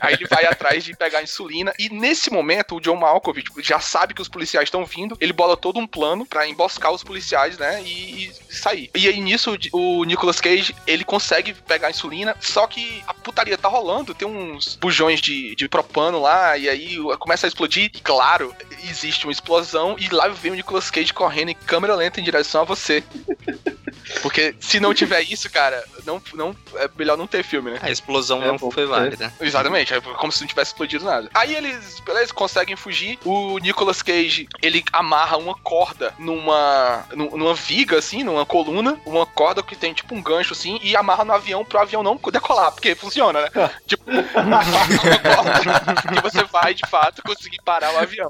Aí 0.00 0.14
ele 0.14 0.26
vai 0.26 0.46
atrás 0.46 0.84
de 0.84 0.96
pegar 0.96 1.22
insulina. 1.22 1.72
E 1.78 1.88
nesse 1.88 2.30
momento, 2.30 2.76
o 2.76 2.80
John 2.80 2.96
Malkovich 2.96 3.50
já 3.58 3.80
sabe 3.80 4.14
que 4.14 4.22
os 4.22 4.28
policiais 4.28 4.63
estão 4.68 4.84
vindo. 4.84 5.16
Ele 5.20 5.32
bola 5.32 5.56
todo 5.56 5.78
um 5.78 5.86
plano 5.86 6.26
pra 6.26 6.48
emboscar 6.48 6.92
os 6.92 7.04
policiais, 7.04 7.58
né? 7.58 7.82
E, 7.82 8.26
e 8.26 8.32
sair. 8.54 8.90
E 8.94 9.08
aí 9.08 9.20
nisso, 9.20 9.56
o 9.72 10.04
Nicolas 10.04 10.40
Cage, 10.40 10.74
ele 10.86 11.04
consegue 11.04 11.54
pegar 11.54 11.88
a 11.88 11.90
insulina. 11.90 12.36
Só 12.40 12.66
que 12.66 13.02
a 13.06 13.14
putaria 13.14 13.58
tá 13.58 13.68
rolando. 13.68 14.14
Tem 14.14 14.26
uns 14.26 14.76
bujões 14.76 15.20
de, 15.20 15.54
de 15.54 15.68
propano 15.68 16.20
lá. 16.20 16.56
E 16.56 16.68
aí 16.68 16.96
começa 17.18 17.46
a 17.46 17.48
explodir. 17.48 17.90
E 17.94 18.00
claro, 18.00 18.54
existe 18.88 19.26
uma 19.26 19.32
explosão. 19.32 19.96
E 19.98 20.08
lá 20.08 20.28
vem 20.28 20.52
o 20.52 20.54
Nicolas 20.54 20.90
Cage 20.90 21.12
correndo 21.12 21.50
em 21.50 21.54
câmera 21.54 21.94
lenta 21.94 22.20
em 22.20 22.24
direção 22.24 22.62
a 22.62 22.64
você. 22.64 23.02
Porque 24.22 24.54
se 24.60 24.78
não 24.80 24.92
tiver 24.94 25.22
isso, 25.22 25.50
cara, 25.50 25.82
não, 26.04 26.22
não, 26.34 26.54
é 26.76 26.88
melhor 26.96 27.16
não 27.16 27.26
ter 27.26 27.42
filme, 27.42 27.70
né? 27.72 27.78
A 27.82 27.90
explosão 27.90 28.42
É, 28.42 28.46
não 28.46 28.58
pô, 28.58 28.70
foi 28.70 28.84
é. 28.84 28.86
válida. 28.86 29.32
Exatamente, 29.40 29.94
é 29.94 30.00
como 30.00 30.32
se 30.32 30.40
não 30.40 30.48
tivesse 30.48 30.70
explodido 30.72 31.04
nada. 31.04 31.28
Aí 31.34 31.54
eles, 31.54 32.00
beleza, 32.00 32.32
conseguem 32.32 32.76
fugir. 32.76 33.18
O 33.24 33.58
Nicolas 33.58 34.02
Cage, 34.02 34.48
ele 34.62 34.84
amarra 34.92 35.36
uma 35.36 35.54
corda 35.54 36.12
numa 36.18 37.04
nu- 37.14 37.36
numa 37.36 37.54
viga 37.54 37.98
assim, 37.98 38.22
numa 38.22 38.44
coluna, 38.46 38.98
uma 39.06 39.26
corda 39.26 39.62
que 39.62 39.76
tem 39.76 39.92
tipo 39.94 40.14
um 40.14 40.22
gancho 40.22 40.52
assim 40.52 40.78
e 40.82 40.96
amarra 40.96 41.24
no 41.24 41.32
avião 41.32 41.64
pro 41.64 41.78
avião 41.80 42.02
não 42.02 42.16
decolar, 42.32 42.72
porque 42.72 42.94
funciona, 42.94 43.42
né? 43.42 43.70
tipo, 43.86 44.04
uma 44.10 44.64
corda 44.64 46.02
que 46.14 46.22
você 46.22 46.44
vai 46.44 46.74
de 46.74 46.86
fato 46.88 47.22
conseguir 47.22 47.60
parar 47.64 47.92
o 47.94 47.98
avião. 47.98 48.28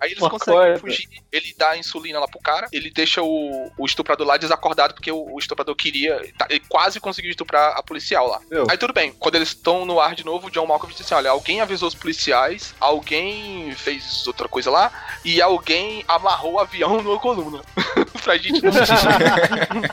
Aí 0.00 0.10
eles 0.10 0.22
Uma 0.22 0.30
conseguem 0.30 0.60
corda. 0.60 0.78
fugir, 0.78 1.08
ele 1.32 1.54
dá 1.56 1.70
a 1.70 1.78
insulina 1.78 2.18
lá 2.20 2.26
pro 2.28 2.40
cara, 2.40 2.68
ele 2.72 2.90
deixa 2.90 3.22
o, 3.22 3.70
o 3.76 3.86
estuprador 3.86 4.26
lá 4.26 4.36
desacordado 4.36 4.94
porque 4.98 5.12
o, 5.12 5.34
o 5.34 5.38
estuprador 5.38 5.74
queria, 5.76 6.20
tá- 6.36 6.46
ele 6.50 6.62
quase 6.68 6.98
conseguiu 7.00 7.30
estuprar 7.30 7.76
a 7.76 7.82
policial 7.82 8.26
lá. 8.28 8.40
Meu. 8.50 8.66
Aí 8.68 8.76
tudo 8.76 8.92
bem, 8.92 9.12
quando 9.18 9.36
eles 9.36 9.48
estão 9.48 9.84
no 9.86 10.00
ar 10.00 10.14
de 10.14 10.24
novo, 10.24 10.48
o 10.48 10.50
John 10.50 10.66
Malkovich 10.66 10.96
disse 10.98 11.14
assim: 11.14 11.14
olha, 11.18 11.30
alguém 11.30 11.60
avisou 11.60 11.88
os 11.88 11.94
policiais, 11.94 12.74
alguém 12.80 13.72
fez 13.74 14.26
outra 14.26 14.48
coisa 14.48 14.70
lá, 14.70 14.90
e 15.24 15.40
alguém 15.40 16.04
amarrou 16.08 16.54
o 16.54 16.58
avião 16.58 17.00
numa 17.02 17.18
coluna. 17.18 17.62
pra 18.22 18.36
gente 18.36 18.60
não. 18.62 18.72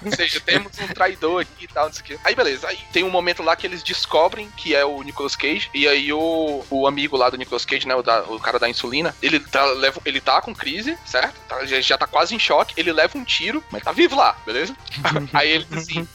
Ou 0.05 0.11
seja, 0.15 0.39
temos 0.39 0.71
um 0.79 0.87
traidor 0.87 1.41
aqui 1.41 1.65
e 1.65 1.67
tal, 1.67 1.85
não 1.85 1.93
sei 1.93 2.01
o 2.01 2.05
quê. 2.05 2.19
Aí 2.23 2.35
beleza, 2.35 2.67
aí 2.67 2.77
tem 2.91 3.03
um 3.03 3.09
momento 3.09 3.43
lá 3.43 3.55
que 3.55 3.65
eles 3.67 3.83
descobrem 3.83 4.49
que 4.57 4.75
é 4.75 4.83
o 4.85 5.01
Nicolas 5.03 5.35
Cage, 5.35 5.69
e 5.73 5.87
aí 5.87 6.11
o, 6.11 6.63
o 6.69 6.87
amigo 6.87 7.15
lá 7.17 7.29
do 7.29 7.37
Nicolas 7.37 7.65
Cage, 7.65 7.87
né, 7.87 7.95
o, 7.95 8.01
da- 8.01 8.23
o 8.23 8.39
cara 8.39 8.59
da 8.59 8.69
insulina, 8.69 9.15
ele 9.21 9.39
tá, 9.39 9.63
leva, 9.65 10.01
ele 10.05 10.19
tá 10.21 10.41
com 10.41 10.53
crise, 10.53 10.97
certo? 11.05 11.35
Tá- 11.47 11.65
já, 11.65 11.79
já 11.81 11.97
tá 11.97 12.07
quase 12.07 12.33
em 12.35 12.39
choque, 12.39 12.73
ele 12.77 12.91
leva 12.91 13.17
um 13.17 13.23
tiro, 13.23 13.63
mas 13.71 13.83
tá 13.83 13.91
vivo 13.91 14.15
lá, 14.15 14.35
beleza? 14.45 14.75
aí 15.33 15.49
ele 15.49 15.65
diz 15.65 15.83
assim, 15.83 16.07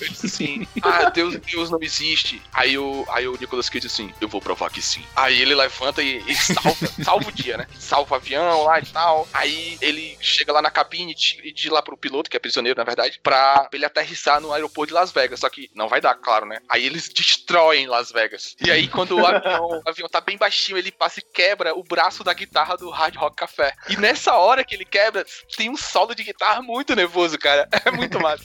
ele 0.00 0.10
assim: 0.10 0.68
Ah, 0.82 1.10
Deus, 1.10 1.36
Deus 1.36 1.70
não 1.70 1.78
existe. 1.82 2.42
Aí 2.52 2.76
o, 2.78 3.04
aí 3.08 3.26
o 3.26 3.36
Nicolas 3.38 3.68
Cage 3.68 3.86
assim: 3.86 4.12
Eu 4.20 4.28
vou 4.28 4.40
provar 4.40 4.70
que 4.70 4.82
sim. 4.82 5.04
Aí 5.14 5.40
ele 5.40 5.54
levanta 5.54 6.02
e, 6.02 6.18
e 6.26 6.34
salva, 6.34 6.86
salva 7.04 7.28
o 7.28 7.32
dia, 7.32 7.56
né? 7.56 7.66
Salva 7.78 8.14
o 8.14 8.16
avião 8.16 8.64
lá 8.64 8.78
e 8.78 8.86
tal. 8.86 9.28
Aí 9.32 9.78
ele 9.80 10.16
chega 10.20 10.52
lá 10.52 10.62
na 10.62 10.70
cabine 10.70 11.14
e 11.42 11.52
diz 11.52 11.70
lá 11.70 11.82
pro 11.82 11.96
piloto, 11.96 12.30
que 12.30 12.36
é 12.36 12.40
prisioneiro, 12.40 12.78
na 12.78 12.84
verdade, 12.84 13.20
pra 13.22 13.68
ele 13.72 13.84
aterrissar 13.84 14.40
no 14.40 14.52
aeroporto 14.52 14.88
de 14.88 14.94
Las 14.94 15.12
Vegas. 15.12 15.40
Só 15.40 15.48
que 15.48 15.70
não 15.74 15.88
vai 15.88 16.00
dar, 16.00 16.14
claro, 16.14 16.46
né? 16.46 16.58
Aí 16.68 16.84
eles 16.84 17.08
destroem 17.08 17.86
Las 17.86 18.10
Vegas. 18.10 18.56
E 18.64 18.70
aí, 18.70 18.88
quando 18.88 19.16
o 19.16 19.26
avião, 19.26 19.82
o 19.84 19.88
avião 19.88 20.08
tá 20.08 20.20
bem 20.20 20.36
baixinho, 20.36 20.78
ele 20.78 20.92
passa 20.92 21.20
e 21.20 21.22
quebra 21.22 21.74
o 21.74 21.82
braço 21.82 22.24
da 22.24 22.32
guitarra 22.32 22.76
do 22.76 22.90
Hard 22.90 23.16
Rock 23.16 23.36
Café. 23.36 23.74
E 23.88 23.96
nessa 23.96 24.34
hora 24.34 24.64
que 24.64 24.74
ele 24.74 24.84
quebra, 24.84 25.24
tem 25.56 25.70
um 25.70 25.76
solo 25.76 26.14
de 26.14 26.24
guitarra 26.24 26.62
muito 26.62 26.94
nervoso, 26.94 27.38
cara. 27.38 27.68
É 27.84 27.90
muito 27.90 28.18
massa. 28.22 28.44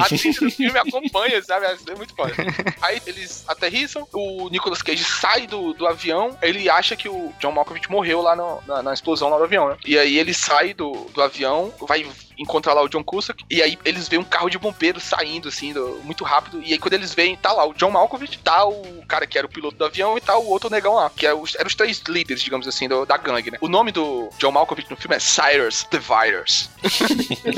A 0.00 0.04
trilha 0.04 0.40
do 0.40 0.50
filme 0.50 0.78
acompanha, 0.78 1.42
sabe? 1.42 1.66
É 1.66 1.94
muito 1.94 2.14
foda. 2.14 2.32
Aí 2.80 3.00
eles 3.06 3.44
aterrissam, 3.48 4.06
o 4.12 4.48
Nicolas 4.48 4.82
Cage 4.82 5.04
sai 5.04 5.46
do, 5.46 5.72
do 5.74 5.86
avião, 5.86 6.36
ele 6.40 6.68
acha 6.70 6.96
que 6.96 7.08
o 7.08 7.32
John 7.40 7.52
Malkovich 7.52 7.90
morreu 7.90 8.22
lá 8.22 8.34
no, 8.34 8.60
na, 8.66 8.82
na, 8.82 8.94
explosão 8.94 9.28
lá 9.28 9.38
do 9.38 9.44
avião, 9.44 9.68
né? 9.68 9.76
E 9.84 9.98
aí 9.98 10.18
ele 10.18 10.32
sai 10.32 10.74
do, 10.74 10.92
do 11.12 11.22
avião, 11.22 11.72
vai 11.80 12.06
encontrar 12.38 12.74
lá 12.74 12.82
o 12.82 12.88
John 12.88 13.02
Cusack, 13.02 13.44
e 13.50 13.62
aí 13.62 13.78
eles 13.84 14.08
veem 14.08 14.20
um 14.20 14.24
carro 14.24 14.48
de 14.48 14.58
bombeiro 14.58 15.00
saindo, 15.00 15.48
assim, 15.48 15.72
do, 15.72 16.00
muito 16.04 16.24
rápido, 16.24 16.62
e 16.64 16.72
aí 16.72 16.78
quando 16.78 16.94
eles 16.94 17.14
veem, 17.14 17.36
tá 17.36 17.52
lá 17.52 17.66
o 17.66 17.74
John 17.74 17.90
Malkovich, 17.90 18.38
tá 18.38 18.66
o 18.66 19.04
cara 19.06 19.26
que 19.26 19.38
era 19.38 19.46
o 19.46 19.50
piloto 19.50 19.76
do 19.76 19.84
avião 19.84 20.16
e 20.16 20.20
tá 20.20 20.36
o 20.36 20.48
outro 20.48 20.70
negão 20.70 20.94
lá, 20.94 21.10
que 21.10 21.26
é 21.26 21.34
os, 21.34 21.54
eram 21.54 21.66
os 21.66 21.74
três 21.74 22.02
líderes, 22.08 22.42
digamos 22.42 22.66
assim, 22.66 22.88
do, 22.88 23.04
da 23.04 23.16
gangue, 23.16 23.50
né? 23.50 23.58
O 23.60 23.68
nome 23.68 23.92
do 23.92 24.28
John 24.38 24.52
Malkovich 24.52 24.90
no 24.90 24.96
filme 24.96 25.16
é 25.16 25.18
Cyrus 25.18 25.84
the 25.84 25.98
Virus. 25.98 26.70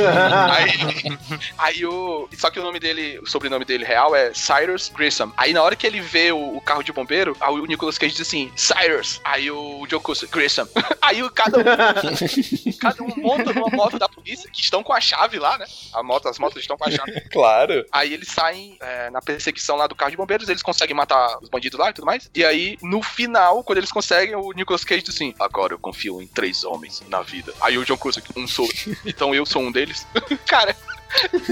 aí, 0.51 1.19
aí 1.59 1.87
o... 1.87 2.29
Só 2.37 2.51
que 2.51 2.59
o 2.59 2.63
nome 2.63 2.81
dele, 2.81 3.19
o 3.19 3.27
sobrenome 3.27 3.65
dele 3.65 3.85
real 3.85 4.15
é 4.15 4.33
Cyrus 4.35 4.89
Grissom. 4.89 5.33
Aí 5.37 5.53
na 5.53 5.63
hora 5.63 5.77
que 5.77 5.87
ele 5.87 6.01
vê 6.01 6.33
o, 6.33 6.57
o 6.57 6.61
carro 6.61 6.83
de 6.83 6.93
bombeiro, 6.93 7.37
aí 7.41 7.53
o 7.53 7.67
Nicolas 7.67 7.99
Cage 7.99 8.15
diz 8.15 8.27
assim, 8.27 8.51
Cyrus. 8.57 9.21
Aí 9.25 9.51
o 9.51 9.87
John 9.87 10.01
Cusack, 10.01 10.33
Grissom. 10.33 10.67
aí 11.03 11.23
o 11.23 11.31
cada 11.31 11.59
um, 11.59 11.63
cada 12.81 13.03
um 13.03 13.15
monta 13.17 13.53
numa 13.53 13.69
moto 13.69 13.99
da 13.99 14.09
polícia 14.09 14.51
que 14.51 14.61
estão 14.71 14.83
com 14.83 14.93
a 14.93 15.01
chave 15.01 15.39
lá, 15.39 15.59
né? 15.59 15.67
A 15.93 16.03
moto, 16.03 16.29
as 16.29 16.39
motos 16.39 16.61
estão 16.61 16.79
com 16.79 16.85
a 16.85 16.91
chave. 16.91 17.21
claro. 17.33 17.85
Aí 17.91 18.15
eles 18.15 18.29
saem 18.29 18.79
é, 18.81 19.11
na 19.11 19.21
perseguição 19.21 19.77
lá 19.77 19.87
do 19.87 19.95
carro 19.95 20.13
de 20.13 20.17
bombeiros, 20.17 20.49
eles 20.49 20.63
conseguem 20.63 20.97
matar 20.97 21.39
os 21.43 21.49
bandidos 21.49 21.79
lá 21.79 21.91
e 21.91 21.93
tudo 21.93 22.07
mais. 22.07 22.31
E 22.35 22.45
aí, 22.45 22.79
no 22.81 23.03
final, 23.03 23.63
quando 23.65 23.79
eles 23.79 23.93
conseguem, 23.93 24.37
o 24.37 24.53
Nicolas 24.53 24.85
Cage 24.85 25.03
diz 25.03 25.15
assim: 25.15 25.35
Agora 25.39 25.75
eu 25.75 25.79
confio 25.79 26.23
em 26.23 26.27
três 26.27 26.65
homens 26.65 27.03
na 27.09 27.21
vida. 27.23 27.53
Aí 27.61 27.77
o 27.77 27.85
John 27.85 27.99
Cusack, 27.99 28.27
um 28.37 28.47
sou. 28.47 28.69
Então 29.05 29.35
eu 29.35 29.45
sou 29.45 29.63
um 29.63 29.73
deles. 29.73 30.07
Cara, 30.47 30.77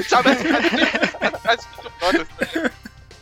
sabe? 0.07 0.31
As, 1.45 1.67
as, 2.01 2.71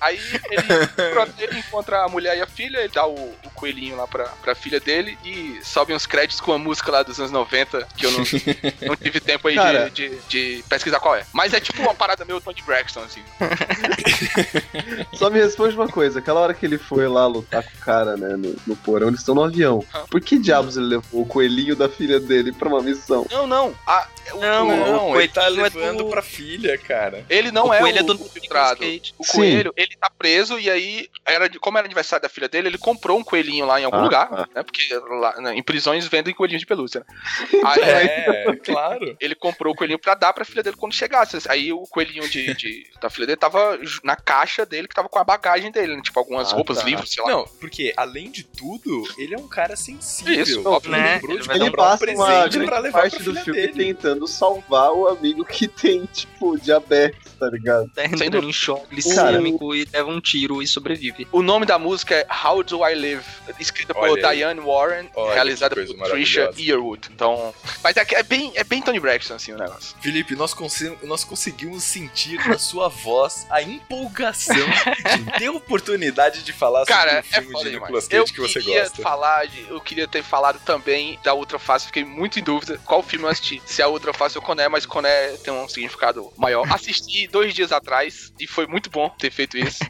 Aí 0.07 0.21
ele, 0.51 0.63
ele, 1.51 1.59
encontra 1.59 2.05
a 2.05 2.09
mulher 2.09 2.37
e 2.37 2.41
a 2.41 2.47
filha, 2.47 2.79
ele 2.79 2.89
dá 2.89 3.07
o, 3.07 3.15
o, 3.15 3.51
coelhinho 3.55 3.97
lá 3.97 4.07
pra, 4.07 4.25
pra 4.43 4.55
filha 4.55 4.79
dele 4.79 5.19
e 5.25 5.59
sobe 5.65 5.93
uns 5.93 6.07
créditos 6.07 6.41
com 6.41 6.53
a 6.53 6.59
música 6.59 6.93
lá 6.93 7.03
dos 7.03 7.19
anos 7.19 7.33
90, 7.33 7.89
que 7.97 8.07
eu 8.07 8.13
não, 8.13 8.19
não 8.87 8.97
tive 8.97 9.19
tempo 9.19 9.49
aí 9.49 9.57
Cara, 9.57 9.91
de, 9.91 10.09
de, 10.09 10.59
de, 10.59 10.65
pesquisar 10.69 11.01
qual 11.01 11.17
é. 11.17 11.25
Mas 11.33 11.53
é 11.53 11.61
tipo 11.61 11.83
uma 11.83 11.95
parada 11.95 12.25
meio 12.25 12.41
Tony 12.41 12.63
Braxton, 12.63 13.01
assim. 13.01 13.23
Só 15.15 15.29
me 15.29 15.41
responde 15.41 15.75
uma 15.75 15.89
coisa, 15.89 16.21
aquela 16.21 16.41
hora 16.41 16.55
que 16.55 16.65
ele 16.65 16.79
foi 16.79 17.09
lá 17.09 17.27
lutar 17.27 17.65
com 17.65 17.77
o 17.77 17.81
cara, 17.81 18.17
né, 18.17 18.37
no, 18.37 18.55
no 18.65 18.77
porão, 18.77 19.09
eles 19.09 19.21
estão 19.21 19.35
no 19.35 19.43
avião. 19.43 19.85
Por 20.09 20.21
que 20.21 20.39
diabos 20.39 20.77
ele 20.77 20.87
levou 20.87 21.23
o 21.23 21.27
coelhinho 21.27 21.75
da 21.75 21.89
filha 21.89 22.21
dele 22.21 22.53
pra 22.53 22.69
uma 22.69 22.83
missão? 22.83 23.27
Não, 23.31 23.47
não. 23.47 23.75
A, 23.87 24.07
o, 24.33 24.41
não, 24.41 24.67
não, 24.67 25.11
o 25.11 25.21
ele 25.21 25.29
tá 25.29 25.49
levando 25.49 26.01
é 26.01 26.05
do... 26.05 26.11
pra 26.11 26.23
filha, 26.23 26.79
cara. 26.79 27.25
Ele 27.29 27.51
não 27.51 27.69
o 27.69 27.75
é 27.75 27.83
o, 27.83 27.87
é 27.87 28.03
do 28.03 28.13
o 28.13 28.27
infiltrado. 28.27 28.81
O 29.19 29.27
coelho, 29.27 29.73
ele 29.77 29.96
tá 30.01 30.11
preso 30.11 30.59
e 30.59 30.71
aí, 30.71 31.09
era, 31.25 31.49
como 31.59 31.79
era 31.79 31.87
aniversário 31.87 32.23
da 32.23 32.29
filha 32.29 32.49
dele, 32.49 32.69
ele 32.69 32.79
comprou 32.79 33.19
um 33.19 33.25
coelhinho 33.25 33.67
lá 33.67 33.81
em 33.81 33.85
algum 33.85 33.99
ah, 33.99 34.03
lugar, 34.03 34.29
ah. 34.31 34.49
né? 34.55 34.63
Porque 34.63 34.89
lá, 34.95 35.41
né, 35.41 35.55
em 35.55 35.63
prisões 35.63 36.07
vendem 36.07 36.35
coelhinhos 36.35 36.61
de 36.61 36.67
pelúcia, 36.67 37.01
né? 37.01 37.61
Aí, 37.65 37.83
é, 37.83 38.57
claro. 38.65 39.17
Ele 39.21 39.35
comprou 39.35 39.73
o 39.73 39.77
coelhinho 39.77 39.99
pra 39.99 40.15
dar 40.15 40.33
pra 40.33 40.45
filha 40.45 40.63
dele 40.63 40.77
quando 40.77 40.95
chegasse. 40.95 41.39
Aí 41.49 41.73
o 41.73 41.83
coelhinho 41.83 42.29
de, 42.29 42.55
de 42.55 42.87
da 43.01 43.11
filha 43.11 43.27
dele 43.27 43.39
tava 43.39 43.79
na 44.03 44.17
caixa 44.17 44.65
dele, 44.65 44.89
que 44.89 44.95
tava 44.95 45.09
com 45.09 45.19
a 45.19 45.25
bagagem 45.25 45.71
dele, 45.71 45.97
né? 45.97 46.03
Tipo, 46.03 46.19
algumas 46.19 46.53
ah, 46.53 46.57
roupas, 46.57 46.79
tá. 46.79 46.85
livros, 46.85 47.11
sei 47.11 47.25
lá. 47.25 47.31
Não, 47.31 47.45
porque 47.61 47.93
além 47.97 48.31
de 48.31 48.45
tudo, 48.45 49.05
ele 49.19 49.35
é 49.35 49.39
um 49.39 49.49
cara 49.49 49.77
sensível. 49.77 50.43
Isso, 50.43 50.69
óbvio, 50.69 50.93
né? 50.93 51.21
Ele, 51.23 51.33
ele, 51.35 51.65
ele 51.65 51.71
passa 51.71 52.11
uma 52.11 52.49
grande 52.49 52.91
parte 52.91 53.23
do 53.23 53.35
filme 53.35 53.61
dele. 53.61 53.73
tentando 53.73 54.27
salvar 54.27 54.93
o 54.93 55.09
amigo 55.09 55.45
que 55.45 55.67
tem, 55.67 56.05
tipo, 56.07 56.59
diabetes, 56.59 57.26
tá 57.39 57.49
ligado? 57.49 57.89
Tá 57.95 58.05
entrando 58.05 58.49
em 58.49 58.53
choque 58.53 58.87
glicêmico 58.91 59.75
e 59.75 59.87
leva 59.93 60.09
um 60.09 60.21
tiro 60.21 60.63
e 60.63 60.67
sobrevive. 60.67 61.27
O 61.33 61.43
nome 61.43 61.67
da 61.67 61.79
música 61.79 62.15
é 62.15 62.27
How 62.45 62.63
Do 62.63 62.87
I 62.87 62.95
Live? 62.95 63.25
Escrita 63.59 63.95
por 63.95 64.09
Olha 64.09 64.35
Diane 64.35 64.61
Warren, 64.61 65.09
Olha 65.15 65.35
realizada 65.35 65.75
por 65.75 66.11
Trisha 66.11 66.51
Yearwood. 66.59 67.09
Então, 67.13 67.55
mas 67.83 67.97
é, 67.97 68.07
é, 68.13 68.23
bem, 68.23 68.53
é 68.55 68.65
bem 68.65 68.83
Tony 68.83 69.01
Braxton, 69.01 69.35
assim, 69.35 69.53
o 69.53 69.59
negócio. 69.59 69.97
Felipe, 70.01 70.35
nós, 70.35 70.55
nós 71.03 71.25
conseguimos 71.25 71.83
sentir 71.83 72.39
na 72.47 72.59
sua 72.59 72.89
voz 72.89 73.47
a 73.51 73.63
empolgação 73.63 74.57
de 74.57 75.39
ter 75.39 75.49
oportunidade 75.49 76.43
de 76.43 76.53
falar 76.53 76.85
Cara, 76.87 77.23
sobre 77.23 77.39
o 77.39 77.39
é 77.39 77.43
filme 77.43 77.65
de 77.65 77.71
Nicolas 77.71 78.09
Cage 78.09 78.33
que 78.33 78.41
você 78.41 78.61
gosta. 78.61 79.03
Falar 79.03 79.47
de, 79.47 79.69
eu 79.69 79.81
queria 79.81 80.09
ter 80.09 80.23
falado 80.23 80.59
também 80.65 81.19
da 81.23 81.35
Outra 81.35 81.59
Face, 81.59 81.87
fiquei 81.87 82.05
muito 82.05 82.39
em 82.39 82.43
dúvida 82.43 82.81
qual 82.85 83.03
filme 83.03 83.25
eu 83.25 83.31
assisti. 83.31 83.63
Se 83.65 83.83
a 83.83 83.89
Outra 83.89 84.13
Face 84.13 84.37
ou 84.37 84.43
Coné, 84.43 84.69
mas 84.69 84.87
Coné 84.87 85.33
tem 85.43 85.53
um 85.53 85.69
significado 85.69 86.33
maior. 86.37 86.67
Assisti 86.73 87.26
dois 87.27 87.55
dias 87.55 87.73
atrás 87.73 88.33
e 88.39 88.47
foi 88.47 88.67
muito 88.67 88.91
bom 88.91 89.09
ter 89.11 89.31
feito 89.31 89.57
isso. 89.57 89.85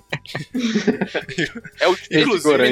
é 1.81 1.89
o, 1.89 1.97
inclusive, 2.11 2.71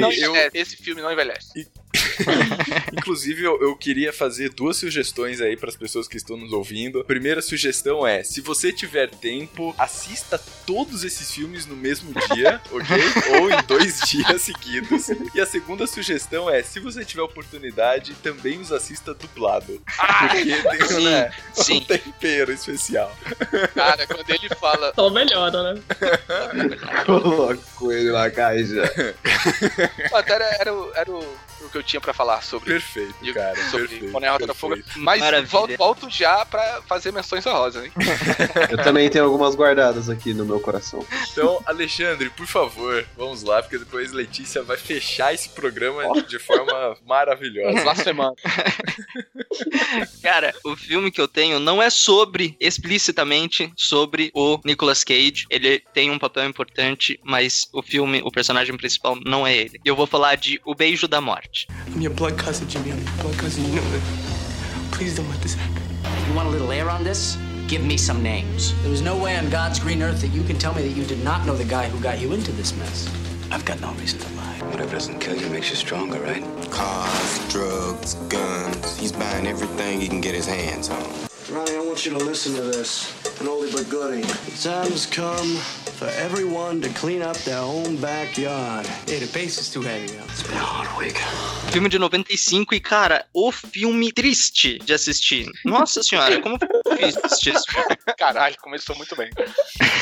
esse 0.53 0.77
filme 0.77 1.01
não 1.01 1.11
envelhece. 1.11 1.67
Inclusive, 2.93 3.43
eu, 3.43 3.61
eu, 3.61 3.75
queria 3.75 4.11
fazer 4.11 4.49
duas 4.49 4.77
sugestões 4.77 5.41
aí 5.41 5.57
para 5.57 5.69
as 5.69 5.75
pessoas 5.75 6.07
que 6.07 6.17
estão 6.17 6.37
nos 6.37 6.51
ouvindo. 6.51 6.99
A 6.99 7.03
primeira 7.03 7.41
sugestão 7.41 8.05
é: 8.05 8.23
se 8.23 8.41
você 8.41 8.71
tiver 8.71 9.09
tempo, 9.09 9.73
assista 9.77 10.37
todos 10.65 11.03
esses 11.03 11.31
filmes 11.31 11.65
no 11.65 11.75
mesmo 11.75 12.13
dia, 12.33 12.61
ok? 12.71 13.39
Ou 13.39 13.51
em 13.51 13.63
dois 13.63 14.01
dias 14.01 14.41
seguidos. 14.41 15.09
E 15.33 15.41
a 15.41 15.45
segunda 15.45 15.87
sugestão 15.87 16.49
é: 16.49 16.61
se 16.63 16.79
você 16.79 17.03
tiver 17.03 17.21
oportunidade, 17.21 18.13
também 18.15 18.59
os 18.59 18.71
assista 18.71 19.13
dublado. 19.13 19.81
Ah, 19.97 20.27
porque 20.27 20.61
tem 20.61 20.87
sim, 20.87 21.03
né, 21.05 21.31
sim. 21.53 21.77
um 21.77 21.81
tempero 21.81 22.51
especial. 22.51 23.15
Cara, 23.73 24.07
quando 24.07 24.29
ele 24.29 24.49
fala. 24.55 24.93
Só 24.95 25.09
melhora, 25.09 25.73
né? 25.73 25.81
Coloca 27.05 27.59
ele 27.93 28.11
na 28.11 28.29
caixa. 28.29 28.81
Era, 30.25 30.45
era, 30.59 30.71
era 30.95 31.11
o, 31.11 31.37
o 31.65 31.69
que 31.69 31.77
eu 31.77 31.83
tinha 31.83 32.01
pra 32.01 32.13
falar 32.13 32.41
sobre. 32.41 32.69
Perfeito, 32.69 33.33
cara. 33.33 33.55
Sobre 33.69 33.87
perfeito, 33.87 34.17
Rota 34.17 34.47
da 34.47 34.53
Fuga. 34.53 34.83
Mas 34.95 35.21
volto, 35.49 35.77
volto, 35.77 36.09
já 36.09 36.45
pra 36.45 36.81
fazer 36.87 37.11
menções 37.11 37.45
honrosas, 37.45 37.85
hein? 37.85 37.91
eu 38.69 38.77
também 38.83 39.09
tenho 39.09 39.25
algumas 39.25 39.55
guardadas 39.55 40.09
aqui 40.09 40.33
no 40.33 40.45
meu 40.45 40.59
coração. 40.59 41.05
Então, 41.31 41.61
Alexandre, 41.65 42.29
por 42.29 42.47
favor, 42.47 43.05
vamos 43.17 43.43
lá, 43.43 43.61
porque 43.61 43.77
depois 43.77 44.11
Letícia 44.11 44.63
vai 44.63 44.77
fechar 44.77 45.33
esse 45.33 45.49
programa 45.49 46.03
oh. 46.07 46.21
de 46.21 46.39
forma 46.39 46.97
maravilhosa. 47.05 47.83
Lá 47.83 47.95
semana. 47.95 48.35
cara, 50.21 50.53
o 50.63 50.75
filme 50.75 51.11
que 51.11 51.21
eu 51.21 51.27
tenho 51.27 51.59
não 51.59 51.81
é 51.81 51.89
sobre, 51.89 52.55
explicitamente, 52.59 53.71
sobre 53.75 54.31
o 54.33 54.59
Nicolas 54.63 55.03
Cage. 55.03 55.45
Ele 55.49 55.79
tem 55.93 56.11
um 56.11 56.19
papel 56.19 56.45
importante, 56.45 57.19
mas 57.23 57.67
o 57.73 57.81
filme, 57.81 58.21
o 58.23 58.31
personagem 58.31 58.75
principal 58.77 59.17
não 59.25 59.45
é 59.45 59.55
ele. 59.55 59.79
E 59.83 59.87
eu 59.87 59.95
vou 59.95 60.07
falar 60.07 60.35
de 60.35 60.59
O 60.65 60.75
Beijo 60.75 61.07
da 61.07 61.21
Morte. 61.21 61.54
I'm 61.93 62.01
your 62.01 62.11
blood 62.11 62.37
cousin, 62.37 62.67
Jimmy. 62.67 62.91
I'm 62.91 62.99
your 62.99 63.13
blood 63.21 63.37
cousin. 63.37 63.63
You 63.65 63.75
know 63.75 63.89
that. 63.91 64.01
Please 64.91 65.15
don't 65.15 65.29
let 65.29 65.41
this 65.41 65.53
happen. 65.53 65.83
You 66.27 66.35
want 66.35 66.49
a 66.49 66.51
little 66.51 66.71
air 66.71 66.89
on 66.89 67.03
this? 67.03 67.37
Give 67.67 67.83
me 67.83 67.97
some 67.97 68.21
names. 68.21 68.73
There 68.83 68.91
is 68.91 69.01
no 69.01 69.17
way 69.17 69.37
on 69.37 69.49
God's 69.49 69.79
green 69.79 70.01
earth 70.01 70.19
that 70.21 70.29
you 70.29 70.43
can 70.43 70.57
tell 70.57 70.73
me 70.75 70.81
that 70.81 70.97
you 70.97 71.05
did 71.05 71.23
not 71.23 71.45
know 71.45 71.55
the 71.55 71.63
guy 71.63 71.87
who 71.87 72.01
got 72.03 72.19
you 72.19 72.33
into 72.33 72.51
this 72.51 72.75
mess. 72.75 73.09
I've 73.51 73.63
got 73.63 73.79
no 73.79 73.93
reason 73.93 74.19
to 74.19 74.35
lie. 74.35 74.59
Whatever 74.69 74.91
doesn't 74.91 75.19
kill 75.19 75.37
you 75.37 75.47
makes 75.49 75.69
you 75.69 75.77
stronger, 75.77 76.19
right? 76.19 76.43
Cars, 76.71 77.47
drugs, 77.49 78.15
guns. 78.27 78.97
He's 78.97 79.13
buying 79.13 79.47
everything 79.47 80.01
he 80.01 80.09
can 80.09 80.19
get 80.19 80.35
his 80.35 80.45
hands 80.45 80.89
on. 80.89 81.34
Ronnie, 81.51 81.75
I 81.75 81.79
want 81.79 82.05
you 82.05 82.11
to 82.17 82.23
listen 82.25 82.55
to 82.55 82.61
this. 82.61 83.13
An 83.39 83.45
oldie 83.47 83.71
but 83.71 83.87
goodie. 83.87 84.21
The 84.21 84.69
time 84.69 84.91
has 84.91 85.05
come 85.05 85.55
for 85.99 86.07
everyone 86.17 86.81
to 86.81 86.89
clean 86.99 87.21
up 87.21 87.37
their 87.43 87.59
own 87.59 87.97
backyard. 87.97 88.87
Hey, 89.07 89.19
the 89.19 89.27
bass 89.31 89.59
is 89.59 89.69
too 89.71 89.81
heavy. 89.81 90.05
It's 90.05 90.41
been 90.41 90.57
a 90.57 90.59
hard 90.59 90.89
week. 90.97 91.17
Filme 91.71 91.87
de 91.89 91.99
95 91.99 92.73
e, 92.73 92.79
cara, 92.79 93.25
o 93.33 93.51
filme 93.51 94.11
triste 94.11 94.79
de 94.79 94.93
assistir. 94.93 95.45
Nossa 95.63 96.01
senhora, 96.01 96.41
como 96.41 96.57
foi 96.57 97.03
assistir 97.03 97.53
esse 97.53 97.71
filme? 97.71 97.95
Caralho, 98.17 98.55
começou 98.61 98.95
muito 98.95 99.15
bem. 99.15 99.29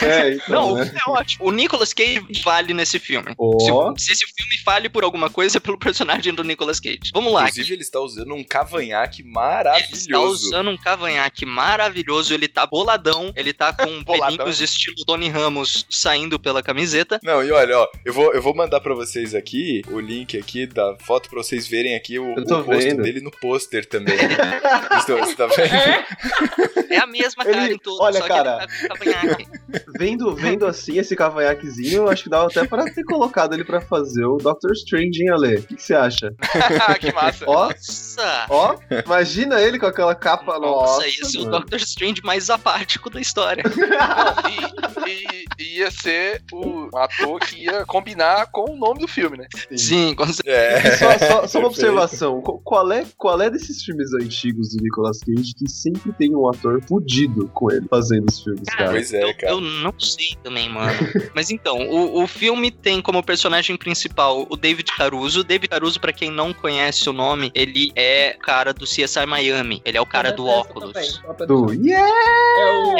É, 0.02 0.34
então, 0.34 0.50
Não, 0.50 0.76
né? 0.76 0.91
é 0.94 1.10
ótimo. 1.10 1.48
O 1.48 1.52
Nicolas 1.52 1.94
Cage 1.94 2.26
vale 2.44 2.74
nesse 2.74 3.00
filme. 3.00 3.34
Oh. 3.38 3.58
Se, 3.98 4.06
se, 4.06 4.12
esse 4.12 4.26
filme 4.36 4.58
fale 4.64 4.89
por 4.89 5.02
alguma 5.02 5.30
coisa, 5.30 5.58
é 5.58 5.62
pelo 5.62 5.78
personagem 5.78 6.34
do 6.34 6.44
Nicolas 6.44 6.78
Cage. 6.78 7.12
Vamos 7.14 7.32
lá. 7.32 7.44
Inclusive, 7.44 7.64
aqui. 7.68 7.74
ele 7.74 7.82
está 7.84 8.02
usando 8.02 8.34
um 8.34 8.44
cavanhaque 8.44 9.24
maravilhoso. 9.24 9.94
Ele 9.94 10.02
está 10.02 10.20
usando 10.20 10.72
um 10.72 10.78
cavanhaque 10.78 11.33
maravilhoso. 11.46 12.34
Ele 12.34 12.48
tá 12.48 12.66
boladão. 12.66 13.32
Ele 13.36 13.54
tá 13.54 13.74
com 13.74 14.04
pelinhos 14.06 14.62
estilo 14.62 14.96
Tony 15.06 15.30
Ramos 15.30 15.86
saindo 15.90 16.40
pela 16.40 16.62
camiseta. 16.62 17.20
Não, 17.24 17.44
e 17.44 17.52
olha, 17.52 17.80
ó, 17.80 17.88
eu 18.06 18.14
vou, 18.14 18.34
eu 18.34 18.42
vou 18.42 18.56
mandar 18.56 18.80
pra 18.80 18.94
vocês 18.94 19.34
aqui 19.36 19.82
o 19.90 20.00
link 20.00 20.38
aqui 20.38 20.66
da 20.68 20.96
foto 21.00 21.30
pra 21.30 21.42
vocês 21.42 21.68
verem 21.68 21.96
aqui 21.96 22.20
o, 22.20 22.34
o 22.36 22.62
rosto 22.62 22.96
dele 22.98 23.22
no 23.22 23.32
pôster 23.32 23.86
também. 23.86 24.16
Você 25.04 25.36
tá 25.36 25.48
vendo? 25.48 26.84
É 26.90 26.98
a 26.98 27.08
mesma 27.08 27.44
cara 27.44 27.66
Ele- 27.66 27.76
em 27.76 27.78
todos, 27.78 28.00
olha, 28.00 28.20
só 28.20 28.28
cara. 28.28 28.68
que 28.68 28.74
ele 28.76 28.88
tá 28.88 28.96
com 28.98 29.06
cavanhaque. 29.06 29.48
Vendo, 29.98 30.36
vendo 30.36 30.66
assim 30.68 30.98
esse 31.00 31.16
cavanhaquezinho, 31.16 32.04
eu 32.04 32.10
acho 32.10 32.24
que 32.24 32.30
dava 32.30 32.46
até 32.48 32.66
pra 32.66 32.84
ter 32.86 33.04
colocado 33.04 33.54
ele 33.54 33.64
pra 33.64 33.82
fazer 33.82 34.24
o 34.26 34.38
Doctor 34.38 34.72
Strange, 34.74 35.24
hein, 35.24 35.30
Ale? 35.32 35.56
O 35.56 35.64
que, 35.64 35.76
que 35.76 35.84
você 35.84 35.96
acha? 35.96 36.32
que 37.00 37.12
massa. 37.12 37.46
Ó, 37.48 37.70
Nossa! 37.70 38.46
ó, 38.50 38.76
imagina 39.06 39.60
ele 39.62 39.80
com 39.80 39.86
aquela 39.88 40.14
capa. 40.14 40.60
Nossa, 40.60 40.94
Nossa, 40.94 41.08
ia 41.24 41.30
ser 41.32 41.38
o 41.40 41.46
mano. 41.46 41.60
Doctor 41.60 41.80
Strange 41.80 42.22
mais 42.24 42.50
apático 42.50 43.10
da 43.10 43.20
história. 43.22 43.64
E, 45.06 45.46
e 45.62 45.78
ia 45.80 45.92
ser 45.92 46.42
o 46.52 46.90
ator 46.98 47.40
que 47.42 47.64
ia 47.66 47.86
combinar 47.86 48.48
com 48.52 48.72
o 48.72 48.76
nome 48.78 49.00
do 49.02 49.08
filme, 49.08 49.38
né? 49.38 49.48
Sim, 49.76 50.16
com 50.16 50.24
É. 50.46 50.98
Só, 50.98 51.18
só- 51.20 51.48
só 51.48 51.60
uma 51.60 51.68
observação. 51.68 52.42
Qu- 52.42 52.60
Qual 52.64 52.92
é, 52.92 53.06
qual 53.18 53.42
é 53.42 53.50
desses 53.50 53.84
filmes 53.84 54.14
antigos 54.14 54.70
do 54.76 54.82
Nicolas 54.82 55.20
Cage 55.20 55.54
que 55.58 55.70
sempre 55.70 56.12
tem 56.14 56.36
um 56.36 56.48
ator 56.50 56.82
fudido 56.88 57.48
com 57.54 57.72
ele 57.72 57.86
fazendo 57.90 58.30
os 58.30 58.42
filmes, 58.42 58.64
cara? 58.70 58.92
Pois 58.92 59.14
é, 59.14 59.24
eu, 59.24 59.34
cara. 59.38 59.52
eu 59.54 59.62
não 59.62 59.94
sei 60.00 60.36
também, 60.42 60.70
mano. 60.70 60.94
Mas 61.36 61.52
então, 61.52 61.78
o, 61.90 62.24
o 62.24 62.28
filme 62.28 62.72
tem 62.72 63.02
como 63.02 63.22
personagem 63.24 63.76
principal 63.76 64.48
o 64.50 64.56
David 64.56 64.92
Caruso. 64.96 65.42
O 65.42 65.44
David 65.44 65.70
Caruso, 65.70 66.00
pra 66.00 66.14
quem 66.14 66.32
não 66.32 66.54
conhece 66.54 67.10
o 67.10 67.14
nome, 67.14 67.52
ele 67.54 67.92
é 67.96 68.36
o 68.38 68.42
cara 68.42 68.74
do 68.74 68.86
CSI 68.86 69.26
Miami. 69.28 69.82
Ele 69.86 69.98
é 69.98 70.02
o 70.02 70.06
cara 70.06 70.32
do 70.32 70.46
óculos. 70.46 71.12
Do 71.47 71.74
Yeah! 71.74 72.07
É 72.57 72.72
o. 72.72 72.97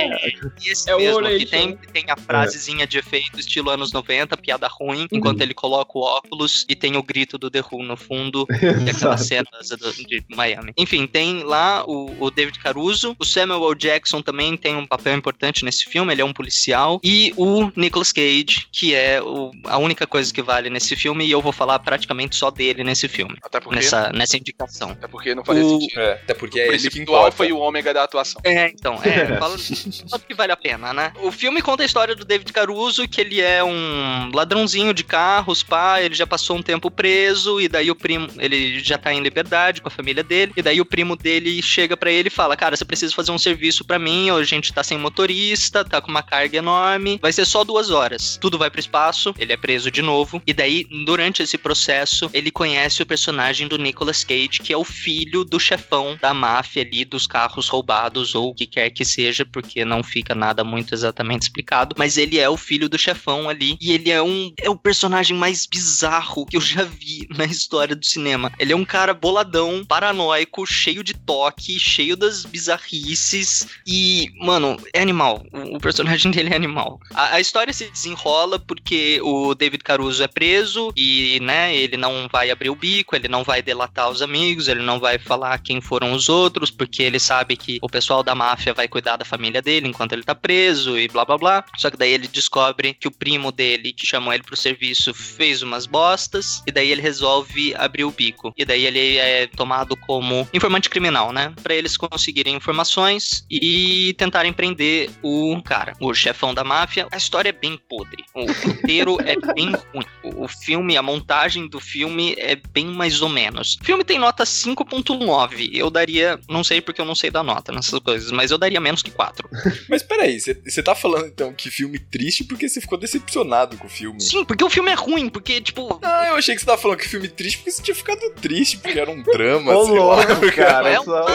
E 0.62 0.72
esse 0.72 0.90
É 0.90 0.96
o 0.96 1.00
mesmo, 1.00 1.16
Orelha. 1.18 1.40
que 1.40 1.46
tem, 1.46 1.78
tem 1.78 2.06
a 2.10 2.18
frasezinha 2.18 2.86
de 2.88 2.98
efeito 2.98 3.40
estilo 3.40 3.70
anos 3.70 3.92
90, 3.92 4.36
piada 4.38 4.68
ruim, 4.68 5.08
enquanto 5.12 5.38
Uhum. 5.38 5.44
ele 5.44 5.54
coloca 5.54 5.92
o 5.98 6.02
óculos 6.02 6.66
e 6.68 6.76
tem 6.76 6.98
o 6.98 7.04
grito 7.04 7.38
do 7.38 7.50
The 7.50 7.62
Who 7.72 7.84
no 7.84 7.96
fundo 7.98 8.46
e 8.50 8.90
aquela 8.90 9.16
Exato. 9.16 9.24
cena 9.24 9.48
do- 9.80 9.94
de 9.94 10.24
Miami. 10.36 10.74
Enfim, 10.78 11.06
tem 11.08 11.44
lá 11.44 11.84
o, 11.88 12.14
o 12.20 12.32
David 12.32 12.60
Caruso, 12.60 13.16
o 13.20 13.26
Samuel 13.26 13.64
L. 13.72 13.76
Jackson 13.78 14.22
também 14.22 14.56
tem 14.58 14.76
um 14.76 14.86
papel 14.86 15.16
importante 15.16 15.64
nesse 15.64 15.86
filme, 15.86 16.12
ele 16.14 16.22
é 16.22 16.26
um 16.26 16.34
policial, 16.34 17.00
e 17.04 17.34
o 17.38 17.72
Nicolas 17.76 18.12
Cage, 18.12 18.68
que 18.72 18.94
é 18.96 19.22
o- 19.22 19.52
a 19.66 19.78
única 19.78 20.08
coisa 20.08 20.34
que 20.34 20.42
vale 20.42 20.70
nesse 20.70 20.96
filme, 20.96 21.26
e 21.26 21.32
eu 21.32 21.42
vou 21.42 21.52
falar 21.52 21.80
praticamente 21.80 22.36
só 22.36 22.50
dele 22.50 22.84
nesse 22.84 23.08
filme, 23.08 23.38
Até 23.44 23.60
porque, 23.60 23.76
nessa, 23.76 24.12
nessa 24.12 24.38
indicação. 24.38 24.92
até 24.92 25.08
porque 25.08 25.36
não 25.36 25.44
fazia 25.46 25.64
O- 25.66 25.80
sentido. 25.80 26.00
É, 26.00 26.14
até 26.14 26.34
porque 26.34 26.60
o 26.60 26.62
é 26.62 26.68
ele 26.76 26.90
que 26.90 27.04
do 27.06 27.16
alfa 27.16 27.46
e 27.46 27.52
o 27.54 27.60
ômega 27.60 27.94
da 27.94 28.03
atuação. 28.06 28.42
É, 28.44 28.68
então, 28.70 29.00
é, 29.04 29.38
fala 29.40 29.58
só 29.58 30.18
que 30.18 30.34
vale 30.34 30.52
a 30.52 30.58
pena, 30.58 30.94
né? 30.94 31.14
O 31.22 31.32
filme 31.32 31.62
conta 31.62 31.84
a 31.84 31.86
história 31.86 32.16
do 32.16 32.26
David 32.26 32.52
Caruso, 32.52 33.08
que 33.08 33.22
ele 33.22 33.42
é 33.42 33.64
um 33.64 34.32
ladrãozinho 34.34 34.94
de 34.94 35.04
carros, 35.04 35.64
pá, 35.64 36.02
ele 36.02 36.16
já 36.16 36.26
passou 36.26 36.58
um 36.58 36.62
tempo 36.62 36.90
preso, 36.90 37.60
e 37.60 37.68
daí 37.68 37.90
o 37.92 37.96
primo, 37.96 38.28
ele 38.38 38.80
já 38.80 38.98
tá 38.98 39.14
em 39.14 39.22
liberdade 39.22 39.82
com 39.82 39.88
a 39.88 39.92
família 39.92 40.24
dele, 40.24 40.54
e 40.56 40.62
daí 40.62 40.82
o 40.82 40.86
primo 40.86 41.16
dele 41.16 41.62
chega 41.62 41.96
pra 41.96 42.12
ele 42.12 42.28
e 42.28 42.32
fala, 42.32 42.56
cara, 42.56 42.76
você 42.76 42.86
precisa 42.86 43.14
fazer 43.14 43.32
um 43.32 43.38
serviço 43.38 43.86
pra 43.86 44.00
mim, 44.00 44.30
a 44.30 44.44
gente 44.44 44.74
tá 44.74 44.84
sem 44.84 44.98
motorista, 44.98 45.84
tá 45.84 46.02
com 46.02 46.10
uma 46.10 46.24
carga 46.24 46.58
enorme, 46.58 47.20
vai 47.22 47.32
ser 47.32 47.46
só 47.46 47.64
duas 47.64 47.90
horas. 47.90 48.38
Tudo 48.40 48.58
vai 48.58 48.70
pro 48.70 48.80
espaço, 48.80 49.34
ele 49.38 49.54
é 49.54 49.58
preso 49.58 49.92
de 49.92 50.02
novo, 50.02 50.42
e 50.46 50.54
daí, 50.54 50.86
durante 51.06 51.44
esse 51.44 51.58
processo, 51.58 52.30
ele 52.34 52.52
conhece 52.52 53.02
o 53.02 53.06
personagem 53.06 53.68
do 53.68 53.78
Nicolas 53.78 54.24
Cage, 54.24 54.60
que 54.62 54.74
é 54.74 54.78
o 54.78 54.84
filho 54.84 55.44
do 55.44 55.60
chefão 55.60 56.18
da 56.22 56.34
máfia 56.34 56.84
ali, 56.84 57.06
dos 57.06 57.28
carros 57.28 57.68
roubados, 57.68 57.93
ou 58.36 58.50
o 58.50 58.56
que 58.56 58.66
quer 58.66 58.90
que 58.90 59.06
seja, 59.06 59.46
porque 59.46 59.86
não 59.86 60.04
fica 60.04 60.34
nada 60.36 60.64
muito 60.64 60.94
exatamente 60.94 61.44
explicado, 61.44 61.96
mas 61.98 62.18
ele 62.18 62.40
é 62.40 62.50
o 62.50 62.58
filho 62.58 62.90
do 62.90 62.98
chefão 62.98 63.50
ali, 63.50 63.78
e 63.82 63.92
ele 63.92 64.10
é 64.10 64.22
um 64.22 64.52
é 64.58 64.70
o 64.70 64.76
personagem 64.76 65.36
mais 65.36 65.66
bizarro 65.66 66.46
que 66.46 66.58
eu 66.58 66.62
já 66.62 66.84
vi 66.84 67.28
na 67.36 67.46
história 67.46 67.96
do 67.96 68.06
cinema. 68.06 68.52
Ele 68.60 68.74
é 68.74 68.76
um 68.76 68.86
cara 68.86 69.14
boladão, 69.14 69.84
paranoico, 69.86 70.66
cheio 70.66 71.04
de 71.04 71.14
toque, 71.14 71.80
cheio 71.80 72.16
das 72.16 72.46
bizarrices, 72.46 73.68
e, 73.86 74.30
mano, 74.40 74.78
é 74.94 75.02
animal. 75.02 75.46
O, 75.52 75.78
o 75.78 75.80
personagem 75.80 76.32
dele 76.34 76.54
é 76.54 76.56
animal. 76.56 77.00
A, 77.14 77.36
a 77.36 77.40
história 77.40 77.74
se 77.74 77.90
desenrola 77.90 78.60
porque 78.60 79.20
o 79.22 79.54
David 79.54 79.84
Caruso 79.84 80.24
é 80.24 80.28
preso 80.28 80.92
e, 80.96 81.40
né, 81.42 81.76
ele 81.76 81.98
não 81.98 82.28
vai 82.32 82.52
abrir 82.52 82.70
o 82.70 82.76
bico, 82.76 83.16
ele 83.16 83.28
não 83.28 83.44
vai 83.44 83.62
delatar 83.62 84.10
os 84.10 84.22
amigos, 84.22 84.68
ele 84.68 84.82
não 84.82 85.00
vai 85.00 85.18
falar 85.18 85.58
quem 85.60 85.82
foram 85.82 86.14
os 86.14 86.30
outros, 86.30 86.72
porque 86.72 87.04
ele 87.04 87.20
sabe 87.20 87.56
que 87.56 87.80
o 87.84 87.90
pessoal 87.90 88.24
da 88.24 88.34
máfia 88.34 88.74
vai 88.74 88.88
cuidar 88.88 89.18
da 89.18 89.26
família 89.26 89.62
dele 89.62 89.90
enquanto 89.90 90.14
ele 90.14 90.24
tá 90.24 90.34
preso 90.34 90.98
e 90.98 91.10
blá 91.10 91.26
blá 91.26 91.38
blá. 91.38 91.66
Só 91.76 91.92
que 91.92 91.98
daí 91.98 92.14
ele 92.14 92.30
descobre 92.30 92.94
que 92.94 93.10
o 93.10 93.12
primo 93.12 93.52
dele, 93.52 93.92
que 93.92 94.08
chamou 94.08 94.34
ele 94.34 94.42
pro 94.42 94.56
serviço, 94.56 95.14
fez 95.14 95.62
umas 95.62 95.86
bostas, 95.86 96.64
e 96.66 96.72
daí 96.72 96.90
ele 96.90 97.02
resolve 97.02 97.76
abrir 97.76 98.06
o 98.06 98.12
bico. 98.12 98.54
E 98.58 98.64
daí 98.64 98.86
ele 98.86 99.18
é 99.18 99.48
tomado 99.48 99.98
como 99.98 100.48
informante 100.54 100.90
criminal, 100.90 101.34
né? 101.34 101.54
Pra 101.62 101.76
eles 101.76 101.98
conseguirem 101.98 102.56
informações 102.56 103.46
e 103.52 104.16
tentarem 104.18 104.54
prender 104.54 105.10
o 105.22 105.62
cara, 105.62 105.94
o 106.00 106.14
chefão 106.14 106.54
da 106.54 106.64
máfia. 106.64 107.06
A 107.12 107.18
história 107.18 107.50
é 107.50 107.52
bem 107.52 107.78
podre. 107.90 108.24
O 108.34 108.46
roteiro 108.50 109.18
é 109.26 109.36
bem 109.54 109.74
ruim. 109.74 110.06
O 110.24 110.48
filme, 110.48 110.96
a 110.96 111.02
montagem 111.02 111.68
do 111.68 111.82
filme 111.82 112.34
é 112.38 112.56
bem 112.56 112.86
mais 112.86 113.22
ou 113.22 113.28
menos. 113.28 113.78
O 113.82 113.84
filme 113.84 114.06
tem 114.06 114.18
nota 114.18 114.46
5.9. 114.46 115.70
Eu 115.74 115.90
daria, 115.90 116.40
não 116.48 116.64
sei 116.64 116.80
porque 116.80 117.02
eu 117.02 117.06
não 117.06 117.16
sei 117.16 117.30
dar 117.30 117.44
nota 117.44 117.73
nessas 117.74 118.00
coisas, 118.00 118.32
mas 118.32 118.52
eu 118.52 118.58
daria 118.58 118.80
menos 118.80 119.02
que 119.02 119.12
4. 119.12 119.50
Mas 119.90 120.02
peraí, 120.04 120.40
você 120.40 120.82
tá 120.84 120.96
falando 120.96 121.28
então 121.28 121.54
que 121.54 121.70
filme 121.70 122.00
triste 122.00 122.44
porque 122.44 122.68
você 122.68 122.80
ficou 122.82 122.98
decepcionado 122.98 123.78
com 123.78 123.88
o 123.88 123.90
filme? 123.90 124.22
Sim, 124.22 124.44
porque 124.46 124.64
o 124.64 124.70
filme 124.70 124.92
é 124.92 124.94
ruim, 124.96 125.30
porque, 125.30 125.62
tipo, 125.62 126.00
Ah, 126.02 126.28
eu 126.30 126.36
achei 126.36 126.56
que 126.56 126.62
você 126.62 126.66
tava 126.66 126.82
falando 126.82 126.98
que 127.00 127.08
filme 127.08 127.28
triste 127.28 127.58
porque 127.58 127.72
você 127.72 127.82
tinha 127.82 127.96
ficado 127.96 128.22
triste, 128.42 128.78
porque 128.78 129.00
era 129.00 129.10
um 129.10 129.22
drama, 129.24 129.76
Ô, 129.76 129.86
sei 129.86 129.96
louco, 129.96 130.52
cara. 130.56 130.90
é 130.90 131.00
uma 131.00 131.26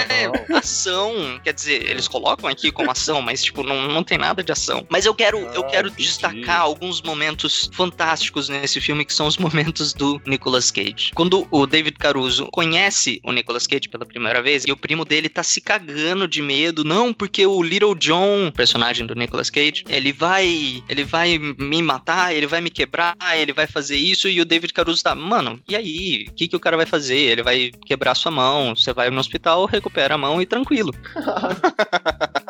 é, 0.00 0.56
ação. 0.56 1.40
Quer 1.42 1.52
dizer, 1.54 1.88
eles 1.88 2.08
colocam 2.08 2.48
aqui 2.48 2.70
como 2.72 2.90
ação, 2.90 3.20
mas, 3.22 3.42
tipo, 3.42 3.62
não, 3.62 3.88
não 3.88 4.02
tem 4.04 4.18
nada 4.18 4.42
de 4.42 4.52
ação. 4.52 4.86
Mas 4.88 5.06
eu 5.06 5.14
quero, 5.14 5.38
eu 5.38 5.62
Ah, 5.62 5.66
quero 5.66 5.88
entendi. 5.88 6.08
destacar 6.08 6.60
alguns 6.60 7.00
momentos 7.02 7.70
fantásticos 7.72 8.48
nesse 8.48 8.80
filme, 8.80 9.04
que 9.04 9.12
são 9.14 9.26
os 9.26 9.36
momentos 9.38 9.92
do 9.92 10.20
Nicolas 10.26 10.70
Cage. 10.70 11.10
Quando 11.14 11.46
o 11.50 11.66
David 11.66 11.98
Caruso 11.98 12.48
conhece 12.52 13.20
o 13.24 13.32
Nicolas 13.32 13.66
Cage 13.66 13.88
pela 13.88 14.06
primeira 14.06 14.42
vez, 14.42 14.64
e 14.66 14.72
o 14.72 14.76
primo 14.76 15.04
dele 15.04 15.28
tá 15.28 15.42
se 15.42 15.60
cagando 15.60 15.81
de 16.28 16.42
medo, 16.42 16.84
não, 16.84 17.12
porque 17.12 17.46
o 17.46 17.62
Little 17.62 17.94
John, 17.94 18.50
personagem 18.50 19.06
do 19.06 19.14
Nicolas 19.14 19.50
Cage, 19.50 19.84
ele 19.88 20.12
vai, 20.12 20.82
ele 20.88 21.04
vai 21.04 21.38
me 21.38 21.82
matar, 21.82 22.34
ele 22.34 22.46
vai 22.46 22.60
me 22.60 22.70
quebrar, 22.70 23.16
ele 23.36 23.52
vai 23.52 23.66
fazer 23.66 23.96
isso, 23.96 24.28
e 24.28 24.40
o 24.40 24.44
David 24.44 24.72
Caruso 24.72 25.02
tá, 25.02 25.14
mano, 25.14 25.60
e 25.68 25.76
aí? 25.76 26.26
O 26.28 26.34
que, 26.34 26.48
que 26.48 26.56
o 26.56 26.60
cara 26.60 26.76
vai 26.76 26.86
fazer? 26.86 27.16
Ele 27.16 27.42
vai 27.42 27.70
quebrar 27.86 28.14
sua 28.14 28.32
mão, 28.32 28.74
você 28.74 28.92
vai 28.92 29.10
no 29.10 29.20
hospital, 29.20 29.66
recupera 29.66 30.14
a 30.14 30.18
mão 30.18 30.40
e 30.40 30.46
tranquilo. 30.46 30.94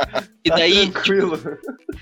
E 0.44 0.48
Tá 0.50 0.56
daí, 0.56 0.90
tranquilo. 0.90 1.38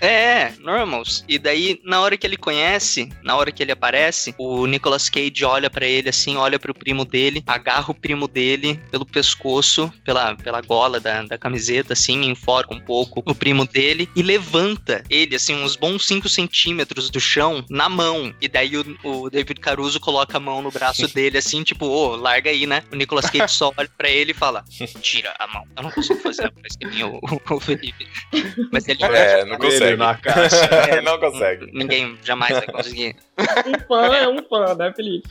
é, 0.01 0.53
normals. 0.61 1.25
E 1.29 1.39
daí, 1.39 1.79
na 1.85 2.01
hora 2.01 2.17
que 2.17 2.27
ele 2.27 2.37
conhece, 2.37 3.09
na 3.23 3.37
hora 3.37 3.53
que 3.53 3.63
ele 3.63 3.73
aparece, 3.73 4.35
o 4.39 4.67
Nicolas 4.67 5.09
Cage 5.11 5.45
olha 5.45 5.69
pra 5.69 5.87
ele 5.87 6.09
assim, 6.09 6.37
olha 6.37 6.59
pro 6.59 6.73
primo 6.75 7.05
dele, 7.05 7.43
agarra 7.47 7.91
o 7.91 7.95
primo 7.95 8.27
dele 8.27 8.81
pelo 8.91 9.05
pescoço, 9.05 9.93
pela, 10.05 10.35
pela 10.37 10.61
gola 10.63 10.99
da, 10.99 11.23
da 11.23 11.37
camiseta, 11.39 11.93
assim, 11.93 12.25
enforca 12.25 12.75
um 12.75 12.81
pouco 12.81 13.23
o 13.27 13.35
primo 13.35 13.67
dele 13.67 14.09
e 14.17 14.23
levanta 14.23 15.05
ele, 15.11 15.37
assim, 15.37 15.55
uns 15.55 15.77
bons 15.77 16.07
5 16.07 16.29
centímetros 16.29 17.11
do 17.11 17.21
chão 17.21 17.65
na 17.69 17.89
mão. 17.89 18.35
E 18.41 18.49
daí 18.49 18.77
o, 18.77 18.97
o 19.05 19.29
David 19.31 19.61
Caruso 19.61 20.01
coloca 20.01 20.39
a 20.39 20.41
mão 20.41 20.63
no 20.63 20.71
braço 20.71 21.07
dele, 21.13 21.39
assim, 21.39 21.63
tipo, 21.63 21.87
ô, 21.87 22.17
larga 22.17 22.51
aí, 22.51 22.67
né? 22.67 22.83
O 22.91 22.97
Nicolas 22.97 23.29
Cage 23.29 23.53
só 23.53 23.71
olha 23.77 23.91
pra 23.99 24.09
ele 24.09 24.31
e 24.31 24.35
fala: 24.35 24.65
tira 25.03 25.35
a 25.39 25.47
mão. 25.47 25.65
Eu 25.77 25.83
não 25.83 25.91
consigo 25.91 26.19
fazer 26.21 26.47
a 26.47 26.51
voz 26.51 26.77
que 26.77 26.87
nem 26.87 27.05
o, 27.05 27.21
o 27.51 27.61
Felipe. 27.61 28.09
Mas 28.73 28.87
ele 28.89 29.03
É, 29.05 29.45
não 29.45 29.55
Ele 29.55 29.59
consegue. 29.59 29.97
na 29.97 30.15
caixa. 30.17 30.57
É, 30.91 31.01
não 31.01 31.19
consegue. 31.19 31.67
Ninguém 31.73 32.19
jamais 32.23 32.53
vai 32.53 32.67
conseguir. 32.67 33.17
Um 33.67 33.87
fã 33.89 34.15
é 34.17 34.29
um 34.29 34.43
fã, 34.49 34.75
né, 34.75 34.93
Felipe? 34.95 35.29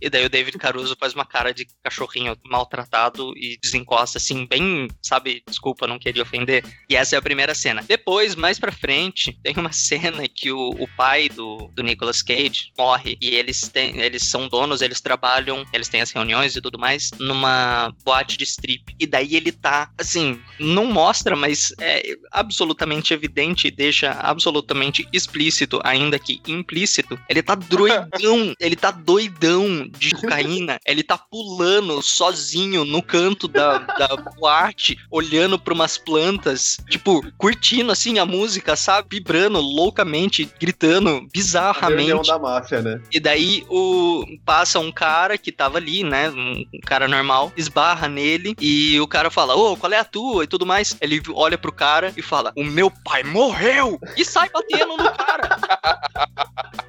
E 0.00 0.10
daí 0.10 0.24
o 0.24 0.28
David 0.30 0.58
Caruso 0.58 0.96
faz 0.98 1.14
uma 1.14 1.24
cara 1.24 1.52
de 1.54 1.66
cachorrinho 1.82 2.36
maltratado 2.44 3.32
e 3.36 3.58
desencosta 3.62 4.18
assim, 4.18 4.46
bem, 4.46 4.88
sabe, 5.02 5.42
desculpa, 5.46 5.86
não 5.86 5.98
queria 5.98 6.22
ofender. 6.22 6.64
E 6.88 6.96
essa 6.96 7.14
é 7.14 7.18
a 7.18 7.22
primeira 7.22 7.54
cena. 7.54 7.82
Depois, 7.86 8.34
mais 8.34 8.58
pra 8.58 8.72
frente, 8.72 9.38
tem 9.42 9.54
uma 9.56 9.72
cena 9.72 10.26
que 10.28 10.50
o, 10.50 10.70
o 10.70 10.88
pai 10.96 11.28
do, 11.28 11.70
do 11.74 11.82
Nicolas 11.82 12.22
Cage 12.22 12.72
morre 12.76 13.16
e 13.20 13.34
eles 13.34 13.68
têm, 13.68 14.00
eles 14.00 14.28
são 14.28 14.48
donos, 14.48 14.82
eles 14.82 15.00
trabalham, 15.00 15.64
eles 15.72 15.88
têm 15.88 16.00
as 16.00 16.10
reuniões 16.10 16.56
e 16.56 16.60
tudo 16.60 16.78
mais 16.78 17.10
numa 17.18 17.94
boate 18.04 18.36
de 18.36 18.44
strip. 18.44 18.94
E 18.98 19.06
daí 19.06 19.36
ele 19.36 19.52
tá, 19.52 19.90
assim, 19.98 20.40
não 20.58 20.86
mostra, 20.86 21.36
mas 21.36 21.72
é, 21.80 22.01
é 22.02 22.16
absolutamente 22.30 23.14
evidente 23.14 23.68
e 23.68 23.70
deixa 23.70 24.12
absolutamente 24.12 25.08
explícito, 25.12 25.80
ainda 25.84 26.18
que 26.18 26.40
implícito, 26.46 27.18
ele 27.28 27.42
tá 27.42 27.54
doidão, 27.54 28.54
ele 28.60 28.76
tá 28.76 28.90
doidão 28.90 29.88
de 29.98 30.10
cocaína, 30.10 30.78
ele 30.86 31.02
tá 31.02 31.16
pulando 31.16 32.02
sozinho 32.02 32.84
no 32.84 33.02
canto 33.02 33.46
da, 33.48 33.78
da 33.78 34.16
boate, 34.16 34.98
olhando 35.10 35.58
pra 35.58 35.74
umas 35.74 35.96
plantas, 35.96 36.78
tipo, 36.88 37.22
curtindo 37.38 37.92
assim 37.92 38.18
a 38.18 38.26
música, 38.26 38.76
sabe? 38.76 39.08
Vibrando 39.12 39.60
loucamente, 39.60 40.48
gritando, 40.60 41.26
bizarramente. 41.32 42.08
reunião 42.08 42.22
da 42.22 42.38
máfia, 42.38 42.82
né? 42.82 43.00
E 43.12 43.20
daí 43.20 43.64
o 43.68 44.24
passa 44.44 44.78
um 44.78 44.90
cara 44.90 45.38
que 45.38 45.52
tava 45.52 45.78
ali, 45.78 46.02
né? 46.02 46.30
Um 46.30 46.64
cara 46.84 47.06
normal, 47.06 47.52
esbarra 47.56 48.08
nele 48.08 48.54
e 48.60 48.98
o 49.00 49.06
cara 49.06 49.30
fala: 49.30 49.54
Ô, 49.54 49.76
qual 49.76 49.92
é 49.92 49.98
a 49.98 50.04
tua? 50.04 50.42
e 50.42 50.46
tudo 50.46 50.66
mais. 50.66 50.96
Ele 51.00 51.20
olha 51.34 51.58
pro 51.58 51.72
cara 51.72 51.91
e 52.16 52.22
fala: 52.22 52.52
O 52.56 52.64
meu 52.64 52.90
pai 53.04 53.22
morreu! 53.22 53.98
E 54.16 54.24
sai 54.24 54.48
batendo 54.48 54.96
no 54.96 55.12
cara. 55.12 55.58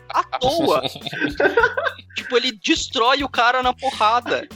À 0.09 0.23
toa. 0.37 0.81
tipo, 2.15 2.37
ele 2.37 2.51
destrói 2.51 3.23
o 3.23 3.29
cara 3.29 3.63
na 3.63 3.73
porrada. 3.73 4.47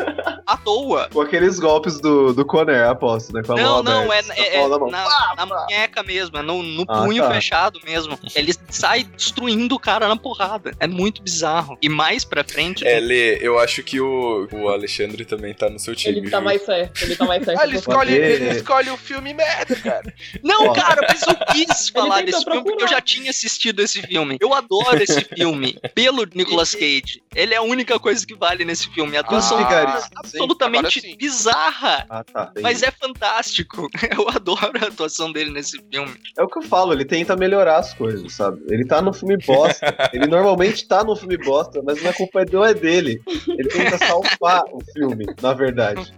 À 0.45 0.55
toa. 0.55 1.09
Com 1.11 1.21
aqueles 1.21 1.59
golpes 1.59 1.99
do, 1.99 2.31
do 2.31 2.45
Conner, 2.45 2.87
aposto, 2.87 3.33
né? 3.33 3.41
Com 3.43 3.53
a 3.53 3.55
Não, 3.55 3.81
não, 3.81 4.13
é, 4.13 4.19
aberta, 4.19 4.33
é- 4.39 4.55
é 4.57 4.67
na 4.67 4.77
na, 4.77 5.35
na 5.35 5.45
munheca 5.45 6.03
mesmo, 6.03 6.37
é 6.37 6.41
no, 6.43 6.61
no 6.61 6.85
Ah, 6.87 7.01
punho 7.03 7.23
tá. 7.23 7.31
fechado 7.31 7.79
mesmo. 7.83 8.17
Ele 8.35 8.53
sai 8.69 9.03
destruindo 9.03 9.73
o 9.75 9.79
cara 9.79 10.07
na 10.07 10.15
porrada. 10.15 10.71
É 10.79 10.85
muito 10.85 11.23
bizarro. 11.23 11.75
E 11.81 11.89
mais 11.89 12.23
pra 12.23 12.43
frente. 12.43 12.85
É, 12.87 12.99
Lê, 12.99 13.37
eu 13.41 13.57
acho 13.57 13.81
que 13.81 13.99
o, 13.99 14.47
o 14.51 14.69
Alexandre 14.69 15.25
também 15.25 15.55
tá 15.55 15.69
no 15.69 15.79
seu 15.79 15.95
time. 15.95 16.19
Ele 16.19 16.29
tá 16.29 16.37
viu? 16.37 16.45
mais 16.45 16.61
certo, 16.63 17.01
ele 17.03 17.15
tá 17.15 17.25
mais 17.25 17.43
certo. 17.43 17.59
Ah, 17.59 17.63
ele 17.65 17.77
escolhe, 17.77 18.13
ele 18.13 18.49
escolhe 18.51 18.89
o 18.91 18.97
filme 18.97 19.33
merda, 19.33 19.75
cara. 19.77 20.13
Não, 20.43 20.67
Ó. 20.67 20.73
cara, 20.73 21.05
mas 21.07 21.21
eu 21.23 21.35
quis 21.53 21.89
falar 21.89 22.23
desse 22.23 22.43
filme 22.43 22.63
porque 22.63 22.83
eu 22.83 22.87
já 22.87 23.01
tinha 23.01 23.29
assistido 23.29 23.81
esse 23.81 24.01
filme. 24.01 24.37
Eu 24.39 24.53
adoro 24.53 25.01
esse 25.01 25.21
filme 25.21 25.77
pelo 25.95 26.25
Nicolas 26.33 26.73
Cage. 26.73 27.21
Ele 27.35 27.53
é 27.53 27.57
a 27.57 27.61
única 27.61 27.99
coisa 27.99 28.25
que 28.25 28.35
vale 28.35 28.65
nesse 28.65 28.89
filme. 28.89 29.15
A 29.17 29.21
atuação 29.21 29.57
Ah, 29.59 29.73
é 29.73 30.17
absolutamente 30.19 31.01
sim. 31.01 31.15
bizarra. 31.15 32.05
Ah, 32.09 32.23
tá. 32.23 32.51
Mas 32.61 32.83
é 32.83 32.91
fantástico. 32.91 33.87
Eu 34.17 34.27
adoro 34.29 34.71
a 34.81 34.87
atuação 34.87 35.31
dele 35.31 35.51
nesse 35.51 35.79
filme. 35.91 36.13
É 36.37 36.43
o 36.43 36.47
que 36.47 36.57
eu 36.59 36.61
falo, 36.63 36.93
ele 36.93 37.05
tenta 37.05 37.35
melhorar 37.35 37.77
as 37.77 37.93
coisas, 37.93 38.33
sabe? 38.33 38.61
Ele 38.69 38.85
tá 38.85 39.01
no 39.01 39.13
filme 39.13 39.37
bosta. 39.37 39.95
ele 40.13 40.27
normalmente 40.27 40.87
tá 40.87 41.03
no 41.03 41.15
filme 41.15 41.37
bosta, 41.37 41.81
mas 41.83 42.01
não 42.01 42.09
é 42.09 42.13
culpa 42.13 42.45
não 42.51 42.63
é 42.65 42.73
dele. 42.73 43.21
Ele 43.47 43.67
tenta 43.69 43.97
salvar 43.97 44.63
o 44.71 44.79
filme, 44.93 45.25
na 45.41 45.53
verdade. 45.53 46.11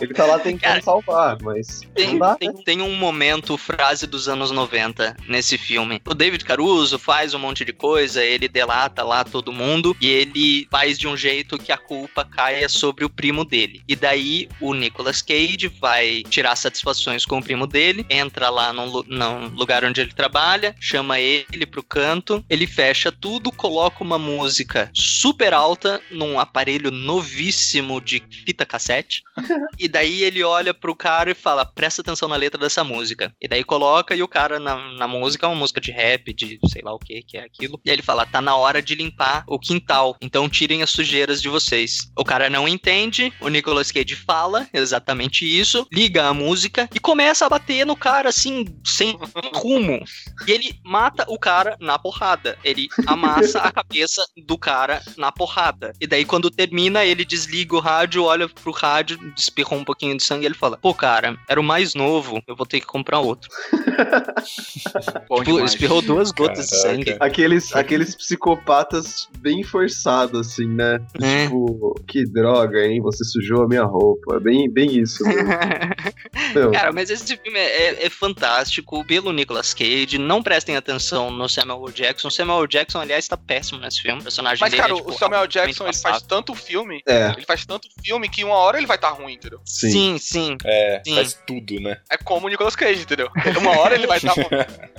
Ele 0.00 0.12
tá 0.14 0.26
lá 0.26 0.38
tentando 0.38 0.60
Cara, 0.66 0.82
salvar, 0.82 1.38
mas 1.42 1.82
não 1.82 1.90
Tem, 1.94 2.18
dá. 2.18 2.34
tem, 2.36 2.52
tem 2.52 2.82
um 2.82 2.94
momento, 2.96 3.56
frase 3.66 4.06
dos 4.06 4.28
anos 4.28 4.50
90 4.52 5.16
nesse 5.28 5.58
filme. 5.58 6.00
O 6.06 6.14
David 6.14 6.44
Caruso 6.44 6.98
faz 6.98 7.34
um 7.34 7.38
monte 7.38 7.64
de 7.64 7.72
coisa, 7.72 8.24
ele 8.24 8.46
delata 8.48 9.02
lá 9.02 9.24
todo 9.24 9.52
mundo 9.52 9.96
e 10.00 10.06
ele 10.08 10.68
faz 10.70 10.96
de 10.98 11.08
um 11.08 11.16
jeito 11.16 11.58
que 11.58 11.72
a 11.72 11.76
culpa 11.76 12.24
caia 12.24 12.68
sobre 12.68 13.04
o 13.04 13.10
primo 13.10 13.44
dele. 13.44 13.82
E 13.88 13.96
daí 13.96 14.48
o 14.60 14.72
Nicolas 14.72 15.20
Cage 15.20 15.68
vai 15.80 16.22
tirar 16.30 16.54
satisfações 16.54 17.24
com 17.24 17.38
o 17.38 17.42
primo 17.42 17.66
dele, 17.66 18.06
entra 18.08 18.48
lá 18.50 18.72
num, 18.72 18.86
lu- 18.86 19.04
num 19.08 19.48
lugar 19.48 19.84
onde 19.84 20.00
ele 20.00 20.12
trabalha, 20.14 20.74
chama 20.80 21.18
ele 21.18 21.66
pro 21.66 21.82
canto, 21.82 22.44
ele 22.48 22.66
fecha 22.66 23.10
tudo, 23.10 23.50
coloca 23.50 24.04
uma 24.04 24.18
música 24.18 24.90
super 24.94 25.52
alta 25.52 26.00
num 26.10 26.38
aparelho 26.38 26.90
novíssimo 26.90 28.00
de 28.00 28.22
fita 28.44 28.64
cassete. 28.64 29.22
E 29.78 29.88
daí 29.88 30.22
ele 30.22 30.42
olha 30.42 30.72
pro 30.72 30.96
cara 30.96 31.30
e 31.30 31.34
fala: 31.34 31.64
presta 31.66 32.00
atenção 32.00 32.28
na 32.28 32.36
letra 32.36 32.58
dessa 32.58 32.82
música. 32.82 33.34
E 33.40 33.46
daí 33.46 33.55
coloca 33.64 34.14
e 34.14 34.22
o 34.22 34.28
cara 34.28 34.58
na, 34.58 34.76
na 34.92 35.08
música, 35.08 35.46
é 35.46 35.48
uma 35.48 35.56
música 35.56 35.80
de 35.80 35.90
rap, 35.90 36.32
de 36.32 36.58
sei 36.68 36.82
lá 36.82 36.94
o 36.94 36.98
que 36.98 37.22
que 37.22 37.36
é 37.36 37.44
aquilo. 37.44 37.80
E 37.84 37.90
ele 37.90 38.02
fala: 38.02 38.26
tá 38.26 38.40
na 38.40 38.56
hora 38.56 38.82
de 38.82 38.94
limpar 38.94 39.44
o 39.46 39.58
quintal. 39.58 40.16
Então 40.20 40.48
tirem 40.48 40.82
as 40.82 40.90
sujeiras 40.90 41.40
de 41.40 41.48
vocês. 41.48 42.10
O 42.16 42.24
cara 42.24 42.48
não 42.48 42.68
entende, 42.68 43.32
o 43.40 43.48
Nicolas 43.48 43.90
Cage 43.90 44.16
fala 44.16 44.68
exatamente 44.72 45.44
isso, 45.44 45.86
liga 45.92 46.26
a 46.26 46.34
música 46.34 46.88
e 46.94 47.00
começa 47.00 47.46
a 47.46 47.48
bater 47.48 47.84
no 47.84 47.96
cara 47.96 48.28
assim, 48.28 48.64
sem 48.84 49.16
rumo. 49.54 50.02
E 50.46 50.50
ele 50.50 50.78
mata 50.84 51.24
o 51.28 51.38
cara 51.38 51.76
na 51.80 51.98
porrada. 51.98 52.58
Ele 52.64 52.88
amassa 53.06 53.60
a 53.60 53.72
cabeça 53.72 54.24
do 54.46 54.58
cara 54.58 55.02
na 55.16 55.32
porrada. 55.32 55.92
E 56.00 56.06
daí, 56.06 56.24
quando 56.24 56.50
termina, 56.50 57.04
ele 57.04 57.24
desliga 57.24 57.76
o 57.76 57.80
rádio, 57.80 58.24
olha 58.24 58.48
pro 58.48 58.72
rádio, 58.72 59.18
espirrou 59.36 59.78
um 59.78 59.84
pouquinho 59.84 60.16
de 60.16 60.22
sangue 60.22 60.44
e 60.44 60.46
ele 60.46 60.54
fala: 60.54 60.76
Pô, 60.76 60.94
cara, 60.94 61.38
era 61.48 61.60
o 61.60 61.64
mais 61.64 61.94
novo, 61.94 62.42
eu 62.46 62.56
vou 62.56 62.66
ter 62.66 62.80
que 62.80 62.86
comprar 62.86 63.20
outro. 63.20 63.45
Tipo, 65.44 65.64
espirrou 65.64 66.02
duas 66.02 66.30
gotas 66.30 66.66
de 66.66 66.70
Caraca. 66.82 66.88
sangue. 66.94 67.16
Aqueles, 67.20 67.74
aqueles 67.74 68.14
psicopatas 68.14 69.28
bem 69.38 69.62
forçados, 69.62 70.48
assim, 70.48 70.66
né? 70.66 70.98
É. 71.22 71.44
Tipo, 71.44 71.94
que 72.06 72.24
droga, 72.24 72.84
hein? 72.86 73.00
Você 73.02 73.24
sujou 73.24 73.64
a 73.64 73.68
minha 73.68 73.84
roupa. 73.84 74.36
É 74.36 74.40
bem, 74.40 74.70
bem 74.70 74.98
isso. 74.98 75.22
Cara, 76.72 76.92
mas 76.92 77.10
esse 77.10 77.36
filme 77.36 77.58
é, 77.58 77.86
é- 78.02 78.06
é 78.06 78.10
fantástico 78.10 79.04
pelo 79.04 79.32
Nicolas 79.32 79.72
Cage. 79.74 80.18
Não 80.18 80.42
prestem 80.42 80.76
atenção 80.76 81.30
no 81.30 81.48
Samuel 81.48 81.84
L. 81.86 81.92
Jackson. 81.92 82.28
O 82.28 82.30
Samuel 82.30 82.60
L. 82.60 82.68
Jackson, 82.68 83.00
aliás, 83.00 83.28
tá 83.28 83.36
péssimo 83.36 83.80
nesse 83.80 84.00
filme. 84.02 84.20
O 84.20 84.22
personagem 84.22 84.58
Mas, 84.60 84.70
dele 84.70 84.82
cara, 84.82 84.94
é, 84.94 84.96
tipo, 84.96 85.10
o 85.10 85.14
Samuel 85.14 85.46
Jackson, 85.46 85.84
ele 85.84 85.96
faz 85.96 86.22
tanto 86.22 86.54
filme, 86.54 87.00
É. 87.06 87.30
ele 87.36 87.44
faz 87.46 87.64
tanto 87.66 87.88
filme 88.04 88.28
que 88.28 88.44
uma 88.44 88.54
hora 88.56 88.78
ele 88.78 88.86
vai 88.86 88.96
estar 88.96 89.10
ruim, 89.10 89.34
entendeu? 89.34 89.60
sim. 89.64 89.90
Sim, 89.90 90.18
sim. 90.18 90.56
É, 90.64 91.00
Sim. 91.04 91.14
faz 91.14 91.38
tudo, 91.46 91.80
né? 91.80 91.98
É 92.10 92.16
como 92.16 92.46
o 92.46 92.48
Nicolas 92.50 92.76
Cage, 92.76 93.02
entendeu? 93.02 93.25
Uma 93.60 93.78
hora 93.78 93.94
ele 93.94 94.06
vai 94.06 94.18
estar. 94.18 94.34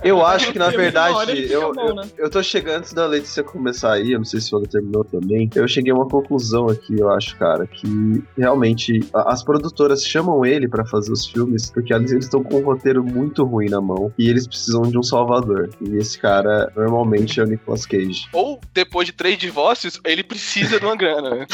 Eu 0.04 0.26
acho 0.26 0.52
que, 0.52 0.60
na 0.60 0.70
verdade, 0.70 1.52
eu, 1.52 1.74
bom, 1.74 1.88
eu, 1.88 1.96
né? 1.96 2.04
eu 2.18 2.30
tô 2.30 2.42
chegando 2.44 2.78
antes 2.78 2.94
da 2.94 3.06
Letícia 3.06 3.44
começar 3.44 3.94
aí, 3.94 4.12
eu 4.12 4.20
não 4.20 4.26
sei 4.26 4.40
se 4.40 4.54
ela 4.54 4.64
terminou 4.66 5.04
também. 5.04 5.50
Eu 5.56 5.68
cheguei 5.68 5.92
a 5.92 5.96
uma 5.96 6.08
conclusão 6.08 6.68
aqui, 6.68 7.00
eu 7.00 7.10
acho, 7.12 7.36
cara, 7.38 7.66
que 7.66 8.24
realmente 8.38 9.00
as 9.14 9.44
produtoras 9.44 10.06
chamam 10.06 10.46
ele 10.46 10.68
pra 10.68 10.86
fazer 10.86 11.12
os 11.12 11.26
filmes 11.26 11.70
porque 11.72 11.94
eles 11.94 12.12
eles 12.12 12.26
estão 12.26 12.44
com 12.44 12.58
um 12.58 12.64
roteiro 12.64 13.04
muito 13.04 13.44
ruim 13.44 13.70
na 13.70 13.82
mão 13.82 14.12
e 14.18 14.30
eles 14.30 14.48
precisam 14.48 14.84
de 14.84 14.98
um 14.98 15.04
salvador. 15.04 15.70
E 15.82 15.98
esse 15.98 16.20
cara, 16.20 16.72
normalmente, 16.76 17.40
é 17.40 17.44
o 17.44 17.48
Nicolas 17.48 17.86
Cage. 17.86 18.28
Ou, 18.34 18.60
depois 18.74 19.08
de 19.08 19.14
três 19.14 19.38
divórcios, 19.38 20.00
ele 20.06 20.24
precisa 20.24 20.80
de 20.80 20.86
uma 20.86 20.96
grana, 20.96 21.30
né? 21.32 21.48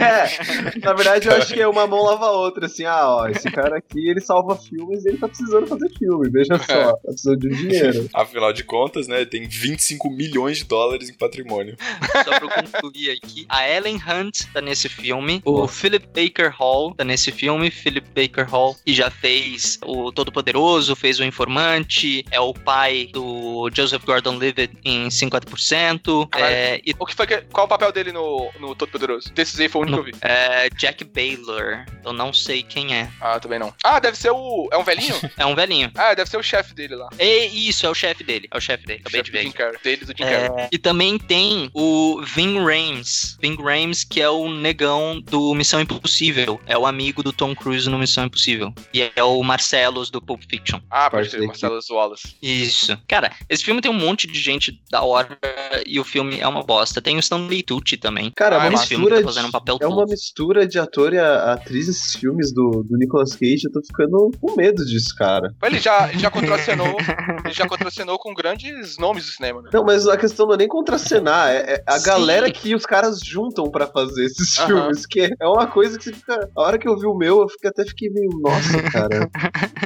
É, 0.00 0.78
na 0.84 0.92
verdade, 0.92 1.28
eu 1.28 1.34
acho 1.34 1.52
que 1.52 1.60
é 1.60 1.68
uma 1.68 1.86
mão 1.86 2.02
lava 2.02 2.26
a 2.26 2.32
outra, 2.32 2.66
assim, 2.66 2.84
ah, 2.84 3.16
ó, 3.16 3.28
esse 3.28 3.50
cara 3.50 3.78
aqui, 3.78 4.08
ele 4.08 4.20
salva 4.20 4.56
filmes 4.56 5.04
e 5.04 5.08
ele 5.08 5.18
tá 5.18 5.28
precisando 5.28 5.66
fazer 5.66 5.88
filme, 5.98 6.17
veja 6.30 6.58
só, 6.58 6.92
tá 6.92 6.98
precisando 7.04 7.38
de 7.40 7.48
um 7.48 7.56
dinheiro. 7.56 8.08
Afinal 8.14 8.52
de 8.52 8.64
contas, 8.64 9.06
né, 9.08 9.24
tem 9.24 9.46
25 9.46 10.10
milhões 10.10 10.58
de 10.58 10.64
dólares 10.64 11.08
em 11.08 11.14
patrimônio. 11.14 11.76
Só 12.24 12.38
pra 12.38 12.40
eu 12.42 12.48
concluir 12.50 13.10
aqui. 13.10 13.46
A 13.48 13.68
Ellen 13.68 13.96
Hunt 13.96 14.42
tá 14.52 14.60
nesse 14.60 14.88
filme. 14.88 15.40
O 15.44 15.66
Philip 15.68 16.06
Baker 16.06 16.50
Hall 16.56 16.94
tá 16.94 17.04
nesse 17.04 17.30
filme. 17.32 17.70
Philip 17.70 18.06
Baker 18.14 18.48
Hall, 18.48 18.76
que 18.84 18.92
já 18.94 19.10
fez 19.10 19.78
o 19.84 20.10
Todo-Poderoso, 20.12 20.94
fez 20.96 21.18
o 21.20 21.24
Informante, 21.24 22.24
é 22.30 22.40
o 22.40 22.52
pai 22.54 23.08
do 23.12 23.70
Joseph 23.74 24.04
Gordon-Levitt 24.04 24.76
em 24.84 25.08
50%. 25.08 26.28
Caralho. 26.28 26.54
É, 26.54 26.80
e 26.84 26.94
O 26.98 27.06
que 27.06 27.14
foi 27.14 27.26
que, 27.26 27.40
qual 27.52 27.66
o 27.66 27.68
papel 27.68 27.92
dele 27.92 28.12
no, 28.12 28.50
no 28.58 28.74
Todo 28.74 28.90
Poderoso? 28.90 29.32
Desses 29.32 29.58
aí 29.60 29.68
foi 29.68 29.82
o 29.82 29.84
único 29.84 30.02
que 30.04 30.10
eu 30.10 30.14
vi. 30.14 30.18
é, 30.22 30.68
Jack 30.70 31.04
Baylor. 31.04 31.84
Eu 32.04 32.12
não 32.12 32.32
sei 32.32 32.62
quem 32.62 32.94
é. 32.94 33.08
Ah, 33.20 33.38
também 33.38 33.58
não. 33.58 33.72
Ah, 33.84 33.98
deve 33.98 34.16
ser 34.16 34.30
o. 34.30 34.68
É 34.72 34.76
um 34.78 34.84
velhinho? 34.84 35.14
É 35.38 35.46
um 35.46 35.54
velhinho. 35.54 35.90
Ah, 36.10 36.14
deve 36.14 36.30
ser 36.30 36.36
o 36.36 36.42
chefe 36.42 36.74
dele 36.74 36.94
lá. 36.96 37.08
É 37.18 37.46
isso, 37.46 37.86
é 37.86 37.90
o 37.90 37.94
chefe 37.94 38.24
dele. 38.24 38.48
É 38.50 38.56
o 38.56 38.60
chefe 38.60 38.86
dele. 38.86 39.00
Acabei 39.00 39.20
Chefe 39.20 39.30
de 39.30 39.32
ver. 39.32 39.38
do 39.38 39.46
Jim. 39.46 39.52
Carrey. 39.52 39.78
Dele 39.82 40.04
do 40.04 40.08
Jim 40.16 40.24
Carrey. 40.24 40.64
É, 40.64 40.68
e 40.72 40.78
também 40.78 41.18
tem 41.18 41.70
o 41.74 42.20
Vin 42.22 42.58
Rames. 42.58 43.36
Vin 43.40 43.56
Rames, 43.56 44.04
que 44.04 44.20
é 44.20 44.28
o 44.28 44.48
negão 44.52 45.20
do 45.20 45.54
Missão 45.54 45.80
Impossível. 45.80 46.60
É 46.66 46.76
o 46.76 46.86
amigo 46.86 47.22
do 47.22 47.32
Tom 47.32 47.54
Cruise 47.54 47.88
no 47.88 47.98
Missão 47.98 48.24
Impossível. 48.24 48.72
E 48.92 49.10
é 49.14 49.22
o 49.22 49.42
Marcelos 49.42 50.10
do 50.10 50.20
Pulp 50.20 50.42
Fiction. 50.48 50.80
Ah, 50.90 51.10
pode 51.10 51.30
ser, 51.30 51.40
da 51.40 51.46
Marcelo 51.46 51.78
Wallace. 51.90 52.34
Isso. 52.42 52.96
Cara, 53.08 53.32
esse 53.48 53.64
filme 53.64 53.80
tem 53.80 53.90
um 53.90 53.94
monte 53.94 54.26
de 54.26 54.38
gente 54.40 54.80
da 54.90 55.02
hora 55.02 55.38
e 55.86 55.98
o 56.00 56.04
filme 56.04 56.38
é 56.40 56.46
uma 56.46 56.62
bosta. 56.62 57.00
Tem 57.02 57.16
o 57.16 57.20
Stanley 57.20 57.62
Tucci 57.62 57.96
também. 57.96 58.30
Cara, 58.30 58.56
é 58.56 58.58
Ah, 58.60 58.68
uma 58.68 58.78
filme 58.78 59.04
mistura 59.04 59.20
tá 59.22 59.28
fazendo 59.28 59.48
um 59.48 59.50
papel 59.50 59.78
É 59.80 59.86
uma 59.86 60.04
mistura 60.06 60.66
de 60.66 60.78
ator 60.78 61.12
e 61.12 61.18
a- 61.18 61.52
atriz 61.52 61.88
esses 61.88 62.14
filmes 62.14 62.52
do, 62.52 62.84
do 62.88 62.96
Nicolas 62.96 63.34
Cage. 63.34 63.62
Eu 63.66 63.72
tô 63.72 63.80
ficando 63.82 64.30
com 64.40 64.54
medo 64.56 64.84
disso, 64.84 65.14
cara. 65.16 65.54
Ele 65.62 65.78
já, 65.78 65.97
ele 66.10 66.18
já 66.18 66.30
contracenou. 66.30 66.96
ele 67.44 67.52
já 67.54 67.66
contracenou 67.68 68.18
com 68.18 68.32
grandes 68.34 68.96
nomes 68.98 69.26
do 69.26 69.32
cinema, 69.32 69.62
né? 69.62 69.70
Não, 69.72 69.84
mas 69.84 70.06
a 70.06 70.16
questão 70.16 70.46
não 70.46 70.54
é 70.54 70.58
nem 70.58 70.68
contracenar. 70.68 71.46
Ah, 71.48 71.52
é, 71.52 71.74
é 71.74 71.82
a 71.86 71.98
Sim. 71.98 72.06
galera 72.06 72.50
que 72.50 72.74
os 72.74 72.84
caras 72.86 73.20
juntam 73.20 73.70
pra 73.70 73.86
fazer 73.86 74.24
esses 74.24 74.58
Aham. 74.58 74.66
filmes, 74.66 75.06
que 75.06 75.30
é 75.40 75.46
uma 75.46 75.66
coisa 75.66 75.98
que 75.98 76.04
você 76.04 76.12
fica. 76.12 76.48
A 76.56 76.60
hora 76.62 76.78
que 76.78 76.88
eu 76.88 76.98
vi 76.98 77.06
o 77.06 77.14
meu, 77.14 77.42
eu 77.42 77.48
fiquei- 77.48 77.70
até 77.70 77.84
fiquei 77.84 78.10
meio, 78.10 78.30
nossa, 78.40 78.82
cara. 78.90 79.30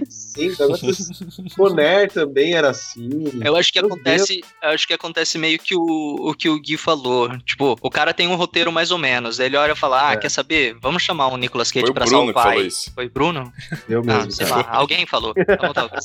Sim, 0.08 0.52
agora 0.60 0.78
Bonner 1.56 2.10
também 2.10 2.54
era 2.54 2.70
assim. 2.70 3.08
Eu 3.44 3.56
acho 3.56 3.72
que 3.72 3.80
Meu 3.80 3.88
acontece, 3.90 4.40
eu 4.62 4.68
acho 4.70 4.86
que 4.86 4.94
acontece 4.94 5.38
meio 5.38 5.58
que 5.58 5.74
o, 5.74 5.80
o 6.30 6.34
que 6.34 6.48
o 6.48 6.60
Gui 6.60 6.76
falou. 6.76 7.28
Tipo, 7.40 7.76
o 7.80 7.90
cara 7.90 8.12
tem 8.14 8.28
um 8.28 8.34
roteiro 8.36 8.70
mais 8.72 8.90
ou 8.90 8.98
menos. 8.98 9.38
Ele 9.40 9.56
olha 9.56 9.72
e 9.72 9.76
fala: 9.76 10.08
Ah, 10.08 10.12
É. 10.12 10.16
quer 10.16 10.28
saber? 10.30 10.76
Vamos 10.80 11.02
chamar 11.02 11.28
o 11.28 11.36
Nicolas 11.36 11.70
Cage 11.70 11.82
Foi 11.82 11.90
o 11.90 11.94
pra 11.94 12.04
Bruno 12.04 12.26
que 12.28 12.32
salvar. 12.32 12.44
falou 12.44 12.60
aí." 12.60 12.66
isso. 12.66 12.90
Foi 12.94 13.08
Bruno? 13.08 13.52
Eu 13.88 14.00
Ah, 14.00 14.02
mesmo, 14.18 14.32
sei 14.32 14.46
cara. 14.46 14.60
lá, 14.62 14.68
alguém 14.76 15.06
falou. 15.06 15.34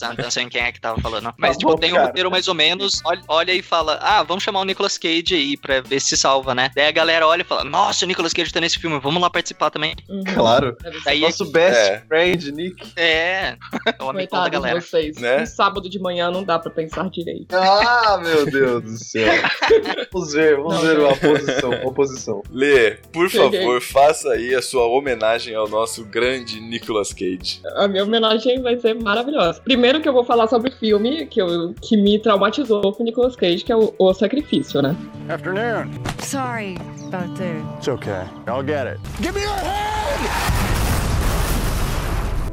Eu 0.02 0.16
não 0.24 0.44
em 0.44 0.50
quem 0.50 0.62
é 0.62 0.72
que 0.72 0.80
tava 0.80 1.00
falando. 1.02 1.34
Mas, 1.38 1.52
Tá 1.54 1.60
tipo, 1.60 1.72
bom, 1.72 1.78
tem 1.78 1.92
um 1.92 1.96
cara. 1.96 2.08
roteiro 2.08 2.30
mais 2.32 2.48
ou 2.48 2.54
menos, 2.54 3.02
olha, 3.04 3.22
olha 3.28 3.52
e 3.54 3.62
fala, 3.62 3.98
ah, 4.02 4.24
vamos 4.24 4.44
chamar 4.44 4.62
o 4.62 4.66
Nicolas 4.66 4.98
Cage 4.98 5.34
aí 5.36 5.58
pra 5.58 5.82
ver 5.82 6.00
se 6.00 6.16
salva, 6.18 6.54
né? 6.54 6.70
Daí 6.76 6.88
a 6.88 6.92
galera 6.92 7.28
olha 7.28 7.42
e 7.42 7.46
fala, 7.46 7.64
nossa, 7.64 8.06
o 8.06 8.08
Nicolas 8.08 8.34
Cage 8.34 8.52
tá 8.54 8.60
nesse 8.62 8.78
filme, 8.80 9.00
vamos 9.00 9.22
lá 9.22 9.30
participar 9.30 9.70
também. 9.70 9.96
Claro. 10.34 10.76
Daí 11.06 11.22
Nosso 11.22 11.46
best 11.52 11.78
É. 11.78 12.04
friend, 12.08 12.52
Nick. 12.52 12.94
é, 12.96 13.56
é 13.86 14.04
o 14.04 14.10
amigo 14.10 14.32
da 14.32 14.50
galera. 14.50 14.80
vocês. 14.82 15.18
Né? 15.18 15.42
Um 15.42 15.46
sábado 15.46 15.90
de 15.90 16.00
manhã 16.00 16.30
não 16.32 16.44
dá 16.44 16.60
pra 16.60 16.70
pensar 16.72 17.10
direito. 17.10 17.54
Ah, 17.56 18.20
meu 18.24 18.46
Deus 18.46 18.84
do 18.84 18.98
céu. 18.98 19.28
Vamos 20.12 20.34
ver, 20.34 20.56
vamos 20.58 20.74
Não, 20.74 20.82
ver 20.82 20.98
não. 20.98 21.06
a 21.08 21.12
oposição. 21.14 21.72
Oposição. 21.86 22.44
Lê, 22.52 22.92
por 23.12 23.30
Cheguei. 23.30 23.60
favor, 23.62 23.82
faça 23.82 24.32
aí 24.32 24.54
a 24.56 24.62
sua 24.62 24.86
homenagem 24.88 25.54
ao 25.56 25.68
nosso 25.68 26.04
grande 26.06 26.60
Nicolas 26.60 27.14
Cage. 27.14 27.62
A 27.76 27.88
minha 27.88 28.04
homenagem 28.04 28.62
vai 28.62 28.78
ser 28.80 28.94
maravilhosa. 28.96 29.62
Primeiro 29.62 29.87
que 30.02 30.08
eu 30.08 30.14
vou 30.14 30.24
falar 30.24 30.48
sobre 30.48 30.70
o 30.70 30.74
filme 30.74 31.26
que, 31.26 31.42
eu, 31.42 31.74
que 31.82 31.96
me 31.96 32.20
traumatizou 32.20 32.94
com 32.94 33.04
o 33.04 33.06
Nicolas 33.06 33.36
Cage, 33.36 33.64
que 33.64 33.72
é 33.72 33.76
o, 33.76 33.94
o 33.98 34.14
Sacrifício, 34.14 34.82
né? 34.82 34.96
Afternoon. 35.30 35.90
Sorry 36.20 36.78
about 37.08 37.34
the. 37.38 37.62
It's 37.78 37.88
okay. 37.88 38.28
I'll 38.48 38.64
get 38.64 38.88
it. 38.88 39.00
Give 39.22 39.34
me 39.34 39.42
your 39.42 39.54
hand! 39.54 40.58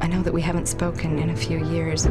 I 0.00 0.06
know 0.06 0.22
that 0.22 0.32
we 0.32 0.42
haven't 0.42 0.68
spoken 0.68 1.18
in 1.18 1.30
a 1.30 1.36
few 1.36 1.58
years. 1.58 2.06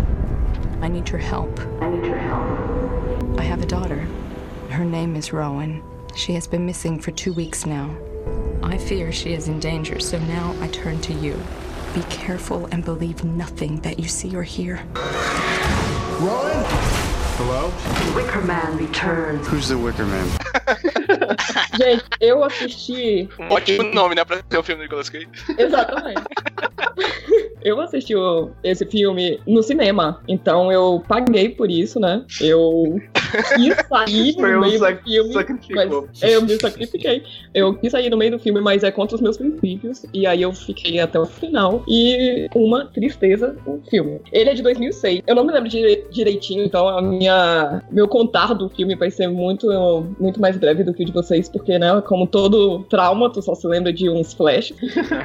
I 0.81 0.89
need 0.89 1.09
your 1.09 1.21
help. 1.21 1.59
I 1.81 1.89
need 1.89 2.05
your 2.05 2.17
help. 2.17 3.39
I 3.39 3.43
have 3.43 3.61
a 3.61 3.65
daughter. 3.65 4.05
Her 4.69 4.83
name 4.83 5.15
is 5.15 5.31
Rowan. 5.31 5.81
She 6.15 6.33
has 6.33 6.47
been 6.47 6.65
missing 6.65 6.99
for 6.99 7.11
two 7.11 7.33
weeks 7.33 7.65
now. 7.65 7.95
I 8.61 8.77
fear 8.77 9.11
she 9.11 9.33
is 9.33 9.47
in 9.47 9.59
danger, 9.59 9.99
so 9.99 10.17
now 10.19 10.55
I 10.61 10.67
turn 10.67 10.99
to 11.01 11.13
you. 11.13 11.39
Be 11.93 12.01
careful 12.09 12.65
and 12.71 12.83
believe 12.83 13.23
nothing 13.23 13.79
that 13.81 13.99
you 13.99 14.07
see 14.07 14.35
or 14.35 14.41
hear. 14.41 14.83
Rowan? 16.19 17.12
Hello? 17.45 17.69
Wicker 18.15 18.41
Man 18.41 18.77
returns. 18.77 19.45
Who's 19.49 19.67
the 19.67 19.75
Wicker 19.75 20.05
Man? 20.05 20.25
Gente, 21.77 22.03
eu 22.21 22.41
assisti. 22.41 23.27
Um 23.37 23.51
ótimo 23.51 23.83
nome, 23.93 24.15
né, 24.15 24.23
pra 24.23 24.41
ter 24.41 24.57
um 24.57 24.63
filme 24.63 24.79
do 24.79 24.83
Nicolas 24.83 25.09
Cage. 25.09 25.27
Exatamente. 25.59 26.21
eu 27.61 27.81
assisti 27.81 28.13
esse 28.63 28.85
filme 28.85 29.41
no 29.45 29.61
cinema, 29.61 30.21
então 30.25 30.71
eu 30.71 31.03
paguei 31.05 31.49
por 31.49 31.69
isso, 31.69 31.99
né? 31.99 32.23
Eu 32.39 33.01
quis 33.55 33.75
sair 33.89 34.35
no 34.37 34.61
meio 34.61 34.79
do 34.79 35.01
filme. 35.03 35.33
sacrificou. 35.33 36.07
Mas 36.21 36.31
eu 36.31 36.41
me 36.43 36.59
sacrifiquei. 36.61 37.23
Eu 37.53 37.73
quis 37.73 37.91
sair 37.91 38.09
no 38.09 38.15
meio 38.17 38.31
do 38.31 38.39
filme, 38.39 38.61
mas 38.61 38.83
é 38.83 38.91
contra 38.91 39.15
os 39.15 39.21
meus 39.21 39.35
princípios. 39.35 40.05
E 40.13 40.25
aí 40.25 40.41
eu 40.43 40.53
fiquei 40.53 40.99
até 41.01 41.19
o 41.19 41.25
final. 41.25 41.83
E 41.89 42.47
uma 42.55 42.85
tristeza 42.85 43.57
o 43.65 43.81
filme. 43.89 44.21
Ele 44.31 44.49
é 44.51 44.53
de 44.53 44.61
2006. 44.61 45.23
Eu 45.27 45.35
não 45.35 45.43
me 45.43 45.51
lembro 45.51 45.67
dire- 45.69 46.05
direitinho, 46.11 46.63
então 46.63 46.87
a 46.87 47.01
minha 47.01 47.32
meu 47.91 48.07
contar 48.07 48.53
do 48.53 48.69
filme 48.69 48.95
vai 48.95 49.09
ser 49.09 49.27
muito 49.27 49.67
muito 50.19 50.39
mais 50.39 50.57
breve 50.57 50.83
do 50.83 50.93
que 50.93 51.03
o 51.03 51.05
de 51.05 51.11
vocês, 51.11 51.49
porque 51.49 51.77
né, 51.77 52.01
como 52.01 52.27
todo 52.27 52.83
trauma, 52.89 53.31
tu 53.31 53.41
só 53.41 53.55
se 53.55 53.67
lembra 53.67 53.91
de 53.91 54.09
uns 54.09 54.33
flashes. 54.33 54.75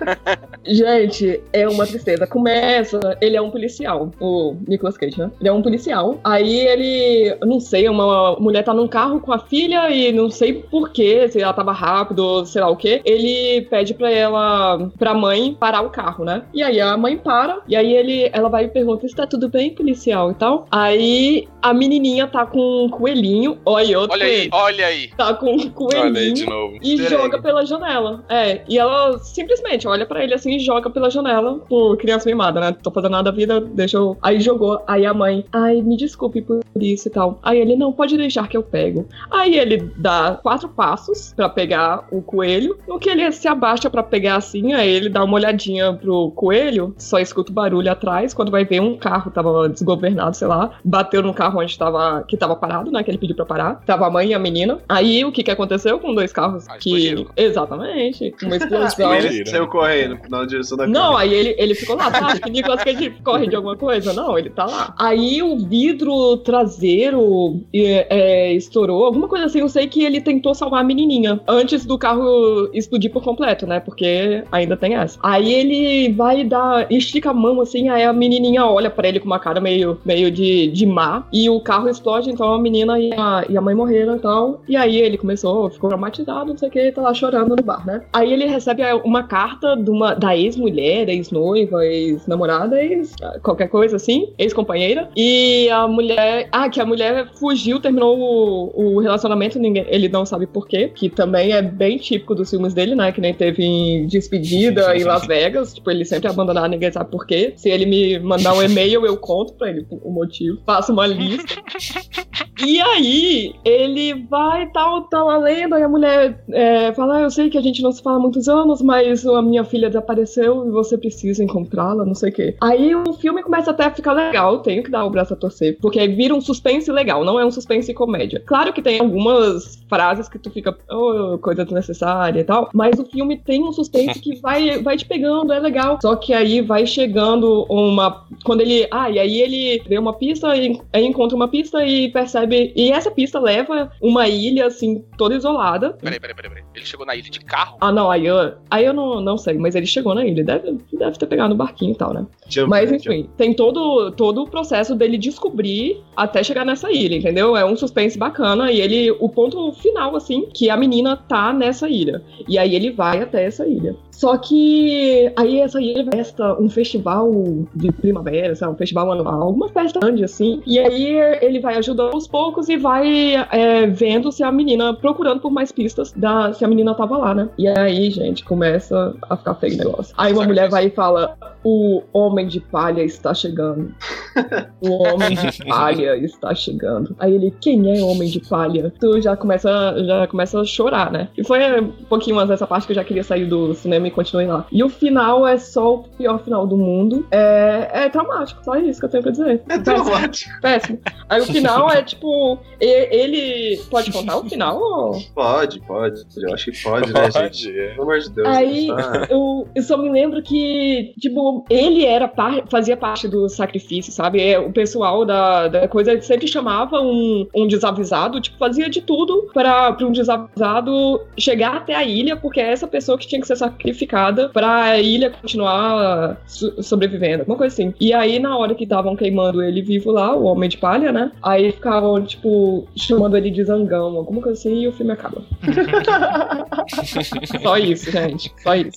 Gente, 0.64 1.40
é 1.52 1.68
uma 1.68 1.86
tristeza. 1.86 2.26
Começa, 2.26 3.16
ele 3.20 3.36
é 3.36 3.42
um 3.42 3.50
policial, 3.50 4.10
o 4.20 4.56
Nicolas 4.66 4.96
Cage, 4.96 5.18
né? 5.18 5.30
Ele 5.40 5.48
é 5.48 5.52
um 5.52 5.62
policial. 5.62 6.18
Aí 6.22 6.66
ele, 6.66 7.36
não 7.42 7.60
sei, 7.60 7.88
uma 7.88 8.36
mulher 8.38 8.64
tá 8.64 8.74
num 8.74 8.88
carro 8.88 9.20
com 9.20 9.32
a 9.32 9.38
filha 9.38 9.90
e 9.90 10.12
não 10.12 10.30
sei 10.30 10.52
porquê, 10.52 11.28
se 11.28 11.40
ela 11.40 11.52
tava 11.52 11.72
rápido, 11.72 12.44
sei 12.44 12.60
lá 12.60 12.68
o 12.68 12.76
quê. 12.76 13.00
Ele 13.04 13.62
pede 13.62 13.94
pra 13.94 14.10
ela, 14.10 14.90
pra 14.98 15.14
mãe, 15.14 15.56
parar 15.58 15.82
o 15.82 15.90
carro, 15.90 16.24
né? 16.24 16.42
E 16.52 16.62
aí 16.62 16.80
a 16.80 16.96
mãe 16.96 17.16
para, 17.16 17.60
e 17.66 17.76
aí 17.76 17.92
ele, 17.92 18.30
ela 18.32 18.48
vai 18.48 18.64
e 18.64 18.68
pergunta: 18.68 19.06
está 19.06 19.26
tudo 19.26 19.48
bem, 19.48 19.74
policial 19.74 20.30
e 20.30 20.34
tal? 20.34 20.66
Aí 20.70 21.48
a 21.62 21.72
menininha 21.88 22.26
tá 22.26 22.44
com 22.44 22.84
um 22.84 22.88
coelhinho, 22.88 23.58
olha, 23.64 23.98
outro 23.98 24.14
Olha 24.14 24.26
aí, 24.26 24.48
olha 24.52 24.86
aí. 24.86 25.08
Tá 25.16 25.32
com 25.34 25.54
um 25.54 25.70
coelhinho 25.70 26.04
Olha 26.04 26.20
aí 26.20 26.32
de 26.32 26.46
novo. 26.46 26.78
e 26.82 26.92
Easter 26.92 27.10
joga 27.10 27.36
egg. 27.36 27.42
pela 27.42 27.64
janela. 27.64 28.24
É, 28.28 28.62
e 28.68 28.78
ela 28.78 29.18
simplesmente 29.18 29.88
olha 29.88 30.04
pra 30.04 30.22
ele 30.22 30.34
assim 30.34 30.56
e 30.56 30.58
joga 30.58 30.90
pela 30.90 31.10
janela 31.10 31.58
por 31.68 31.96
criança 31.96 32.28
mimada, 32.28 32.60
né? 32.60 32.76
Tô 32.82 32.90
fazendo 32.90 33.12
nada 33.12 33.30
da 33.30 33.36
vida, 33.36 33.60
deixa 33.60 33.96
eu. 33.96 34.16
Aí 34.22 34.40
jogou. 34.40 34.82
Aí 34.86 35.06
a 35.06 35.14
mãe, 35.14 35.44
ai, 35.52 35.80
me 35.82 35.96
desculpe 35.96 36.42
por 36.42 36.60
isso 36.76 37.08
e 37.08 37.10
tal. 37.10 37.38
Aí 37.42 37.58
ele, 37.58 37.76
não, 37.76 37.92
pode 37.92 38.16
deixar 38.16 38.48
que 38.48 38.56
eu 38.56 38.62
pego. 38.62 39.06
Aí 39.30 39.56
ele 39.58 39.90
dá 39.96 40.38
quatro 40.42 40.68
passos 40.68 41.32
pra 41.34 41.48
pegar 41.48 42.06
o 42.10 42.22
coelho. 42.22 42.78
No 42.86 42.98
que 42.98 43.08
ele 43.10 43.30
se 43.32 43.48
abaixa 43.48 43.90
pra 43.90 44.02
pegar 44.02 44.36
assim, 44.36 44.72
aí 44.72 44.88
ele 44.88 45.08
dá 45.08 45.24
uma 45.24 45.34
olhadinha 45.34 45.92
pro 45.94 46.30
coelho, 46.32 46.94
só 46.98 47.18
escuta 47.18 47.50
o 47.50 47.54
barulho 47.54 47.90
atrás. 47.90 48.32
Quando 48.34 48.50
vai 48.50 48.64
ver 48.64 48.80
um 48.80 48.96
carro 48.96 49.30
tava 49.30 49.68
desgovernado, 49.68 50.36
sei 50.36 50.46
lá, 50.48 50.70
bateu 50.84 51.22
no 51.22 51.34
carro 51.34 51.60
onde 51.60 51.76
tava, 51.78 52.24
que 52.26 52.36
tava 52.36 52.54
parado, 52.56 52.90
né? 52.90 53.02
Que 53.02 53.10
ele 53.10 53.18
pediu 53.18 53.36
pra 53.36 53.44
parar. 53.44 53.82
Tava 53.86 54.06
a 54.06 54.10
mãe 54.10 54.28
e 54.28 54.34
a 54.34 54.38
menina. 54.38 54.78
Aí 54.88 55.24
o 55.24 55.32
que 55.32 55.42
que 55.42 55.50
aconteceu 55.50 55.98
com 55.98 56.14
dois 56.14 56.32
carros 56.32 56.68
Ah, 56.68 56.76
que. 56.78 56.90
explodiram. 56.90 57.30
Exatamente. 57.36 58.34
Uma 58.42 58.56
explosão. 58.56 59.14
Ele 59.14 59.46
saiu 59.46 59.66
correndo 59.66 60.18
na 60.28 60.44
direção 60.44 60.76
da 60.78 60.86
Não, 60.86 61.16
aí 61.16 61.32
ele, 61.32 61.54
ele 61.58 61.74
ficou 61.74 61.96
lá, 61.96 62.10
tá? 62.10 62.38
Que 62.38 62.50
Nicolas 62.50 62.82
Cage 62.82 63.10
corre 63.24 63.46
de 63.46 63.56
alguma 63.56 63.76
coisa. 63.76 64.12
Não, 64.12 64.38
ele 64.38 64.50
tá 64.50 64.64
lá. 64.64 64.94
Aí 64.98 65.42
o 65.42 65.58
vidro 65.58 66.36
traseiro 66.68 67.60
é, 67.74 68.06
é, 68.10 68.52
estourou, 68.52 69.06
alguma 69.06 69.26
coisa 69.26 69.46
assim. 69.46 69.60
Eu 69.60 69.68
sei 69.68 69.86
que 69.86 70.04
ele 70.04 70.20
tentou 70.20 70.54
salvar 70.54 70.80
a 70.80 70.84
menininha 70.84 71.40
antes 71.48 71.86
do 71.86 71.98
carro 71.98 72.68
explodir 72.72 73.10
por 73.10 73.22
completo, 73.22 73.66
né? 73.66 73.80
Porque 73.80 74.44
ainda 74.52 74.76
tem 74.76 74.94
essa. 74.94 75.18
Aí 75.22 75.52
ele 75.52 76.12
vai 76.12 76.44
dar, 76.44 76.90
estica 76.92 77.30
a 77.30 77.34
mão 77.34 77.60
assim, 77.60 77.88
aí 77.88 78.04
a 78.04 78.12
menininha 78.12 78.66
olha 78.66 78.90
pra 78.90 79.08
ele 79.08 79.20
com 79.20 79.26
uma 79.26 79.38
cara 79.38 79.60
meio, 79.60 79.98
meio 80.04 80.30
de, 80.30 80.68
de 80.68 80.86
má. 80.86 81.26
E 81.32 81.48
o 81.48 81.60
carro 81.60 81.88
explode, 81.88 82.30
então 82.30 82.52
a 82.52 82.60
menina 82.60 82.98
e 82.98 83.12
a, 83.14 83.44
e 83.48 83.56
a 83.56 83.60
mãe 83.60 83.74
morreram 83.74 84.16
e 84.16 84.20
tal. 84.20 84.62
E 84.68 84.76
aí 84.76 84.98
ele 84.98 85.16
começou, 85.16 85.70
ficou 85.70 85.88
traumatizado, 85.88 86.50
não 86.50 86.58
sei 86.58 86.68
o 86.68 86.72
que, 86.72 86.92
tá 86.92 87.00
lá 87.00 87.14
chorando 87.14 87.56
no 87.56 87.62
bar, 87.62 87.86
né? 87.86 88.02
Aí 88.12 88.32
ele 88.32 88.46
recebe 88.46 88.82
uma 89.04 89.22
carta 89.22 89.74
de 89.76 89.90
uma, 89.90 90.14
da 90.14 90.36
ex-mulher, 90.36 91.08
ex-noiva, 91.08 91.84
ex-namorada, 91.84 92.82
ex 92.82 93.14
qualquer 93.42 93.68
coisa 93.68 93.96
assim, 93.96 94.32
ex-companheira. 94.38 95.08
E 95.16 95.68
a 95.70 95.88
mulher. 95.88 96.47
Ah, 96.50 96.68
que 96.68 96.80
a 96.80 96.86
mulher 96.86 97.28
fugiu, 97.34 97.80
terminou 97.80 98.18
o, 98.18 98.96
o 98.96 99.00
relacionamento, 99.00 99.58
ninguém, 99.58 99.84
ele 99.88 100.08
não 100.08 100.24
sabe 100.24 100.46
por 100.46 100.66
quê, 100.66 100.88
que 100.94 101.08
também 101.08 101.52
é 101.52 101.62
bem 101.62 101.98
típico 101.98 102.34
dos 102.34 102.50
filmes 102.50 102.74
dele, 102.74 102.94
né? 102.94 103.12
Que 103.12 103.20
nem 103.20 103.34
teve 103.34 103.62
em 103.64 104.06
Despedida 104.06 104.96
em 104.96 105.04
Las 105.04 105.26
Vegas. 105.26 105.74
Tipo, 105.74 105.90
ele 105.90 106.04
sempre 106.04 106.28
abandonado, 106.28 106.70
ninguém 106.70 106.90
sabe 106.92 107.10
por 107.10 107.26
quê. 107.26 107.52
Se 107.56 107.68
ele 107.68 107.86
me 107.86 108.18
mandar 108.18 108.54
um 108.54 108.62
e-mail, 108.62 109.04
eu 109.06 109.16
conto 109.16 109.54
pra 109.54 109.70
ele 109.70 109.86
o 109.90 110.10
motivo. 110.10 110.58
Faço 110.64 110.92
uma 110.92 111.06
lista. 111.06 111.54
E 112.64 112.80
aí, 112.80 113.54
ele 113.64 114.14
vai 114.14 114.66
tal, 114.70 115.02
tal, 115.02 115.30
a 115.30 115.38
lenda, 115.38 115.78
e 115.78 115.82
a 115.82 115.88
mulher 115.88 116.42
é, 116.50 116.92
fala: 116.92 117.18
ah, 117.18 117.22
Eu 117.22 117.30
sei 117.30 117.48
que 117.50 117.58
a 117.58 117.62
gente 117.62 117.82
não 117.82 117.92
se 117.92 118.02
fala 118.02 118.16
há 118.16 118.20
muitos 118.20 118.48
anos, 118.48 118.82
mas 118.82 119.26
a 119.26 119.40
minha 119.42 119.64
filha 119.64 119.88
desapareceu 119.88 120.66
e 120.66 120.70
você 120.70 120.98
precisa 120.98 121.42
encontrá-la, 121.42 122.04
não 122.04 122.14
sei 122.14 122.30
o 122.30 122.32
quê. 122.32 122.56
Aí 122.60 122.94
o 122.94 123.12
filme 123.12 123.42
começa 123.42 123.70
até 123.70 123.84
a 123.84 123.90
ficar 123.90 124.12
legal, 124.12 124.58
tenho 124.60 124.82
que 124.82 124.90
dar 124.90 125.04
o 125.04 125.10
braço 125.10 125.34
a 125.34 125.36
torcer, 125.36 125.78
porque 125.80 126.00
aí 126.00 126.08
vira 126.08 126.34
um 126.34 126.40
suspense 126.40 126.90
legal, 126.90 127.24
não 127.24 127.38
é 127.38 127.44
um 127.44 127.50
suspense 127.50 127.92
comédia. 127.94 128.42
Claro 128.44 128.72
que 128.72 128.82
tem 128.82 129.00
algumas 129.00 129.78
frases 129.88 130.28
que 130.28 130.38
tu 130.38 130.50
fica, 130.50 130.76
oh, 130.90 131.38
coisa 131.38 131.64
desnecessária 131.64 132.40
e 132.40 132.44
tal, 132.44 132.70
mas 132.74 132.98
o 132.98 133.04
filme 133.04 133.36
tem 133.36 133.62
um 133.62 133.72
suspense 133.72 134.18
que 134.20 134.36
vai, 134.40 134.82
vai 134.82 134.96
te 134.96 135.04
pegando, 135.04 135.52
é 135.52 135.60
legal. 135.60 135.98
Só 136.02 136.16
que 136.16 136.32
aí 136.32 136.60
vai 136.60 136.86
chegando 136.86 137.64
uma. 137.68 138.26
Quando 138.44 138.60
ele. 138.60 138.86
Ah, 138.90 139.10
e 139.10 139.18
aí 139.18 139.40
ele 139.40 139.82
vê 139.88 139.98
uma 139.98 140.12
pista, 140.12 140.56
e, 140.56 140.80
aí 140.92 141.04
encontra 141.04 141.36
uma 141.36 141.48
pista 141.48 141.84
e 141.84 142.10
percebe. 142.10 142.47
E 142.54 142.90
essa 142.92 143.10
pista 143.10 143.38
leva 143.38 143.90
uma 144.00 144.28
ilha, 144.28 144.66
assim, 144.66 145.04
toda 145.16 145.34
isolada. 145.34 145.92
Peraí, 145.94 146.20
peraí, 146.20 146.34
peraí, 146.34 146.50
peraí. 146.50 146.64
Ele 146.74 146.84
chegou 146.84 147.06
na 147.06 147.14
ilha 147.14 147.30
de 147.30 147.40
carro? 147.40 147.76
Ah, 147.80 147.92
não, 147.92 148.10
aí 148.10 148.26
eu, 148.26 148.54
aí 148.70 148.84
eu 148.84 148.92
não, 148.92 149.20
não 149.20 149.36
sei, 149.36 149.58
mas 149.58 149.74
ele 149.74 149.86
chegou 149.86 150.14
na 150.14 150.24
ilha. 150.24 150.44
Deve, 150.44 150.78
deve 150.92 151.18
ter 151.18 151.26
pegado 151.26 151.50
no 151.50 151.56
barquinho 151.56 151.92
e 151.92 151.96
tal, 151.96 152.12
né? 152.12 152.26
Jump, 152.48 152.70
mas 152.70 152.92
enfim, 152.92 153.28
tem 153.36 153.52
todo, 153.52 154.10
todo 154.12 154.42
o 154.42 154.50
processo 154.50 154.94
dele 154.94 155.18
descobrir 155.18 156.02
até 156.16 156.42
chegar 156.42 156.64
nessa 156.64 156.90
ilha, 156.90 157.16
entendeu? 157.16 157.56
É 157.56 157.64
um 157.64 157.76
suspense 157.76 158.18
bacana 158.18 158.70
e 158.70 158.80
ele, 158.80 159.10
o 159.12 159.28
ponto 159.28 159.72
final, 159.72 160.14
assim, 160.16 160.48
que 160.54 160.70
a 160.70 160.76
menina 160.76 161.16
tá 161.16 161.52
nessa 161.52 161.88
ilha. 161.88 162.22
E 162.46 162.58
aí 162.58 162.74
ele 162.74 162.90
vai 162.90 163.22
até 163.22 163.44
essa 163.44 163.66
ilha. 163.66 163.96
Só 164.18 164.36
que 164.36 165.32
aí 165.36 165.60
essa 165.60 165.80
ilha 165.80 166.04
festa 166.12 166.60
um 166.60 166.68
festival 166.68 167.30
de 167.72 167.92
primavera, 167.92 168.52
sabe? 168.56 168.72
Um 168.72 168.76
festival 168.76 169.12
anual, 169.12 169.42
alguma 169.42 169.68
festa 169.68 170.00
grande 170.00 170.24
assim. 170.24 170.60
E 170.66 170.76
aí 170.76 171.12
ele 171.40 171.60
vai 171.60 171.76
ajudando 171.76 172.14
aos 172.14 172.26
poucos 172.26 172.68
e 172.68 172.76
vai 172.76 173.36
é, 173.52 173.86
vendo 173.86 174.32
se 174.32 174.42
a 174.42 174.50
menina, 174.50 174.92
procurando 174.92 175.40
por 175.40 175.52
mais 175.52 175.70
pistas 175.70 176.10
da, 176.10 176.52
se 176.52 176.64
a 176.64 176.68
menina 176.68 176.96
tava 176.96 177.16
lá, 177.16 177.32
né? 177.32 177.48
E 177.56 177.68
aí, 177.68 178.10
gente, 178.10 178.42
começa 178.42 179.14
a 179.22 179.36
ficar 179.36 179.54
feio 179.54 179.74
o 179.74 179.78
negócio. 179.78 180.12
Aí 180.18 180.32
uma 180.32 180.44
mulher 180.44 180.68
vai 180.68 180.86
e 180.86 180.90
fala: 180.90 181.36
O 181.62 182.02
homem 182.12 182.48
de 182.48 182.58
palha 182.58 183.04
está 183.04 183.32
chegando. 183.32 183.94
O 184.80 185.02
homem 185.02 185.34
de 185.34 185.66
palha 185.66 186.16
está 186.16 186.54
chegando. 186.54 187.14
Aí 187.18 187.34
ele, 187.34 187.52
quem 187.60 187.98
é 187.98 188.02
homem 188.02 188.28
de 188.28 188.38
palha? 188.40 188.92
Tu 189.00 189.20
já 189.20 189.36
começa, 189.36 189.68
já 190.04 190.26
começa 190.28 190.60
a 190.60 190.64
chorar, 190.64 191.10
né? 191.10 191.28
E 191.36 191.44
foi 191.44 191.80
um 191.80 191.90
pouquinho 192.08 192.36
mais 192.36 192.48
essa 192.48 192.66
parte 192.66 192.86
que 192.86 192.92
eu 192.92 192.96
já 192.96 193.02
queria 193.02 193.24
sair 193.24 193.46
do 193.46 193.74
cinema 193.74 194.07
e 194.08 194.10
continuei 194.10 194.46
lá. 194.46 194.66
E 194.72 194.82
o 194.82 194.88
final 194.88 195.46
é 195.46 195.56
só 195.58 195.94
o 195.94 195.98
pior 196.04 196.38
final 196.42 196.66
do 196.66 196.76
mundo. 196.76 197.26
É, 197.30 197.88
é 197.92 198.08
traumático, 198.08 198.64
só 198.64 198.76
isso 198.76 198.98
que 199.00 199.06
eu 199.06 199.10
tenho 199.10 199.22
pra 199.22 199.32
dizer. 199.32 199.62
É 199.68 199.78
traumático. 199.78 200.50
Péssimo. 200.60 200.98
Aí 201.28 201.40
o 201.40 201.44
final 201.46 201.90
é 201.90 202.02
tipo. 202.02 202.58
Ele. 202.80 203.80
Pode 203.90 204.10
contar 204.12 204.36
o 204.38 204.44
final? 204.48 204.78
ou- 204.80 205.18
Pode, 205.34 205.80
pode. 205.80 206.22
Eu 206.36 206.54
acho 206.54 206.70
que 206.70 206.82
pode, 206.82 207.12
né, 207.12 207.28
Pode, 207.30 207.58
gente? 207.58 207.78
é. 207.78 207.88
Pelo 207.90 208.02
amor 208.02 208.18
de 208.18 208.30
Deus. 208.30 208.48
Aí 208.48 208.88
Ah. 208.90 209.26
eu, 209.30 209.68
eu 209.74 209.82
só 209.82 209.96
me 209.96 210.10
lembro 210.10 210.42
que, 210.42 211.12
tipo, 211.18 211.64
ele 211.70 212.04
era 212.04 212.26
par, 212.28 212.64
fazia 212.70 212.96
parte 212.96 213.28
do 213.28 213.48
sacrifício, 213.48 214.12
sabe? 214.12 214.40
É, 214.40 214.58
O 214.58 214.72
pessoal 214.72 215.24
da, 215.24 215.68
da 215.68 215.88
coisa 215.88 216.20
sempre 216.20 216.46
chamava 216.48 217.00
um, 217.00 217.46
um 217.54 217.66
desavisado, 217.66 218.40
tipo, 218.40 218.56
fazia 218.58 218.88
de 218.88 219.00
tudo 219.00 219.48
para 219.52 219.96
um 220.02 220.12
desavisado 220.12 221.20
chegar 221.38 221.76
até 221.76 221.94
a 221.94 222.04
ilha, 222.04 222.36
porque 222.36 222.60
é 222.60 222.72
essa 222.72 222.86
pessoa 222.86 223.18
que 223.18 223.26
tinha 223.26 223.40
que 223.40 223.46
ser 223.46 223.56
sacrificada 223.56 223.97
pra 224.06 224.82
a 224.84 224.98
ilha 225.00 225.30
continuar 225.30 226.36
so- 226.46 226.82
sobrevivendo, 226.82 227.40
alguma 227.40 227.56
coisa 227.58 227.72
assim. 227.74 227.94
E 228.00 228.12
aí, 228.12 228.38
na 228.38 228.56
hora 228.56 228.74
que 228.74 228.84
estavam 228.84 229.16
queimando 229.16 229.62
ele 229.62 229.82
vivo 229.82 230.10
lá, 230.10 230.34
o 230.36 230.44
Homem 230.44 230.68
de 230.68 230.76
Palha, 230.78 231.12
né? 231.12 231.30
Aí 231.42 231.72
ficavam, 231.72 232.22
tipo, 232.24 232.86
chamando 232.96 233.36
ele 233.36 233.50
de 233.50 233.64
zangão, 233.64 234.16
alguma 234.16 234.40
coisa 234.42 234.58
assim, 234.58 234.80
e 234.82 234.88
o 234.88 234.92
filme 234.92 235.12
acaba. 235.12 235.42
Só 237.62 237.76
isso, 237.76 238.10
gente. 238.10 238.52
Só 238.62 238.74
isso. 238.74 238.90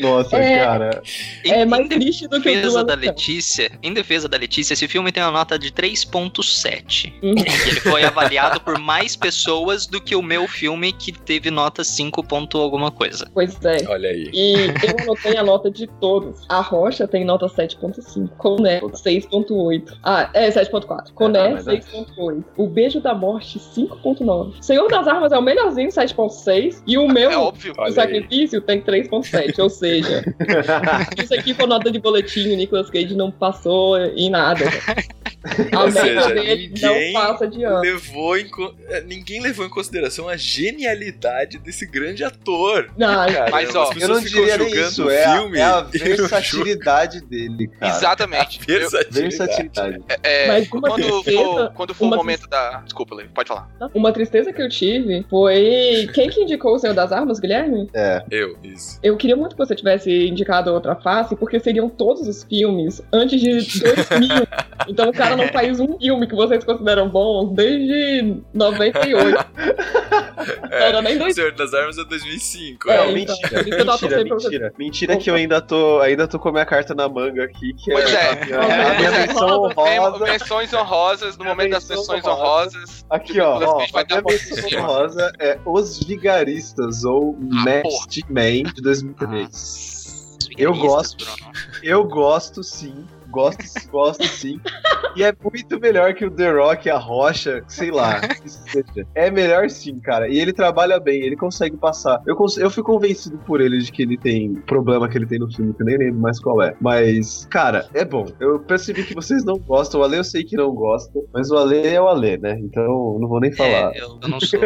Nossa, 0.00 0.36
É. 0.36 0.64
cara. 0.64 1.02
É 1.44 1.64
mais 1.64 1.88
triste 1.88 2.26
do 2.28 2.40
que 2.40 2.48
o 2.50 2.54
defesa 2.54 2.84
da. 2.84 2.94
Letícia, 2.94 3.70
em 3.82 3.92
defesa 3.94 4.28
da 4.28 4.36
Letícia, 4.36 4.74
esse 4.74 4.86
filme 4.86 5.10
tem 5.10 5.22
uma 5.22 5.32
nota 5.32 5.58
de 5.58 5.72
3.7. 5.72 7.12
Uhum. 7.22 7.34
Ele 7.38 7.80
foi 7.80 8.04
avaliado 8.04 8.60
por 8.60 8.78
mais 8.78 9.16
pessoas 9.16 9.86
do 9.86 10.00
que 10.00 10.14
o 10.14 10.22
meu 10.22 10.46
filme, 10.46 10.92
que 10.92 11.12
teve 11.12 11.50
nota 11.50 11.82
5 11.82 12.22
ponto 12.24 12.58
alguma 12.58 12.90
coisa. 12.90 13.30
Pois 13.32 13.56
é. 13.64 13.78
Olha 13.88 14.10
aí. 14.10 14.30
E 14.32 14.54
eu 14.86 15.02
anotei 15.02 15.36
a 15.36 15.42
nota 15.42 15.70
de 15.70 15.86
todos. 15.86 16.44
A 16.48 16.60
Rocha 16.60 17.08
tem 17.08 17.24
nota 17.24 17.46
7.5. 17.46 18.28
Coné, 18.36 18.80
6.8. 18.80 19.96
Ah, 20.02 20.28
é 20.34 20.48
7.4. 20.50 21.12
Coné, 21.14 21.52
é. 21.52 21.56
6.8. 21.56 22.44
O 22.56 22.66
Beijo 22.68 23.00
da 23.00 23.14
Morte, 23.14 23.58
5.9. 23.58 24.54
Senhor 24.62 24.88
das 24.88 25.06
Armas 25.08 25.32
é 25.32 25.38
o 25.38 25.42
melhorzinho, 25.42 25.88
7.6. 25.88 26.82
E 26.86 26.98
o 26.98 27.08
meu, 27.08 27.30
É 27.30 27.36
óbvio. 27.38 27.74
o 27.78 27.90
Sacrifício, 27.90 28.60
tem 28.60 28.79
3.7. 28.80 29.58
Ou 29.58 29.70
seja, 29.70 30.24
isso 31.22 31.34
aqui 31.34 31.54
foi 31.54 31.66
nota 31.66 31.90
de 31.90 31.98
boletim. 31.98 32.52
O 32.52 32.56
Nicolas 32.56 32.90
Cage 32.90 33.14
não 33.14 33.30
passou 33.30 33.98
em 33.98 34.30
nada. 34.30 34.64
A 35.72 35.84
Ou 35.84 35.90
seja, 35.90 36.34
dele 36.34 36.68
ninguém 36.68 37.12
não 37.14 37.20
passa 37.22 37.48
de 37.48 37.64
ano. 37.64 37.80
levou 37.80 38.36
em 38.36 38.46
é, 38.88 39.00
ninguém 39.00 39.40
levou 39.40 39.64
em 39.64 39.70
consideração 39.70 40.28
a 40.28 40.36
genialidade 40.36 41.58
desse 41.58 41.86
grande 41.86 42.22
ator. 42.22 42.90
Não, 42.96 43.06
Caramba, 43.26 43.50
Mas, 43.50 43.74
ó, 43.74 43.90
Eu 43.98 44.08
não 44.08 44.20
diria 44.20 44.58
nem 44.58 44.68
julgando 44.68 44.88
isso, 44.88 45.04
o 45.06 45.10
é, 45.10 45.24
a- 45.24 45.36
filme. 45.38 45.58
é 45.58 45.62
a 45.62 45.86
e 45.94 45.98
não 45.98 46.06
versatilidade 46.06 47.20
dele, 47.22 47.68
cara. 47.68 47.96
Exatamente. 47.96 48.60
Eu- 48.68 48.80
Versatilidade. 48.80 49.20
Versatilidade. 49.22 49.98
é, 50.22 50.46
Mas 50.48 50.68
uma 50.72 50.80
quando, 50.90 51.02
tristeza- 51.22 51.38
for, 51.42 51.72
quando 51.74 51.94
for 51.94 52.04
o 52.04 52.08
momento 52.16 52.46
da. 52.48 52.80
Desculpa, 52.84 53.14
Lê, 53.14 53.24
pode 53.24 53.48
falar. 53.48 53.68
Uma 53.94 54.12
tristeza 54.12 54.52
que 54.52 54.60
eu 54.60 54.68
tive 54.68 55.24
foi. 55.30 56.06
Quem 56.12 56.28
que 56.28 56.42
indicou 56.42 56.74
o 56.74 56.78
Senhor 56.78 56.92
das 56.94 57.12
Armas, 57.12 57.40
Guilherme? 57.40 57.88
É. 57.94 58.22
Eu, 58.30 58.58
isso. 58.72 58.98
Eu 59.02 59.16
queria 59.16 59.36
muito 59.36 59.52
que 59.54 59.58
você 59.58 59.74
tivesse 59.74 60.28
indicado 60.28 60.72
outra 60.72 60.94
face, 60.96 61.36
porque 61.36 61.58
seriam 61.60 61.88
todos 61.88 62.26
os 62.26 62.44
filmes 62.44 63.02
antes 63.12 63.40
de 63.40 63.52
2000. 63.80 64.46
então 64.88 65.08
o 65.08 65.12
cara 65.12 65.36
não 65.36 65.48
faz 65.48 65.78
um 65.80 65.98
filme 65.98 66.26
que 66.26 66.34
vocês 66.34 66.64
consideram 66.64 67.08
bom 67.08 67.52
desde 67.52 68.36
98. 68.54 69.36
Não 70.70 70.76
era 70.76 71.02
nem 71.02 71.16
O 71.16 71.18
dois. 71.18 71.34
Senhor 71.34 71.52
das 71.52 71.74
Armas 71.74 71.98
é 71.98 72.04
2005. 72.04 72.90
É, 72.90 72.94
É, 72.94 73.04
então, 73.04 73.12
mentira, 73.12 73.62
mentira, 73.62 74.24
mentira. 74.24 74.74
Mentira 74.78 75.16
que 75.18 75.28
eu 75.30 75.34
ainda 75.34 75.60
tô, 75.60 76.00
ainda 76.00 76.26
tô 76.26 76.38
com 76.38 76.48
a 76.48 76.52
minha 76.52 76.64
carta 76.64 76.94
na 76.94 77.08
manga 77.08 77.44
aqui, 77.44 77.74
que 77.74 77.92
Pois 77.92 78.12
é. 78.12 78.30
a 78.30 78.44
minha, 78.44 78.58
a 78.58 78.94
minha 78.96 79.08
é. 79.10 79.26
menção 79.26 79.64
honrosa. 79.64 80.24
menções 80.24 80.72
honrosas, 80.72 81.36
no 81.36 81.44
momento 81.44 81.70
das 81.72 81.86
menções 81.88 82.24
honrosa. 82.24 82.78
honrosas. 82.78 83.04
Aqui, 83.10 83.40
ó, 83.40 83.58
ó 83.58 83.80
a 83.82 84.04
minha 84.04 84.22
menção 84.26 84.80
honrosa 84.80 85.32
é 85.38 85.58
Os 85.66 86.02
Vigaristas, 86.04 87.04
ou 87.04 87.36
Ah, 87.52 87.64
Masked 87.84 88.24
Man, 88.30 88.59
de 88.64 88.82
2003. 88.82 90.38
Eu 90.56 90.74
gosto. 90.74 91.26
Eu 91.82 92.04
gosto 92.04 92.62
sim. 92.62 93.06
Gosto, 93.30 93.62
gosto 93.90 94.26
sim. 94.26 94.60
E 95.16 95.22
é 95.24 95.32
muito 95.42 95.80
melhor 95.80 96.14
que 96.14 96.24
o 96.24 96.30
The 96.30 96.50
Rock, 96.52 96.88
a 96.90 96.96
Rocha, 96.98 97.62
sei 97.68 97.90
lá. 97.90 98.20
É 99.14 99.30
melhor 99.30 99.68
sim, 99.70 99.98
cara. 99.98 100.28
E 100.28 100.38
ele 100.38 100.52
trabalha 100.52 100.98
bem, 101.00 101.22
ele 101.22 101.36
consegue 101.36 101.76
passar. 101.76 102.20
Eu, 102.26 102.36
cons- 102.36 102.56
eu 102.58 102.70
fui 102.70 102.82
convencido 102.82 103.36
por 103.38 103.60
ele 103.60 103.78
de 103.78 103.90
que 103.90 104.02
ele 104.02 104.16
tem 104.16 104.54
problema 104.54 105.08
que 105.08 105.18
ele 105.18 105.26
tem 105.26 105.38
no 105.38 105.50
filme, 105.52 105.74
que 105.74 105.82
eu 105.82 105.86
nem 105.86 105.98
lembro 105.98 106.20
mais 106.20 106.38
qual 106.38 106.62
é. 106.62 106.74
Mas, 106.80 107.46
cara, 107.50 107.88
é 107.94 108.04
bom. 108.04 108.26
Eu 108.38 108.60
percebi 108.60 109.02
que 109.04 109.14
vocês 109.14 109.44
não 109.44 109.56
gostam. 109.58 110.00
O 110.00 110.04
Ale 110.04 110.16
eu 110.18 110.24
sei 110.24 110.44
que 110.44 110.56
não 110.56 110.72
gosta, 110.74 111.18
mas 111.32 111.50
o 111.50 111.56
Ale 111.56 111.86
é 111.86 112.00
o 112.00 112.08
Ale, 112.08 112.38
né? 112.38 112.58
Então 112.60 112.82
eu 112.82 113.18
não 113.20 113.28
vou 113.28 113.40
nem 113.40 113.52
falar. 113.52 113.94
É, 113.94 114.00
eu, 114.00 114.18
eu 114.22 114.28
não 114.28 114.40
sou, 114.40 114.60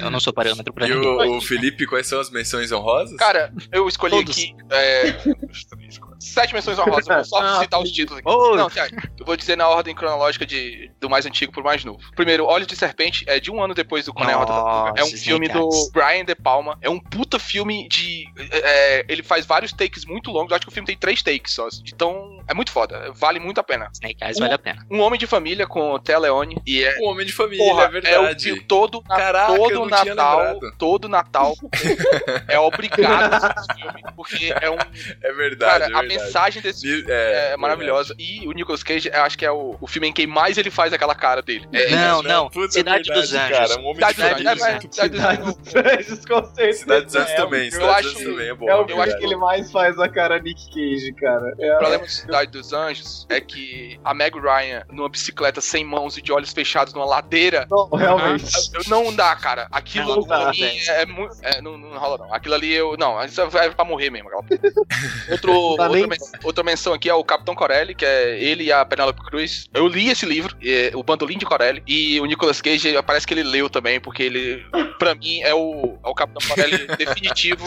eu 0.00 0.10
não 0.10 0.20
sou 0.20 0.32
parâmetro 0.32 0.72
pra 0.72 0.86
E 0.88 0.94
ninguém. 0.94 1.30
o, 1.32 1.36
o 1.38 1.40
Felipe, 1.40 1.86
quais 1.86 2.06
são 2.06 2.20
as 2.20 2.30
menções 2.30 2.72
honrosas? 2.72 3.16
Cara, 3.16 3.52
eu 3.72 3.86
escolhi 3.88 4.16
Todos. 4.16 4.32
aqui. 4.36 4.54
É, 4.70 5.12
sete 6.24 6.54
menções 6.54 6.78
honrosas. 6.78 7.06
Vou 7.06 7.24
só 7.24 7.40
Ah, 7.44 7.60
citar 7.60 7.80
os 7.80 7.90
títulos 7.90 8.20
aqui. 8.20 8.28
Oh. 8.28 8.56
Não, 8.56 8.70
sério. 8.70 8.96
Eu 9.18 9.26
vou 9.26 9.36
dizer 9.36 9.56
na 9.56 9.68
ordem 9.68 9.94
cronológica 9.94 10.46
de, 10.46 10.90
do 11.00 11.10
mais 11.10 11.26
antigo 11.26 11.52
pro 11.52 11.62
mais 11.62 11.84
novo. 11.84 11.98
Primeiro, 12.16 12.46
Olhos 12.46 12.66
de 12.66 12.74
Serpente 12.74 13.24
é 13.28 13.38
de 13.38 13.50
um 13.50 13.62
ano 13.62 13.74
depois 13.74 14.06
do 14.06 14.14
Coné 14.14 14.32
Rota 14.32 14.52
da 14.52 14.60
Fuga. 14.60 15.00
É 15.00 15.04
um 15.04 15.10
filme 15.10 15.48
do. 15.48 15.68
Brian 15.92 16.24
De 16.24 16.34
Palma. 16.34 16.78
É 16.80 16.88
um 16.88 16.98
puta 16.98 17.38
filme 17.38 17.86
de. 17.88 18.24
é, 18.50 19.04
ele 19.08 19.22
faz 19.22 19.44
vários 19.44 19.72
takes 19.72 20.04
muito 20.04 20.30
longos. 20.30 20.50
Eu 20.50 20.56
acho 20.56 20.66
que 20.66 20.70
o 20.70 20.74
filme 20.74 20.86
tem 20.86 20.96
três 20.96 21.22
takes 21.22 21.52
só. 21.52 21.68
Então, 21.86 22.33
é 22.48 22.54
muito 22.54 22.70
foda. 22.72 23.10
Vale 23.14 23.38
muito 23.40 23.58
a 23.60 23.64
pena. 23.64 23.88
Snake 23.94 24.22
Eyes 24.22 24.38
vale 24.38 24.54
a 24.54 24.58
pena. 24.58 24.84
Um 24.90 25.00
Homem 25.00 25.18
de 25.18 25.26
Família 25.26 25.66
com 25.66 25.92
o 25.92 25.98
Thea 25.98 26.18
Leone. 26.18 26.56
E 26.66 26.82
é. 26.84 26.96
Um 27.00 27.06
Homem 27.08 27.26
de 27.26 27.32
Família, 27.32 27.64
Porra, 27.64 27.84
é 27.84 27.88
verdade. 27.88 28.50
É 28.50 28.52
o, 28.52 28.62
todo, 28.62 29.02
na- 29.08 29.16
Caraca, 29.16 29.52
eu 29.52 29.58
todo 29.58 29.86
Natal, 29.88 30.60
todo 30.78 31.08
Natal 31.08 31.54
é 32.48 32.58
obrigado 32.58 33.32
a 33.32 33.36
assistir 33.36 33.60
esse 33.70 33.80
filme, 33.80 34.02
porque 34.16 34.54
é 34.60 34.70
um, 34.70 34.76
É 35.22 35.32
verdade, 35.32 35.72
cara, 35.72 35.84
é 35.84 35.86
a 35.96 36.00
verdade. 36.00 36.08
mensagem 36.08 36.62
desse 36.62 36.82
filme 36.86 37.04
É, 37.08 37.52
é, 37.52 37.56
maravilhosa 37.56 38.14
e 38.18 38.46
o 38.46 38.52
Nicolas 38.52 38.82
Cage, 38.82 39.10
eu 39.12 39.22
acho 39.22 39.36
que 39.38 39.44
é 39.44 39.50
o, 39.50 39.76
o 39.80 39.86
filme 39.86 40.08
em 40.08 40.12
que 40.12 40.26
mais 40.26 40.58
ele 40.58 40.70
faz 40.70 40.92
aquela 40.92 41.14
cara 41.14 41.42
dele. 41.42 41.66
É, 41.72 41.90
Não, 41.90 42.22
não. 42.22 42.48
Puta, 42.50 42.72
Cidade 42.72 43.10
é 43.10 43.14
dos 43.14 43.30
verdade, 43.30 43.54
Anjos. 43.54 43.68
Cara, 43.68 43.80
um 43.80 43.84
homem 43.86 43.94
Cidade 43.94 44.22
é, 44.22 44.70
muito 44.70 44.94
Cidade 44.94 45.08
dos. 45.10 45.24
Anjos. 45.24 46.24
Com 46.24 46.44
certeza. 46.54 46.78
Cidade 46.78 47.04
dos 47.06 47.14
Anjos 47.16 47.32
também, 47.34 47.64
eu 47.66 47.70
Cidade 47.72 47.86
dos 47.86 47.94
acho- 47.96 48.08
Anjos 48.18 48.22
também 48.32 48.48
é 48.48 48.54
bom. 48.54 48.68
É 48.68 48.76
o 48.76 48.80
é 48.82 48.84
verdade. 48.84 49.18
que 49.18 49.24
ele 49.24 49.36
mais 49.36 49.70
faz 49.72 49.98
a 49.98 50.08
cara 50.08 50.38
Nick 50.38 50.66
Cage, 50.70 51.12
cara. 51.14 51.54
É 51.58 51.78
Cidade 52.34 52.50
dos 52.50 52.72
Anjos 52.72 53.26
é 53.28 53.40
que 53.40 54.00
a 54.04 54.12
Meg 54.12 54.36
Ryan, 54.36 54.84
numa 54.90 55.08
bicicleta 55.08 55.60
sem 55.60 55.84
mãos 55.84 56.18
e 56.18 56.22
de 56.22 56.32
olhos 56.32 56.52
fechados 56.52 56.92
numa 56.92 57.04
ladeira, 57.06 57.64
Não, 57.70 57.88
realmente. 57.90 58.44
não 58.88 59.14
dá, 59.14 59.36
cara. 59.36 59.68
Aquilo 59.70 60.16
Não 60.16 60.24
pra 60.24 60.46
dá, 60.46 60.50
mim 60.50 60.62
é, 60.88 61.06
muito. 61.06 61.36
É, 61.42 61.60
não, 61.62 61.78
não 61.78 61.96
rola, 61.96 62.18
não. 62.18 62.34
Aquilo 62.34 62.54
ali 62.56 62.72
eu. 62.72 62.96
Não, 62.98 63.22
isso 63.24 63.40
é 63.40 63.70
pra 63.70 63.84
morrer 63.84 64.10
mesmo. 64.10 64.28
Aquela... 64.28 64.44
Outro, 65.30 65.52
outra, 65.52 65.88
nem- 65.90 66.06
men- 66.08 66.18
outra 66.42 66.64
menção 66.64 66.92
aqui 66.92 67.08
é 67.08 67.14
o 67.14 67.22
Capitão 67.24 67.54
Corelli, 67.54 67.94
que 67.94 68.04
é 68.04 68.36
ele 68.42 68.64
e 68.64 68.72
a 68.72 68.84
Penelope 68.84 69.22
Cruz. 69.24 69.68
Eu 69.72 69.86
li 69.86 70.08
esse 70.10 70.26
livro, 70.26 70.56
é, 70.62 70.90
o 70.94 71.02
Bandolim 71.04 71.38
de 71.38 71.46
Corelli, 71.46 71.82
e 71.86 72.18
o 72.20 72.26
Nicolas 72.26 72.60
Cage 72.60 73.00
parece 73.06 73.26
que 73.26 73.32
ele 73.34 73.42
leu 73.44 73.70
também, 73.70 74.00
porque 74.00 74.22
ele, 74.24 74.66
pra 74.98 75.14
mim, 75.14 75.40
é 75.42 75.54
o, 75.54 75.98
é 76.04 76.08
o 76.08 76.14
Capitão 76.14 76.48
Corelli 76.48 76.86
definitivo. 76.98 77.64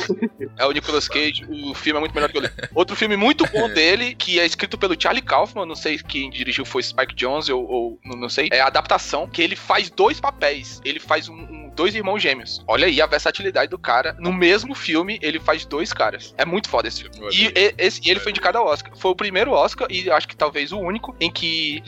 É 0.57 0.65
o 0.65 0.71
Nicolas 0.71 1.07
Cage. 1.07 1.45
O 1.49 1.73
filme 1.73 1.97
é 1.97 1.99
muito 2.01 2.13
melhor 2.13 2.27
do 2.27 2.31
que 2.33 2.37
eu 2.39 2.41
li. 2.43 2.49
Outro 2.75 2.95
filme 2.95 3.15
muito 3.15 3.45
bom 3.51 3.69
dele, 3.69 4.13
que 4.15 4.39
é 4.39 4.45
escrito 4.57 4.77
pelo 4.77 4.99
Charlie 4.99 5.21
Kaufman, 5.21 5.67
não 5.67 5.75
sei 5.75 5.99
quem 5.99 6.31
dirigiu 6.31 6.65
foi 6.65 6.81
Spike 6.81 7.13
Jonze 7.15 7.53
ou, 7.53 7.63
ou 7.69 7.99
não, 8.03 8.17
não 8.17 8.29
sei, 8.29 8.49
é 8.51 8.59
a 8.59 8.67
adaptação, 8.67 9.27
que 9.27 9.41
ele 9.41 9.55
faz 9.55 9.89
dois 9.89 10.19
papéis. 10.19 10.81
Ele 10.83 10.99
faz 10.99 11.29
um, 11.29 11.35
um 11.35 11.66
dois 11.77 11.95
irmãos 11.95 12.19
gêmeos. 12.19 12.61
Olha 12.67 12.87
aí 12.87 12.99
a 13.01 13.05
versatilidade 13.05 13.69
do 13.69 13.77
cara. 13.77 14.15
No 14.19 14.33
mesmo 14.33 14.75
filme, 14.75 15.17
ele 15.21 15.39
faz 15.39 15.63
dois 15.65 15.93
caras. 15.93 16.33
É 16.37 16.43
muito 16.43 16.67
foda 16.67 16.87
esse 16.87 17.03
filme. 17.03 17.17
E, 17.33 17.45
e- 17.47 17.75
esse- 17.77 18.01
e 18.03 18.09
ele 18.09 18.19
foi 18.19 18.31
indicado 18.31 18.57
ao 18.57 18.65
Oscar. 18.67 18.91
Foi 18.97 19.11
o 19.11 19.15
primeiro 19.15 19.51
Oscar, 19.51 19.87
e 19.89 20.09
acho 20.11 20.27
que 20.27 20.35
talvez 20.35 20.71
o 20.73 20.79
único, 20.79 21.15
em 21.21 21.31
que 21.31 21.81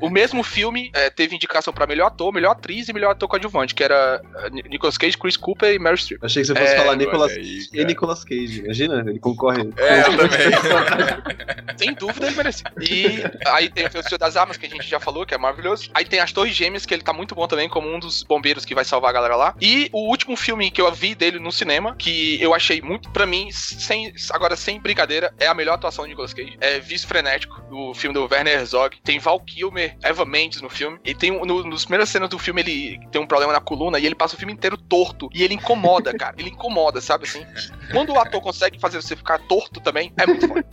o, 0.00 0.06
o 0.06 0.10
mesmo 0.10 0.42
filme 0.42 0.90
é, 0.94 1.08
teve 1.08 1.34
indicação 1.36 1.72
pra 1.72 1.86
melhor 1.86 2.08
ator, 2.08 2.32
melhor 2.32 2.50
atriz 2.52 2.88
e 2.88 2.92
melhor 2.92 3.12
ator 3.12 3.28
coadjuvante, 3.28 3.74
que 3.74 3.84
era 3.84 4.20
uh, 4.24 4.68
Nicolas 4.68 4.98
Cage, 4.98 5.16
Chris 5.16 5.36
Cooper 5.36 5.72
e 5.72 5.78
Meryl 5.78 5.96
Streep. 5.96 6.22
Achei 6.24 6.42
que 6.42 6.48
você 6.48 6.54
fosse 6.54 6.74
É, 6.74 6.76
falar 6.76 6.96
Nicolas 6.96 7.30
aí, 7.32 7.36
Cage 7.38 7.68
e 7.72 7.84
Nicolas 7.84 8.24
Cage. 8.24 8.60
Imagina, 8.64 9.04
ele 9.06 9.18
concorre. 9.20 9.62
É, 9.76 10.00
eu 10.00 10.10
Sem 11.78 11.94
dúvida 11.94 12.26
ele 12.26 12.36
merece. 12.36 12.62
E 12.80 13.22
aí 13.46 13.68
tem 13.70 13.86
o 13.86 13.90
Senhor 14.02 14.18
das 14.18 14.36
Armas, 14.36 14.56
que 14.56 14.66
a 14.66 14.68
gente 14.68 14.86
já 14.88 15.00
falou, 15.00 15.24
que 15.24 15.34
é 15.34 15.38
maravilhoso. 15.38 15.90
Aí 15.94 16.04
tem 16.04 16.20
as 16.20 16.32
Torres 16.32 16.54
Gêmeas, 16.54 16.84
que 16.84 16.92
ele 16.92 17.02
tá 17.02 17.12
muito 17.12 17.34
bom 17.34 17.46
também, 17.46 17.68
como 17.68 17.88
um 17.92 17.98
dos 17.98 18.22
bombeiros 18.22 18.64
que 18.64 18.74
vai 18.74 18.79
salvar 18.84 19.10
a 19.10 19.12
galera 19.14 19.36
lá. 19.36 19.54
E 19.60 19.88
o 19.92 20.08
último 20.08 20.36
filme 20.36 20.70
que 20.70 20.80
eu 20.80 20.90
vi 20.92 21.14
dele 21.14 21.38
no 21.38 21.52
cinema, 21.52 21.94
que 21.96 22.40
eu 22.42 22.54
achei 22.54 22.80
muito, 22.80 23.10
pra 23.10 23.26
mim, 23.26 23.50
sem, 23.52 24.12
agora 24.30 24.56
sem 24.56 24.80
brincadeira, 24.80 25.32
é 25.38 25.46
a 25.46 25.54
melhor 25.54 25.74
atuação 25.74 26.04
de 26.04 26.10
Nicolas 26.10 26.32
Cage. 26.34 26.56
É 26.60 26.78
Vício 26.80 27.06
Frenético, 27.08 27.60
do 27.70 27.94
filme 27.94 28.14
do 28.14 28.28
Werner 28.30 28.58
Herzog. 28.60 28.96
Tem 29.02 29.18
Val 29.18 29.40
Kilmer, 29.40 29.96
Eva 30.02 30.24
Mendes 30.24 30.60
no 30.60 30.68
filme. 30.70 30.98
E 31.04 31.14
tem 31.14 31.30
no, 31.30 31.64
nos 31.64 31.84
primeiras 31.84 32.08
cenas 32.08 32.28
do 32.28 32.38
filme 32.38 32.60
ele 32.62 33.00
tem 33.10 33.20
um 33.20 33.26
problema 33.26 33.52
na 33.52 33.60
coluna 33.60 33.98
e 33.98 34.06
ele 34.06 34.14
passa 34.14 34.34
o 34.34 34.38
filme 34.38 34.52
inteiro 34.52 34.76
torto. 34.76 35.28
E 35.34 35.42
ele 35.42 35.54
incomoda, 35.54 36.12
cara. 36.16 36.34
Ele 36.38 36.50
incomoda, 36.50 37.00
sabe 37.00 37.24
assim? 37.24 37.44
Quando 37.92 38.12
o 38.12 38.18
ator 38.18 38.40
consegue 38.40 38.78
fazer 38.78 39.00
você 39.00 39.14
ficar 39.16 39.38
torto 39.40 39.80
também, 39.80 40.12
é 40.16 40.26
muito 40.26 40.46
foda. 40.48 40.64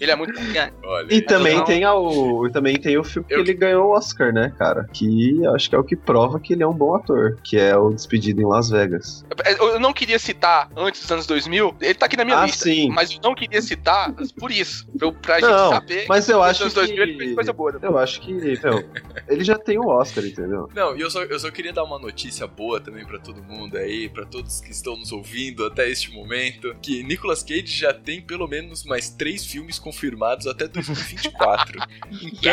Ele 0.00 0.10
é 0.10 0.16
muito 0.16 0.34
bom. 0.34 0.46
Olha, 0.84 1.14
E 1.14 1.20
também 1.22 1.54
Então- 1.54 1.64
tem, 1.66 1.84
a, 1.84 1.94
o, 1.94 2.48
também 2.50 2.76
tem 2.78 2.96
o 2.98 3.04
filme 3.04 3.26
que 3.28 3.34
ele 3.34 3.54
ganhou 3.54 3.86
o 3.88 3.96
Oscar, 3.96 4.32
né, 4.32 4.52
cara? 4.58 4.86
Que 4.92 5.46
acho 5.54 5.68
que 5.68 5.74
é 5.76 5.78
o 5.78 5.84
que 5.84 5.96
prova 5.96 6.38
que 6.40 6.52
ele 6.52 6.62
é 6.62 6.66
um 6.66 6.72
bom 6.74 6.94
ator, 6.94 7.35
que 7.42 7.58
é 7.58 7.76
o 7.76 7.90
Despedido 7.90 8.40
em 8.40 8.46
Las 8.46 8.70
Vegas. 8.70 9.24
Eu 9.58 9.78
não 9.80 9.92
queria 9.92 10.18
citar 10.18 10.68
antes 10.76 11.00
dos 11.02 11.10
anos 11.10 11.26
2000, 11.26 11.76
ele 11.80 11.94
tá 11.94 12.06
aqui 12.06 12.16
na 12.16 12.24
minha 12.24 12.38
Ah, 12.38 12.46
lista. 12.46 12.64
sim. 12.64 12.88
Mas 12.90 13.10
eu 13.12 13.20
não 13.22 13.34
queria 13.34 13.60
citar 13.62 14.12
por 14.38 14.50
isso. 14.50 14.86
Pra, 14.98 15.12
pra 15.12 15.40
gente 15.40 15.50
Não, 15.50 15.70
saber 15.70 16.06
mas 16.08 16.28
eu 16.28 16.38
nos 16.38 16.46
acho 16.46 16.62
anos 16.62 16.74
que 16.74 16.80
2000 16.80 17.02
ele 17.02 17.18
fez 17.18 17.34
coisa 17.34 17.52
boa. 17.52 17.72
né? 17.72 17.78
eu 17.82 17.98
acho 17.98 18.20
que, 18.20 18.32
meu, 18.32 18.84
ele 19.28 19.44
já 19.44 19.58
tem 19.58 19.78
o 19.78 19.86
Oscar, 19.88 20.24
entendeu? 20.24 20.68
Não, 20.74 20.96
e 20.96 21.00
eu 21.00 21.10
só, 21.10 21.22
eu 21.22 21.38
só 21.38 21.50
queria 21.50 21.72
dar 21.72 21.84
uma 21.84 21.98
notícia 21.98 22.46
boa 22.46 22.80
também 22.80 23.04
pra 23.04 23.18
todo 23.18 23.42
mundo 23.42 23.76
aí, 23.76 24.08
pra 24.08 24.24
todos 24.26 24.60
que 24.60 24.70
estão 24.70 24.96
nos 24.96 25.12
ouvindo 25.12 25.64
até 25.66 25.88
este 25.88 26.10
momento, 26.12 26.74
que 26.82 27.02
Nicolas 27.02 27.42
Cage 27.42 27.66
já 27.66 27.92
tem 27.92 28.20
pelo 28.20 28.46
menos 28.48 28.84
mais 28.84 29.08
três 29.10 29.44
filmes 29.46 29.78
confirmados 29.78 30.46
até 30.46 30.66
2024. 30.68 31.76
Então, 32.22 32.52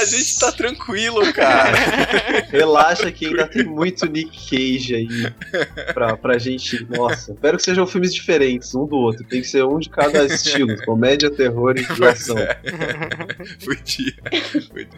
a 0.00 0.04
gente 0.04 0.38
tá 0.38 0.50
tranquilo, 0.52 1.32
cara. 1.32 1.72
Relaxa 2.50 3.10
que 3.12 3.26
ainda 3.26 3.46
tem 3.46 3.64
muito 3.64 3.91
Nick 4.06 4.50
Cage 4.50 4.94
aí 4.94 5.08
pra, 5.92 6.16
pra 6.16 6.38
gente. 6.38 6.86
Nossa, 6.90 7.32
espero 7.32 7.56
que 7.56 7.62
sejam 7.62 7.86
filmes 7.86 8.14
diferentes, 8.14 8.74
um 8.74 8.86
do 8.86 8.96
outro. 8.96 9.24
Tem 9.24 9.40
que 9.40 9.46
ser 9.46 9.64
um 9.64 9.78
de 9.78 9.88
cada 9.88 10.24
estilo: 10.24 10.76
comédia, 10.84 11.30
terror 11.30 11.74
e 11.76 12.04
ação. 12.04 12.38
é. 12.38 12.56
Podia. 13.64 14.12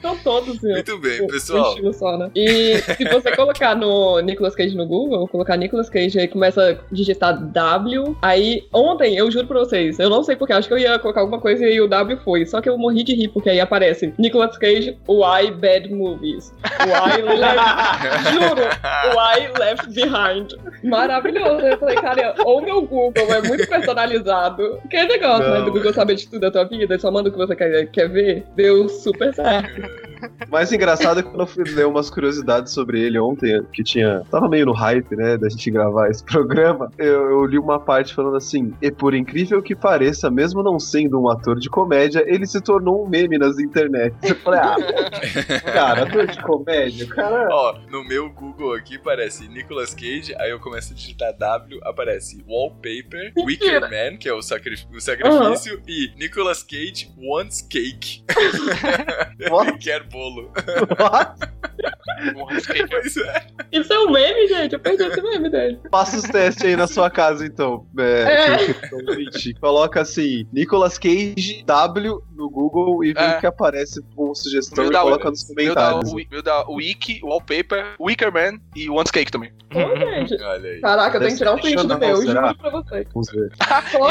São 0.01 0.17
todos, 0.19 0.61
viu? 0.61 0.73
Muito 0.73 0.99
bem, 0.99 1.27
pessoal. 1.27 1.77
um 1.83 1.93
só, 1.93 2.17
né? 2.17 2.31
E 2.35 2.79
se 2.79 3.05
você 3.05 3.35
colocar 3.35 3.75
no 3.75 4.21
Nicolas 4.21 4.55
Cage 4.55 4.77
no 4.77 4.87
Google, 4.87 5.29
colocar 5.29 5.57
Nicolas 5.57 5.89
Cage 5.89 6.19
aí 6.19 6.29
começa 6.29 6.73
a 6.73 6.95
digitar 6.95 7.39
W. 7.39 8.17
Aí 8.23 8.65
ontem, 8.73 9.17
eu 9.17 9.31
juro 9.31 9.47
pra 9.47 9.61
vocês, 9.61 9.99
eu 9.99 10.11
não 10.11 10.23
sei 10.23 10.37
porque, 10.37 10.53
acho 10.53 10.69
que 10.69 10.75
eu 10.75 10.79
ia 10.79 10.99
colocar 10.99 11.21
alguma 11.21 11.41
coisa 11.41 11.65
e 11.65 11.81
o 11.81 11.89
W 11.89 12.19
foi. 12.25 12.47
Só 12.47 12.61
que 12.61 12.69
eu 12.69 12.79
morri 12.79 13.03
de 13.03 13.15
rir, 13.15 13.29
porque 13.29 13.51
aí 13.51 13.61
aparece 13.61 14.13
Nicolas 14.19 14.57
Cage, 14.59 14.99
Why 15.09 15.51
Bad 15.53 15.93
Movies. 15.93 16.53
Why 16.81 17.25
juro, 18.33 18.63
Why 19.15 19.49
Left 19.59 19.91
Behind. 19.93 20.49
Maravilhoso. 20.83 21.67
Eu 21.67 21.79
falei, 21.79 21.97
cara, 21.97 22.35
ou 22.45 22.63
meu 22.63 22.83
Google 22.83 23.33
é 23.35 23.41
muito 23.43 23.67
personalizado. 23.67 24.81
Que 24.91 24.97
é 24.97 25.07
negócio, 25.07 25.51
né? 25.51 25.59
Não. 25.59 25.65
Do 25.65 25.73
Google 25.73 25.93
saber 25.93 26.17
de 26.17 26.27
tudo 26.27 26.41
da 26.41 26.51
tua 26.51 26.65
vida, 26.65 26.99
só 26.99 27.11
manda 27.11 27.29
o 27.29 27.33
que 27.33 27.39
você 27.39 27.57
quer, 27.57 27.87
quer 27.87 28.09
ver. 28.09 28.45
Deu 28.55 28.89
super 28.89 29.35
certo. 29.35 30.04
O 30.47 30.51
mais 30.51 30.73
engraçado 30.73 31.21
é 31.21 31.23
que 31.23 31.29
quando 31.29 31.41
eu 31.41 31.47
fui 31.47 31.65
ler 31.65 31.87
umas 31.87 32.11
curiosidades 32.11 32.73
sobre 32.73 33.01
ele 33.01 33.19
ontem, 33.19 33.63
que 33.73 33.83
tinha. 33.83 34.23
Tava 34.31 34.49
meio 34.49 34.67
no 34.67 34.73
hype, 34.73 35.15
né, 35.17 35.37
da 35.37 35.49
gente 35.49 35.71
gravar 35.71 36.09
esse 36.11 36.23
programa. 36.25 36.91
Eu, 36.99 37.31
eu 37.31 37.45
li 37.47 37.59
uma 37.59 37.79
parte 37.81 38.15
falando 38.15 38.37
assim: 38.37 38.73
e 38.81 38.91
por 38.91 39.15
incrível 39.15 39.63
que 39.63 39.75
pareça, 39.75 40.31
mesmo 40.31 40.63
não 40.63 40.79
sendo 40.79 41.21
um 41.21 41.29
ator 41.29 41.59
de 41.59 41.69
comédia, 41.69 42.25
ele 42.27 42.47
se 42.47 42.61
tornou 42.61 43.05
um 43.05 43.09
meme 43.09 43.39
nas 43.39 43.59
internet. 43.59 44.15
Eu 44.23 44.37
falei, 44.37 44.61
ah, 44.61 44.77
pô, 44.77 45.73
cara, 45.73 46.03
ator 46.05 46.27
de 46.27 46.41
comédia, 46.43 47.07
cara. 47.09 47.49
Ó, 47.51 47.79
no 47.91 48.05
meu 48.05 48.31
Google 48.31 48.75
aqui 48.75 48.97
aparece 48.97 49.49
Nicolas 49.49 49.95
Cage, 49.95 50.35
aí 50.39 50.51
eu 50.51 50.61
começo 50.61 50.93
a 50.93 50.97
digitar 50.97 51.33
W, 51.37 51.81
aparece 51.85 52.45
Wallpaper, 52.49 53.33
Wicker 53.45 53.81
Man, 53.83 54.17
que 54.19 54.29
é 54.29 54.33
o, 54.35 54.43
sacri- 54.43 54.87
o 54.95 55.01
sacrifício, 55.01 55.81
e 55.89 56.11
Nicolas 56.19 56.63
Cage 56.63 57.13
Wants 57.19 57.63
Cake. 57.63 58.25
Ele 59.39 59.79
quer 59.79 60.09
bolo. 60.15 60.51
pois 62.89 63.17
é. 63.17 63.47
Isso 63.73 63.93
é 63.93 63.99
um 63.99 64.11
meme, 64.11 64.47
gente. 64.49 64.73
Eu 64.75 64.81
perdi 64.81 65.03
esse 65.03 65.21
meme 65.21 65.51
dele. 65.51 65.79
Faça 65.91 66.17
os 66.17 66.23
testes 66.23 66.65
aí 66.65 66.77
na 66.77 66.87
sua 66.87 67.11
casa, 67.11 67.45
então. 67.45 67.87
É, 67.99 68.55
É. 68.55 68.95
ouvinte. 68.95 69.53
Coloca 69.55 70.01
assim, 70.01 70.47
Nicolas 70.53 70.97
Cage 70.99 71.65
W 71.67 72.23
no 72.35 72.51
Google 72.51 73.05
e 73.05 73.13
vê 73.13 73.21
É. 73.21 73.37
o 73.37 73.41
que 73.41 73.47
aparece 73.47 74.03
com 74.15 74.35
sugestão 74.35 74.85
Meu 74.85 74.91
e 74.91 74.93
da- 74.95 75.01
coloca 75.03 75.31
nos 75.31 75.49
Meu 75.55 75.75
da, 75.75 75.83
comentários. 75.91 76.13
Wi- 76.13 76.29
meu 76.31 76.43
da 76.43 76.69
Wiki, 76.69 77.21
Wallpaper, 77.23 77.95
Wicker 78.01 78.33
Man 78.33 78.59
e 78.75 78.89
Once 78.91 79.13
Cake 79.13 79.31
também. 79.31 79.53
Gente. 79.73 80.41
Olha 80.41 80.71
aí. 80.71 80.81
Caraca, 80.81 81.17
eu 81.17 81.21
tenho 81.21 81.33
que 81.33 81.39
tirar 81.39 81.55
um 81.55 81.59
print 81.59 81.85
do 81.87 81.99
meu, 81.99 82.17
juro 82.23 82.55
pra 82.57 82.71
você. 82.71 83.05
Vamos 83.13 83.29
ver. 83.31 83.51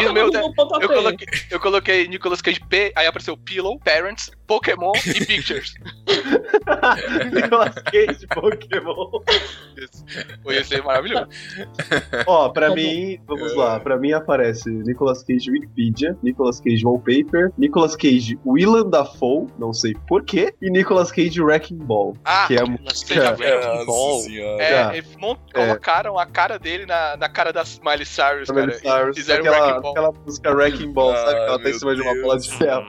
E 0.01 0.07
o 0.07 0.13
meu 0.13 0.29
eu, 0.33 0.89
coloquei, 0.89 1.27
eu 1.51 1.59
coloquei 1.59 2.07
Nicolas 2.09 2.41
Cage 2.41 2.59
P, 2.67 2.91
aí 2.97 3.07
apareceu 3.07 3.37
Pillow, 3.37 3.79
Parents, 3.79 4.29
Pokémon 4.45 4.91
e 5.07 5.13
Pictures. 5.25 5.73
Nicolas 7.33 7.75
Cage 7.75 8.27
Pokémon. 8.27 9.21
Isso. 9.77 10.03
Foi 10.43 10.57
esse 10.57 10.75
aí 10.75 10.81
maravilhoso. 10.81 11.27
Ó, 12.27 12.49
pra 12.49 12.73
mim, 12.75 13.19
vamos 13.25 13.55
lá. 13.55 13.79
Pra 13.79 13.97
mim 13.97 14.11
aparece 14.11 14.69
Nicolas 14.69 15.23
Cage 15.23 15.49
Wikipedia, 15.49 16.17
Nicolas 16.21 16.59
Cage 16.59 16.85
Wallpaper, 16.85 17.51
Nicolas 17.57 17.95
Cage 17.95 18.12
Willem 18.45 18.89
Dafoe, 18.89 19.47
não 19.57 19.73
sei 19.73 19.93
porquê, 20.07 20.53
e 20.61 20.69
Nicolas 20.69 21.11
Cage 21.11 21.41
Wrecking 21.41 21.77
Ball. 21.77 22.15
Ah, 22.25 22.45
que 22.47 22.55
é 22.55 22.61
a 22.61 22.65
Nicolas. 22.65 23.03
Cage 23.03 23.19
Wrecking 23.19 23.67
Nossa 23.67 23.85
Ball. 23.85 24.21
É, 24.59 24.69
Já. 24.69 24.95
eles 24.95 25.09
É. 25.13 25.53
colocaram 25.65 26.19
a 26.19 26.25
cara 26.25 26.57
dele 26.59 26.85
na, 26.85 27.17
na 27.17 27.29
cara 27.29 27.51
da 27.53 27.63
Miley 27.83 28.05
Cyrus, 28.05 28.49
Miley 28.49 28.79
cara. 28.81 28.99
Cyrus, 29.01 29.17
fizeram 29.17 29.41
aquela, 29.45 29.65
Wrecking 29.65 29.81
Ball. 29.81 29.91
aquela 29.91 30.11
música 30.11 30.51
Wrecking 30.55 30.91
Ball, 30.93 31.15
sabe? 31.15 31.31
Que 31.31 31.37
ela 31.49 31.59
tá 31.63 31.69
em 31.69 31.73
cima 31.73 31.95
de 31.95 32.01
uma 32.01 32.21
bola 32.21 32.39
de 32.39 32.51
ferro. 32.57 32.85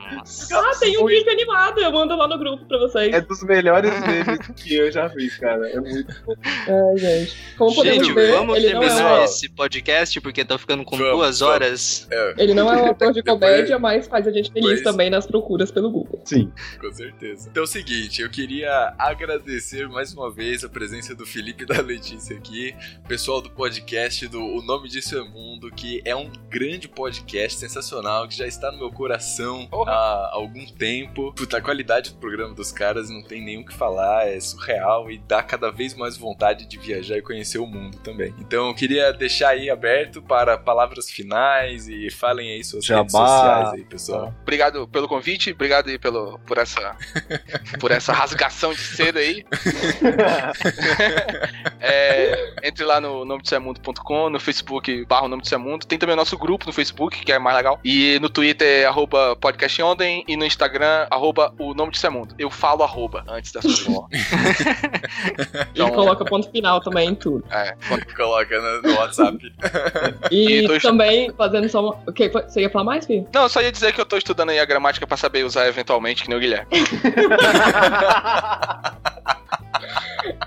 Ah, 0.53 0.71
tem 0.81 0.99
um 0.99 1.07
vídeo 1.07 1.31
animado, 1.31 1.81
eu 1.81 1.93
mando 1.93 2.17
lá 2.17 2.29
no 2.29 2.39
grupo 2.39 2.65
pra 2.67 2.79
vocês. 2.79 3.13
É 3.15 3.21
dos 3.21 3.43
melhores 3.43 3.91
memes 4.07 4.39
que 4.57 4.75
eu 4.75 4.91
já 4.91 5.07
vi, 5.09 5.31
cara. 5.39 5.69
É 5.71 5.81
muito 5.81 6.15
bom. 6.25 6.35
Ai, 6.45 6.97
gente. 6.99 7.55
Como 7.57 7.75
podemos 7.75 8.07
Gente, 8.07 8.15
ver, 8.15 8.33
vamos 8.33 8.55
não, 8.63 8.71
terminar 8.71 9.21
é, 9.21 9.25
esse 9.25 9.49
podcast 9.51 10.21
porque 10.21 10.45
tá 10.45 10.59
ficando 10.59 10.85
com 10.85 10.97
duas 10.97 11.43
horas. 11.43 12.07
É, 12.11 12.35
ele 12.39 12.55
não 12.55 12.73
é 12.73 12.83
um 12.83 12.91
ator 12.91 13.13
de 13.13 13.23
comédia, 13.23 13.79
mas 13.79 14.07
faz 14.07 14.27
a 14.27 14.31
gente 14.31 14.51
feliz 14.53 14.79
Depois- 14.79 14.83
também 14.83 15.11
nas 15.15 15.27
procuras 15.27 15.71
pelo 15.71 15.91
Google. 15.91 16.21
Sim. 16.25 16.53
com 16.81 16.93
certeza. 16.93 17.49
Então 17.51 17.63
é 17.63 17.65
o 17.65 17.69
seguinte, 17.69 18.21
eu 18.23 18.31
queria 18.31 18.95
agradecer 18.99 19.89
mais 19.89 20.13
uma 20.13 20.31
vez 20.31 20.65
a 20.65 20.69
presença 20.69 21.15
do 21.15 21.25
Felipe 21.25 21.65
e 21.65 21.67
da 21.67 21.81
Letícia 21.81 22.37
aqui, 22.37 22.75
pessoal 23.07 23.41
do 23.41 23.51
podcast 23.51 24.27
do 24.29 24.41
O 24.41 24.63
Nome 24.63 24.89
Disso 24.89 25.17
é 25.17 25.25
Mundo, 25.25 25.71
que 25.71 26.03
é 26.05 26.15
um 26.15 26.31
grande 26.49 26.89
podcast 26.89 27.59
sensacional, 27.59 28.29
que 28.29 28.37
já 28.37 28.47
está 28.47 28.71
no 28.73 28.79
meu 28.79 28.91
coração 28.91 29.69
há 29.87 30.31
algum 30.33 30.67
tempo. 30.67 31.33
Puta, 31.35 31.59
a 31.59 31.61
qualidade 31.61 32.11
do 32.11 32.19
programa 32.19 32.55
dos 32.55 32.73
caras 32.73 33.09
não 33.09 33.23
tem 33.23 33.43
nem 33.45 33.59
o 33.59 33.65
que 33.65 33.75
falar, 33.75 34.29
é 34.29 34.39
surreal 34.41 35.11
e 35.11 35.19
dá 35.19 35.43
cada 35.43 35.71
vez 35.71 35.95
mais 35.95 36.17
vontade 36.17 36.67
de 36.67 36.79
viajar 36.79 37.17
e 37.17 37.23
conhecer 37.23 37.59
o 37.59 37.67
mundo 37.67 37.99
também. 37.99 38.35
Então 38.39 38.69
eu 38.69 38.75
queria 38.75 39.13
deixar 39.13 39.51
aí 39.51 39.71
aberto 39.71 40.23
para 40.23 40.59
palavras 40.59 41.11
finais 41.11 41.89
e 41.89 42.11
falem 42.11 42.51
aí 42.53 42.65
suas 42.65 42.89
redes 42.89 43.13
Jabá. 43.13 43.27
sociais 43.27 43.69
aí, 43.75 43.85
pessoal. 43.85 44.35
Obrigado 44.43 44.89
pelo 44.89 45.04
convite, 45.09 45.53
obrigado 45.53 45.89
aí 45.89 45.99
pelo, 45.99 46.39
por, 46.41 46.59
essa, 46.59 46.97
por 47.81 47.91
essa 47.91 48.13
rasgação 48.13 48.73
de 48.73 48.81
seda 48.81 49.21
aí. 49.21 49.45
É, 51.87 52.55
entre 52.63 52.83
lá 52.83 52.99
no 52.99 53.27
nome 53.27 53.43
no 54.31 54.41
Facebook 54.41 55.05
barra 55.05 55.27
o 55.27 55.29
nome 55.29 55.43
do. 55.43 55.87
Tem 55.87 55.99
também 55.99 56.15
o 56.15 56.17
nosso 56.17 56.39
grupo 56.39 56.67
no 56.67 56.73
Facebook, 56.73 57.23
que 57.23 57.31
é 57.31 57.39
mais 57.39 57.57
legal. 57.57 57.79
E 57.85 58.19
no 58.21 58.31
Twitter 58.31 58.67
é 58.83 58.87
arroba 58.87 59.37
podcast 59.37 59.83
ontem 59.83 60.25
e 60.27 60.35
no 60.37 60.47
Instagram, 60.47 61.07
arroba 61.11 61.53
o 61.59 61.75
nome 61.75 61.93
do. 61.93 62.35
Eu 62.39 62.51
falo 62.51 62.83
arroba 62.83 63.25
antes 63.29 63.53
das 63.53 63.65
coisas. 63.65 63.85
Ele 65.75 65.91
coloca 65.91 66.25
ponto 66.25 66.51
final 66.51 66.81
também 66.81 67.11
em 67.11 67.15
tudo. 67.15 67.45
É, 67.51 67.77
Coloca 68.17 68.61
no, 68.61 68.83
no 68.83 68.99
WhatsApp. 68.99 69.53
E 70.31 70.55
E 70.55 70.81
também 70.81 71.33
fazendo 71.37 71.69
só 71.69 71.81
uma... 71.81 71.99
O 72.07 72.13
que? 72.13 72.29
Você 72.29 72.63
ia 72.63 72.71
falar 72.71 72.85
mais, 72.85 73.07
filho? 73.07 73.27
Não, 73.33 73.43
eu 73.43 73.49
só 73.49 73.61
ia 73.61 73.73
dizer 73.73 73.93
que 73.93 74.01
eu 74.01 74.07
tô 74.07 74.17
estudando 74.17 74.51
aí 74.51 74.59
a 74.59 74.65
gramática 74.65 74.94
pra 75.07 75.17
saber 75.17 75.45
usar 75.45 75.67
eventualmente, 75.67 76.23
que 76.23 76.29
nem 76.29 76.39
o 76.39 76.41
Guilherme. 76.41 76.69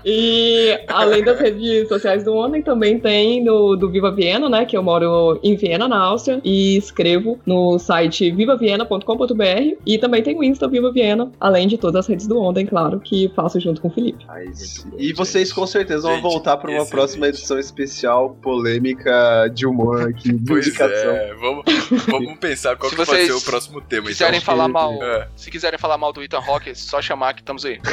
E 0.04 0.78
além 0.88 1.22
das 1.24 1.38
redes 1.38 1.88
sociais 1.88 2.24
do 2.24 2.34
Ontem, 2.34 2.62
também 2.62 2.98
tem 2.98 3.42
no, 3.44 3.76
do 3.76 3.88
Viva 3.90 4.10
Viena, 4.10 4.48
né? 4.48 4.64
Que 4.64 4.76
eu 4.76 4.82
moro 4.82 5.38
em 5.42 5.56
Viena, 5.56 5.86
na 5.88 5.98
Áustria, 5.98 6.40
e 6.44 6.76
escrevo 6.76 7.38
no 7.46 7.78
site 7.78 8.30
vivaviena.com.br. 8.30 9.76
E 9.86 9.98
também 9.98 10.22
tem 10.22 10.36
o 10.36 10.42
Insta 10.44 10.66
Viva 10.68 10.90
Viena, 10.92 11.30
além 11.40 11.68
de 11.68 11.76
todas 11.78 12.00
as 12.00 12.06
redes 12.06 12.26
do 12.26 12.38
Ontem, 12.40 12.66
claro, 12.66 13.00
que 13.00 13.30
faço 13.34 13.60
junto 13.60 13.80
com 13.80 13.88
o 13.88 13.90
Felipe. 13.90 14.24
E 14.96 15.12
vocês 15.12 15.52
com 15.52 15.66
certeza 15.66 16.02
vão 16.02 16.14
Gente, 16.14 16.22
voltar 16.22 16.56
para 16.56 16.70
uma 16.70 16.76
excelente. 16.78 16.90
próxima 16.90 17.28
edição 17.28 17.58
especial 17.58 18.30
polêmica 18.42 19.48
de 19.54 19.66
humor 19.66 20.08
aqui 20.08 20.32
de 20.32 20.44
Pois 20.46 20.66
indicação. 20.66 21.10
é, 21.12 21.34
vamos, 21.34 21.64
vamos 22.06 22.36
pensar 22.38 22.76
qual 22.76 22.90
Se 22.90 22.96
que 22.96 23.04
vai 23.04 23.06
vocês 23.16 23.26
ser 23.28 23.32
o 23.34 23.40
próximo 23.42 23.80
tema. 23.80 24.06
quiserem 24.08 24.38
então. 24.38 24.46
falar 24.46 24.68
mal, 24.68 24.92
É. 25.02 25.28
se 25.36 25.50
quiserem 25.50 25.78
falar 25.78 25.98
mal 25.98 26.12
do 26.12 26.22
Ethan 26.22 26.38
Hawke, 26.46 26.70
é 26.70 26.74
só 26.74 27.00
chamar 27.02 27.34
que 27.34 27.40
estamos 27.40 27.64
aí. 27.64 27.78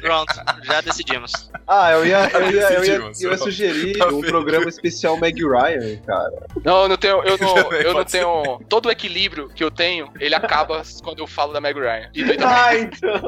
Pronto, 0.00 0.34
já 0.62 0.80
decidimos. 0.80 1.32
Ah, 1.66 1.92
eu 1.92 2.06
ia, 2.06 2.30
eu 2.30 2.50
ia, 2.50 2.72
eu 2.72 2.84
ia, 2.84 3.12
eu 3.20 3.30
ia 3.30 3.38
sugerir 3.38 3.98
Tá 3.98 4.08
um 4.08 4.20
programa 4.20 4.68
especial 4.68 5.16
Meg 5.18 5.40
Ryan, 5.40 5.96
cara. 6.06 6.46
Não, 6.64 6.82
eu 6.82 6.88
não 6.88 6.96
tenho, 6.96 7.22
eu 7.24 7.36
não, 7.38 7.72
eu 7.72 7.94
não 7.94 8.04
tenho 8.04 8.60
todo 8.68 8.86
o 8.86 8.90
equilíbrio 8.90 9.48
que 9.50 9.62
eu 9.62 9.70
tenho, 9.70 10.10
ele 10.18 10.34
acaba 10.34 10.82
quando 11.02 11.18
eu 11.20 11.26
falo 11.26 11.52
da 11.52 11.60
Meg 11.60 11.78
Ryan. 11.78 12.10
E. 12.14 12.22
Ah, 12.44 12.76
então. 12.76 13.22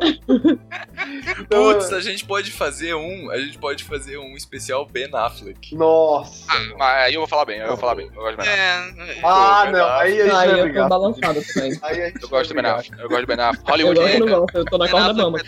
Putz, 1.49 1.93
a 1.93 2.01
gente 2.01 2.25
pode 2.25 2.51
fazer 2.51 2.95
um. 2.95 3.31
A 3.31 3.39
gente 3.39 3.59
pode 3.59 3.85
fazer 3.85 4.19
um 4.19 4.37
especial 4.37 4.87
Ben 4.87 5.09
Affleck. 5.13 5.75
Nossa. 5.75 6.47
Mas 6.79 7.07
aí 7.07 7.15
eu 7.15 7.21
vou 7.21 7.29
falar 7.29 7.45
bem, 7.45 7.59
eu 7.61 7.69
vou 7.69 7.77
falar 7.77 7.95
bem. 7.95 8.07
Eu 8.07 8.23
gosto 8.23 8.37
de 8.39 8.43
Ben 8.47 8.55
Affleck. 8.55 9.21
Ah, 9.25 9.63
Pô, 9.67 9.73
não. 9.73 9.89
Aí 9.91 10.21
a 10.21 10.25
gente 10.25 10.35
Aí 10.35 10.49
vai 10.49 10.51
eu 10.51 10.57
tô 10.57 10.63
brigar. 10.65 10.89
balançada 10.89 11.41
também. 11.55 11.73
Eu 12.23 12.29
gosto 12.29 12.49
do 12.49 12.55
vai 12.55 12.63
Ben. 12.63 12.73
Affleck. 12.73 13.01
Eu 13.01 13.09
gosto 13.09 13.21
de 13.21 13.27
Ben 13.27 13.41
Affleck. 13.45 13.63
Eu 13.65 13.71
Hollywood 13.71 14.01
gosto, 14.01 14.17
eu 14.17 14.41
gosto, 14.41 14.59
eu 14.59 14.65
tô 14.65 14.79
na 14.79 14.89
corda 14.89 15.15
bamba. 15.15 15.41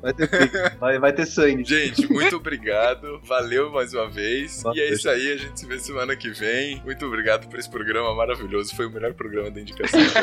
Vai 0.00 0.12
ter. 0.12 0.76
Vai, 0.78 0.98
vai 0.98 1.12
ter 1.12 1.26
sangue. 1.26 1.64
Gente, 1.64 2.10
muito 2.12 2.36
obrigado. 2.36 3.20
Valeu 3.24 3.70
mais 3.70 3.92
uma 3.94 4.08
vez. 4.08 4.62
Nossa, 4.62 4.78
e 4.78 4.82
é 4.82 4.92
isso 4.92 5.08
aí, 5.08 5.32
a 5.32 5.36
gente 5.36 5.58
se 5.60 5.66
vê 5.66 5.78
semana 5.78 6.14
que 6.16 6.30
vem. 6.30 6.80
Muito 6.84 7.04
obrigado 7.06 7.48
por 7.48 7.58
esse 7.58 7.70
programa 7.70 8.14
maravilhoso. 8.14 8.74
Foi 8.76 8.86
o 8.86 8.90
melhor 8.90 9.14
programa 9.14 9.50
da 9.50 9.60
indicação 9.60 10.00
de 10.00 10.06
hoje. 10.06 10.14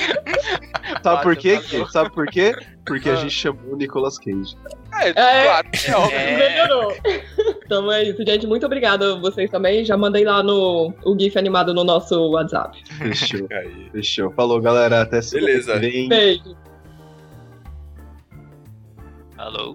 Sabe 1.02 1.22
por 1.22 1.36
quê? 1.36 1.60
Sabe 1.90 2.10
por 2.12 2.26
quê? 2.26 2.52
Porque 2.86 3.08
a 3.08 3.12
Ah. 3.12 3.16
gente 3.16 3.32
chamou 3.32 3.72
o 3.72 3.76
Nicolas 3.76 4.18
Cage. 4.18 4.56
É, 5.02 5.08
É. 5.10 5.12
claro. 5.44 5.68
É 5.86 5.96
óbvio. 5.96 6.18
Melhorou. 6.38 6.96
Então 7.64 7.90
é 7.92 8.02
isso, 8.04 8.22
gente. 8.26 8.46
Muito 8.46 8.66
obrigada 8.66 9.14
a 9.14 9.18
vocês 9.18 9.48
também. 9.50 9.84
Já 9.84 9.96
mandei 9.96 10.24
lá 10.24 10.42
no 10.42 10.92
o 11.04 11.18
GIF 11.18 11.38
animado 11.38 11.72
no 11.72 11.84
nosso 11.84 12.14
WhatsApp. 12.30 12.82
Fechou. 12.98 13.46
Aí. 13.52 13.88
Fechou. 13.92 14.30
Falou, 14.32 14.60
galera. 14.60 15.00
Até 15.02 15.22
semana 15.22 15.46
Beleza. 15.46 15.78
Beijo. 15.78 16.56
Alô? 19.40 19.74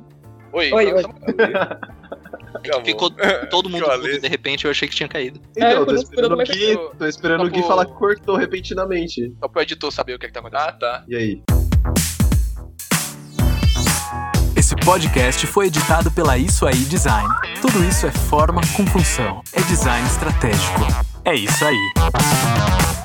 Oi, 0.54 0.72
Oi. 0.72 0.86
É 0.90 2.82
ficou 2.86 3.10
todo 3.50 3.68
mundo 3.68 3.86
mudo, 3.88 4.22
de 4.22 4.28
repente 4.28 4.66
eu 4.66 4.72
achei 4.72 4.88
que 4.88 4.96
tinha 4.96 5.10
caído. 5.10 5.42
Então, 5.58 5.68
É, 5.68 5.74
eu 5.74 5.80
tô 5.80 5.86
quando 5.86 6.04
esperando 6.04 6.36
o 6.36 6.42
esperando 6.42 6.90
Gui, 6.92 6.98
tô 7.00 7.06
esperando 7.08 7.44
o 7.46 7.50
Gui 7.50 7.64
falar 7.64 7.86
que 7.88 7.94
cortou 7.94 8.36
repentinamente. 8.36 9.34
Só 9.40 9.48
pro 9.48 9.64
editor 9.64 9.92
saber 9.92 10.14
o 10.14 10.20
que, 10.20 10.28
é 10.28 10.30
que 10.30 10.34
tá 10.34 10.40
acontecendo. 10.40 10.70
Ah, 10.70 10.72
tá. 10.74 11.04
E 11.08 11.16
aí? 11.16 11.42
Esse 14.56 14.76
podcast 14.76 15.48
foi 15.48 15.66
editado 15.66 16.12
pela 16.12 16.38
Isso 16.38 16.68
Aí 16.68 16.78
Design. 16.86 17.28
Tudo 17.60 17.84
isso 17.84 18.06
é 18.06 18.12
forma 18.12 18.62
com 18.78 18.86
função. 18.86 19.42
É 19.52 19.62
design 19.64 20.06
estratégico. 20.08 20.82
É 21.26 21.34
isso 21.34 21.66
aí. 21.66 23.05